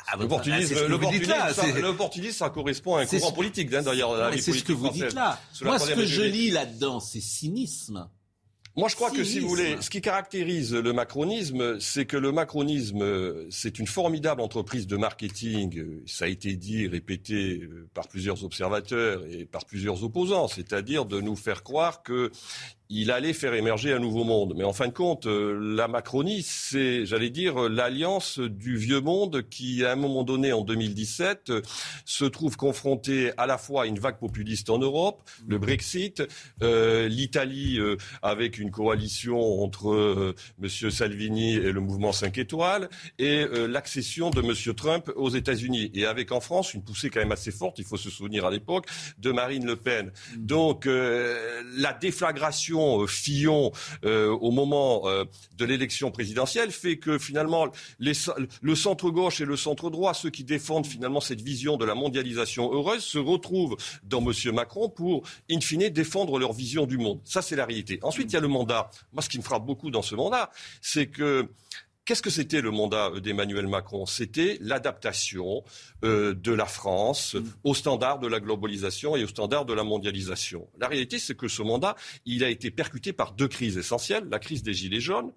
Ah, 0.07 0.17
L'opportunisme, 0.17 0.87
l'opportunisme, 0.87 2.31
ça, 2.33 2.49
correspond 2.49 2.95
à 2.95 3.01
un 3.03 3.05
courant 3.05 3.31
politique, 3.31 3.71
hein, 3.73 3.83
d'ailleurs, 3.83 4.33
C'est 4.33 4.51
ce 4.53 4.63
que 4.63 4.73
vous 4.73 4.89
dites 4.89 5.13
là. 5.13 5.39
Moi, 5.61 5.77
ce 5.77 5.93
que 5.93 6.05
je 6.05 6.23
lis 6.23 6.49
là-dedans, 6.49 6.99
c'est 6.99 7.21
cynisme. 7.21 8.09
Moi, 8.77 8.89
je 8.89 8.95
crois 8.95 9.09
que 9.09 9.23
si 9.23 9.39
vous 9.39 9.47
voulez, 9.47 9.77
ce 9.79 9.89
qui 9.89 10.01
caractérise 10.01 10.73
le 10.73 10.91
macronisme, 10.91 11.79
c'est 11.79 12.05
que 12.05 12.17
le 12.17 12.33
macronisme, 12.33 13.49
c'est 13.49 13.79
une 13.79 13.87
formidable 13.87 14.41
entreprise 14.41 14.85
de 14.85 14.97
marketing. 14.97 16.01
Ça 16.05 16.25
a 16.25 16.27
été 16.27 16.57
dit, 16.57 16.85
répété 16.85 17.61
euh, 17.63 17.87
par 17.93 18.09
plusieurs 18.09 18.43
observateurs 18.43 19.25
et 19.31 19.45
par 19.45 19.63
plusieurs 19.63 20.03
opposants, 20.03 20.49
c'est-à-dire 20.49 21.05
de 21.05 21.21
nous 21.21 21.37
faire 21.37 21.63
croire 21.63 22.03
que 22.03 22.31
il 22.89 23.11
allait 23.11 23.33
faire 23.33 23.53
émerger 23.53 23.93
un 23.93 23.99
nouveau 23.99 24.23
monde. 24.23 24.53
Mais 24.55 24.63
en 24.63 24.73
fin 24.73 24.87
de 24.87 24.93
compte, 24.93 25.25
euh, 25.25 25.75
la 25.75 25.87
Macronie, 25.87 26.43
c'est, 26.43 27.05
j'allais 27.05 27.29
dire, 27.29 27.65
euh, 27.65 27.69
l'alliance 27.69 28.39
du 28.39 28.77
vieux 28.77 29.01
monde 29.01 29.43
qui, 29.49 29.83
à 29.83 29.91
un 29.91 29.95
moment 29.95 30.23
donné, 30.23 30.53
en 30.53 30.61
2017, 30.61 31.49
euh, 31.49 31.61
se 32.05 32.25
trouve 32.25 32.57
confronté 32.57 33.31
à 33.37 33.47
la 33.47 33.57
fois 33.57 33.83
à 33.83 33.85
une 33.85 33.99
vague 33.99 34.19
populiste 34.19 34.69
en 34.69 34.77
Europe, 34.77 35.21
le 35.47 35.57
Brexit, 35.57 36.23
euh, 36.61 37.07
l'Italie 37.07 37.79
euh, 37.79 37.97
avec 38.21 38.57
une 38.59 38.71
coalition 38.71 39.63
entre 39.63 39.91
euh, 39.91 40.35
M. 40.61 40.91
Salvini 40.91 41.53
et 41.55 41.71
le 41.71 41.79
mouvement 41.79 42.11
5 42.11 42.37
étoiles, 42.37 42.89
et 43.19 43.45
l'accession 43.67 44.29
de 44.29 44.41
M. 44.41 44.75
Trump 44.75 45.11
aux 45.15 45.29
États-Unis. 45.29 45.91
Et 45.93 46.05
avec 46.05 46.31
en 46.31 46.39
France 46.39 46.73
une 46.73 46.83
poussée 46.83 47.09
quand 47.09 47.19
même 47.19 47.31
assez 47.31 47.51
forte, 47.51 47.79
il 47.79 47.85
faut 47.85 47.97
se 47.97 48.09
souvenir 48.09 48.45
à 48.45 48.51
l'époque, 48.51 48.85
de 49.17 49.31
Marine 49.31 49.65
Le 49.65 49.75
Pen. 49.75 50.11
Donc 50.37 50.85
euh, 50.85 51.61
la 51.77 51.93
déflagration 51.93 52.74
euh, 52.75 53.07
Fillon 53.07 53.71
euh, 54.03 54.29
au 54.29 54.51
moment 54.51 55.07
euh, 55.07 55.25
de 55.57 55.65
l'élection 55.65 56.11
présidentielle 56.11 56.71
fait 56.71 56.97
que 56.97 57.17
finalement 57.17 57.67
le 57.99 58.75
centre-gauche 58.75 59.41
et 59.41 59.45
le 59.45 59.55
centre-droit, 59.55 60.13
ceux 60.13 60.29
qui 60.29 60.43
défendent 60.43 60.85
finalement 60.85 61.21
cette 61.21 61.41
vision 61.41 61.77
de 61.77 61.85
la 61.85 61.95
mondialisation 61.95 62.73
heureuse, 62.73 63.03
se 63.03 63.17
retrouvent 63.17 63.77
dans 64.03 64.21
M. 64.21 64.53
Macron 64.53 64.89
pour, 64.89 65.23
in 65.49 65.59
fine, 65.59 65.89
défendre 65.89 66.39
leur 66.39 66.53
vision 66.53 66.85
du 66.85 66.97
monde. 66.97 67.21
Ça, 67.23 67.41
c'est 67.41 67.55
la 67.55 67.65
réalité. 67.65 67.99
Ensuite, 68.01 68.31
il 68.31 68.33
y 68.33 68.37
a 68.37 68.41
le 68.41 68.47
mandat. 68.47 68.89
Moi, 69.13 69.21
ce 69.21 69.29
qui 69.29 69.37
me 69.37 69.43
frappe 69.43 69.65
beaucoup 69.65 69.91
dans 69.91 70.01
ce 70.01 70.15
mandat, 70.15 70.51
c'est 70.81 71.07
que 71.07 71.49
Qu'est-ce 72.05 72.21
que 72.21 72.29
c'était 72.29 72.61
le 72.61 72.69
mandat 72.69 73.09
euh, 73.09 73.19
d'Emmanuel 73.19 73.65
Macron? 73.65 74.05
C'était 74.05 74.59
l'adaptation 74.61 75.63
euh, 76.03 76.35
de 76.35 76.53
la 76.53 76.65
France 76.65 77.35
aux 77.63 77.73
standards 77.73 78.19
de 78.19 78.27
la 78.27 78.39
globalisation 78.39 79.15
et 79.15 79.23
aux 79.23 79.27
standards 79.27 79.65
de 79.65 79.73
la 79.73 79.83
mondialisation. 79.83 80.69
La 80.77 80.87
réalité, 80.87 81.17
c'est 81.17 81.35
que 81.35 81.47
ce 81.47 81.63
mandat, 81.63 81.95
il 82.27 82.43
a 82.43 82.49
été 82.49 82.69
percuté 82.69 83.11
par 83.11 83.31
deux 83.33 83.47
crises 83.47 83.77
essentielles 83.77 84.27
la 84.29 84.37
crise 84.37 84.61
des 84.61 84.73
gilets 84.73 84.99
jaunes 84.99 85.31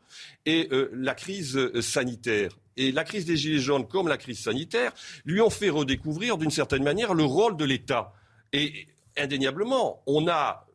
et 0.45 0.69
euh, 0.73 0.91
la 0.93 1.14
crise 1.14 1.57
euh, 1.57 1.81
sanitaire. 1.81 2.51
Et 2.77 2.93
la 2.93 3.05
crise 3.05 3.25
des 3.25 3.37
gilets 3.37 3.61
jaunes, 3.61 3.89
comme 3.89 4.07
la 4.07 4.19
crise 4.19 4.41
sanitaire, 4.41 4.93
lui 5.25 5.41
ont 5.41 5.51
fait 5.51 5.71
redécouvrir 5.71 6.37
d'une 6.37 6.51
certaine 6.51 6.85
manière 6.85 7.14
le 7.14 7.25
rôle 7.25 7.57
de 7.57 7.64
l'État. 7.64 8.12
Et 8.53 8.87
indéniablement, 9.16 10.03
on 10.07 10.29
a 10.29 10.68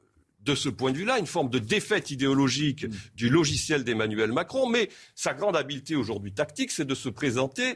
de 0.44 0.56
ce 0.56 0.70
point 0.70 0.91
de 0.91 0.98
vue-là, 0.98 1.20
une 1.20 1.28
forme 1.28 1.50
de 1.50 1.60
défaite 1.60 2.12
idéologique 2.12 2.86
du 3.16 3.30
logiciel 3.30 3.84
d'Emmanuel 3.84 4.32
Macron, 4.32 4.68
mais 4.68 4.89
sa 5.16 5.34
grande 5.34 5.56
habileté 5.56 5.96
aujourd'hui 5.96 6.34
tactique, 6.34 6.72
c'est 6.72 6.86
de 6.86 6.96
se 6.96 7.10
présenter 7.10 7.76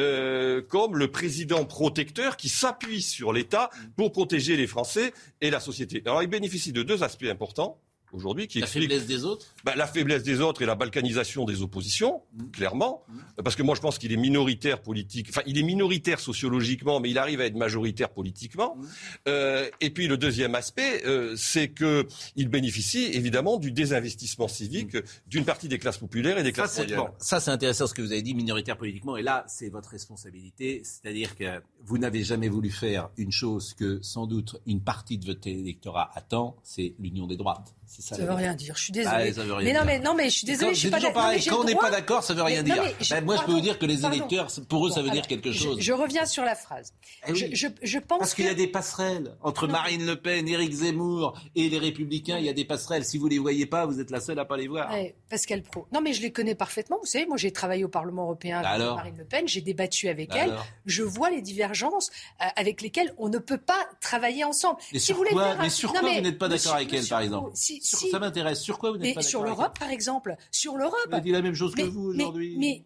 euh, 0.00 0.62
comme 0.62 0.96
le 0.96 1.10
président 1.10 1.64
protecteur 1.64 2.36
qui 2.36 2.48
s'appuie 2.48 3.02
sur 3.02 3.32
l'État 3.32 3.70
pour 3.96 4.12
protéger 4.12 4.56
les 4.56 4.66
Français 4.66 5.12
et 5.40 5.50
la 5.50 5.60
société. 5.60 6.02
Alors, 6.06 6.22
il 6.22 6.28
bénéficie 6.28 6.72
de 6.72 6.82
deux 6.82 7.02
aspects 7.02 7.24
importants 7.24 7.80
aujourd'hui 8.12 8.46
qui 8.46 8.60
La 8.60 8.66
faiblesse 8.66 9.06
des 9.06 9.24
autres 9.24 9.46
bah, 9.64 9.74
la 9.76 9.86
faiblesse 9.86 10.22
des 10.22 10.40
autres 10.40 10.62
et 10.62 10.66
la 10.66 10.74
balkanisation 10.74 11.44
des 11.44 11.62
oppositions, 11.62 12.22
Mmh. 12.34 12.50
clairement. 12.50 13.02
Parce 13.42 13.56
que 13.56 13.62
moi, 13.62 13.74
je 13.74 13.80
pense 13.80 13.98
qu'il 13.98 14.12
est 14.12 14.16
minoritaire 14.16 14.80
politique. 14.82 15.28
Enfin, 15.30 15.42
il 15.46 15.58
est 15.58 15.62
minoritaire 15.62 16.20
sociologiquement, 16.20 17.00
mais 17.00 17.10
il 17.10 17.18
arrive 17.18 17.40
à 17.40 17.46
être 17.46 17.56
majoritaire 17.56 18.10
politiquement. 18.10 18.76
Mmh. 18.76 18.86
Euh, 19.28 19.70
et 19.80 19.90
puis, 19.90 20.06
le 20.08 20.16
deuxième 20.16 20.54
aspect, 20.54 21.04
euh, 21.06 21.34
c'est 21.36 21.68
que 21.68 22.06
il 22.36 22.48
bénéficie 22.48 23.04
évidemment 23.12 23.56
du 23.58 23.72
désinvestissement 23.72 24.48
civique 24.48 24.96
d'une 25.26 25.44
partie 25.44 25.68
des 25.68 25.78
classes 25.78 25.98
populaires 25.98 26.38
et 26.38 26.42
des 26.42 26.50
Ça, 26.50 26.54
classes 26.54 26.78
moyennes. 26.78 26.96
bon. 26.96 27.08
Ça, 27.18 27.40
c'est 27.40 27.50
intéressant 27.50 27.86
ce 27.86 27.94
que 27.94 28.02
vous 28.02 28.12
avez 28.12 28.22
dit, 28.22 28.34
minoritaire 28.34 28.76
politiquement. 28.76 29.16
Et 29.16 29.22
là, 29.22 29.44
c'est 29.48 29.68
votre 29.68 29.90
responsabilité. 29.90 30.82
C'est-à-dire 30.84 31.36
que 31.36 31.60
vous 31.84 31.98
n'avez 31.98 32.22
jamais 32.24 32.48
voulu 32.48 32.70
faire 32.70 33.10
une 33.16 33.32
chose 33.32 33.74
que, 33.74 34.00
sans 34.02 34.26
doute, 34.26 34.60
une 34.66 34.80
partie 34.82 35.18
de 35.18 35.26
votre 35.26 35.46
électorat 35.48 36.10
attend, 36.14 36.56
c'est 36.62 36.94
l'union 36.98 37.26
des 37.26 37.36
droites. 37.36 37.74
Ça. 37.88 38.16
Ça 38.16 38.22
veut 38.24 38.32
rien 38.34 38.54
dire. 38.54 38.74
Je 38.76 38.82
suis 38.82 38.92
Ah, 39.06 39.24
désolée. 39.24 39.64
mais 39.64 39.72
non, 39.72 39.78
dire. 39.80 39.84
mais 39.86 39.98
non, 39.98 40.14
mais 40.14 40.24
je 40.30 40.36
suis 40.36 40.46
désolée. 40.46 40.68
quand- 40.70 40.74
Je 40.74 40.78
suis 40.80 40.90
pas 40.90 40.96
toujours. 40.98 41.08
Non, 41.14 41.14
pareil. 41.20 41.44
Quand 41.48 41.60
on 41.60 41.64
n'est 41.64 41.74
pas 41.74 41.90
d'accord, 41.90 42.22
ça 42.22 42.34
veut 42.34 42.42
rien 42.42 42.62
Mais- 42.62 42.68
non, 42.68 42.74
dire. 42.74 42.84
mais 42.84 43.04
je- 43.04 43.14
Ben, 43.14 43.24
moi, 43.24 43.36
je 43.36 43.42
peux 43.44 43.52
vous 43.52 43.60
dire 43.60 43.78
que 43.78 43.86
les 43.86 43.96
pardon. 43.98 44.16
électeurs, 44.16 44.48
pour 44.68 44.86
eux, 44.86 44.90
ça 44.90 45.00
veut 45.02 45.10
dire 45.10 45.26
quelque 45.26 45.52
chose. 45.52 45.78
Je, 45.80 45.92
reviens 45.92 46.26
sur 46.26 46.44
la 46.44 46.54
phrase. 46.54 46.92
Eh 47.26 47.32
oui. 47.32 47.50
je, 47.52 47.56
je, 47.56 47.66
je 47.82 47.98
pense 47.98 48.18
Parce 48.18 48.34
qu'il 48.34 48.44
y 48.44 48.48
a 48.48 48.54
des 48.54 48.66
passerelles 48.66 49.34
entre 49.42 49.66
Marine 49.66 50.04
Le 50.06 50.16
Pen, 50.16 50.46
Éric 50.46 50.72
Zemmour 50.72 51.38
et 51.56 51.68
les 51.70 51.78
Républicains. 51.78 52.38
Il 52.38 52.44
y 52.44 52.48
a 52.48 52.52
des 52.52 52.64
passerelles. 52.66 53.04
Si 53.06 53.16
vous 53.16 53.26
les 53.28 53.38
voyez 53.38 53.64
pas, 53.66 53.86
vous 53.86 54.00
êtes 54.00 54.10
la 54.10 54.20
seule 54.20 54.38
à 54.38 54.44
pas 54.44 54.56
les 54.58 54.68
voir. 54.68 54.90
Ouais, 54.92 55.14
Pascal 55.30 55.62
Pro. 55.62 55.86
Non, 55.92 56.00
mais 56.02 56.12
je 56.12 56.20
les 56.20 56.30
connais 56.30 56.54
parfaitement. 56.54 56.98
Vous 57.00 57.06
savez, 57.06 57.24
moi, 57.26 57.38
j'ai 57.38 57.52
travaillé 57.52 57.84
au 57.84 57.88
Parlement 57.88 58.24
européen 58.24 58.58
avec 58.58 58.70
Alors 58.70 58.96
Marine 58.96 59.16
Le 59.16 59.24
Pen. 59.24 59.48
J'ai 59.48 59.62
débattu 59.62 60.08
avec 60.08 60.30
elle. 60.34 60.50
Alors 60.50 60.66
Je 60.84 61.02
vois 61.02 61.30
les 61.30 61.40
divergences 61.42 62.10
euh, 62.42 62.44
avec 62.56 62.82
lesquelles 62.82 63.14
on 63.16 63.28
ne 63.30 63.38
peut 63.38 63.56
pas 63.58 63.88
travailler 64.00 64.44
ensemble. 64.44 64.78
Mais 64.92 64.98
Si 64.98 65.06
sur 65.06 65.16
quoi, 65.16 65.24
vous 65.24 66.20
n'êtes 66.20 66.38
pas 66.38 66.48
d'accord 66.48 66.74
avec 66.74 66.92
elle, 66.92 67.06
par 67.06 67.20
exemple 67.20 67.50
si- 67.80 67.88
Sur- 67.88 67.98
si- 67.98 68.10
Ça 68.10 68.18
m'intéresse. 68.18 68.60
Sur 68.60 68.78
quoi 68.78 68.90
vous 68.90 68.96
n'êtes 68.98 69.08
Mais 69.08 69.14
pas 69.14 69.22
sur 69.22 69.42
l'Europe, 69.42 69.78
par 69.78 69.90
exemple. 69.90 70.36
Sur 70.50 70.76
l'Europe. 70.76 70.96
Elle 71.12 71.20
dit 71.22 71.32
la 71.32 71.42
même 71.42 71.54
chose 71.54 71.74
que 71.74 71.82
vous 71.82 72.08
aujourd'hui. 72.14 72.56
Mais, 72.58 72.84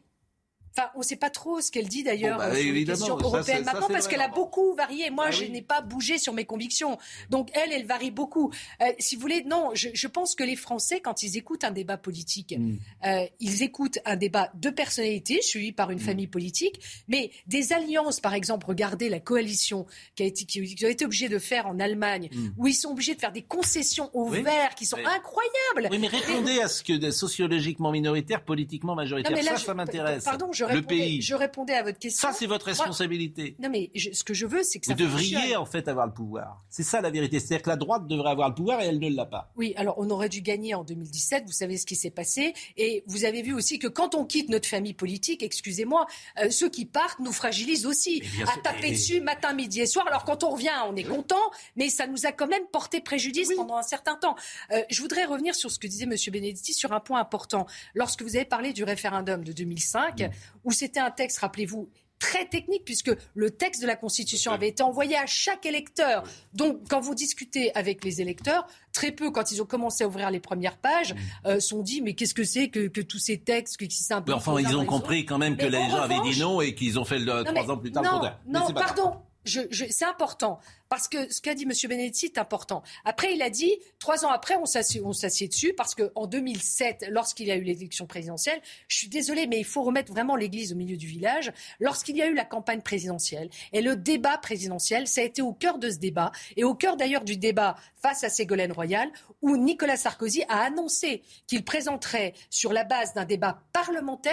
Enfin, 0.77 0.89
on 0.95 1.01
ne 1.01 1.05
sait 1.05 1.17
pas 1.17 1.31
trop 1.31 1.61
ce 1.61 1.71
qu'elle 1.71 1.89
dit 1.89 2.03
d'ailleurs 2.03 2.39
Bon, 2.39 2.45
bah, 2.45 2.51
euh, 2.51 2.63
sur 2.63 2.73
les 2.73 2.85
questions 2.85 3.17
européennes 3.19 3.65
maintenant 3.65 3.89
parce 3.89 4.09
qu'elle 4.09 4.21
a 4.21 4.29
Laurent. 4.29 4.37
beaucoup 4.41 4.75
varié. 4.75 5.11
Moi, 5.11 5.27
Ah 5.29 5.31
je 5.31 5.43
oui. 5.43 5.51
n'ai 5.51 5.63
pas 5.63 5.81
bougé 5.83 6.19
sur 6.19 6.33
mes 6.33 6.45
convictions. 6.45 6.99
Donc 7.31 7.51
elle, 7.55 7.73
elle 7.73 7.85
varie 7.87 8.11
beaucoup. 8.11 8.51
Euh, 8.81 8.87
si 8.99 9.17
vous 9.17 9.21
voulez, 9.23 9.43
non, 9.45 9.71
je, 9.75 9.89
je 9.93 10.07
pense 10.07 10.35
que 10.35 10.45
les 10.45 10.57
Français, 10.57 11.01
quand 11.01 11.23
ils 11.23 11.37
écoutent 11.37 11.65
un 11.65 11.71
débat 11.73 11.97
politique, 11.99 12.55
Mm. 12.59 12.77
euh, 13.07 13.27
ils 13.41 13.63
écoutent 13.63 13.99
un 14.05 14.17
débat 14.17 14.51
de 14.55 14.71
personnalité 14.71 15.43
suivi 15.43 15.73
par 15.73 15.91
une 15.91 15.99
Mm. 15.99 16.03
famille 16.03 16.27
politique, 16.27 16.81
mais 17.09 17.31
des 17.47 17.73
alliances, 17.73 18.21
par 18.21 18.35
exemple, 18.35 18.67
regardez 18.67 19.09
la 19.09 19.21
coalition 19.21 19.87
qui 20.17 20.23
a 20.23 20.27
été, 20.27 20.45
qui, 20.45 20.85
a 20.85 20.89
été 20.89 21.05
obligée 21.05 21.29
de 21.29 21.39
faire 21.39 21.67
en 21.67 21.79
Allemagne, 21.81 22.29
Mm. 22.33 22.49
où 22.57 22.67
ils 22.67 22.75
sont 22.75 22.91
obligés 22.91 23.15
de 23.15 23.21
faire 23.21 23.33
des 23.33 23.43
concessions 23.43 24.09
aux 24.15 24.31
Oui. 24.31 24.43
Verts 24.43 24.75
qui 24.75 24.87
sont 24.87 24.97
Oui. 24.97 25.05
incroyables. 25.05 25.89
Oui, 25.91 25.99
mais 25.99 26.09
répondez 26.09 26.61
à 26.61 26.69
ce 26.69 26.83
que 26.83 27.11
sociologiquement 27.11 27.91
minoritaire, 27.93 28.43
politiquement 28.45 28.95
majoritaire. 28.95 29.31
Non, 29.33 29.37
mais 29.37 29.43
là, 29.43 29.53
ça, 29.53 29.57
je- 29.59 29.65
ça 29.65 29.75
m'intéresse. 29.75 30.25
Pardon, 30.25 30.53
je 30.53 30.62
Le 30.63 30.75
répondais, 30.75 30.97
pays. 30.97 31.23
je 31.23 31.35
répondais 31.35 31.75
à 31.75 31.83
votre 31.83 31.99
question. 31.99 32.29
Ça, 32.29 32.35
c'est 32.35 32.47
votre 32.47 32.67
Moi- 32.67 32.73
responsabilité. 32.75 33.57
non, 33.59 33.69
mais 33.71 33.91
je- 33.95 34.13
ce 34.13 34.25
que 34.25 34.35
je 34.35 34.47
veux, 34.47 34.63
c'est 34.63 34.79
que 34.79 34.87
Vous 34.87 34.93
ça 34.93 34.97
devriez 34.97 35.37
fonctionne. 35.37 35.57
en 35.59 35.67
fait 35.67 35.89
avoir 35.89 36.07
le 36.07 36.13
pouvoir. 36.13 36.63
C'est 36.69 36.83
ça 36.83 37.01
la 37.01 37.11
vérité. 37.11 37.41
C'est-à-dire 37.41 37.63
que 37.63 37.71
la 37.71 37.77
droite 37.77 38.07
devrait 38.07 38.31
avoir 38.31 38.49
le 38.49 38.55
pouvoir 38.55 38.81
et 38.81 38.87
elle 38.87 38.99
ne 38.99 39.09
l'a 39.15 39.27
pas. 39.27 39.51
Oui, 39.57 39.73
alors 39.77 39.95
on 39.99 40.09
aurait 40.11 40.29
dû 40.29 40.41
gagner 40.43 40.75
en 40.75 40.85
2017, 40.85 41.45
vous 41.47 41.53
savez 41.53 41.77
ce 41.79 41.87
qui 41.87 41.97
s'est 41.97 42.11
passé. 42.11 42.55
Et 42.77 43.03
vous 43.07 43.25
avez 43.25 43.43
vu 43.43 43.53
aussi 43.55 43.79
que 43.79 43.87
quand 43.89 44.15
on 44.15 44.25
quitte 44.25 44.49
notre 44.49 44.69
famille 44.69 44.95
politique, 44.95 45.43
excusez-moi, 45.43 46.07
euh, 46.43 46.51
ceux 46.51 46.69
qui 46.69 46.85
partent 46.87 47.21
nous 47.21 47.33
fragilisent 47.33 47.87
aussi. 47.87 48.23
À 48.47 48.59
taper 48.61 48.89
et- 48.89 48.93
dessus 48.93 49.21
matin, 49.21 49.53
midi 49.55 49.81
et 49.81 49.87
soir. 49.87 50.07
Alors 50.09 50.25
quand 50.25 50.45
on 50.45 50.51
revient, 50.51 50.71
on 50.89 50.97
est 50.97 51.03
content, 51.05 51.37
mais 51.77 51.89
ça 51.89 52.07
nous 52.07 52.27
a 52.27 52.33
quand 52.33 52.47
même 52.49 52.67
porté 52.73 53.01
préjudice 53.01 53.51
pendant 53.57 53.77
un 53.77 53.83
certain 53.83 54.17
temps. 54.17 54.37
Euh, 54.73 54.83
je 54.91 55.01
voudrais 55.03 55.25
revenir 55.25 55.55
sur 55.55 55.71
ce 55.71 55.79
que 55.79 55.87
disait 55.87 56.05
M. 56.05 56.15
Benedetti 56.33 56.73
sur 56.73 56.93
un 56.93 57.01
point 57.01 57.21
important. 57.21 57.67
Lorsque 57.95 58.23
vous 58.23 58.37
avez 58.37 58.45
parlé 58.45 58.73
du 58.73 58.85
référendum 58.85 59.45
de 59.45 59.53
2005, 59.53 60.21
Mm. 60.21 60.31
Où 60.65 60.73
c'était 60.73 61.01
un 61.01 61.11
texte, 61.11 61.39
rappelez-vous, 61.39 61.89
très 62.19 62.45
technique 62.47 62.85
puisque 62.85 63.11
le 63.35 63.51
texte 63.51 63.83
de 63.83 63.87
la 63.89 63.97
Constitution 63.97 64.53
avait 64.53 64.69
été 64.69 64.85
envoyé 64.85 65.17
à 65.17 65.27
chaque 65.27 65.67
électeur. 65.67 66.23
Donc, 66.55 66.79
quand 66.89 67.01
vous 67.01 67.17
discutez 67.17 67.75
avec 67.75 68.05
les 68.05 68.21
électeurs, 68.21 68.65
très 68.93 69.11
peu, 69.11 69.33
quand 69.33 69.51
ils 69.51 69.61
ont 69.61 69.65
commencé 69.67 70.05
à 70.05 70.07
ouvrir 70.07 70.31
les 70.31 70.39
premières 70.39 70.77
pages, 70.79 71.17
euh, 71.47 71.59
sont 71.59 71.83
dit 71.83 72.01
mais 72.01 72.15
qu'est-ce 72.15 72.35
que 72.35 72.45
c'est 72.45 72.69
que, 72.69 72.87
que 72.87 73.01
tous 73.01 73.19
ces 73.19 73.39
textes, 73.39 73.77
que 73.77 73.87
qui 73.87 74.07
Mais 74.29 74.33
enfin, 74.33 74.57
ils 74.61 74.77
ont 74.77 74.87
compris 74.87 75.27
quand 75.27 75.39
même 75.39 75.57
que 75.57 75.65
Mais 75.65 75.71
les 75.71 75.79
en 75.79 75.89
gens 75.91 76.03
avaient 76.03 76.21
dit 76.31 76.39
non 76.41 76.61
et 76.61 76.77
qu'ils 76.77 76.97
ont 76.97 77.05
fait 77.05 77.19
le 77.19 77.25
Non, 77.25 77.43
trois 77.43 77.53
mais- 77.65 77.71
ans 77.71 77.77
plus 77.79 77.91
tard 77.91 78.05
non, 78.05 78.61
Non, 78.61 78.73
pardon. 78.73 79.15
Je, 79.45 79.63
je- 79.73 79.87
c'est 79.91 80.05
important 80.05 80.61
parce 80.93 81.09
que 81.09 81.33
ce 81.33 81.41
qu'a 81.41 81.55
dit 81.55 81.63
M. 81.63 81.73
Benedetti 81.89 82.27
est 82.27 82.37
important. 82.37 82.83
Après, 83.07 83.33
il 83.33 83.41
a 83.41 83.49
dit 83.49 83.73
trois 83.99 84.27
ans 84.27 84.29
après, 84.29 84.57
on 84.57 84.67
s'assied, 84.67 85.49
dessus 85.49 85.73
parce 85.73 85.95
que 85.95 86.13
en 86.15 86.27
2007, 86.27 87.07
lorsqu'il 87.09 87.47
y 87.47 87.51
a 87.51 87.57
eu 87.57 87.63
l'élection 87.63 88.05
présidentielle, 88.05 88.61
je 88.89 88.99
suis 88.99 89.09
désolée, 89.09 89.47
mais 89.47 89.59
il 89.59 89.65
faut 89.65 89.85
remettre 89.85 90.13
vraiment 90.13 90.37
l'église 90.37 90.71
au 90.75 90.77
milieu 90.77 90.99
du 90.99 91.07
village. 91.07 91.51
Lorsqu'il 91.81 92.19
y 92.19 92.21
a 92.21 92.27
eu 92.27 92.35
la 92.35 92.45
campagne 92.45 92.83
présidentielle 92.83 93.49
et 93.73 93.81
le 93.81 93.97
débat 93.97 94.37
présidentiel, 94.37 95.09
ça 95.09 95.23
a 95.23 95.25
été 95.25 95.41
au 95.41 95.55
cœur 95.55 95.79
de 95.79 95.89
ce 95.89 95.97
débat 95.97 96.31
et 96.59 96.65
au 96.65 96.75
cœur 96.75 96.99
d'ailleurs 96.99 97.25
du 97.25 97.39
débat 97.39 97.77
face 98.03 98.25
à 98.25 98.29
Ségolène 98.29 98.73
Royal, 98.73 99.09
où 99.41 99.57
Nicolas 99.57 99.97
Sarkozy 99.97 100.43
a 100.49 100.59
annoncé 100.65 101.23
qu'il 101.47 101.65
présenterait 101.65 102.35
sur 102.51 102.73
la 102.73 102.83
base 102.85 103.15
d'un 103.15 103.25
débat 103.25 103.63
parlementaire 103.73 104.33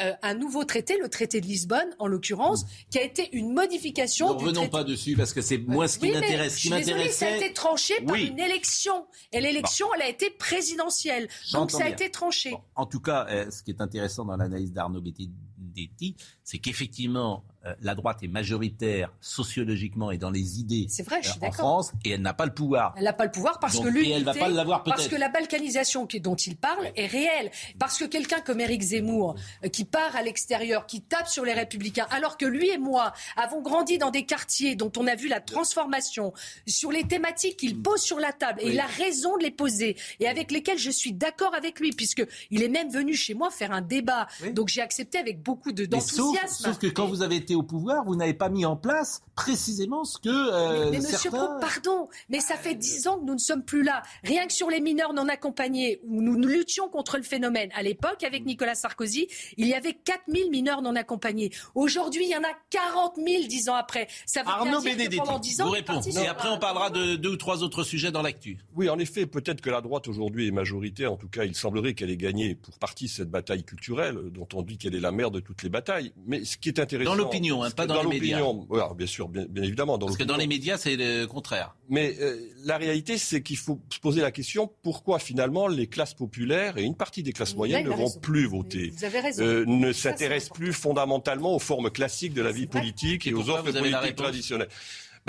euh, 0.00 0.12
un 0.22 0.34
nouveau 0.34 0.64
traité, 0.64 0.96
le 0.98 1.08
traité 1.08 1.40
de 1.40 1.46
Lisbonne 1.46 1.94
en 1.98 2.06
l'occurrence, 2.06 2.64
qui 2.90 2.98
a 2.98 3.02
été 3.02 3.28
une 3.36 3.52
modification 3.52 4.28
Ne 4.28 4.32
revenons 4.32 4.52
traité. 4.54 4.70
pas 4.70 4.84
dessus 4.84 5.16
parce 5.16 5.34
que 5.34 5.42
c'est 5.42 5.58
moins 5.58 5.86
ce 5.86 5.98
qui 5.98 6.06
Oui, 6.06 6.12
m'intéresse. 6.12 6.56
Ce 6.56 6.62
qui 6.62 6.70
désolée, 6.70 7.10
ça 7.10 7.26
a 7.26 7.36
été 7.36 7.52
tranché 7.52 7.94
par 8.06 8.16
une 8.16 8.38
élection. 8.38 9.06
Et 9.32 9.40
l'élection, 9.40 9.86
elle 9.94 10.02
a 10.02 10.08
été 10.08 10.30
présidentielle. 10.30 11.28
Donc 11.52 11.70
ça 11.70 11.78
a 11.78 11.80
bien. 11.84 11.92
été 11.92 12.10
tranché. 12.10 12.56
En 12.74 12.86
tout 12.86 13.00
cas, 13.00 13.26
euh, 13.28 13.50
ce 13.50 13.62
qui 13.62 13.70
est 13.70 13.80
intéressant 13.82 14.24
dans 14.24 14.36
l'analyse 14.36 14.72
d'Arnaud 14.72 15.02
Bettinetti, 15.02 16.16
c'est 16.50 16.58
qu'effectivement, 16.58 17.44
euh, 17.64 17.74
la 17.80 17.94
droite 17.94 18.22
est 18.24 18.28
majoritaire 18.28 19.12
sociologiquement 19.20 20.10
et 20.10 20.18
dans 20.18 20.30
les 20.30 20.58
idées 20.58 20.86
C'est 20.88 21.04
vrai, 21.04 21.20
je 21.22 21.28
suis 21.30 21.38
euh, 21.44 21.46
en. 21.48 21.52
France, 21.52 21.92
et 22.04 22.10
elle 22.10 22.22
n'a 22.22 22.34
pas 22.34 22.46
le 22.46 22.52
pouvoir. 22.54 22.92
Elle 22.96 23.04
n'a 23.04 23.12
pas 23.12 23.24
le 23.26 23.30
pouvoir 23.30 23.60
parce 23.60 23.74
Donc, 23.76 23.84
que 23.84 23.88
et 23.90 23.92
l'unité, 23.92 24.12
elle 24.14 24.24
va 24.24 24.34
pas 24.34 24.48
l'avoir 24.48 24.82
parce 24.82 25.06
que 25.06 25.14
la 25.14 25.28
balkanisation 25.28 26.08
dont 26.20 26.34
il 26.34 26.56
parle 26.56 26.90
est 26.96 27.06
réelle. 27.06 27.52
Parce 27.78 27.98
que 27.98 28.04
quelqu'un 28.06 28.40
comme 28.40 28.60
Éric 28.60 28.82
Zemmour, 28.82 29.36
euh, 29.64 29.68
qui 29.68 29.84
part 29.84 30.16
à 30.16 30.22
l'extérieur, 30.22 30.86
qui 30.86 31.02
tape 31.02 31.28
sur 31.28 31.44
les 31.44 31.52
républicains, 31.52 32.06
alors 32.10 32.36
que 32.36 32.46
lui 32.46 32.68
et 32.70 32.78
moi 32.78 33.12
avons 33.36 33.60
grandi 33.62 33.98
dans 33.98 34.10
des 34.10 34.24
quartiers 34.24 34.74
dont 34.74 34.90
on 34.96 35.06
a 35.06 35.14
vu 35.14 35.28
la 35.28 35.40
transformation, 35.40 36.32
sur 36.66 36.90
les 36.90 37.04
thématiques 37.04 37.58
qu'il 37.58 37.80
pose 37.80 38.00
sur 38.00 38.18
la 38.18 38.32
table, 38.32 38.60
et 38.62 38.66
Oui. 38.66 38.72
il 38.74 38.80
a 38.80 38.86
raison 38.86 39.36
de 39.36 39.42
les 39.44 39.50
poser, 39.52 39.96
et 40.18 40.26
avec 40.26 40.50
lesquelles 40.50 40.78
je 40.78 40.90
suis 40.90 41.12
d'accord 41.12 41.54
avec 41.54 41.78
lui, 41.78 41.90
puisque 41.92 42.26
il 42.50 42.62
est 42.62 42.68
même 42.68 42.90
venu 42.90 43.14
chez 43.14 43.34
moi 43.34 43.50
faire 43.50 43.70
un 43.70 43.82
débat. 43.82 44.26
Donc 44.54 44.68
j'ai 44.68 44.80
accepté 44.80 45.18
avec 45.18 45.42
beaucoup 45.42 45.72
de- 45.72 45.86
Mais 45.92 46.00
sauf, 46.48 46.78
que 46.78 46.86
quand 46.86 47.06
vous 47.06 47.22
avez 47.22 47.36
été 47.36 47.54
au 47.54 47.62
pouvoir, 47.62 48.04
vous 48.04 48.16
n'avez 48.16 48.34
pas 48.34 48.48
mis 48.48 48.64
en 48.64 48.76
place 48.76 49.22
précisément 49.34 50.04
ce 50.04 50.18
que 50.18 50.28
euh, 50.28 50.90
Mais 50.90 50.98
monsieur 50.98 51.30
certains... 51.30 51.46
Pro, 51.46 51.60
pardon, 51.60 52.08
mais 52.28 52.40
ça 52.40 52.56
fait 52.56 52.74
dix 52.74 53.06
ans 53.06 53.18
que 53.18 53.24
nous 53.24 53.34
ne 53.34 53.38
sommes 53.38 53.64
plus 53.64 53.82
là. 53.82 54.02
Rien 54.24 54.46
que 54.46 54.52
sur 54.52 54.70
les 54.70 54.80
mineurs 54.80 55.12
non 55.12 55.28
accompagnés, 55.28 56.00
où 56.04 56.20
nous, 56.20 56.36
nous 56.36 56.48
luttions 56.48 56.88
contre 56.88 57.16
le 57.16 57.22
phénomène. 57.22 57.70
À 57.74 57.82
l'époque, 57.82 58.22
avec 58.22 58.44
Nicolas 58.44 58.74
Sarkozy, 58.74 59.28
il 59.56 59.66
y 59.66 59.74
avait 59.74 59.94
4000 59.94 60.50
mineurs 60.50 60.82
non 60.82 60.96
accompagnés. 60.96 61.50
Aujourd'hui, 61.74 62.24
il 62.24 62.30
y 62.30 62.36
en 62.36 62.42
a 62.42 62.52
40 62.70 63.16
000 63.16 63.44
dix 63.46 63.68
ans 63.68 63.74
après. 63.74 64.08
Ça 64.26 64.42
veut 64.42 64.48
Arnaud 64.48 64.80
dire 64.80 64.96
que 64.96 65.16
pendant 65.16 65.38
dix 65.38 65.60
ans, 65.60 65.66
vous 65.66 65.72
répond. 65.72 66.00
Et 66.00 66.26
après, 66.26 66.48
on 66.48 66.58
parlera 66.58 66.90
de 66.90 67.16
deux 67.16 67.30
ou 67.30 67.36
trois 67.36 67.62
autres 67.62 67.82
sujets 67.82 68.10
dans 68.10 68.22
l'actu. 68.22 68.58
Oui, 68.74 68.88
en 68.88 68.98
effet, 68.98 69.26
peut-être 69.26 69.60
que 69.60 69.70
la 69.70 69.80
droite 69.80 70.08
aujourd'hui 70.08 70.48
est 70.48 70.52
majoritaire. 70.52 71.12
En 71.12 71.16
tout 71.16 71.28
cas, 71.28 71.44
il 71.44 71.54
semblerait 71.54 71.94
qu'elle 71.94 72.10
ait 72.10 72.16
gagné 72.16 72.54
pour 72.54 72.78
partie 72.78 73.08
cette 73.08 73.30
bataille 73.30 73.64
culturelle, 73.64 74.18
dont 74.30 74.48
on 74.54 74.62
dit 74.62 74.78
qu'elle 74.78 74.94
est 74.94 75.00
la 75.00 75.12
mère 75.12 75.30
de 75.30 75.40
toutes 75.40 75.62
les 75.62 75.68
batailles. 75.68 76.12
Mais 76.30 76.44
ce 76.44 76.56
qui 76.56 76.68
est 76.68 76.78
intéressant. 76.78 77.10
Dans 77.10 77.16
l'opinion, 77.16 77.64
hein, 77.64 77.70
pas 77.72 77.86
dans 77.86 78.04
les 78.04 78.08
médias. 78.08 78.38
l'opinion, 78.38 78.66
ouais, 78.70 78.78
alors, 78.78 78.94
bien 78.94 79.08
sûr, 79.08 79.28
bien, 79.28 79.46
bien 79.48 79.64
évidemment. 79.64 79.98
Dans 79.98 80.06
Parce 80.06 80.16
que 80.16 80.22
dans 80.22 80.36
les 80.36 80.46
médias, 80.46 80.78
c'est 80.78 80.94
le 80.94 81.26
contraire. 81.26 81.74
Mais 81.88 82.16
euh, 82.20 82.38
la 82.64 82.78
réalité, 82.78 83.18
c'est 83.18 83.42
qu'il 83.42 83.56
faut 83.56 83.80
se 83.92 83.98
poser 83.98 84.20
la 84.20 84.30
question 84.30 84.70
pourquoi 84.84 85.18
finalement 85.18 85.66
les 85.66 85.88
classes 85.88 86.14
populaires 86.14 86.78
et 86.78 86.84
une 86.84 86.94
partie 86.94 87.24
des 87.24 87.32
classes 87.32 87.56
moyennes 87.56 87.84
ne 87.84 87.90
a 87.90 87.96
vont 87.96 88.04
raison. 88.04 88.20
plus 88.20 88.46
voter, 88.46 88.92
Vous 88.96 89.04
avez 89.04 89.18
raison. 89.18 89.42
euh, 89.42 89.64
ne 89.66 89.92
s'intéressent 89.92 90.56
plus 90.56 90.72
fondamentalement 90.72 91.52
aux 91.56 91.58
formes 91.58 91.90
classiques 91.90 92.32
de 92.32 92.42
la 92.42 92.52
vie 92.52 92.68
politique 92.68 93.26
et, 93.26 93.34
aux 93.34 93.38
pourquoi 93.38 93.60
offres 93.62 93.72
politiques 93.72 94.14
traditionnelles. 94.14 94.68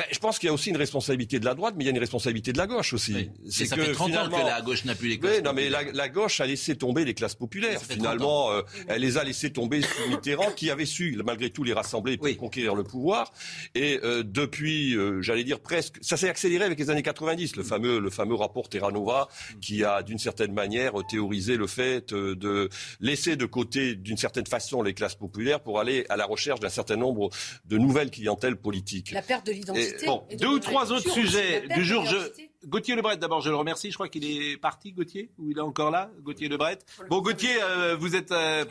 Ben, 0.01 0.07
je 0.11 0.19
pense 0.19 0.39
qu'il 0.39 0.47
y 0.47 0.49
a 0.49 0.53
aussi 0.53 0.71
une 0.71 0.77
responsabilité 0.77 1.39
de 1.39 1.45
la 1.45 1.53
droite, 1.53 1.75
mais 1.77 1.83
il 1.83 1.87
y 1.87 1.89
a 1.89 1.91
une 1.91 1.99
responsabilité 1.99 2.51
de 2.53 2.57
la 2.57 2.65
gauche 2.65 2.93
aussi. 2.93 3.13
Mais 3.13 3.29
ça 3.51 3.75
fait 3.75 3.91
30 3.91 4.15
ans 4.15 4.29
que 4.29 4.35
la 4.35 4.61
gauche 4.61 4.83
n'a 4.85 4.95
plus 4.95 5.09
les 5.09 5.19
classes 5.19 5.37
Oui, 5.37 5.43
non, 5.43 5.53
mais 5.53 5.69
la, 5.69 5.83
la 5.83 6.09
gauche 6.09 6.41
a 6.41 6.47
laissé 6.47 6.75
tomber 6.75 7.05
les 7.05 7.13
classes 7.13 7.35
populaires. 7.35 7.79
Finalement, 7.87 8.51
euh, 8.51 8.61
elle 8.87 9.01
les 9.01 9.19
a 9.19 9.23
laissé 9.23 9.51
tomber 9.51 9.83
sous 9.83 10.09
Mitterrand, 10.09 10.51
qui 10.53 10.71
avait 10.71 10.87
su, 10.87 11.21
malgré 11.23 11.51
tout, 11.51 11.63
les 11.63 11.73
rassembler 11.73 12.17
pour 12.17 12.35
conquérir 12.37 12.73
le 12.73 12.83
pouvoir. 12.83 13.31
Et 13.75 13.99
euh, 14.03 14.23
depuis, 14.23 14.95
euh, 14.95 15.21
j'allais 15.21 15.43
dire 15.43 15.59
presque, 15.59 15.97
ça 16.01 16.17
s'est 16.17 16.29
accéléré 16.29 16.65
avec 16.65 16.79
les 16.79 16.89
années 16.89 17.03
90, 17.03 17.55
le 17.57 17.63
fameux, 17.63 17.99
le 17.99 18.09
fameux 18.09 18.35
rapport 18.35 18.69
Terranova, 18.69 19.27
qui 19.61 19.83
a, 19.83 20.01
d'une 20.01 20.17
certaine 20.19 20.53
manière, 20.53 20.93
théorisé 21.07 21.57
le 21.57 21.67
fait 21.67 22.11
euh, 22.11 22.35
de 22.35 22.69
laisser 23.01 23.35
de 23.35 23.45
côté, 23.45 23.95
d'une 23.95 24.17
certaine 24.17 24.47
façon, 24.47 24.81
les 24.81 24.95
classes 24.95 25.15
populaires 25.15 25.59
pour 25.59 25.79
aller 25.79 26.05
à 26.09 26.17
la 26.17 26.25
recherche 26.25 26.59
d'un 26.59 26.69
certain 26.69 26.95
nombre 26.95 27.29
de 27.65 27.77
nouvelles 27.77 28.09
clientèles 28.09 28.55
politiques. 28.55 29.11
La 29.11 29.21
perte 29.21 29.45
de 29.45 29.51
l'identité. 29.51 29.90
Bon, 30.05 30.23
Deux 30.39 30.47
ou 30.47 30.59
trois 30.59 30.91
autres 30.91 31.09
sujets 31.11 31.67
du 31.75 31.83
jour. 31.83 32.05
Je... 32.05 32.17
Gauthier 32.65 32.95
Lebret, 32.95 33.17
d'abord, 33.17 33.41
je 33.41 33.49
le 33.49 33.55
remercie. 33.55 33.89
Je 33.89 33.95
crois 33.95 34.07
qu'il 34.09 34.23
est 34.25 34.57
parti, 34.57 34.91
Gauthier, 34.91 35.31
ou 35.37 35.49
il 35.49 35.57
est 35.57 35.61
encore 35.61 35.91
là, 35.91 36.11
Gauthier 36.21 36.47
Lebret. 36.47 36.77
Bon, 37.09 37.21
Gauthier, 37.21 37.61
euh, 37.61 37.95
vous 37.99 38.15
êtes, 38.15 38.31
euh, 38.31 38.65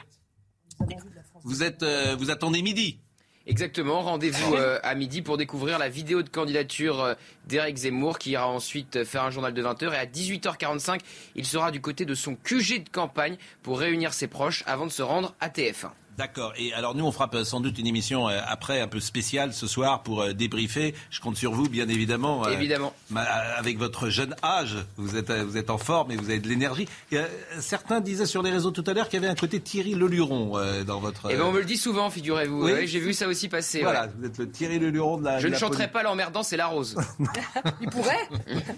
vous 1.44 1.62
êtes, 1.62 1.82
euh, 1.82 2.14
vous 2.16 2.30
attendez 2.30 2.62
midi. 2.62 3.00
Exactement, 3.46 4.02
rendez-vous 4.02 4.54
euh, 4.54 4.78
à 4.82 4.94
midi 4.94 5.22
pour 5.22 5.36
découvrir 5.36 5.78
la 5.78 5.88
vidéo 5.88 6.22
de 6.22 6.28
candidature 6.28 7.00
euh, 7.02 7.14
d'Éric 7.46 7.78
Zemmour 7.78 8.18
qui 8.18 8.32
ira 8.32 8.46
ensuite 8.46 8.96
euh, 8.96 9.04
faire 9.04 9.24
un 9.24 9.30
journal 9.30 9.52
de 9.54 9.62
20h 9.62 9.92
et 9.92 9.96
à 9.96 10.06
18h45, 10.06 11.00
il 11.34 11.46
sera 11.46 11.70
du 11.70 11.80
côté 11.80 12.04
de 12.04 12.14
son 12.14 12.36
QG 12.36 12.84
de 12.84 12.88
campagne 12.90 13.38
pour 13.62 13.80
réunir 13.80 14.12
ses 14.12 14.28
proches 14.28 14.62
avant 14.66 14.86
de 14.86 14.92
se 14.92 15.02
rendre 15.02 15.34
à 15.40 15.48
TF1. 15.48 15.90
D'accord. 16.20 16.52
Et 16.58 16.74
alors 16.74 16.94
nous, 16.94 17.06
on 17.06 17.12
fera 17.12 17.30
sans 17.44 17.60
doute 17.60 17.78
une 17.78 17.86
émission 17.86 18.28
euh, 18.28 18.38
après 18.46 18.78
un 18.82 18.88
peu 18.88 19.00
spéciale 19.00 19.54
ce 19.54 19.66
soir 19.66 20.02
pour 20.02 20.20
euh, 20.20 20.32
débriefer. 20.34 20.94
Je 21.10 21.18
compte 21.18 21.38
sur 21.38 21.52
vous, 21.52 21.66
bien 21.66 21.88
évidemment. 21.88 22.44
euh, 22.46 22.50
Évidemment. 22.50 22.92
ma- 23.08 23.22
avec 23.22 23.78
votre 23.78 24.10
jeune 24.10 24.34
âge, 24.42 24.76
vous 24.98 25.16
êtes, 25.16 25.30
vous 25.30 25.56
êtes 25.56 25.70
en 25.70 25.78
forme 25.78 26.10
et 26.12 26.16
vous 26.16 26.28
avez 26.28 26.38
de 26.38 26.46
l'énergie. 26.48 26.86
Euh, 27.14 27.26
certains 27.58 28.00
disaient 28.02 28.26
sur 28.26 28.42
les 28.42 28.50
réseaux 28.50 28.70
tout 28.70 28.84
à 28.86 28.92
l'heure 28.92 29.08
qu'il 29.08 29.18
y 29.18 29.24
avait 29.24 29.32
un 29.32 29.34
côté 29.34 29.60
Thierry 29.60 29.94
Leluron 29.94 30.58
euh, 30.58 30.84
dans 30.84 31.00
votre. 31.00 31.30
Et 31.30 31.36
ben 31.36 31.44
on 31.44 31.52
me 31.52 31.60
le 31.60 31.64
dit 31.64 31.78
souvent, 31.78 32.10
figurez-vous. 32.10 32.66
Oui. 32.66 32.72
Ouais, 32.72 32.86
J'ai 32.86 33.00
vu 33.00 33.14
ça 33.14 33.26
aussi 33.26 33.48
passer. 33.48 33.80
Voilà, 33.80 34.02
ouais. 34.02 34.10
vous 34.18 34.26
êtes 34.26 34.36
le 34.36 34.50
Thierry 34.50 34.78
Leluron 34.78 35.16
de 35.16 35.24
la. 35.24 35.38
Je 35.38 35.44
de 35.44 35.48
ne 35.48 35.52
la 35.54 35.58
chanterai 35.58 35.76
politique. 35.88 35.92
pas 35.94 36.02
l'emmerdant, 36.02 36.42
c'est 36.42 36.58
la 36.58 36.66
rose. 36.66 36.96
Il 37.80 37.88
pourrait 37.88 38.28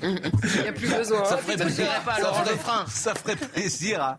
Il 0.02 0.62
n'y 0.62 0.68
a 0.68 0.72
plus 0.72 0.88
besoin. 0.88 1.24
Ça 1.24 1.34
hein, 1.34 1.38
ferait 1.38 1.56
plaisir, 1.56 1.86
pas 2.04 2.12
à 2.12 2.16
ça 2.16 2.22
Laurent 2.22 2.44
ferait- 2.44 2.50
Geoffrin. 2.52 2.84
ça 2.88 3.14
ferait 3.16 3.36
plaisir, 3.36 4.00
à, 4.00 4.18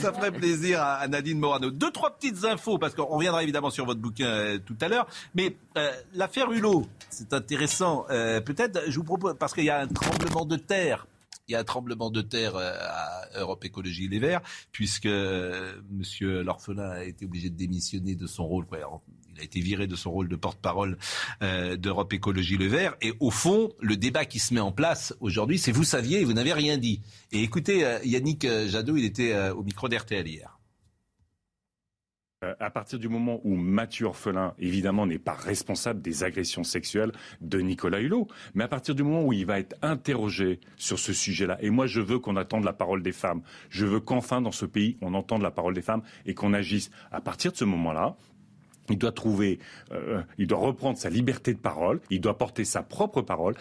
ça 0.00 0.12
ferait 0.12 0.32
plaisir 0.32 0.80
à, 0.82 0.94
à 0.94 1.06
Nadine 1.06 1.38
Morano. 1.38 1.70
Deux, 1.70 1.90
trois 1.92 2.10
infos, 2.44 2.78
parce 2.78 2.94
qu'on 2.94 3.04
reviendra 3.04 3.42
évidemment 3.42 3.70
sur 3.70 3.86
votre 3.86 4.00
bouquin 4.00 4.26
euh, 4.26 4.58
tout 4.58 4.76
à 4.80 4.88
l'heure. 4.88 5.06
Mais 5.34 5.56
euh, 5.76 5.90
l'affaire 6.14 6.50
Hulot, 6.50 6.86
c'est 7.08 7.32
intéressant. 7.32 8.06
Euh, 8.10 8.40
Peut-être, 8.40 8.80
je 8.88 8.96
vous 8.96 9.04
propose, 9.04 9.36
parce 9.38 9.52
qu'il 9.54 9.64
y 9.64 9.70
a 9.70 9.80
un 9.80 9.86
tremblement 9.86 10.44
de 10.44 10.56
terre. 10.56 11.06
Il 11.48 11.52
y 11.52 11.56
a 11.56 11.60
un 11.60 11.64
tremblement 11.64 12.10
de 12.10 12.20
terre 12.20 12.56
à 12.56 13.22
Europe 13.36 13.64
Écologie 13.64 14.06
Les 14.06 14.20
Verts, 14.20 14.40
puisque 14.70 15.08
Monsieur 15.90 16.42
l'orphelin 16.42 16.90
a 16.90 17.02
été 17.02 17.24
obligé 17.24 17.50
de 17.50 17.56
démissionner 17.56 18.14
de 18.14 18.28
son 18.28 18.46
rôle. 18.46 18.66
Il 19.34 19.40
a 19.40 19.42
été 19.42 19.60
viré 19.60 19.88
de 19.88 19.96
son 19.96 20.12
rôle 20.12 20.28
de 20.28 20.36
porte-parole 20.36 20.96
d'Europe 21.40 22.12
Écologie 22.12 22.56
Le 22.56 22.68
Vert. 22.68 22.94
Et 23.02 23.14
au 23.18 23.32
fond, 23.32 23.72
le 23.80 23.96
débat 23.96 24.26
qui 24.26 24.38
se 24.38 24.54
met 24.54 24.60
en 24.60 24.70
place 24.70 25.12
aujourd'hui, 25.18 25.58
c'est 25.58 25.72
vous 25.72 25.82
saviez 25.82 26.20
et 26.20 26.24
vous 26.24 26.34
n'avez 26.34 26.52
rien 26.52 26.78
dit. 26.78 27.00
Et 27.32 27.42
écoutez, 27.42 27.98
Yannick 28.04 28.46
Jadot, 28.68 28.96
il 28.96 29.04
était 29.04 29.50
au 29.50 29.64
micro 29.64 29.88
d'RTL 29.88 30.28
hier. 30.28 30.59
Euh, 32.42 32.54
À 32.58 32.70
partir 32.70 32.98
du 32.98 33.08
moment 33.08 33.40
où 33.44 33.54
Mathieu 33.54 34.06
Orphelin, 34.06 34.54
évidemment, 34.58 35.06
n'est 35.06 35.18
pas 35.18 35.34
responsable 35.34 36.00
des 36.00 36.24
agressions 36.24 36.64
sexuelles 36.64 37.12
de 37.42 37.60
Nicolas 37.60 38.00
Hulot, 38.00 38.28
mais 38.54 38.64
à 38.64 38.68
partir 38.68 38.94
du 38.94 39.02
moment 39.02 39.22
où 39.24 39.34
il 39.34 39.44
va 39.44 39.58
être 39.58 39.76
interrogé 39.82 40.58
sur 40.76 40.98
ce 40.98 41.12
sujet-là, 41.12 41.58
et 41.60 41.68
moi 41.68 41.86
je 41.86 42.00
veux 42.00 42.18
qu'on 42.18 42.36
attende 42.36 42.64
la 42.64 42.72
parole 42.72 43.02
des 43.02 43.12
femmes, 43.12 43.42
je 43.68 43.84
veux 43.84 44.00
qu'enfin 44.00 44.40
dans 44.40 44.52
ce 44.52 44.64
pays 44.64 44.96
on 45.02 45.12
entende 45.12 45.42
la 45.42 45.50
parole 45.50 45.74
des 45.74 45.82
femmes 45.82 46.02
et 46.24 46.32
qu'on 46.32 46.54
agisse. 46.54 46.90
À 47.12 47.20
partir 47.20 47.52
de 47.52 47.56
ce 47.58 47.64
moment-là, 47.66 48.16
il 48.88 48.96
doit 48.96 49.12
trouver, 49.12 49.58
euh, 49.92 50.22
il 50.38 50.46
doit 50.46 50.58
reprendre 50.58 50.96
sa 50.96 51.10
liberté 51.10 51.52
de 51.52 51.58
parole, 51.58 52.00
il 52.08 52.22
doit 52.22 52.38
porter 52.38 52.64
sa 52.64 52.82
propre 52.82 53.20
parole. 53.20 53.54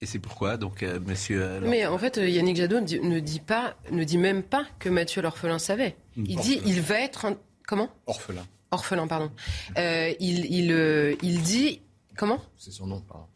Et 0.00 0.06
c'est 0.06 0.20
pourquoi, 0.20 0.56
donc, 0.56 0.82
euh, 0.84 1.00
monsieur. 1.00 1.42
euh, 1.42 1.60
Mais 1.64 1.84
en 1.86 1.98
fait, 1.98 2.18
euh, 2.18 2.28
Yannick 2.28 2.56
Jadot 2.56 2.80
ne 2.80 2.84
dit, 2.86 3.00
ne 3.00 3.18
dit 3.18 3.40
pas, 3.40 3.74
ne 3.90 4.04
dit 4.04 4.18
même 4.18 4.42
pas 4.44 4.64
que 4.78 4.88
Mathieu 4.88 5.22
l'orphelin 5.22 5.58
savait. 5.58 5.96
Il 6.16 6.24
dit, 6.38 6.54
Orphelin. 6.56 6.62
il 6.66 6.80
va 6.82 7.00
être 7.00 7.24
un... 7.24 7.36
comment? 7.66 7.90
Orphelin. 8.06 8.46
Orphelin, 8.70 9.06
pardon. 9.08 9.30
Euh, 9.76 10.12
il, 10.20 10.44
il, 10.54 10.70
euh, 10.72 11.16
il 11.22 11.42
dit 11.42 11.80
comment? 12.16 12.40
C'est 12.56 12.70
son 12.70 12.86
nom, 12.86 13.00
pardon. 13.00 13.26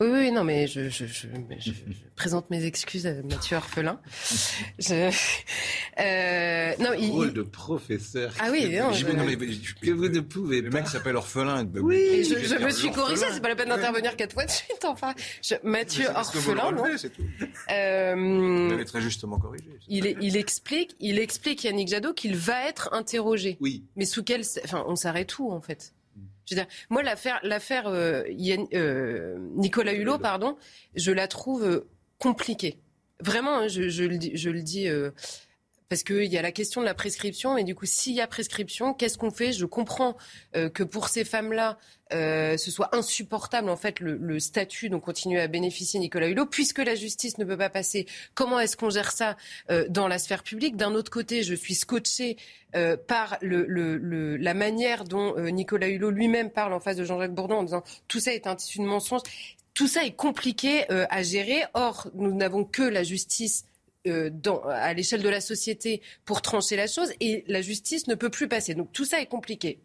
Oui, 0.00 0.08
oui, 0.10 0.32
non, 0.32 0.44
mais 0.44 0.66
je, 0.66 0.88
je, 0.88 1.04
je, 1.04 1.26
mais 1.48 1.60
je- 1.60 1.72
je 1.72 1.92
présente 2.16 2.48
mes 2.48 2.64
excuses 2.64 3.06
à 3.06 3.12
Mathieu 3.22 3.56
Orphelin. 3.58 4.00
Je, 4.78 5.10
euh, 6.00 6.72
non, 6.78 6.90
il, 6.98 7.10
Rôle 7.10 7.34
de 7.34 7.42
professeur. 7.42 8.32
Ah 8.40 8.48
oui, 8.50 8.70
non, 8.78 8.92
je- 8.92 9.06
non, 9.06 9.24
mais- 9.24 9.36
que 9.36 9.90
vous 9.90 10.08
ne 10.08 10.20
pouvez 10.20 10.62
Le 10.62 10.70
mec 10.70 10.86
s'appelle 10.88 11.16
Orphelin. 11.16 11.66
Oui, 11.74 12.24
je, 12.24 12.38
je 12.38 12.54
me 12.56 12.70
suis 12.70 12.90
corrigée, 12.90 13.26
c'est 13.30 13.40
pas 13.42 13.48
la 13.50 13.56
peine 13.56 13.68
d'intervenir 13.68 14.16
quatre 14.16 14.32
fois 14.32 14.46
de 14.46 14.50
suite, 14.50 14.84
enfin. 14.84 15.14
Je- 15.42 15.54
Mathieu 15.64 16.06
Orphelin, 16.14 16.72
non 16.72 16.84
c'est 16.96 17.10
tout. 17.10 17.22
Euh, 17.70 18.14
Vous 18.16 18.70
l'avez 18.70 18.84
très 18.86 19.02
justement 19.02 19.38
corrigé. 19.38 19.64
il, 19.88 20.06
est- 20.06 20.16
il 20.22 20.36
explique, 20.36 20.96
il 21.00 21.18
explique 21.18 21.64
Yannick 21.64 21.88
Jadot 21.88 22.14
qu'il 22.14 22.36
va 22.36 22.66
être 22.68 22.88
interrogé. 22.92 23.58
Oui. 23.60 23.84
Mais 23.96 24.06
sous 24.06 24.22
quel, 24.24 24.42
enfin, 24.64 24.82
on 24.86 24.96
s'arrête 24.96 25.38
où 25.38 25.50
en 25.52 25.60
fait? 25.60 25.92
Je 26.50 26.56
veux 26.56 26.62
dire, 26.62 26.70
moi 26.88 27.02
l'affaire, 27.02 27.38
l'affaire 27.44 27.86
euh, 27.86 28.24
euh, 28.74 29.36
Nicolas 29.54 29.94
Hulot, 29.94 30.18
pardon, 30.18 30.56
je 30.96 31.12
la 31.12 31.28
trouve 31.28 31.64
euh, 31.64 31.88
compliquée. 32.18 32.80
Vraiment, 33.20 33.58
hein, 33.58 33.68
je, 33.68 33.88
je 33.88 34.02
le 34.02 34.18
dis, 34.18 34.32
je 34.34 34.50
le 34.50 34.62
dis 34.62 34.88
Parce 35.90 36.04
qu'il 36.04 36.26
y 36.26 36.38
a 36.38 36.42
la 36.42 36.52
question 36.52 36.80
de 36.80 36.86
la 36.86 36.94
prescription, 36.94 37.58
et 37.58 37.64
du 37.64 37.74
coup, 37.74 37.84
s'il 37.84 38.12
y 38.12 38.20
a 38.20 38.28
prescription, 38.28 38.94
qu'est-ce 38.94 39.18
qu'on 39.18 39.32
fait? 39.32 39.52
Je 39.52 39.66
comprends 39.66 40.16
euh, 40.54 40.68
que 40.68 40.84
pour 40.84 41.08
ces 41.08 41.24
femmes-là, 41.24 41.78
euh, 42.12 42.56
ce 42.56 42.70
soit 42.70 42.94
insupportable, 42.94 43.68
en 43.68 43.74
fait, 43.74 43.98
le, 43.98 44.38
statut 44.38 44.88
dont 44.88 45.00
continue 45.00 45.40
à 45.40 45.48
bénéficier 45.48 45.98
Nicolas 45.98 46.28
Hulot, 46.28 46.46
puisque 46.46 46.78
la 46.78 46.94
justice 46.94 47.38
ne 47.38 47.44
peut 47.44 47.56
pas 47.56 47.70
passer. 47.70 48.06
Comment 48.34 48.60
est-ce 48.60 48.76
qu'on 48.76 48.90
gère 48.90 49.10
ça 49.10 49.36
euh, 49.72 49.84
dans 49.88 50.06
la 50.06 50.20
sphère 50.20 50.44
publique? 50.44 50.76
D'un 50.76 50.94
autre 50.94 51.10
côté, 51.10 51.42
je 51.42 51.56
suis 51.56 51.74
scotché 51.74 52.36
par 53.08 53.36
la 53.42 54.54
manière 54.54 55.02
dont 55.02 55.36
Nicolas 55.50 55.88
Hulot 55.88 56.10
lui-même 56.10 56.50
parle 56.50 56.72
en 56.72 56.78
face 56.78 56.96
de 56.96 57.04
Jean-Jacques 57.04 57.34
Bourdon 57.34 57.56
en 57.56 57.62
disant 57.64 57.82
tout 58.06 58.20
ça 58.20 58.32
est 58.32 58.46
un 58.46 58.54
tissu 58.54 58.78
de 58.78 58.84
mensonges. 58.84 59.22
Tout 59.74 59.88
ça 59.88 60.04
est 60.04 60.14
compliqué 60.14 60.88
à 60.88 61.22
gérer. 61.24 61.64
Or, 61.74 62.08
nous 62.14 62.32
n'avons 62.32 62.62
que 62.62 62.82
la 62.82 63.02
justice 63.02 63.64
euh, 64.06 64.30
à 64.68 64.92
l'échelle 64.94 65.22
de 65.22 65.28
la 65.28 65.40
société 65.40 66.02
pour 66.24 66.42
trancher 66.42 66.76
la 66.76 66.86
chose 66.86 67.12
et 67.20 67.44
la 67.48 67.60
justice 67.60 68.06
ne 68.06 68.14
peut 68.14 68.30
plus 68.30 68.48
passer. 68.48 68.74
Donc 68.74 68.92
tout 68.92 69.04
ça 69.04 69.20
est 69.20 69.26
compliqué. 69.26 69.80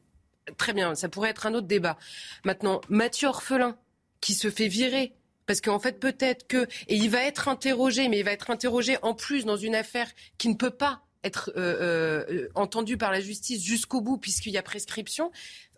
Très 0.57 0.73
bien, 0.73 0.95
ça 0.95 1.09
pourrait 1.09 1.31
être 1.31 1.47
un 1.47 1.53
autre 1.53 1.67
débat. 1.67 1.97
Maintenant, 2.43 2.81
Mathieu 2.89 3.27
Orphelin, 3.27 3.77
qui 4.21 4.33
se 4.33 4.49
fait 4.49 4.67
virer 4.67 5.13
parce 5.45 5.61
qu'en 5.61 5.79
fait, 5.79 5.99
peut-être 5.99 6.47
que. 6.47 6.67
Et 6.87 6.95
il 6.95 7.09
va 7.09 7.23
être 7.23 7.47
interrogé, 7.47 8.09
mais 8.09 8.19
il 8.19 8.23
va 8.23 8.31
être 8.31 8.49
interrogé 8.49 8.97
en 9.01 9.13
plus 9.13 9.45
dans 9.45 9.57
une 9.57 9.75
affaire 9.75 10.09
qui 10.37 10.49
ne 10.49 10.55
peut 10.55 10.71
pas 10.71 11.03
être 11.23 11.51
euh, 11.57 12.25
euh, 12.29 12.49
entendue 12.55 12.97
par 12.97 13.11
la 13.11 13.19
justice 13.19 13.63
jusqu'au 13.63 14.01
bout, 14.01 14.17
puisqu'il 14.17 14.53
y 14.53 14.57
a 14.57 14.63
prescription. 14.63 15.31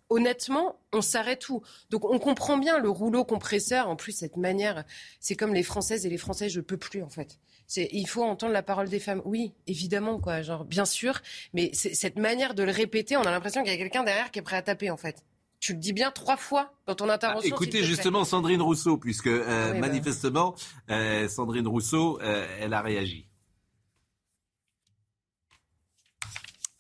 Honnêtement, 0.10 0.80
on 0.94 1.02
s'arrête 1.02 1.50
où? 1.50 1.62
Donc 1.90 2.06
on 2.06 2.20
comprend 2.20 2.58
bien 2.58 2.80
le 2.80 2.90
rouleau 2.90 3.26
compresseur. 3.26 3.90
En 3.90 3.98
plus, 3.98 4.14
cette 4.14 4.38
manière, 4.38 4.86
c'est 5.20 5.36
comme 5.36 5.54
les 5.54 5.64
Françaises 5.64 6.06
et 6.06 6.10
les 6.10 6.18
Français, 6.18 6.50
je 6.50 6.62
peux 6.62 6.78
plus 6.78 7.04
en 7.04 7.10
fait 7.10 7.38
il 7.76 8.08
faut 8.08 8.24
entendre 8.24 8.54
la 8.54 8.64
parole 8.64 8.90
des 8.90 9.00
femmes. 9.00 9.22
Oui, 9.26 9.54
évidemment, 9.68 10.20
quoi, 10.20 10.42
genre, 10.42 10.66
bien 10.66 10.86
sûr. 10.86 11.22
Mais 11.54 11.72
cette 11.74 12.18
manière 12.18 12.54
de 12.54 12.64
le 12.64 12.72
répéter, 12.72 13.18
on 13.18 13.22
a 13.24 13.32
l'impression 13.32 13.62
qu'il 13.64 13.72
y 13.72 13.76
a 13.76 13.78
quelqu'un 13.78 14.04
derrière 14.04 14.32
qui 14.32 14.40
est 14.40 14.44
prêt 14.44 14.58
à 14.58 14.62
taper, 14.62 14.90
en 14.90 14.98
fait. 14.98 15.24
Tu 15.60 15.74
le 15.74 15.80
dis 15.80 15.94
bien 15.94 16.12
trois 16.12 16.38
fois 16.38 16.74
dans 16.86 16.94
ton 16.94 17.10
intervention. 17.10 17.50
Ah, 17.52 17.56
écoutez 17.56 17.84
justement 17.84 18.24
Sandrine 18.26 18.62
Rousseau, 18.62 18.98
puisque 18.98 19.28
euh, 19.28 19.74
manifestement, 19.74 20.56
euh, 20.92 21.28
Sandrine 21.28 21.68
Rousseau, 21.68 22.20
euh, 22.22 22.46
elle 22.62 22.74
a 22.74 22.82
réagi. 22.82 23.27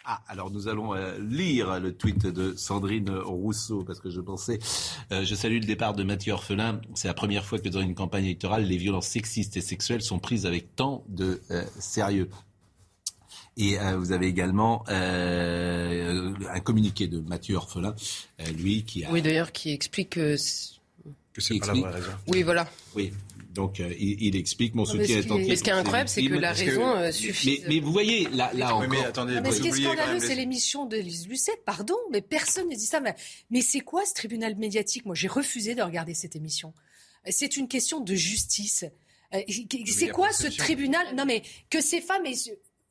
Ah, 0.10 0.22
alors 0.30 0.52
nous 0.52 0.70
allons 0.70 0.96
euh, 0.96 1.20
lire 1.20 1.82
le 1.82 1.94
tweet 1.94 2.28
de 2.28 2.56
Sandrine 2.56 3.10
Rousseau 3.10 3.84
parce 3.84 4.00
que 4.00 4.10
je 4.10 4.22
pensais, 4.22 4.58
euh, 5.12 5.26
je 5.26 5.36
salue 5.36 5.56
le 5.60 5.66
départ 5.66 5.94
de 5.96 6.04
Mathieu 6.04 6.32
Orphelin. 6.32 6.80
C'est 6.96 7.10
la 7.10 7.14
première 7.14 7.44
fois 7.44 7.60
que 7.60 7.68
dans 7.68 7.82
une 7.82 7.94
campagne 7.94 8.24
électorale, 8.24 8.64
les 8.64 8.78
violences 8.78 9.08
sexistes 9.08 9.58
et 9.58 9.62
sexuelles 9.62 10.02
sont 10.02 10.20
prises 10.20 10.46
avec 10.46 10.78
tant 10.78 11.04
de 11.10 11.42
euh, 11.52 11.66
sérieux. 11.78 12.30
Et 13.58 13.76
vous 13.98 14.12
avez 14.12 14.28
également 14.28 14.86
un 14.88 16.60
communiqué 16.64 17.08
de 17.08 17.20
Mathieu 17.22 17.56
Orphelin, 17.56 17.96
lui 18.56 18.84
qui 18.84 19.04
a... 19.04 19.12
Oui, 19.12 19.24
d'ailleurs, 19.24 19.52
qui 19.52 19.72
explique 19.72 20.12
que... 20.12 20.36
Que 21.34 21.42
c'est 21.42 21.58
pas 21.58 21.66
la 21.66 21.74
vraie 21.74 21.92
raison. 21.92 22.12
Oui, 22.28 22.44
voilà. 22.44 22.70
Oui, 22.96 23.12
donc 23.58 23.80
euh, 23.80 23.92
il, 23.98 24.36
explique 24.36 24.76
mon 24.76 24.86
soutien 24.86 25.18
est. 25.18 25.30
Mais 25.30 25.56
ce 25.56 25.64
qui 25.64 25.72
est 25.72 25.74
incroyable, 25.74 26.10
c'est 26.10 26.24
que 26.24 26.36
la 26.36 26.54
raison 26.54 26.96
euh, 26.96 27.12
suffit. 27.12 27.64
Mais, 27.68 27.80
vous 27.80 27.92
voyez, 27.92 28.30
là, 28.30 28.52
là 28.54 28.76
encore. 28.76 28.88
Mais, 28.88 29.04
attendez, 29.04 29.42
mais 29.42 29.52
ce 29.52 29.62
qui 29.62 29.70
est 29.70 29.72
scandaleux, 29.72 30.20
c'est 30.20 30.36
l'émission 30.36 30.86
de 30.86 30.96
Lise 30.96 31.28
Lucette, 31.28 31.66
pardon, 31.66 31.96
mais 32.12 32.22
personne 32.22 32.70
ne 32.70 32.76
dit 32.76 32.86
ça. 32.86 33.02
Mais, 33.50 33.62
c'est 33.62 33.80
quoi 33.80 34.06
ce 34.06 34.14
tribunal 34.14 34.56
médiatique? 34.58 35.06
Moi, 35.06 35.16
j'ai 35.16 35.28
refusé 35.28 35.74
de 35.74 35.82
regarder 35.82 36.14
cette 36.14 36.36
émission. 36.36 36.74
C'est 37.28 37.58
une 37.58 37.68
question 37.68 38.00
de 38.00 38.14
justice. 38.14 38.86
Euh, 39.34 39.42
c'est 39.88 40.10
quoi 40.10 40.32
ce 40.32 40.48
tribunal? 40.48 41.16
Non, 41.16 41.26
mais 41.26 41.42
que 41.72 41.82
ces 41.82 42.00
femmes 42.00 42.28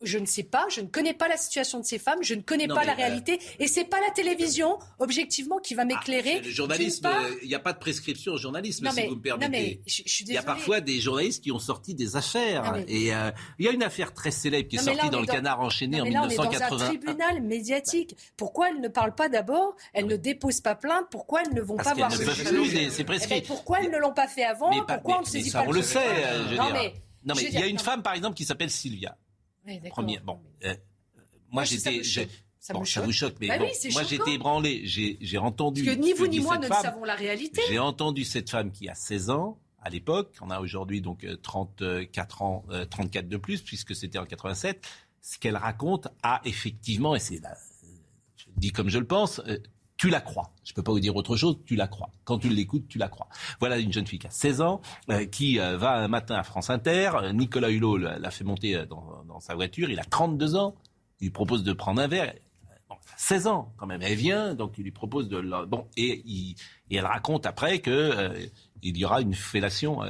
je 0.03 0.18
ne 0.18 0.26
sais 0.26 0.42
pas, 0.42 0.66
je 0.70 0.82
ne 0.82 0.88
connais 0.88 1.14
pas 1.14 1.26
la 1.28 1.36
situation 1.36 1.80
de 1.80 1.84
ces 1.84 1.99
femmes, 1.99 2.18
je 2.22 2.34
ne 2.34 2.42
connais 2.42 2.68
pas 2.68 2.84
la 2.84 2.92
euh, 2.92 2.97
réalité, 2.97 3.40
et 3.59 3.66
c'est 3.66 3.84
pas 3.84 4.01
la 4.01 4.11
télévision, 4.12 4.78
objectivement, 4.99 5.59
qui 5.59 5.74
va 5.74 5.82
ah, 5.82 5.86
m'éclairer. 5.86 6.40
le 6.40 6.51
journalisme, 6.51 7.09
il 7.42 7.49
n'y 7.49 7.55
a 7.55 7.59
pas 7.59 7.72
de 7.72 7.78
prescription 7.78 8.32
au 8.32 8.36
journalisme, 8.36 8.88
si 8.90 9.07
vous 9.07 9.16
me 9.16 9.20
permettez. 9.20 9.80
Il 10.20 10.32
y 10.32 10.36
a 10.36 10.42
parfois 10.42 10.80
des 10.80 11.01
journalistes 11.01 11.42
qui 11.42 11.51
ont 11.51 11.59
sorti 11.59 11.94
des 11.94 12.16
affaires, 12.16 12.76
et 12.88 13.14
euh, 13.14 13.30
il 13.59 13.64
y 13.64 13.68
a 13.68 13.72
une 13.72 13.82
affaire 13.82 14.12
très 14.12 14.30
célèbre 14.30 14.68
qui 14.68 14.76
est 14.76 14.80
sortie 14.80 15.09
dans 15.09 15.20
le 15.20 15.26
Canard 15.26 15.61
enchaîné 15.61 16.01
en 16.01 16.05
1980. 16.05 16.47
On 16.49 16.53
est 16.53 16.70
dans 16.70 16.82
un 16.82 16.86
tribunal 16.88 17.42
médiatique. 17.42 18.16
Pourquoi 18.36 18.70
elles 18.70 18.80
ne 18.80 18.88
parlent 18.88 19.14
pas 19.14 19.28
d'abord? 19.28 19.76
Elles 19.94 20.07
ne 20.07 20.16
déposent 20.16 20.61
pas 20.61 20.74
plainte 20.74 21.07
Pourquoi 21.11 21.42
elles 21.42 21.55
ne 21.55 21.62
vont 21.62 21.76
pas 21.76 21.94
voir 21.94 22.11
le 22.11 22.90
C'est 22.90 23.05
prescrit. 23.05 23.36
Eh 23.38 23.40
ben, 23.40 23.47
pourquoi 23.47 23.80
elles 23.80 23.90
ne 23.90 23.99
l'ont 23.99 24.12
pas 24.12 24.28
fait 24.28 24.44
avant? 24.44 24.70
Pourquoi 24.84 25.18
on 25.18 25.20
ne 25.20 25.26
saisit 25.26 25.51
pas 25.51 25.64
On 25.66 25.72
le 25.72 25.82
sait. 25.82 26.05
Non 27.24 27.34
mais 27.34 27.42
il 27.42 27.59
y 27.59 27.62
a 27.62 27.66
une 27.66 27.78
femme 27.78 28.03
par 28.03 28.14
exemple 28.14 28.36
qui 28.36 28.44
s'appelle 28.44 28.70
Sylvia 28.70 29.16
Premier, 29.91 30.21
bon, 30.21 30.41
euh, 30.64 30.75
moi 31.51 31.64
j'étais. 31.64 32.03
Ça, 32.59 32.73
bon, 32.73 32.85
ça 32.85 33.01
vous 33.01 33.12
choque, 33.12 33.37
mais 33.41 33.47
bah 33.47 33.59
bon, 33.59 33.69
moi 33.93 34.03
j'étais 34.03 34.33
ébranlé. 34.33 34.83
J'ai 34.87 35.39
entendu. 35.39 35.85
Parce 35.85 35.97
que 35.97 36.03
ni 36.03 36.12
vous 36.12 36.27
ni 36.27 36.41
moi 36.41 36.59
ne 36.59 36.67
savons 36.67 37.05
la 37.05 37.14
réalité. 37.14 37.62
J'ai 37.69 37.79
entendu 37.79 38.25
cette 38.25 38.51
femme 38.51 38.73
qui 38.73 38.89
a 38.89 38.95
16 38.95 39.31
ans 39.31 39.59
à 39.87 39.89
l'époque, 39.89 40.35
on 40.41 40.51
a 40.51 40.59
aujourd'hui 40.59 41.01
donc 41.01 41.25
34 41.43 42.43
euh, 42.43 42.45
ans, 42.45 42.64
34 42.91 43.25
euh, 43.25 43.29
de 43.29 43.37
plus, 43.37 43.62
puisque 43.62 43.95
c'était 43.95 44.19
en 44.19 44.27
87. 44.27 44.85
Ce 45.23 45.39
qu'elle 45.39 45.57
raconte 45.57 46.09
a 46.25 46.41
effectivement, 46.45 47.14
et 47.14 47.21
c'est 47.21 47.39
là, 47.41 47.57
je 48.37 48.47
dis 48.57 48.73
comme 48.73 48.89
je 48.89 48.99
le 48.99 49.07
pense, 49.07 49.41
tu 50.07 50.12
la 50.12 50.20
crois. 50.20 50.52
Je 50.62 50.70
ne 50.70 50.76
peux 50.76 50.84
pas 50.84 50.92
vous 50.92 51.00
dire 51.00 51.16
autre 51.16 51.34
chose, 51.34 51.59
tu 51.66 51.74
la 51.74 51.88
crois. 51.88 52.11
Quand 52.22 52.38
tu 52.38 52.48
l'écoutes, 52.48 52.86
tu 52.86 52.96
la 52.96 53.09
crois. 53.09 53.28
Voilà 53.59 53.78
une 53.78 53.92
jeune 53.92 54.07
fille 54.07 54.20
qui 54.20 54.28
a 54.28 54.30
16 54.30 54.61
ans, 54.61 54.80
euh, 55.11 55.26
qui 55.26 55.59
euh, 55.59 55.76
va 55.76 55.96
un 55.96 56.07
matin 56.07 56.36
à 56.36 56.44
France 56.44 56.70
Inter. 56.70 57.11
Euh, 57.14 57.32
Nicolas 57.32 57.70
Hulot 57.70 57.96
l'a 57.96 58.30
fait 58.30 58.44
monter 58.44 58.84
dans, 58.88 59.40
sa 59.40 59.57
voiture. 59.57 59.90
Il 59.90 59.98
a 59.98 60.04
32 60.04 60.54
ans. 60.54 60.76
Il 61.20 61.24
lui 61.24 61.30
propose 61.32 61.64
de 61.64 61.72
prendre 61.72 62.00
un 62.00 62.07
verre. 62.07 62.32
Bon, 62.88 62.94
16 63.16 63.48
ans 63.48 63.72
quand 63.78 63.88
même. 63.88 64.00
Elle 64.00 64.14
vient, 64.14 64.54
donc 64.54 64.74
il 64.78 64.84
lui 64.84 64.92
propose 64.92 65.28
de... 65.28 65.40
Bon, 65.66 65.88
et, 65.96 66.22
il, 66.24 66.54
et 66.90 66.96
elle 66.98 67.07
raconte 67.07 67.44
après 67.44 67.80
que 67.80 68.32
il 68.83 68.97
y 68.97 69.05
aura 69.05 69.20
une 69.20 69.35
fellation 69.35 70.01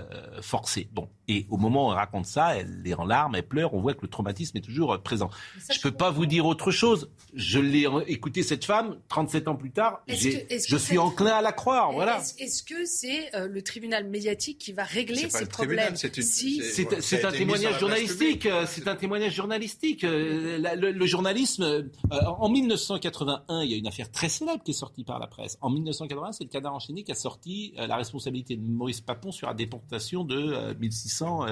forcée. 0.40 0.88
Bon, 0.92 1.08
et 1.28 1.46
au 1.50 1.56
moment 1.56 1.88
où 1.88 1.92
elle 1.92 1.98
raconte 1.98 2.26
ça, 2.26 2.56
elle 2.56 2.82
est 2.84 2.94
en 2.94 3.04
larmes, 3.04 3.34
elle 3.34 3.46
pleure, 3.46 3.74
on 3.74 3.80
voit 3.80 3.94
que 3.94 4.02
le 4.02 4.08
traumatisme 4.08 4.56
est 4.56 4.62
toujours 4.62 5.00
présent. 5.02 5.30
je 5.70 5.78
ne 5.78 5.82
peux 5.82 5.96
pas 5.96 6.10
vous 6.10 6.26
dire 6.26 6.46
autre 6.46 6.70
chose 6.70 7.10
je 7.36 7.58
l'ai 7.58 7.86
écouté 8.06 8.42
cette 8.42 8.64
femme 8.64 8.96
37 9.08 9.48
ans 9.48 9.56
plus 9.56 9.70
tard. 9.70 10.02
je 10.08 10.76
suis 10.76 10.98
enclin 10.98 11.32
à 11.32 11.42
la 11.42 11.52
croire. 11.52 11.92
Voilà. 11.92 12.22
Est-ce 12.38 12.62
que 12.62 12.84
c'est 12.86 13.34
euh, 13.34 13.46
le 13.46 13.62
tribunal 13.62 14.08
médiatique 14.08 14.58
qui 14.58 14.72
va 14.72 14.84
régler 14.84 15.28
ces 15.28 15.46
problèmes 15.46 15.94
C'est 15.96 17.24
un 17.24 17.32
témoignage 17.32 17.78
journalistique. 17.78 18.48
C'est 18.66 18.88
un 18.88 18.96
témoignage 18.96 19.34
journalistique. 19.34 20.02
Le, 20.02 21.06
journalisme. 21.06 21.62
Euh, 21.62 21.82
en 22.10 22.48
1981, 22.48 23.62
il 23.62 23.70
y 23.70 23.74
a 23.74 23.76
une 23.76 23.86
affaire 23.86 24.10
très 24.10 24.28
célèbre 24.28 24.62
qui 24.64 24.70
est 24.70 24.74
sortie 24.74 25.04
par 25.04 25.18
la 25.18 25.26
presse. 25.26 25.58
En 25.60 25.70
1981, 25.70 26.32
c'est 26.32 26.44
le 26.44 26.50
canard 26.50 26.74
enchaîné 26.74 27.04
qui 27.04 27.12
a 27.12 27.14
sorti 27.14 27.74
euh, 27.78 27.86
la 27.86 27.96
responsabilité 27.96 28.55
de 28.56 28.70
Maurice 28.70 29.00
Papon 29.00 29.32
sur 29.32 29.46
la 29.46 29.54
déportation 29.54 30.24
de 30.24 30.74
1600 30.78 31.46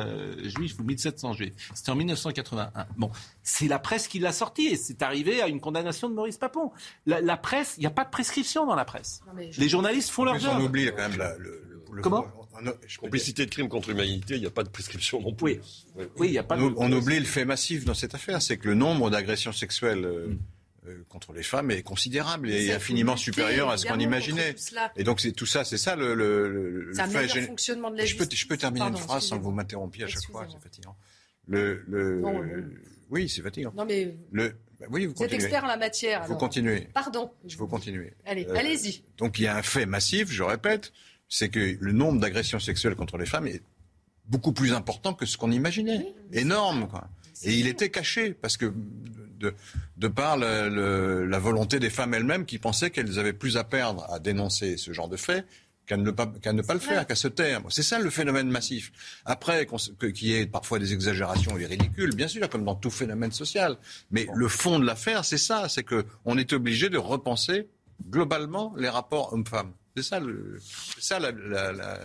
juifs 0.44 0.78
ou 0.78 0.84
1700 0.84 1.32
juifs. 1.34 1.52
C'était 1.74 1.90
en 1.90 1.96
1981. 1.96 2.86
Bon, 2.96 3.10
c'est 3.42 3.68
la 3.68 3.78
presse 3.78 4.08
qui 4.08 4.18
l'a 4.18 4.32
sorti 4.32 4.66
et 4.66 4.76
c'est 4.76 5.02
arrivé 5.02 5.42
à 5.42 5.48
une 5.48 5.60
condamnation 5.60 6.08
de 6.08 6.14
Maurice 6.14 6.38
Papon. 6.38 6.72
La, 7.06 7.36
presse, 7.36 7.74
il 7.76 7.80
n'y 7.80 7.86
a 7.86 7.90
pas 7.90 8.04
de 8.04 8.10
prescription 8.10 8.66
dans 8.66 8.74
la 8.74 8.84
presse. 8.84 9.22
Les 9.58 9.68
journalistes 9.68 10.10
font 10.10 10.24
leur 10.24 10.38
job. 10.38 10.54
On 10.56 10.64
oublie 10.64 10.86
quand 10.86 11.08
même 11.08 11.18
le, 11.38 11.74
Comment? 12.02 12.26
Complicité 13.00 13.46
de 13.46 13.50
crime 13.50 13.68
contre 13.68 13.90
l'humanité, 13.90 14.34
il 14.34 14.40
n'y 14.40 14.46
a 14.46 14.50
pas 14.50 14.62
de 14.62 14.68
prescription 14.68 15.20
non 15.20 15.32
plus. 15.32 15.60
Oui, 15.96 16.04
oui. 16.16 16.30
y 16.30 16.38
a 16.38 16.42
pas 16.42 16.56
on, 16.58 16.92
oublie 16.92 17.18
le 17.18 17.24
fait 17.24 17.44
massif 17.44 17.84
dans 17.84 17.94
cette 17.94 18.14
affaire, 18.14 18.40
c'est 18.40 18.56
que 18.56 18.68
le 18.68 18.74
nombre 18.74 19.10
d'agressions 19.10 19.52
sexuelles 19.52 20.04
euh, 20.04 20.28
mm. 20.28 20.38
Euh, 20.86 21.04
contre 21.08 21.32
les 21.32 21.42
femmes 21.42 21.70
est 21.70 21.82
considérable 21.82 22.50
et 22.50 22.72
infiniment 22.72 23.16
supérieur 23.16 23.70
à 23.70 23.78
ce 23.78 23.86
qu'on 23.86 23.98
imaginait. 23.98 24.54
Et 24.96 25.04
donc 25.04 25.20
c'est 25.20 25.32
tout 25.32 25.46
ça, 25.46 25.64
c'est 25.64 25.78
ça 25.78 25.96
le, 25.96 26.14
le, 26.14 26.92
un 26.98 27.46
fonctionnement 27.46 27.90
de 27.90 27.96
la 27.96 28.04
je 28.04 28.16
peux, 28.16 28.26
je 28.30 28.46
peux 28.46 28.56
terminer 28.56 28.86
une 28.86 28.96
phrase 28.96 29.26
sans 29.26 29.38
que 29.38 29.42
vous 29.42 29.50
m'interrompiez 29.52 30.04
à 30.04 30.08
chaque 30.08 30.24
fois, 30.24 30.46
c'est 30.50 30.62
fatigant. 30.62 30.96
Le, 31.46 31.84
le, 31.86 32.22
oui, 33.10 33.28
c'est 33.28 33.42
fatigant. 33.42 33.72
Non 33.76 33.84
mais 33.84 34.16
le, 34.32 34.56
bah 34.80 34.86
oui, 34.90 35.06
vous, 35.06 35.22
êtes 35.22 35.32
expert 35.32 35.64
en 35.64 35.68
la 35.68 35.76
matière. 35.76 36.22
Il 36.24 36.28
faut 36.28 36.36
continuer. 36.36 36.88
Pardon. 36.92 37.30
Il 37.44 37.54
faut 37.54 37.66
continuer. 37.66 38.14
Allez, 38.26 38.46
euh, 38.46 38.56
allez-y. 38.56 39.02
Donc 39.18 39.38
il 39.38 39.44
y 39.44 39.46
a 39.46 39.56
un 39.56 39.62
fait 39.62 39.86
massif, 39.86 40.30
je 40.30 40.42
répète, 40.42 40.92
c'est 41.28 41.48
que 41.48 41.76
le 41.80 41.92
nombre 41.92 42.20
d'agressions 42.20 42.58
sexuelles 42.58 42.94
contre 42.96 43.18
les 43.18 43.26
femmes 43.26 43.46
est 43.46 43.62
beaucoup 44.26 44.52
plus 44.52 44.72
important 44.72 45.14
que 45.14 45.26
ce 45.26 45.36
qu'on 45.36 45.52
imaginait. 45.52 46.14
Énorme, 46.32 46.88
quoi. 46.88 47.08
Et 47.42 47.54
il 47.54 47.66
était 47.66 47.90
caché 47.90 48.32
parce 48.32 48.56
que 48.56 48.72
de, 49.38 49.54
de 49.96 50.08
par 50.08 50.36
la 50.36 51.38
volonté 51.38 51.78
des 51.78 51.90
femmes 51.90 52.14
elles-mêmes 52.14 52.46
qui 52.46 52.58
pensaient 52.58 52.90
qu'elles 52.90 53.18
avaient 53.18 53.32
plus 53.32 53.56
à 53.56 53.64
perdre 53.64 54.06
à 54.10 54.18
dénoncer 54.18 54.76
ce 54.76 54.92
genre 54.92 55.08
de 55.08 55.16
faits 55.16 55.44
qu'à 55.86 55.96
ne, 55.96 56.10
pas, 56.10 56.32
ne 56.52 56.62
pas 56.62 56.74
le 56.74 56.80
faire, 56.80 57.06
qu'à 57.06 57.14
se 57.14 57.28
taire. 57.28 57.62
C'est 57.68 57.82
ça 57.82 57.98
le 57.98 58.10
phénomène 58.10 58.50
massif. 58.50 58.92
Après, 59.24 59.66
qu'il 59.98 60.28
y 60.28 60.34
ait 60.34 60.46
parfois 60.46 60.78
des 60.78 60.92
exagérations 60.92 61.58
et 61.58 61.66
ridicules, 61.66 62.14
bien 62.14 62.28
sûr, 62.28 62.48
comme 62.48 62.64
dans 62.64 62.74
tout 62.74 62.90
phénomène 62.90 63.32
social. 63.32 63.76
Mais 64.10 64.26
le 64.34 64.48
fond 64.48 64.78
de 64.78 64.86
l'affaire, 64.86 65.24
c'est 65.24 65.38
ça, 65.38 65.68
c'est 65.68 65.84
qu'on 65.84 66.38
est 66.38 66.52
obligé 66.52 66.88
de 66.88 66.98
repenser 66.98 67.68
globalement 68.08 68.74
les 68.76 68.88
rapports 68.88 69.32
hommes-femmes. 69.32 69.72
C'est 69.96 70.02
ça, 70.02 70.20
le, 70.20 70.58
ça 70.98 71.20
la, 71.20 71.30
la, 71.32 71.98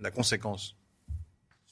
la, 0.00 0.10
conséquence. 0.10 0.75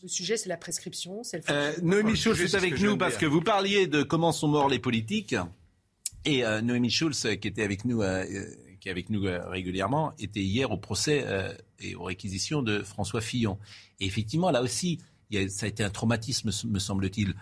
Le 0.04 0.10
sujet, 0.10 0.36
c'est 0.36 0.50
la 0.50 0.58
prescription, 0.58 1.22
c'est 1.22 1.38
le 1.38 1.44
euh, 1.48 1.72
Noémie 1.82 2.14
Schulz 2.14 2.38
est 2.38 2.54
avec 2.54 2.78
nous 2.78 2.98
parce 2.98 3.16
que 3.16 3.24
vous 3.24 3.40
parliez 3.40 3.86
de 3.86 4.02
comment 4.02 4.32
sont 4.32 4.48
morts 4.48 4.68
les 4.68 4.78
politiques. 4.78 5.34
Et 6.26 6.44
euh, 6.44 6.60
Noémie 6.60 6.90
Schulz, 6.90 7.26
qui 7.40 7.48
était 7.48 7.62
avec 7.62 7.86
nous, 7.86 8.02
euh, 8.02 8.22
qui 8.80 8.88
est 8.88 8.90
avec 8.90 9.08
nous 9.08 9.22
régulièrement, 9.22 10.12
était 10.18 10.42
hier 10.42 10.70
au 10.70 10.76
procès 10.76 11.24
et 11.80 11.94
aux 11.94 12.02
réquisitions 12.02 12.60
de 12.60 12.82
François 12.82 13.22
Fillon. 13.22 13.58
Et 13.98 14.04
effectivement, 14.04 14.50
là 14.50 14.60
aussi, 14.60 14.98
ça 15.48 15.64
a 15.64 15.70
été 15.70 15.82
un 15.82 15.88
traumatisme, 15.88 16.50
me 16.68 16.78
semble-t-il. 16.78 17.34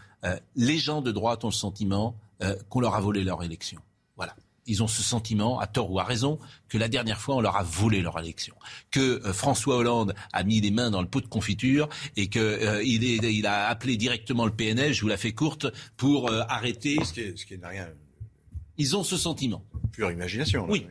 les 0.55 0.79
gens 0.79 1.03
de 1.03 1.11
droite 1.11 1.43
ont 1.43 1.49
le 1.49 1.53
sentiment 1.53 2.17
qu'on 2.69 2.79
leur 2.79 2.95
a 2.95 3.01
volé 3.01 3.25
leur 3.25 3.43
élection. 3.43 3.81
Ils 4.67 4.83
ont 4.83 4.87
ce 4.87 5.03
sentiment, 5.03 5.59
à 5.59 5.67
tort 5.67 5.91
ou 5.91 5.99
à 5.99 6.05
raison, 6.05 6.39
que 6.69 6.79
la 6.79 6.89
dernière 6.89 7.21
fois, 7.21 7.37
on 7.37 7.41
leur 7.41 7.57
a 7.57 7.65
volé 7.65 8.01
leur 8.01 8.19
élection. 8.19 8.55
Que 8.91 9.01
euh, 9.25 9.33
François 9.33 9.77
Hollande 9.77 10.15
a 10.33 10.45
mis 10.45 10.61
les 10.61 10.71
mains 10.71 10.91
dans 10.91 11.03
le 11.03 11.09
pot 11.09 11.21
de 11.21 11.27
confiture 11.27 11.89
et 12.17 12.29
qu'il 12.29 12.41
euh, 12.41 12.83
il 12.85 13.47
a 13.47 13.69
appelé 13.69 13.97
directement 13.97 14.47
le 14.47 14.53
PNL, 14.53 14.93
je 14.93 15.01
vous 15.03 15.09
la 15.09 15.17
fais 15.17 15.33
courte, 15.33 15.67
pour 15.97 16.31
euh, 16.31 16.43
arrêter. 16.49 16.97
Ce 17.05 17.13
qui, 17.13 17.59
n'a 17.59 17.69
rien. 17.69 17.89
Ils 18.79 18.97
ont 18.97 19.03
ce 19.03 19.17
sentiment. 19.17 19.65
Pure 19.91 20.11
imagination. 20.11 20.67
oui. 20.69 20.87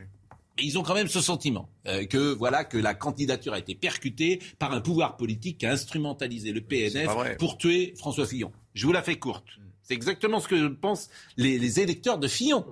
Et 0.58 0.64
ils 0.64 0.78
ont 0.78 0.82
quand 0.82 0.94
même 0.94 1.08
ce 1.08 1.22
sentiment 1.22 1.70
que 2.10 2.34
voilà 2.34 2.64
que 2.64 2.76
la 2.76 2.92
candidature 2.92 3.54
a 3.54 3.58
été 3.58 3.74
percutée 3.74 4.38
par 4.58 4.72
un 4.72 4.82
pouvoir 4.82 5.16
politique 5.16 5.56
qui 5.56 5.66
a 5.66 5.72
instrumentalisé 5.72 6.52
le 6.52 6.60
PNF 6.60 7.08
pour 7.38 7.56
tuer 7.56 7.94
François 7.96 8.26
Fillon. 8.26 8.52
Je 8.74 8.84
vous 8.84 8.92
la 8.92 9.02
fais 9.02 9.16
courte. 9.16 9.46
C'est 9.82 9.94
exactement 9.94 10.40
ce 10.40 10.48
que 10.48 10.68
pensent 10.68 11.08
les, 11.36 11.80
électeurs 11.80 12.18
de 12.18 12.28
Fillon. 12.28 12.64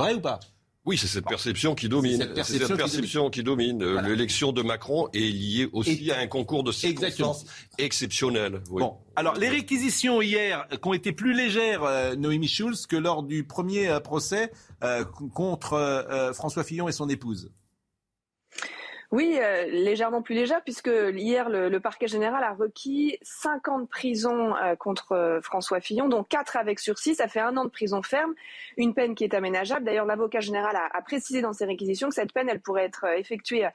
Vrai 0.00 0.14
ou 0.14 0.20
pas? 0.20 0.40
Oui, 0.86 0.96
c'est 0.96 1.08
cette 1.08 1.26
perception 1.26 1.74
qui 1.74 1.90
domine. 1.90 2.26
C'est 2.36 2.58
cette 2.58 2.76
perception, 2.76 3.28
qui 3.28 3.42
domine. 3.42 3.82
Euh, 3.82 4.00
l'élection 4.00 4.50
de 4.50 4.62
Macron 4.62 5.08
est 5.12 5.30
liée 5.30 5.68
aussi 5.72 6.10
à 6.10 6.18
un 6.18 6.26
concours 6.26 6.64
de 6.64 6.72
circonstances 6.72 7.44
exceptionnel. 7.76 8.62
Bon, 8.70 8.96
alors 9.14 9.34
les 9.34 9.50
réquisitions 9.50 10.22
hier 10.22 10.66
qui 10.70 10.88
ont 10.88 10.94
été 10.94 11.12
plus 11.12 11.34
légères, 11.34 11.84
euh, 11.84 12.16
Noémie 12.16 12.48
Schulz, 12.48 12.86
que 12.86 12.96
lors 12.96 13.22
du 13.22 13.44
premier 13.44 13.88
euh, 13.88 14.00
procès 14.00 14.50
contre 15.34 16.32
François 16.34 16.64
Fillon 16.64 16.88
et 16.88 16.92
son 16.92 17.10
épouse? 17.10 17.50
Oui, 19.10 19.38
euh, 19.40 19.66
légèrement 19.66 20.22
plus 20.22 20.36
légère, 20.36 20.62
puisque 20.62 20.90
hier, 21.14 21.48
le, 21.48 21.78
parquet 21.80 22.06
général 22.06 22.44
a 22.44 22.52
requis 22.52 23.18
50 23.22 23.88
prisons 23.88 24.54
euh, 24.54 24.76
contre 24.76 25.12
euh, 25.12 25.40
François 25.40 25.80
Fillon, 25.80 26.08
dont 26.08 26.22
4 26.22 26.56
avec 26.56 26.78
sursis. 26.78 27.16
Ça 27.16 27.26
fait 27.26 27.40
un 27.40 27.56
an 27.56 27.64
de 27.64 27.70
prison 27.70 28.02
ferme, 28.02 28.34
une 28.76 28.94
peine 28.94 29.16
qui 29.16 29.24
est 29.24 29.34
aménageable. 29.34 29.84
D'ailleurs, 29.84 30.06
l'avocat 30.06 30.38
général 30.38 30.76
a, 30.76 30.96
a, 30.96 31.02
précisé 31.02 31.42
dans 31.42 31.52
ses 31.52 31.64
réquisitions 31.64 32.08
que 32.08 32.14
cette 32.14 32.32
peine, 32.32 32.48
elle 32.48 32.60
pourrait 32.60 32.84
être 32.84 33.04
effectuée 33.16 33.66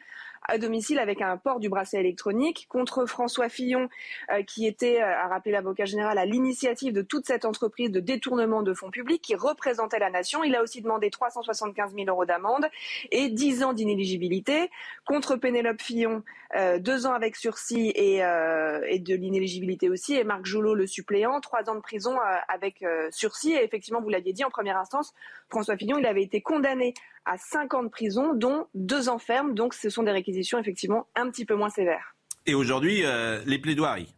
à 0.47 0.57
domicile 0.57 0.99
avec 0.99 1.21
un 1.21 1.37
port 1.37 1.59
du 1.59 1.69
bracelet 1.69 1.99
électronique 1.99 2.67
contre 2.69 3.05
François 3.05 3.49
Fillon, 3.49 3.89
euh, 4.31 4.43
qui 4.43 4.65
était, 4.65 5.01
euh, 5.01 5.05
a 5.05 5.27
rappelé 5.27 5.51
l'avocat 5.51 5.85
général, 5.85 6.17
à 6.17 6.25
l'initiative 6.25 6.93
de 6.93 7.01
toute 7.01 7.25
cette 7.25 7.45
entreprise 7.45 7.91
de 7.91 7.99
détournement 7.99 8.61
de 8.61 8.73
fonds 8.73 8.91
publics 8.91 9.21
qui 9.21 9.35
représentait 9.35 9.99
la 9.99 10.09
nation. 10.09 10.43
Il 10.43 10.55
a 10.55 10.61
aussi 10.61 10.81
demandé 10.81 11.09
375 11.09 11.93
000 11.93 12.07
euros 12.07 12.25
d'amende 12.25 12.65
et 13.11 13.29
10 13.29 13.63
ans 13.63 13.73
d'inéligibilité. 13.73 14.69
Contre 15.05 15.35
Pénélope 15.35 15.81
Fillon, 15.81 16.23
euh, 16.55 16.79
deux 16.79 17.05
ans 17.05 17.13
avec 17.13 17.35
sursis 17.35 17.91
et, 17.95 18.17
et 18.17 18.99
de 18.99 19.15
l'inéligibilité 19.15 19.89
aussi. 19.89 20.15
Et 20.15 20.23
Marc 20.23 20.45
Joulot, 20.45 20.75
le 20.75 20.87
suppléant, 20.87 21.39
trois 21.41 21.69
ans 21.69 21.75
de 21.75 21.81
prison 21.81 22.17
avec 22.47 22.83
sursis. 23.11 23.53
Et 23.53 23.63
effectivement, 23.63 24.01
vous 24.01 24.09
l'aviez 24.09 24.33
dit 24.33 24.43
en 24.43 24.49
première 24.49 24.77
instance, 24.77 25.13
François 25.49 25.77
Fillon, 25.77 25.97
il 25.97 26.05
avait 26.05 26.23
été 26.23 26.41
condamné 26.41 26.93
à 27.25 27.37
5 27.37 27.73
ans 27.73 27.83
de 27.83 27.89
prison, 27.89 28.33
dont 28.33 28.67
2 28.75 29.09
ans 29.09 29.19
ferme. 29.19 29.53
Donc 29.53 29.73
ce 29.73 29.89
sont 29.89 30.03
des 30.03 30.11
réquisitions 30.11 30.59
effectivement 30.59 31.07
un 31.15 31.29
petit 31.29 31.45
peu 31.45 31.55
moins 31.55 31.69
sévères. 31.69 32.15
Et 32.45 32.53
aujourd'hui, 32.53 33.01
euh, 33.03 33.41
les 33.45 33.59
plaidoiries 33.59 34.13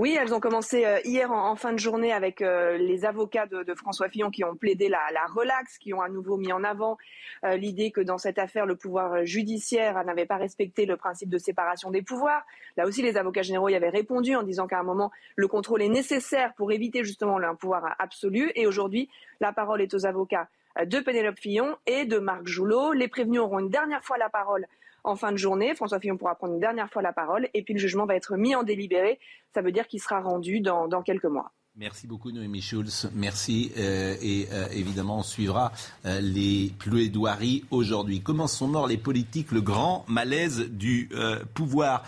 oui, 0.00 0.18
elles 0.20 0.34
ont 0.34 0.40
commencé 0.40 0.84
euh, 0.84 0.98
hier 1.04 1.30
en, 1.30 1.54
fin 1.54 1.72
de 1.72 1.78
journée 1.78 2.12
avec 2.12 2.42
euh, 2.42 2.76
les 2.76 3.04
avocats 3.04 3.46
de, 3.46 3.74
François 3.74 4.08
Fillon 4.08 4.28
qui 4.28 4.42
ont 4.42 4.56
plaidé 4.56 4.88
la, 4.88 4.98
relax, 5.32 5.78
qui 5.78 5.94
ont 5.94 6.00
à 6.00 6.08
nouveau 6.08 6.36
mis 6.36 6.52
en 6.52 6.64
avant 6.64 6.98
l'idée 7.44 7.92
que 7.92 8.00
dans 8.00 8.18
cette 8.18 8.40
affaire, 8.40 8.66
le 8.66 8.74
pouvoir 8.74 9.24
judiciaire 9.24 10.04
n'avait 10.04 10.26
pas 10.26 10.36
respecté 10.36 10.84
le 10.84 10.96
principe 10.96 11.28
de 11.28 11.38
séparation 11.38 11.92
des 11.92 12.02
pouvoirs. 12.02 12.42
Là 12.76 12.86
aussi, 12.86 13.02
les 13.02 13.16
avocats 13.16 13.42
généraux 13.42 13.68
y 13.68 13.76
avaient 13.76 13.88
répondu 13.88 14.34
en 14.34 14.42
disant 14.42 14.66
qu'à 14.66 14.80
un 14.80 14.82
moment, 14.82 15.12
le 15.36 15.46
contrôle 15.46 15.80
est 15.80 15.88
nécessaire 15.88 16.54
pour 16.54 16.72
éviter 16.72 17.04
justement 17.04 17.38
un 17.38 17.54
pouvoir 17.54 17.94
absolu. 18.00 18.50
Et 18.56 18.66
aujourd'hui, 18.66 19.08
la 19.40 19.52
parole 19.52 19.80
est 19.80 19.94
aux 19.94 20.06
avocats 20.06 20.48
de 20.82 20.98
Pénélope 21.00 21.38
Fillon 21.38 21.76
et 21.86 22.04
de 22.04 22.18
Marc 22.18 22.46
Joulot. 22.46 22.92
Les 22.92 23.08
prévenus 23.08 23.40
auront 23.40 23.60
une 23.60 23.70
dernière 23.70 24.04
fois 24.04 24.18
la 24.18 24.28
parole 24.28 24.66
en 25.04 25.16
fin 25.16 25.30
de 25.30 25.36
journée. 25.36 25.74
François 25.74 26.00
Fillon 26.00 26.16
pourra 26.16 26.34
prendre 26.34 26.54
une 26.54 26.60
dernière 26.60 26.90
fois 26.90 27.02
la 27.02 27.12
parole 27.12 27.48
et 27.54 27.62
puis 27.62 27.74
le 27.74 27.80
jugement 27.80 28.06
va 28.06 28.16
être 28.16 28.36
mis 28.36 28.54
en 28.54 28.62
délibéré. 28.62 29.20
Ça 29.54 29.62
veut 29.62 29.70
dire 29.70 29.86
qu'il 29.86 30.00
sera 30.00 30.20
rendu 30.20 30.60
dans, 30.60 30.88
quelques 31.02 31.24
mois. 31.26 31.52
Merci 31.76 32.06
beaucoup 32.06 32.30
Noémie 32.30 32.62
Schulz. 32.62 33.10
Merci. 33.14 33.72
Euh, 33.76 34.14
et 34.22 34.46
euh, 34.52 34.68
évidemment, 34.72 35.18
on 35.18 35.22
suivra 35.22 35.72
euh, 36.06 36.20
les 36.20 36.72
plaidoiries 36.78 37.64
aujourd'hui. 37.72 38.20
Comment 38.20 38.46
sont 38.46 38.68
morts 38.68 38.86
les 38.86 38.96
politiques 38.96 39.50
Le 39.50 39.60
grand 39.60 40.04
malaise 40.08 40.68
du 40.70 41.10
pouvoir? 41.52 42.04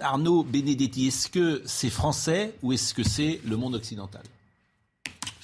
Arnaud 0.00 0.44
Benedetti, 0.44 1.08
est-ce 1.08 1.28
que 1.28 1.62
c'est 1.66 1.90
français 1.90 2.54
ou 2.62 2.72
est-ce 2.72 2.94
que 2.94 3.02
c'est 3.02 3.40
le 3.44 3.56
monde 3.56 3.74
occidental? 3.74 4.22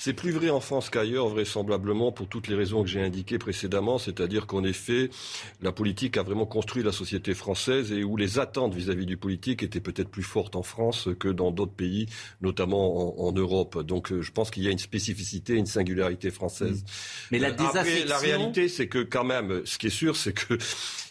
C'est 0.04 0.14
plus 0.14 0.32
vrai 0.32 0.50
en 0.50 0.58
France 0.58 0.90
qu'ailleurs, 0.90 1.28
vraisemblablement, 1.28 2.10
pour 2.10 2.26
toutes 2.26 2.48
les 2.48 2.56
raisons 2.56 2.82
que 2.82 2.88
j'ai 2.88 3.00
indiquées 3.00 3.38
précédemment, 3.38 3.98
c'est-à-dire 3.98 4.48
qu'en 4.48 4.64
effet, 4.64 5.10
la 5.60 5.70
politique 5.70 6.16
a 6.16 6.24
vraiment 6.24 6.44
construit 6.44 6.82
la 6.82 6.90
société 6.90 7.34
française 7.34 7.92
et 7.92 8.02
où 8.02 8.16
les 8.16 8.40
attentes 8.40 8.74
vis-à-vis 8.74 9.06
du 9.06 9.16
politique 9.16 9.62
étaient 9.62 9.78
peut-être 9.78 10.08
plus 10.08 10.24
fortes 10.24 10.56
en 10.56 10.64
France 10.64 11.08
que 11.20 11.28
dans 11.28 11.52
d'autres 11.52 11.74
pays, 11.74 12.06
notamment 12.40 13.24
en, 13.24 13.30
Europe. 13.30 13.80
Donc 13.86 14.10
euh, 14.10 14.22
je 14.22 14.32
pense 14.32 14.50
qu'il 14.50 14.64
y 14.64 14.66
a 14.66 14.72
une 14.72 14.80
spécificité, 14.80 15.54
une 15.54 15.66
singularité 15.66 16.32
française. 16.32 16.84
Mais 17.30 17.38
la 17.38 17.50
euh, 17.50 17.66
Après, 17.72 18.04
la 18.04 18.18
réalité, 18.18 18.66
c'est 18.66 18.88
que 18.88 19.04
quand 19.04 19.24
même, 19.24 19.62
ce 19.64 19.78
qui 19.78 19.86
est 19.86 19.90
sûr, 19.90 20.16
c'est 20.16 20.32
que 20.32 20.58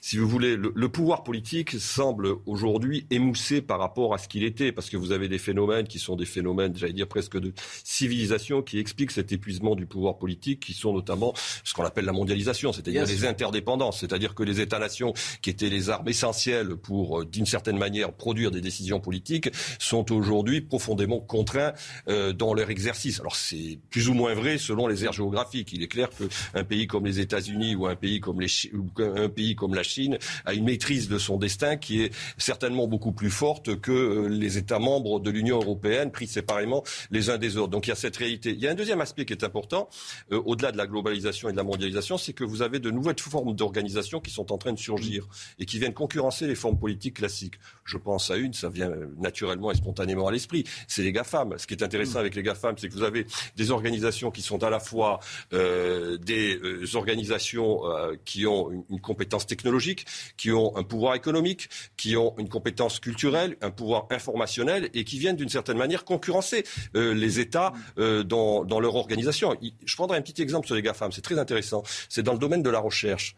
si 0.02 0.18
vous 0.18 0.28
voulez, 0.28 0.58
le, 0.58 0.90
pouvoir 0.90 1.24
politique 1.24 1.80
semble 1.80 2.36
aujourd'hui 2.48 3.06
émoussé 3.12 3.62
par 3.62 3.80
rapport 3.80 4.16
à 4.16 4.18
ce 4.18 4.28
qu'il 4.28 4.44
était, 4.44 4.72
parce 4.72 4.90
que 4.90 4.98
vous 4.98 5.12
avez 5.12 5.30
des 5.30 5.38
phénomènes 5.38 5.88
qui 5.88 6.00
sont 6.00 6.16
des 6.16 6.26
phénomènes, 6.26 6.76
j'allais 6.76 6.92
dire 6.92 7.08
presque 7.08 7.38
de 7.40 7.54
civilisation, 7.84 8.64
qui 8.64 8.80
expliquent 8.82 9.12
cet 9.12 9.32
épuisement 9.32 9.76
du 9.76 9.86
pouvoir 9.86 10.18
politique, 10.18 10.60
qui 10.60 10.74
sont 10.74 10.94
notamment 10.94 11.34
ce 11.64 11.74
qu'on 11.74 11.86
appelle 11.86 12.06
la 12.06 12.12
mondialisation, 12.12 12.74
c'est-à-dire 12.74 13.06
les 13.06 13.26
interdépendances, 13.26 14.00
c'est-à-dire 14.02 14.36
que 14.36 14.44
les 14.44 14.60
États-nations, 14.60 15.14
qui 15.42 15.50
étaient 15.50 15.70
les 15.70 15.90
armes 15.90 16.10
essentielles 16.10 16.76
pour, 16.76 17.22
euh, 17.22 17.26
d'une 17.26 17.46
certaine 17.46 17.78
manière, 17.78 18.12
produire 18.12 18.52
des 18.52 18.62
décisions 18.62 19.00
politiques, 19.00 19.50
sont 19.80 20.12
aujourd'hui 20.12 20.62
profondément 20.62 21.20
contraints 21.20 21.74
euh, 22.08 22.34
dans 22.34 22.54
leur 22.54 22.70
exercice. 22.70 23.20
Alors 23.20 23.36
c'est 23.36 23.80
plus 23.90 24.10
ou 24.10 24.14
moins 24.14 24.34
vrai 24.34 24.58
selon 24.58 24.88
les 24.88 25.06
aires 25.06 25.14
géographiques. 25.14 25.72
Il 25.74 25.84
est 25.84 25.88
clair 25.88 26.10
qu'un 26.10 26.64
pays 26.64 26.88
comme 26.88 27.06
les 27.06 27.20
États-Unis 27.20 27.76
ou 27.76 27.88
un 27.88 27.96
pays 27.96 28.20
comme 28.20 28.42
les 28.42 28.50
ou 28.74 28.90
un 29.02 29.30
pays 29.30 29.56
comme 29.56 29.76
la 29.76 29.84
Chine 29.84 30.18
a 30.46 30.54
une 30.54 30.66
maîtrise 30.66 31.08
de 31.08 31.18
son 31.18 31.38
destin 31.38 31.78
qui 31.78 32.02
est 32.02 32.14
certainement 32.38 32.88
beaucoup 32.88 33.12
plus 33.12 33.30
forte 33.30 33.80
que 33.80 33.92
euh, 33.92 34.28
les 34.28 34.58
États 34.58 34.80
membres 34.80 35.20
de 35.20 35.30
l'Union 35.30 35.58
européenne 35.60 36.12
pris 36.12 36.28
séparément 36.28 36.84
les 37.12 37.30
uns 37.30 37.38
des 37.38 37.58
autres. 37.58 37.70
Donc 37.70 37.88
il 37.88 37.90
y 37.90 37.94
a 37.94 37.96
cette 37.96 38.18
réalité. 38.18 38.52
Il 38.52 38.60
y 38.60 38.68
a 38.68 38.71
un 38.72 38.76
deuxième 38.76 39.02
aspect 39.02 39.26
qui 39.26 39.34
est 39.34 39.44
important, 39.44 39.90
euh, 40.32 40.42
au-delà 40.46 40.72
de 40.72 40.78
la 40.78 40.88
globalisation 40.88 41.50
et 41.50 41.52
de 41.52 41.58
la 41.58 41.64
mondialisation, 41.64 42.18
c'est 42.18 42.34
que 42.34 42.44
vous 42.44 42.62
avez 42.62 42.80
de 42.80 42.90
nouvelles 42.90 43.20
formes 43.20 43.56
d'organisation 43.56 44.20
qui 44.20 44.32
sont 44.32 44.52
en 44.52 44.58
train 44.58 44.74
de 44.74 44.80
surgir 44.80 45.28
et 45.60 45.66
qui 45.66 45.80
viennent 45.80 45.94
concurrencer 45.94 46.48
les 46.48 46.56
formes 46.56 46.80
politiques 46.80 47.18
classiques. 47.18 47.56
Je 47.84 47.98
pense 47.98 48.32
à 48.32 48.38
une, 48.38 48.54
ça 48.54 48.70
vient 48.70 48.92
naturellement 49.18 49.72
et 49.72 49.76
spontanément 49.76 50.28
à 50.28 50.32
l'esprit, 50.32 50.64
c'est 50.88 51.04
les 51.04 51.12
GAFAM. 51.12 51.56
Ce 51.58 51.68
qui 51.68 51.74
est 51.74 51.84
intéressant 51.84 52.20
avec 52.20 52.36
les 52.36 52.44
GAFAM, 52.44 52.76
c'est 52.78 52.88
que 52.90 52.94
vous 52.94 53.04
avez 53.04 53.26
des 53.56 53.72
organisations 53.72 54.32
qui 54.32 54.42
sont 54.42 54.64
à 54.64 54.70
la 54.70 54.80
fois 54.80 55.20
euh, 55.54 56.18
des 56.18 56.60
organisations 56.96 57.82
qui 58.26 58.46
ont 58.48 58.86
une 58.90 59.02
compétence 59.02 59.46
technologique, 59.46 60.06
qui 60.38 60.52
ont 60.52 60.76
un 60.78 60.84
pouvoir 60.84 61.16
économique, 61.16 61.70
qui 61.98 62.16
ont 62.16 62.34
une 62.38 62.50
compétence 62.50 63.00
culturelle, 63.00 63.58
un 63.62 63.72
pouvoir 63.72 64.08
informationnel 64.12 64.90
et 64.94 65.04
qui 65.04 65.20
viennent 65.20 65.36
d'une 65.36 65.50
certaine 65.50 65.78
manière 65.78 66.06
concurrencer 66.06 66.64
euh, 66.96 67.14
les 67.14 67.40
États 67.40 67.74
euh, 67.98 68.24
dans, 68.66 68.80
leur 68.80 68.96
organisation. 68.96 69.56
Je 69.86 69.96
prendrai 69.96 70.18
un 70.18 70.22
petit 70.22 70.42
exemple 70.42 70.68
sur 70.68 70.76
les 70.76 70.82
GAFAM, 70.82 71.12
c'est 71.12 71.22
très 71.22 71.40
intéressant. 71.40 71.84
C'est 72.10 72.24
dans 72.24 72.34
le 72.34 72.40
domaine 72.40 72.64
de 72.64 72.70
la 72.70 72.80
recherche 72.80 73.36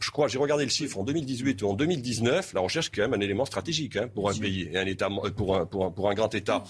je 0.00 0.10
crois, 0.10 0.26
j'ai 0.26 0.38
regardé 0.38 0.64
le 0.64 0.70
chiffre 0.70 0.98
en 0.98 1.04
2018 1.04 1.62
ou 1.62 1.68
en 1.68 1.74
2019, 1.74 2.52
la 2.54 2.60
recherche 2.60 2.88
est 2.88 2.96
quand 2.96 3.02
même 3.02 3.14
un 3.14 3.20
élément 3.20 3.44
stratégique 3.44 3.96
hein, 3.96 4.08
pour 4.12 4.28
un 4.28 4.34
pays 4.34 4.68
et 4.70 4.76
un 4.76 4.86
État, 4.86 5.08
pour 5.36 5.56
un, 5.56 5.66
pour 5.66 6.10
un, 6.10 6.14
grand 6.14 6.34
État. 6.34 6.64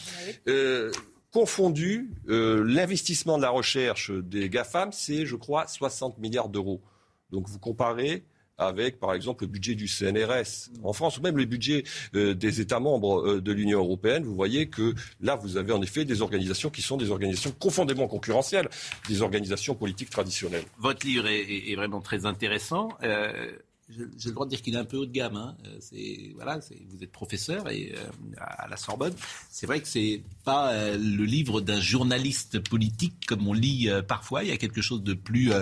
Euh, 0.46 0.92
confondu, 1.32 2.10
l'investissement 2.26 3.38
de 3.38 3.42
la 3.42 3.50
recherche 3.50 4.10
des 4.12 4.48
GAFAM, 4.50 4.92
c'est, 4.92 5.26
je 5.26 5.36
crois, 5.36 5.66
60 5.66 6.18
milliards 6.18 6.50
d'euros. 6.50 6.82
Donc 7.30 7.48
vous 7.48 7.58
comparez 7.58 8.24
avec, 8.58 9.00
par 9.00 9.14
exemple, 9.14 9.44
le 9.44 9.48
budget 9.48 9.74
du 9.74 9.88
CNRS 9.88 10.70
en 10.82 10.92
France, 10.92 11.18
ou 11.18 11.22
même 11.22 11.36
le 11.36 11.44
budget 11.44 11.84
euh, 12.14 12.34
des 12.34 12.60
États 12.60 12.80
membres 12.80 13.26
euh, 13.26 13.40
de 13.40 13.52
l'Union 13.52 13.80
européenne, 13.80 14.24
vous 14.24 14.34
voyez 14.34 14.68
que 14.68 14.94
là, 15.20 15.36
vous 15.36 15.56
avez 15.56 15.72
en 15.72 15.82
effet 15.82 16.04
des 16.04 16.22
organisations 16.22 16.70
qui 16.70 16.82
sont 16.82 16.96
des 16.96 17.10
organisations 17.10 17.50
profondément 17.50 18.06
concurrentielles, 18.06 18.68
des 19.08 19.22
organisations 19.22 19.74
politiques 19.74 20.10
traditionnelles. 20.10 20.64
Votre 20.78 21.06
livre 21.06 21.26
est, 21.26 21.74
vraiment 21.74 22.00
très 22.00 22.24
intéressant. 22.26 22.90
Euh, 23.02 23.50
j'ai 23.88 24.28
le 24.28 24.34
droit 24.34 24.46
de 24.46 24.50
dire 24.50 24.62
qu'il 24.62 24.74
est 24.74 24.78
un 24.78 24.84
peu 24.84 24.96
haut 24.96 25.06
de 25.06 25.12
gamme. 25.12 25.36
Hein. 25.36 25.56
Euh, 25.66 26.78
vous 26.88 27.02
êtes 27.02 27.12
professeur 27.12 27.68
et 27.70 27.94
à 28.38 28.68
la 28.68 28.76
Sorbonne. 28.76 29.14
C'est 29.50 29.66
vrai 29.66 29.80
que 29.80 29.88
c'est 29.88 30.22
pas 30.44 30.72
le 30.96 31.24
livre 31.24 31.60
d'un 31.60 31.80
journaliste 31.80 32.60
politique 32.60 33.26
comme 33.26 33.46
on 33.46 33.52
lit 33.52 33.90
parfois. 34.06 34.44
Il 34.44 34.48
y 34.48 34.52
a 34.52 34.56
quelque 34.56 34.80
chose 34.80 35.02
de 35.02 35.14
plus 35.14 35.52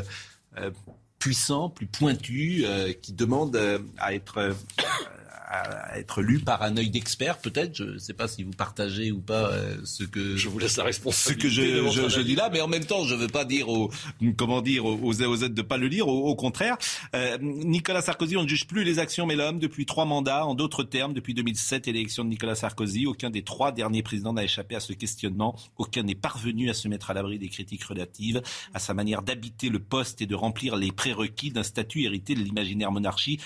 puissant, 1.22 1.68
plus 1.68 1.86
pointu, 1.86 2.64
qui 3.00 3.12
demande 3.12 3.56
à 3.98 4.14
être 4.14 4.54
à 5.52 5.98
être 5.98 6.22
lu 6.22 6.38
par 6.38 6.62
un 6.62 6.76
œil 6.78 6.88
d'expert, 6.88 7.38
peut-être. 7.38 7.76
Je 7.76 7.84
ne 7.84 7.98
sais 7.98 8.14
pas 8.14 8.26
si 8.26 8.42
vous 8.42 8.52
partagez 8.52 9.12
ou 9.12 9.20
pas 9.20 9.50
euh, 9.50 9.76
ce 9.84 10.02
que 10.02 10.36
je 10.36 10.48
vous 10.48 10.58
laisse 10.58 10.78
la 10.78 10.90
Ce 10.92 11.32
que 11.34 11.48
je, 11.48 11.90
je, 11.90 12.08
je, 12.08 12.20
dis 12.20 12.34
là, 12.34 12.48
mais 12.50 12.62
en 12.62 12.68
même 12.68 12.86
temps, 12.86 13.04
je 13.04 13.14
ne 13.14 13.20
veux 13.20 13.28
pas 13.28 13.44
dire 13.44 13.68
aux 13.68 13.90
comment 14.38 14.62
dire 14.62 14.86
aux 14.86 15.12
Z 15.12 15.50
de 15.50 15.62
pas 15.62 15.76
le 15.76 15.88
lire. 15.88 16.08
Au, 16.08 16.34
contraire, 16.36 16.78
euh, 17.14 17.36
Nicolas 17.40 18.00
Sarkozy, 18.00 18.36
on 18.36 18.44
ne 18.44 18.48
juge 18.48 18.66
plus 18.66 18.82
les 18.82 18.98
actions 18.98 19.26
mais 19.26 19.36
l'homme 19.36 19.58
depuis 19.58 19.84
trois 19.84 20.06
mandats. 20.06 20.46
En 20.46 20.54
d'autres 20.54 20.84
termes, 20.84 21.12
depuis 21.12 21.34
2007 21.34 21.86
et 21.86 21.92
l'élection 21.92 22.24
de 22.24 22.30
Nicolas 22.30 22.54
Sarkozy, 22.54 23.06
aucun 23.06 23.28
des 23.28 23.42
trois 23.42 23.72
derniers 23.72 24.02
présidents 24.02 24.32
n'a 24.32 24.44
échappé 24.44 24.74
à 24.74 24.80
ce 24.80 24.94
questionnement. 24.94 25.54
Aucun 25.76 26.02
n'est 26.02 26.14
parvenu 26.14 26.70
à 26.70 26.74
se 26.74 26.88
mettre 26.88 27.10
à 27.10 27.14
l'abri 27.14 27.38
des 27.38 27.48
critiques 27.48 27.84
relatives 27.84 28.40
à 28.72 28.78
sa 28.78 28.94
manière 28.94 29.20
d'habiter 29.20 29.68
le 29.68 29.80
poste 29.80 30.22
et 30.22 30.26
de 30.26 30.34
remplir 30.34 30.76
les 30.76 30.92
prérequis 31.12 31.50
d'un 31.50 31.62
statut 31.62 32.04
hérité 32.04 32.34
de 32.34 32.40
l'imaginaire 32.40 32.90
monarchie 32.90 33.40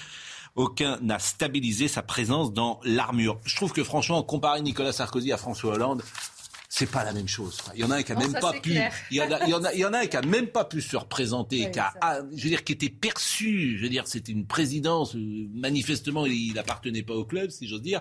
aucun 0.55 0.99
n'a 1.03 1.19
stabilisé 1.19 1.87
sa 1.87 2.03
présence 2.03 2.51
dans 2.53 2.81
l'armure. 2.83 3.39
Je 3.45 3.55
trouve 3.57 3.73
que 3.73 3.85
franchement, 3.85 4.23
comparer 4.23 4.63
Nicolas 4.63 4.93
Sarkozy 4.93 5.31
à 5.31 5.37
François 5.37 5.75
Hollande, 5.75 6.03
c'est 6.71 6.91
pas 6.91 7.05
la 7.05 7.13
même 7.13 7.29
chose. 7.29 7.59
Il 7.75 7.81
y 7.81 7.85
en 7.85 7.91
a 7.91 7.97
un 7.97 8.03
qui 8.03 8.13
a 8.13 8.17
même 8.17 8.33
pas 8.33 8.53
pu, 8.53 8.73
il 9.11 9.17
y, 9.17 9.23
en 9.23 9.31
a, 9.31 9.45
il 9.45 9.51
y 9.51 9.85
en 9.85 9.93
a, 9.93 9.99
un 9.99 10.07
qui 10.07 10.17
a 10.17 10.23
même 10.23 10.47
pas 10.49 10.65
pu 10.65 10.81
se 10.81 10.97
représenter, 10.97 11.71
qui 11.71 11.79
a, 11.79 11.93
ah, 12.01 12.21
je 12.35 12.43
veux 12.43 12.49
dire, 12.49 12.65
qui 12.65 12.73
était 12.73 12.89
perçu, 12.89 13.77
je 13.77 13.83
veux 13.83 13.89
dire, 13.91 14.07
c'était 14.07 14.33
une 14.33 14.47
présidence, 14.47 15.15
euh, 15.15 15.47
manifestement, 15.55 16.27
il 16.27 16.55
n'appartenait 16.55 17.03
pas 17.03 17.15
au 17.15 17.25
club, 17.25 17.51
si 17.51 17.69
j'ose 17.69 17.83
dire. 17.83 18.01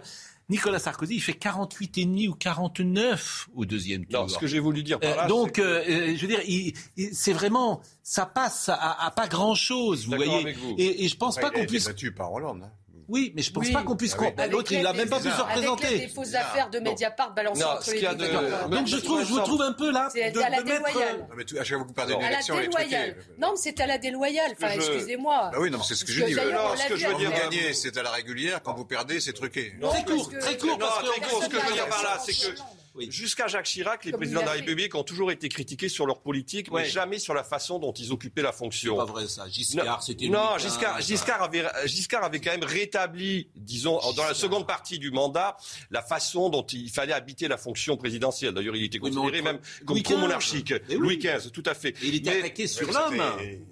Nicolas 0.50 0.80
Sarkozy, 0.80 1.16
il 1.16 1.22
fait 1.22 1.34
48,5 1.34 2.30
ou 2.30 2.36
49 2.36 3.50
au 3.56 3.66
deuxième 3.66 4.06
tour. 4.06 4.22
Non, 4.22 4.28
ce 4.28 4.38
que 4.38 4.48
j'ai 4.48 4.60
voulu 4.60 4.84
dire 4.84 5.00
par 5.00 5.12
euh, 5.12 5.16
là, 5.16 5.28
Donc, 5.28 5.58
euh, 5.60 6.14
je 6.16 6.22
veux 6.22 6.28
dire, 6.28 6.74
c'est 7.14 7.34
vraiment, 7.34 7.82
ça 8.04 8.26
passe 8.26 8.70
à, 8.70 9.12
pas 9.16 9.28
grand-chose, 9.28 10.06
vous 10.06 10.16
voyez. 10.16 10.56
Et, 10.78 11.06
et, 11.06 11.08
je 11.08 11.18
pense 11.18 11.38
pas 11.38 11.50
qu'on 11.50 11.66
puisse... 11.66 11.86
battu 11.88 12.12
par 12.12 12.32
Hollande. 12.32 12.64
Hein. 12.64 12.72
Oui, 13.08 13.32
mais 13.36 13.42
je 13.42 13.52
pense 13.52 13.70
pas 13.70 13.84
qu'on 13.84 13.96
puisse. 13.96 14.16
Ah 14.38 14.48
L'autre, 14.48 14.72
il 14.72 14.82
n'a 14.82 14.94
même 14.94 15.10
pas 15.10 15.20
pu 15.20 15.30
se 15.30 15.42
représenter. 15.42 15.86
Avec 15.88 16.00
les 16.00 16.08
fausses 16.08 16.34
affaires 16.34 16.70
de 16.70 16.80
Mediapart 16.80 17.34
balancées 17.34 17.64
entre 17.64 17.92
les 17.92 18.02
deux. 18.02 18.76
Donc 18.76 18.88
je 18.88 18.98
trouve, 18.98 19.24
je 19.24 19.34
vous 19.34 19.40
trouve 19.40 19.62
un 19.62 19.74
peu 19.74 19.92
là. 19.92 20.10
C'est 20.12 20.24
à 20.24 20.50
la 20.50 20.62
déloyale. 20.62 21.28
Non, 21.30 21.36
mais 21.36 21.60
à 21.60 21.64
chaque 21.64 21.78
fois 21.78 21.84
que 21.84 21.88
vous 21.88 21.94
parlez 21.94 22.16
d'une 22.16 22.26
élection, 22.26 22.56
déloyale. 22.58 23.16
Non, 23.38 23.52
mais 23.52 23.58
c'est 23.58 23.80
à 23.80 23.88
la 23.88 23.98
déloyale. 23.98 24.52
Enfin, 24.58 24.74
excusez-moi. 24.74 25.50
Bah 25.52 25.58
oui, 25.60 25.72
non, 25.72 25.82
c'est 25.84 25.96
ce 25.96 26.06
que 26.06 26.12
je 26.12 26.24
dis. 26.24 26.34
Ce 26.34 26.88
que 26.88 26.96
je 26.96 27.08
veux 27.08 27.16
dire, 27.16 27.32
gagner, 27.32 27.74
c'est 27.74 27.96
à 27.98 28.04
la 28.04 28.12
régulière. 28.12 28.62
Quand 28.64 28.74
vous 28.74 28.86
perdez, 28.86 29.20
c'est 29.20 29.34
truqué. 29.34 29.74
Très 29.80 30.04
court, 30.04 30.30
très 30.30 30.58
court. 30.58 30.78
très 30.78 31.22
court. 31.22 31.44
Ce 31.44 31.50
que 31.50 31.60
je 31.60 31.66
veux 31.66 31.74
dire 31.74 31.88
par 31.88 32.04
là, 32.04 32.20
c'est 32.24 32.34
que 32.34 32.60
Jusqu'à 33.10 33.48
Jacques 33.48 33.66
Chirac, 33.66 34.06
les 34.06 34.12
présidents 34.12 34.42
de 34.42 34.46
la 34.46 34.54
République 34.54 34.96
ont 34.96 35.04
toujours 35.04 35.32
été 35.32 35.50
critiqués 35.50 35.90
sur 35.90 36.06
leur 36.06 36.22
politique, 36.22 36.72
mais 36.72 36.86
jamais 36.86 37.20
sur 37.20 37.34
la 37.34 37.44
façon 37.44 37.80
dont 37.80 37.92
ils 37.92 38.12
occupaient 38.12 38.42
la 38.42 38.52
fonction. 38.52 38.94
C'est 38.94 39.06
pas 39.06 39.12
vrai 39.12 39.28
ça. 39.28 39.48
Giscard, 39.50 40.04
c'était 40.04 40.28
Non, 40.28 40.58
Giscard, 40.58 41.02
Giscard, 41.02 41.44
avait, 41.44 41.66
Giscard 41.86 42.24
avait 42.24 42.40
quand 42.40 42.52
même 42.52 42.64
rétabli, 42.64 43.50
disons, 43.56 44.00
dans 44.16 44.26
la 44.26 44.34
seconde 44.34 44.68
partie 44.68 45.00
du 45.00 45.12
mandat, 45.12 45.58
la 45.92 46.02
façon 46.02 46.50
dont 46.50 46.66
il 46.66 46.90
fallait 46.90 47.14
habiter 47.14 47.48
la 47.48 47.58
fonction 47.58 47.98
présidentielle. 47.98 48.54
D'ailleurs, 48.54 48.76
il 48.76 48.84
était 48.84 49.00
considéré 49.00 49.42
même 49.42 49.60
comme 49.86 50.02
pro-monarchique. 50.02 50.74
Louis 50.90 51.18
XV, 51.18 51.52
tout 51.52 51.64
à 51.66 51.74
fait. 51.74 51.90
Et 51.90 52.08
il 52.08 52.16
était 52.16 52.40
attaqué 52.40 52.68
sur 52.68 52.92
l'homme. 52.92 53.22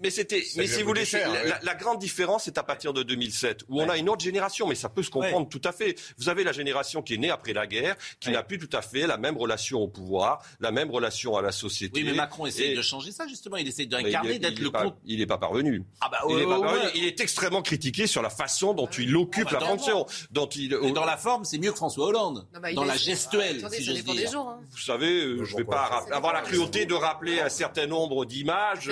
Mais 0.02 0.10
c'était, 0.10 0.44
mais 0.58 0.68
si 0.68 0.82
vous 0.82 0.88
voulez, 0.88 1.06
la, 1.14 1.60
la, 1.62 1.76
grande 1.76 2.00
différence, 2.00 2.44
c'est 2.46 2.58
à 2.58 2.64
partir 2.64 2.94
de 2.94 3.04
2007, 3.04 3.64
où 3.70 3.82
on 3.82 3.90
a 3.90 3.98
une 3.98 4.10
autre 4.10 4.24
génération, 4.24 4.68
mais 4.68 4.76
ça 4.76 4.90
peut 4.90 5.04
se 5.04 5.10
comprendre 5.10 5.48
tout 5.50 5.62
à 5.64 5.72
fait. 5.72 5.96
Vous 6.18 6.30
avez 6.30 6.44
la 6.44 6.52
génération 6.52 7.02
qui 7.02 7.14
est 7.16 7.18
née 7.18 7.30
après 7.30 7.54
la 7.54 7.68
guerre, 7.68 7.96
qui 8.20 8.32
n'a 8.32 8.44
plus 8.44 8.58
tout 8.58 8.70
à 8.76 8.82
fait 8.82 9.08
la 9.14 9.18
même 9.18 9.38
relation 9.38 9.80
au 9.80 9.88
pouvoir, 9.88 10.44
la 10.60 10.72
même 10.72 10.90
relation 10.90 11.38
à 11.38 11.42
la 11.42 11.52
société. 11.52 12.02
Oui, 12.02 12.06
mais 12.10 12.14
Macron 12.14 12.48
essaie 12.48 12.76
de 12.76 12.82
changer 12.82 13.12
ça, 13.12 13.28
justement. 13.28 13.58
Il 13.58 13.68
essaie 13.68 13.86
d'incarner, 13.86 14.40
d'être 14.40 14.60
le 14.60 14.72
compte. 14.72 14.96
Il 15.06 15.20
n'est 15.20 15.28
pas 15.28 15.38
parvenu. 15.38 15.84
Ah 16.02 16.10
bah, 16.12 16.20
il, 16.30 16.40
est 16.40 16.46
pas 16.46 16.60
parvenu. 16.60 16.90
il 16.96 17.04
est 17.06 17.20
extrêmement 17.20 17.62
critiqué 17.62 18.08
sur 18.08 18.22
la 18.22 18.30
façon 18.30 18.74
dont 18.74 18.88
il 18.88 19.16
occupe 19.16 19.48
ah 19.50 19.54
bah, 19.54 19.60
la 19.62 19.68
fonction. 19.68 20.06
Dont 20.32 20.48
il, 20.48 20.70
dans 20.94 21.06
la 21.06 21.18
forme, 21.18 21.46
c'est 21.46 21.60
mieux 21.60 21.72
que 21.72 21.78
François 21.78 22.08
Hollande. 22.08 22.48
bah, 22.60 22.74
dans 22.74 22.86
la 22.86 22.98
gestuelle, 22.98 23.64
si 23.72 23.84
j'ose 23.84 24.04
dire. 24.04 24.32
Jours, 24.32 24.50
hein. 24.50 24.62
Vous 24.72 24.80
savez, 24.80 25.26
euh, 25.26 25.44
je 25.44 25.54
ne 25.54 25.58
vais 25.60 25.66
pas 25.66 26.06
avoir 26.12 26.34
la 26.34 26.42
cruauté 26.42 26.86
de 26.86 26.94
rappeler 26.94 27.40
un 27.40 27.50
certain 27.50 27.88
nombre 27.88 28.26
d'images 28.26 28.88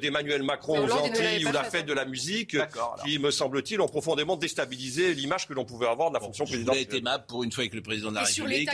d'Emmanuel 0.00 0.42
Macron 0.42 0.84
aux 0.84 0.92
Antilles 0.92 1.46
ou 1.46 1.52
la 1.52 1.64
fête 1.64 1.86
de 1.86 1.92
la 1.92 2.04
musique, 2.04 2.56
qui, 3.04 3.18
me 3.18 3.30
semble-t-il, 3.30 3.80
ont 3.80 3.88
profondément 3.88 4.36
déstabilisé 4.36 5.14
l'image 5.14 5.48
que 5.48 5.54
l'on 5.54 5.64
pouvait 5.64 5.88
avoir 5.88 6.10
de 6.10 6.14
la 6.14 6.20
fonction 6.20 6.44
présidentielle. 6.44 6.82
Il 6.82 6.86
a 6.86 6.88
été 6.88 6.98
aimable 6.98 7.24
pour 7.26 7.42
une 7.42 7.50
fois 7.50 7.62
avec 7.62 7.74
le 7.74 7.82
président 7.82 8.10
de 8.10 8.16
la 8.16 8.22
République. 8.22 8.70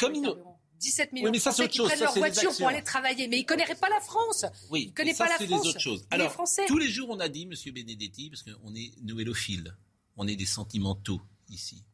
Comme 0.00 0.12
il 0.24 0.34
17 0.78 1.12
millions 1.12 1.30
de 1.30 1.38
Français 1.38 1.68
qui 1.68 1.78
prennent 1.80 2.00
leur 2.00 2.16
voiture 2.16 2.56
pour 2.56 2.68
aller 2.68 2.82
travailler. 2.82 3.28
Mais 3.28 3.38
ils 3.38 3.42
ne 3.42 3.46
connaissent 3.46 3.78
pas 3.78 3.88
la 3.88 4.00
France. 4.00 4.44
Oui, 4.70 4.84
ils 4.84 4.88
ne 4.90 4.94
connaissent 4.94 5.18
pas 5.18 5.28
la 5.28 5.46
France. 5.46 5.66
autres 5.66 5.80
choses. 5.80 6.06
Alors, 6.10 6.34
tous 6.66 6.78
les 6.78 6.88
jours, 6.88 7.08
on 7.10 7.20
a 7.20 7.28
dit, 7.28 7.46
Monsieur 7.46 7.72
Benedetti, 7.72 8.30
parce 8.30 8.42
qu'on 8.42 8.74
est 8.74 8.92
noëlophiles, 9.02 9.76
on 10.16 10.26
est 10.26 10.36
des 10.36 10.46
sentimentaux 10.46 11.20
ici. 11.48 11.84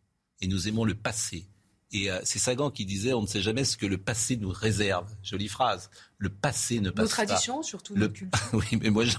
Et 0.40 0.46
nous 0.46 0.68
aimons 0.68 0.84
le 0.84 0.94
passé. 0.94 1.46
Et 1.92 2.10
euh, 2.10 2.20
c'est 2.24 2.40
Sagan 2.40 2.70
qui 2.70 2.84
disait 2.84 3.12
on 3.12 3.22
ne 3.22 3.26
sait 3.26 3.40
jamais 3.40 3.64
ce 3.64 3.76
que 3.76 3.86
le 3.86 3.98
passé 3.98 4.36
nous 4.36 4.51
réserve. 4.51 5.09
Jolie 5.22 5.48
phrase. 5.48 5.90
Le 6.18 6.28
passé 6.28 6.80
ne 6.80 6.90
passe 6.90 7.14
pas. 7.14 7.22
Nos 7.22 7.26
traditions, 7.26 7.62
surtout. 7.62 7.94
Le... 7.94 8.12
oui, 8.52 8.66
mais 8.80 8.90
moi, 8.90 9.05
je, 9.05 9.16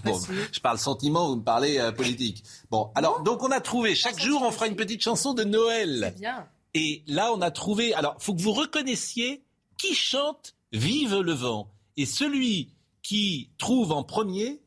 je, 0.52 0.60
parle 0.60 0.78
sentiment, 0.78 1.30
vous 1.30 1.38
me 1.38 1.44
parlez 1.44 1.78
euh, 1.78 1.94
politique. 1.94 2.44
Bon, 2.70 2.92
alors, 2.96 3.24
donc 3.24 3.44
on 3.44 3.52
a 3.52 3.62
trouvé, 3.62 3.96
chaque 3.96 4.20
jour, 4.20 4.42
on 4.42 4.52
fera 4.52 4.68
une 4.68 4.76
petite 4.76 5.02
chanson 5.02 5.34
de 5.34 5.46
Noël. 5.46 6.12
C'est 6.14 6.20
bien. 6.20 6.50
Et 6.76 7.04
là, 7.08 7.32
on 7.34 7.42
a 7.42 7.52
trouvé. 7.52 7.94
Alors, 7.94 8.18
faut 8.20 8.36
que 8.36 8.42
vous 8.42 8.52
reconnaissiez 8.52 9.42
qui 9.78 9.96
chante 9.96 10.56
Vive 10.74 11.22
le 11.22 11.32
vent. 11.32 11.72
Et 11.96 12.06
celui 12.06 12.74
qui 13.02 13.50
trouve 13.58 13.94
en 13.94 14.04
premier 14.04 14.60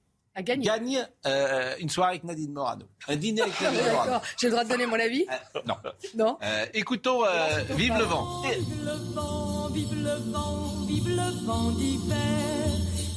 gagne 0.43 1.06
euh, 1.26 1.74
une 1.80 1.90
soirée 1.90 2.12
avec 2.12 2.24
Nadine 2.24 2.52
Morano. 2.52 2.86
Un 3.09 3.16
dîner 3.16 3.43
avec 3.43 3.60
Nadine 3.60 3.93
Morano. 3.93 4.18
J'ai 4.40 4.47
le 4.47 4.52
droit 4.52 4.64
de 4.64 4.70
donner 4.70 4.86
mon 4.86 4.98
avis 4.98 5.26
euh, 5.30 5.60
Non. 5.66 5.74
Non. 6.16 6.39
Euh, 6.43 6.66
écoutons 6.72 7.24
Vive 7.70 7.98
le 7.98 8.05
vent. 8.05 8.43
Vive 8.43 8.85
le 8.85 9.14
vent, 9.14 9.68
vive 9.68 9.94
le 9.94 10.32
vent, 10.32 10.86
vive 10.86 11.09
le 11.09 11.47
vent 11.47 11.70
d'hiver. 11.72 12.18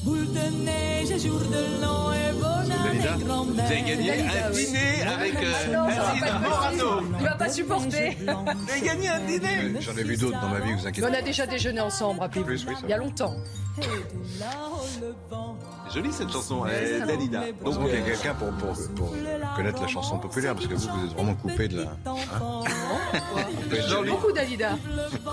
Boule 0.04 0.28
de 0.34 0.66
neige, 0.66 1.22
jour 1.22 1.40
de 1.40 1.82
l'an 1.82 2.12
et 2.12 2.34
bonheur 2.34 2.88
et 2.92 3.24
grand-mère. 3.24 3.66
Vous 3.66 3.72
avez 3.72 3.82
gagné 3.84 4.12
un 4.12 4.50
dîner 4.50 5.04
avec 5.04 5.34
Nadine 5.34 6.40
Morano. 6.42 7.02
Il 7.20 7.26
va 7.26 7.36
pas 7.36 7.50
supporter. 7.50 8.18
Vous 8.20 8.72
avez 8.72 8.82
gagné 8.82 9.10
un 9.10 9.20
dîner. 9.20 9.80
J'en 9.80 9.96
ai 9.96 10.04
vu 10.04 10.18
d'autres 10.18 10.42
dans 10.42 10.50
ma 10.50 10.60
vie, 10.60 10.74
vous 10.74 10.88
inquiétez 10.88 11.02
pas. 11.08 11.14
On 11.14 11.20
a 11.20 11.22
déjà 11.22 11.46
déjeuné 11.46 11.82
ensemble, 11.82 12.20
rappelez-vous. 12.20 12.72
Il 12.84 12.90
y 12.90 12.94
a 12.94 12.98
longtemps. 12.98 13.36
Jolie 15.94 16.14
cette 16.14 16.32
chanson, 16.32 16.64
euh, 16.66 17.06
Dalida. 17.06 17.44
Donc 17.64 17.76
il 17.88 17.94
y 17.94 17.98
a 17.98 18.02
quelqu'un 18.02 18.34
pour, 18.34 18.50
pour, 18.54 18.74
pour, 18.96 19.14
connaître 19.56 19.82
la 19.82 19.88
chanson 19.88 20.20
populaire, 20.20 20.56
parce 20.56 20.68
que 20.68 20.74
vous, 20.74 20.88
vous 20.88 21.06
êtes 21.06 21.14
vraiment 21.14 21.36
coupé 21.36 21.68
de 21.68 21.82
la. 21.82 21.92
Hein 22.06 22.64
Jean-Luc 23.88 24.12
beaucoup 24.12 24.32
Dalida. 24.32 24.78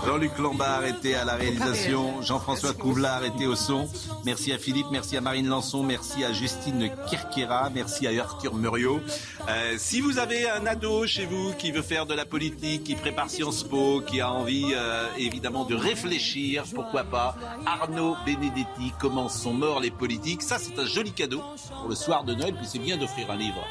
Jean-Luc 0.07 0.39
Lombard 0.39 0.85
était 0.85 1.15
à 1.15 1.25
la 1.25 1.35
réalisation, 1.35 2.23
Jean-François 2.23 2.73
Couvlard 2.73 3.25
était 3.25 3.47
au 3.47 3.55
son. 3.55 3.89
Merci 4.25 4.53
à 4.53 4.59
Philippe, 4.59 4.87
merci 4.91 5.17
à 5.17 5.21
Marine 5.21 5.49
Lançon, 5.49 5.83
merci 5.83 6.25
à 6.25 6.33
Justine 6.33 6.91
Kirkera, 7.09 7.71
merci 7.71 8.07
à 8.07 8.23
Arthur 8.23 8.55
Muriot. 8.55 9.01
Euh, 9.49 9.75
si 9.79 10.01
vous 10.01 10.19
avez 10.19 10.49
un 10.51 10.67
ado 10.67 11.07
chez 11.07 11.27
vous 11.27 11.53
qui 11.55 11.71
veut 11.71 11.83
faire 11.83 12.07
de 12.07 12.15
la 12.15 12.25
politique, 12.25 12.85
qui 12.85 12.95
prépare 12.95 13.31
Sciences 13.31 13.63
Po, 13.63 14.01
qui 14.01 14.21
a 14.21 14.31
envie 14.31 14.73
euh, 14.75 15.07
évidemment 15.19 15.65
de 15.65 15.75
réfléchir, 15.75 16.65
pourquoi 16.75 17.05
pas, 17.05 17.37
Arnaud 17.67 18.17
Benedetti, 18.27 18.93
comment 18.99 19.29
sont 19.29 19.55
morts 19.55 19.81
les 19.81 19.91
politiques 19.91 20.43
ça, 20.49 20.57
c'est 20.59 20.79
un 20.79 20.87
joli 20.87 21.13
cadeau 21.13 21.43
pour 21.79 21.91
le 21.91 21.95
soir 21.95 22.25
de 22.25 22.35
Noël. 22.35 22.55
Puis 22.55 22.67
c'est 22.67 22.79
bien 22.79 22.97
d'offrir 22.97 23.31
un 23.31 23.37
livre. 23.37 23.63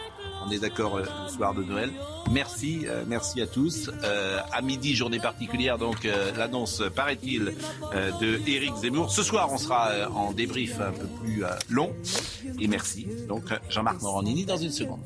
On 0.46 0.52
est 0.52 0.60
d'accord 0.60 0.98
euh, 0.98 1.06
le 1.26 1.30
soir 1.32 1.56
de 1.56 1.64
Noël. 1.64 1.92
Merci, 2.30 2.86
euh, 2.86 3.04
merci 3.08 3.42
à 3.42 3.48
tous. 3.48 3.90
Euh, 4.04 4.40
à 4.54 4.62
midi, 4.62 4.94
journée 4.94 5.20
particulière, 5.20 5.80
donc 5.80 6.08
l'annonce, 6.38 6.84
paraît-il, 6.96 7.56
de 8.22 8.48
Éric 8.48 8.76
Zemmour. 8.76 9.12
Ce 9.12 9.24
soir, 9.24 9.50
on 9.52 9.58
sera 9.58 10.08
en 10.14 10.34
débrief 10.34 10.80
un 10.80 10.92
peu 10.92 11.08
plus 11.24 11.44
long. 11.70 11.96
Et 12.60 12.68
merci. 12.68 13.08
Donc 13.28 13.46
Jean-Marc 13.70 14.02
Morandini 14.02 14.46
dans 14.46 14.58
une 14.58 14.72
seconde. 14.72 15.00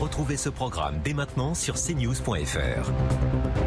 Retrouvez 0.00 0.36
ce 0.36 0.48
programme 0.48 1.00
dès 1.04 1.14
maintenant 1.14 1.54
sur 1.54 1.74
cnews.fr. 1.76 3.61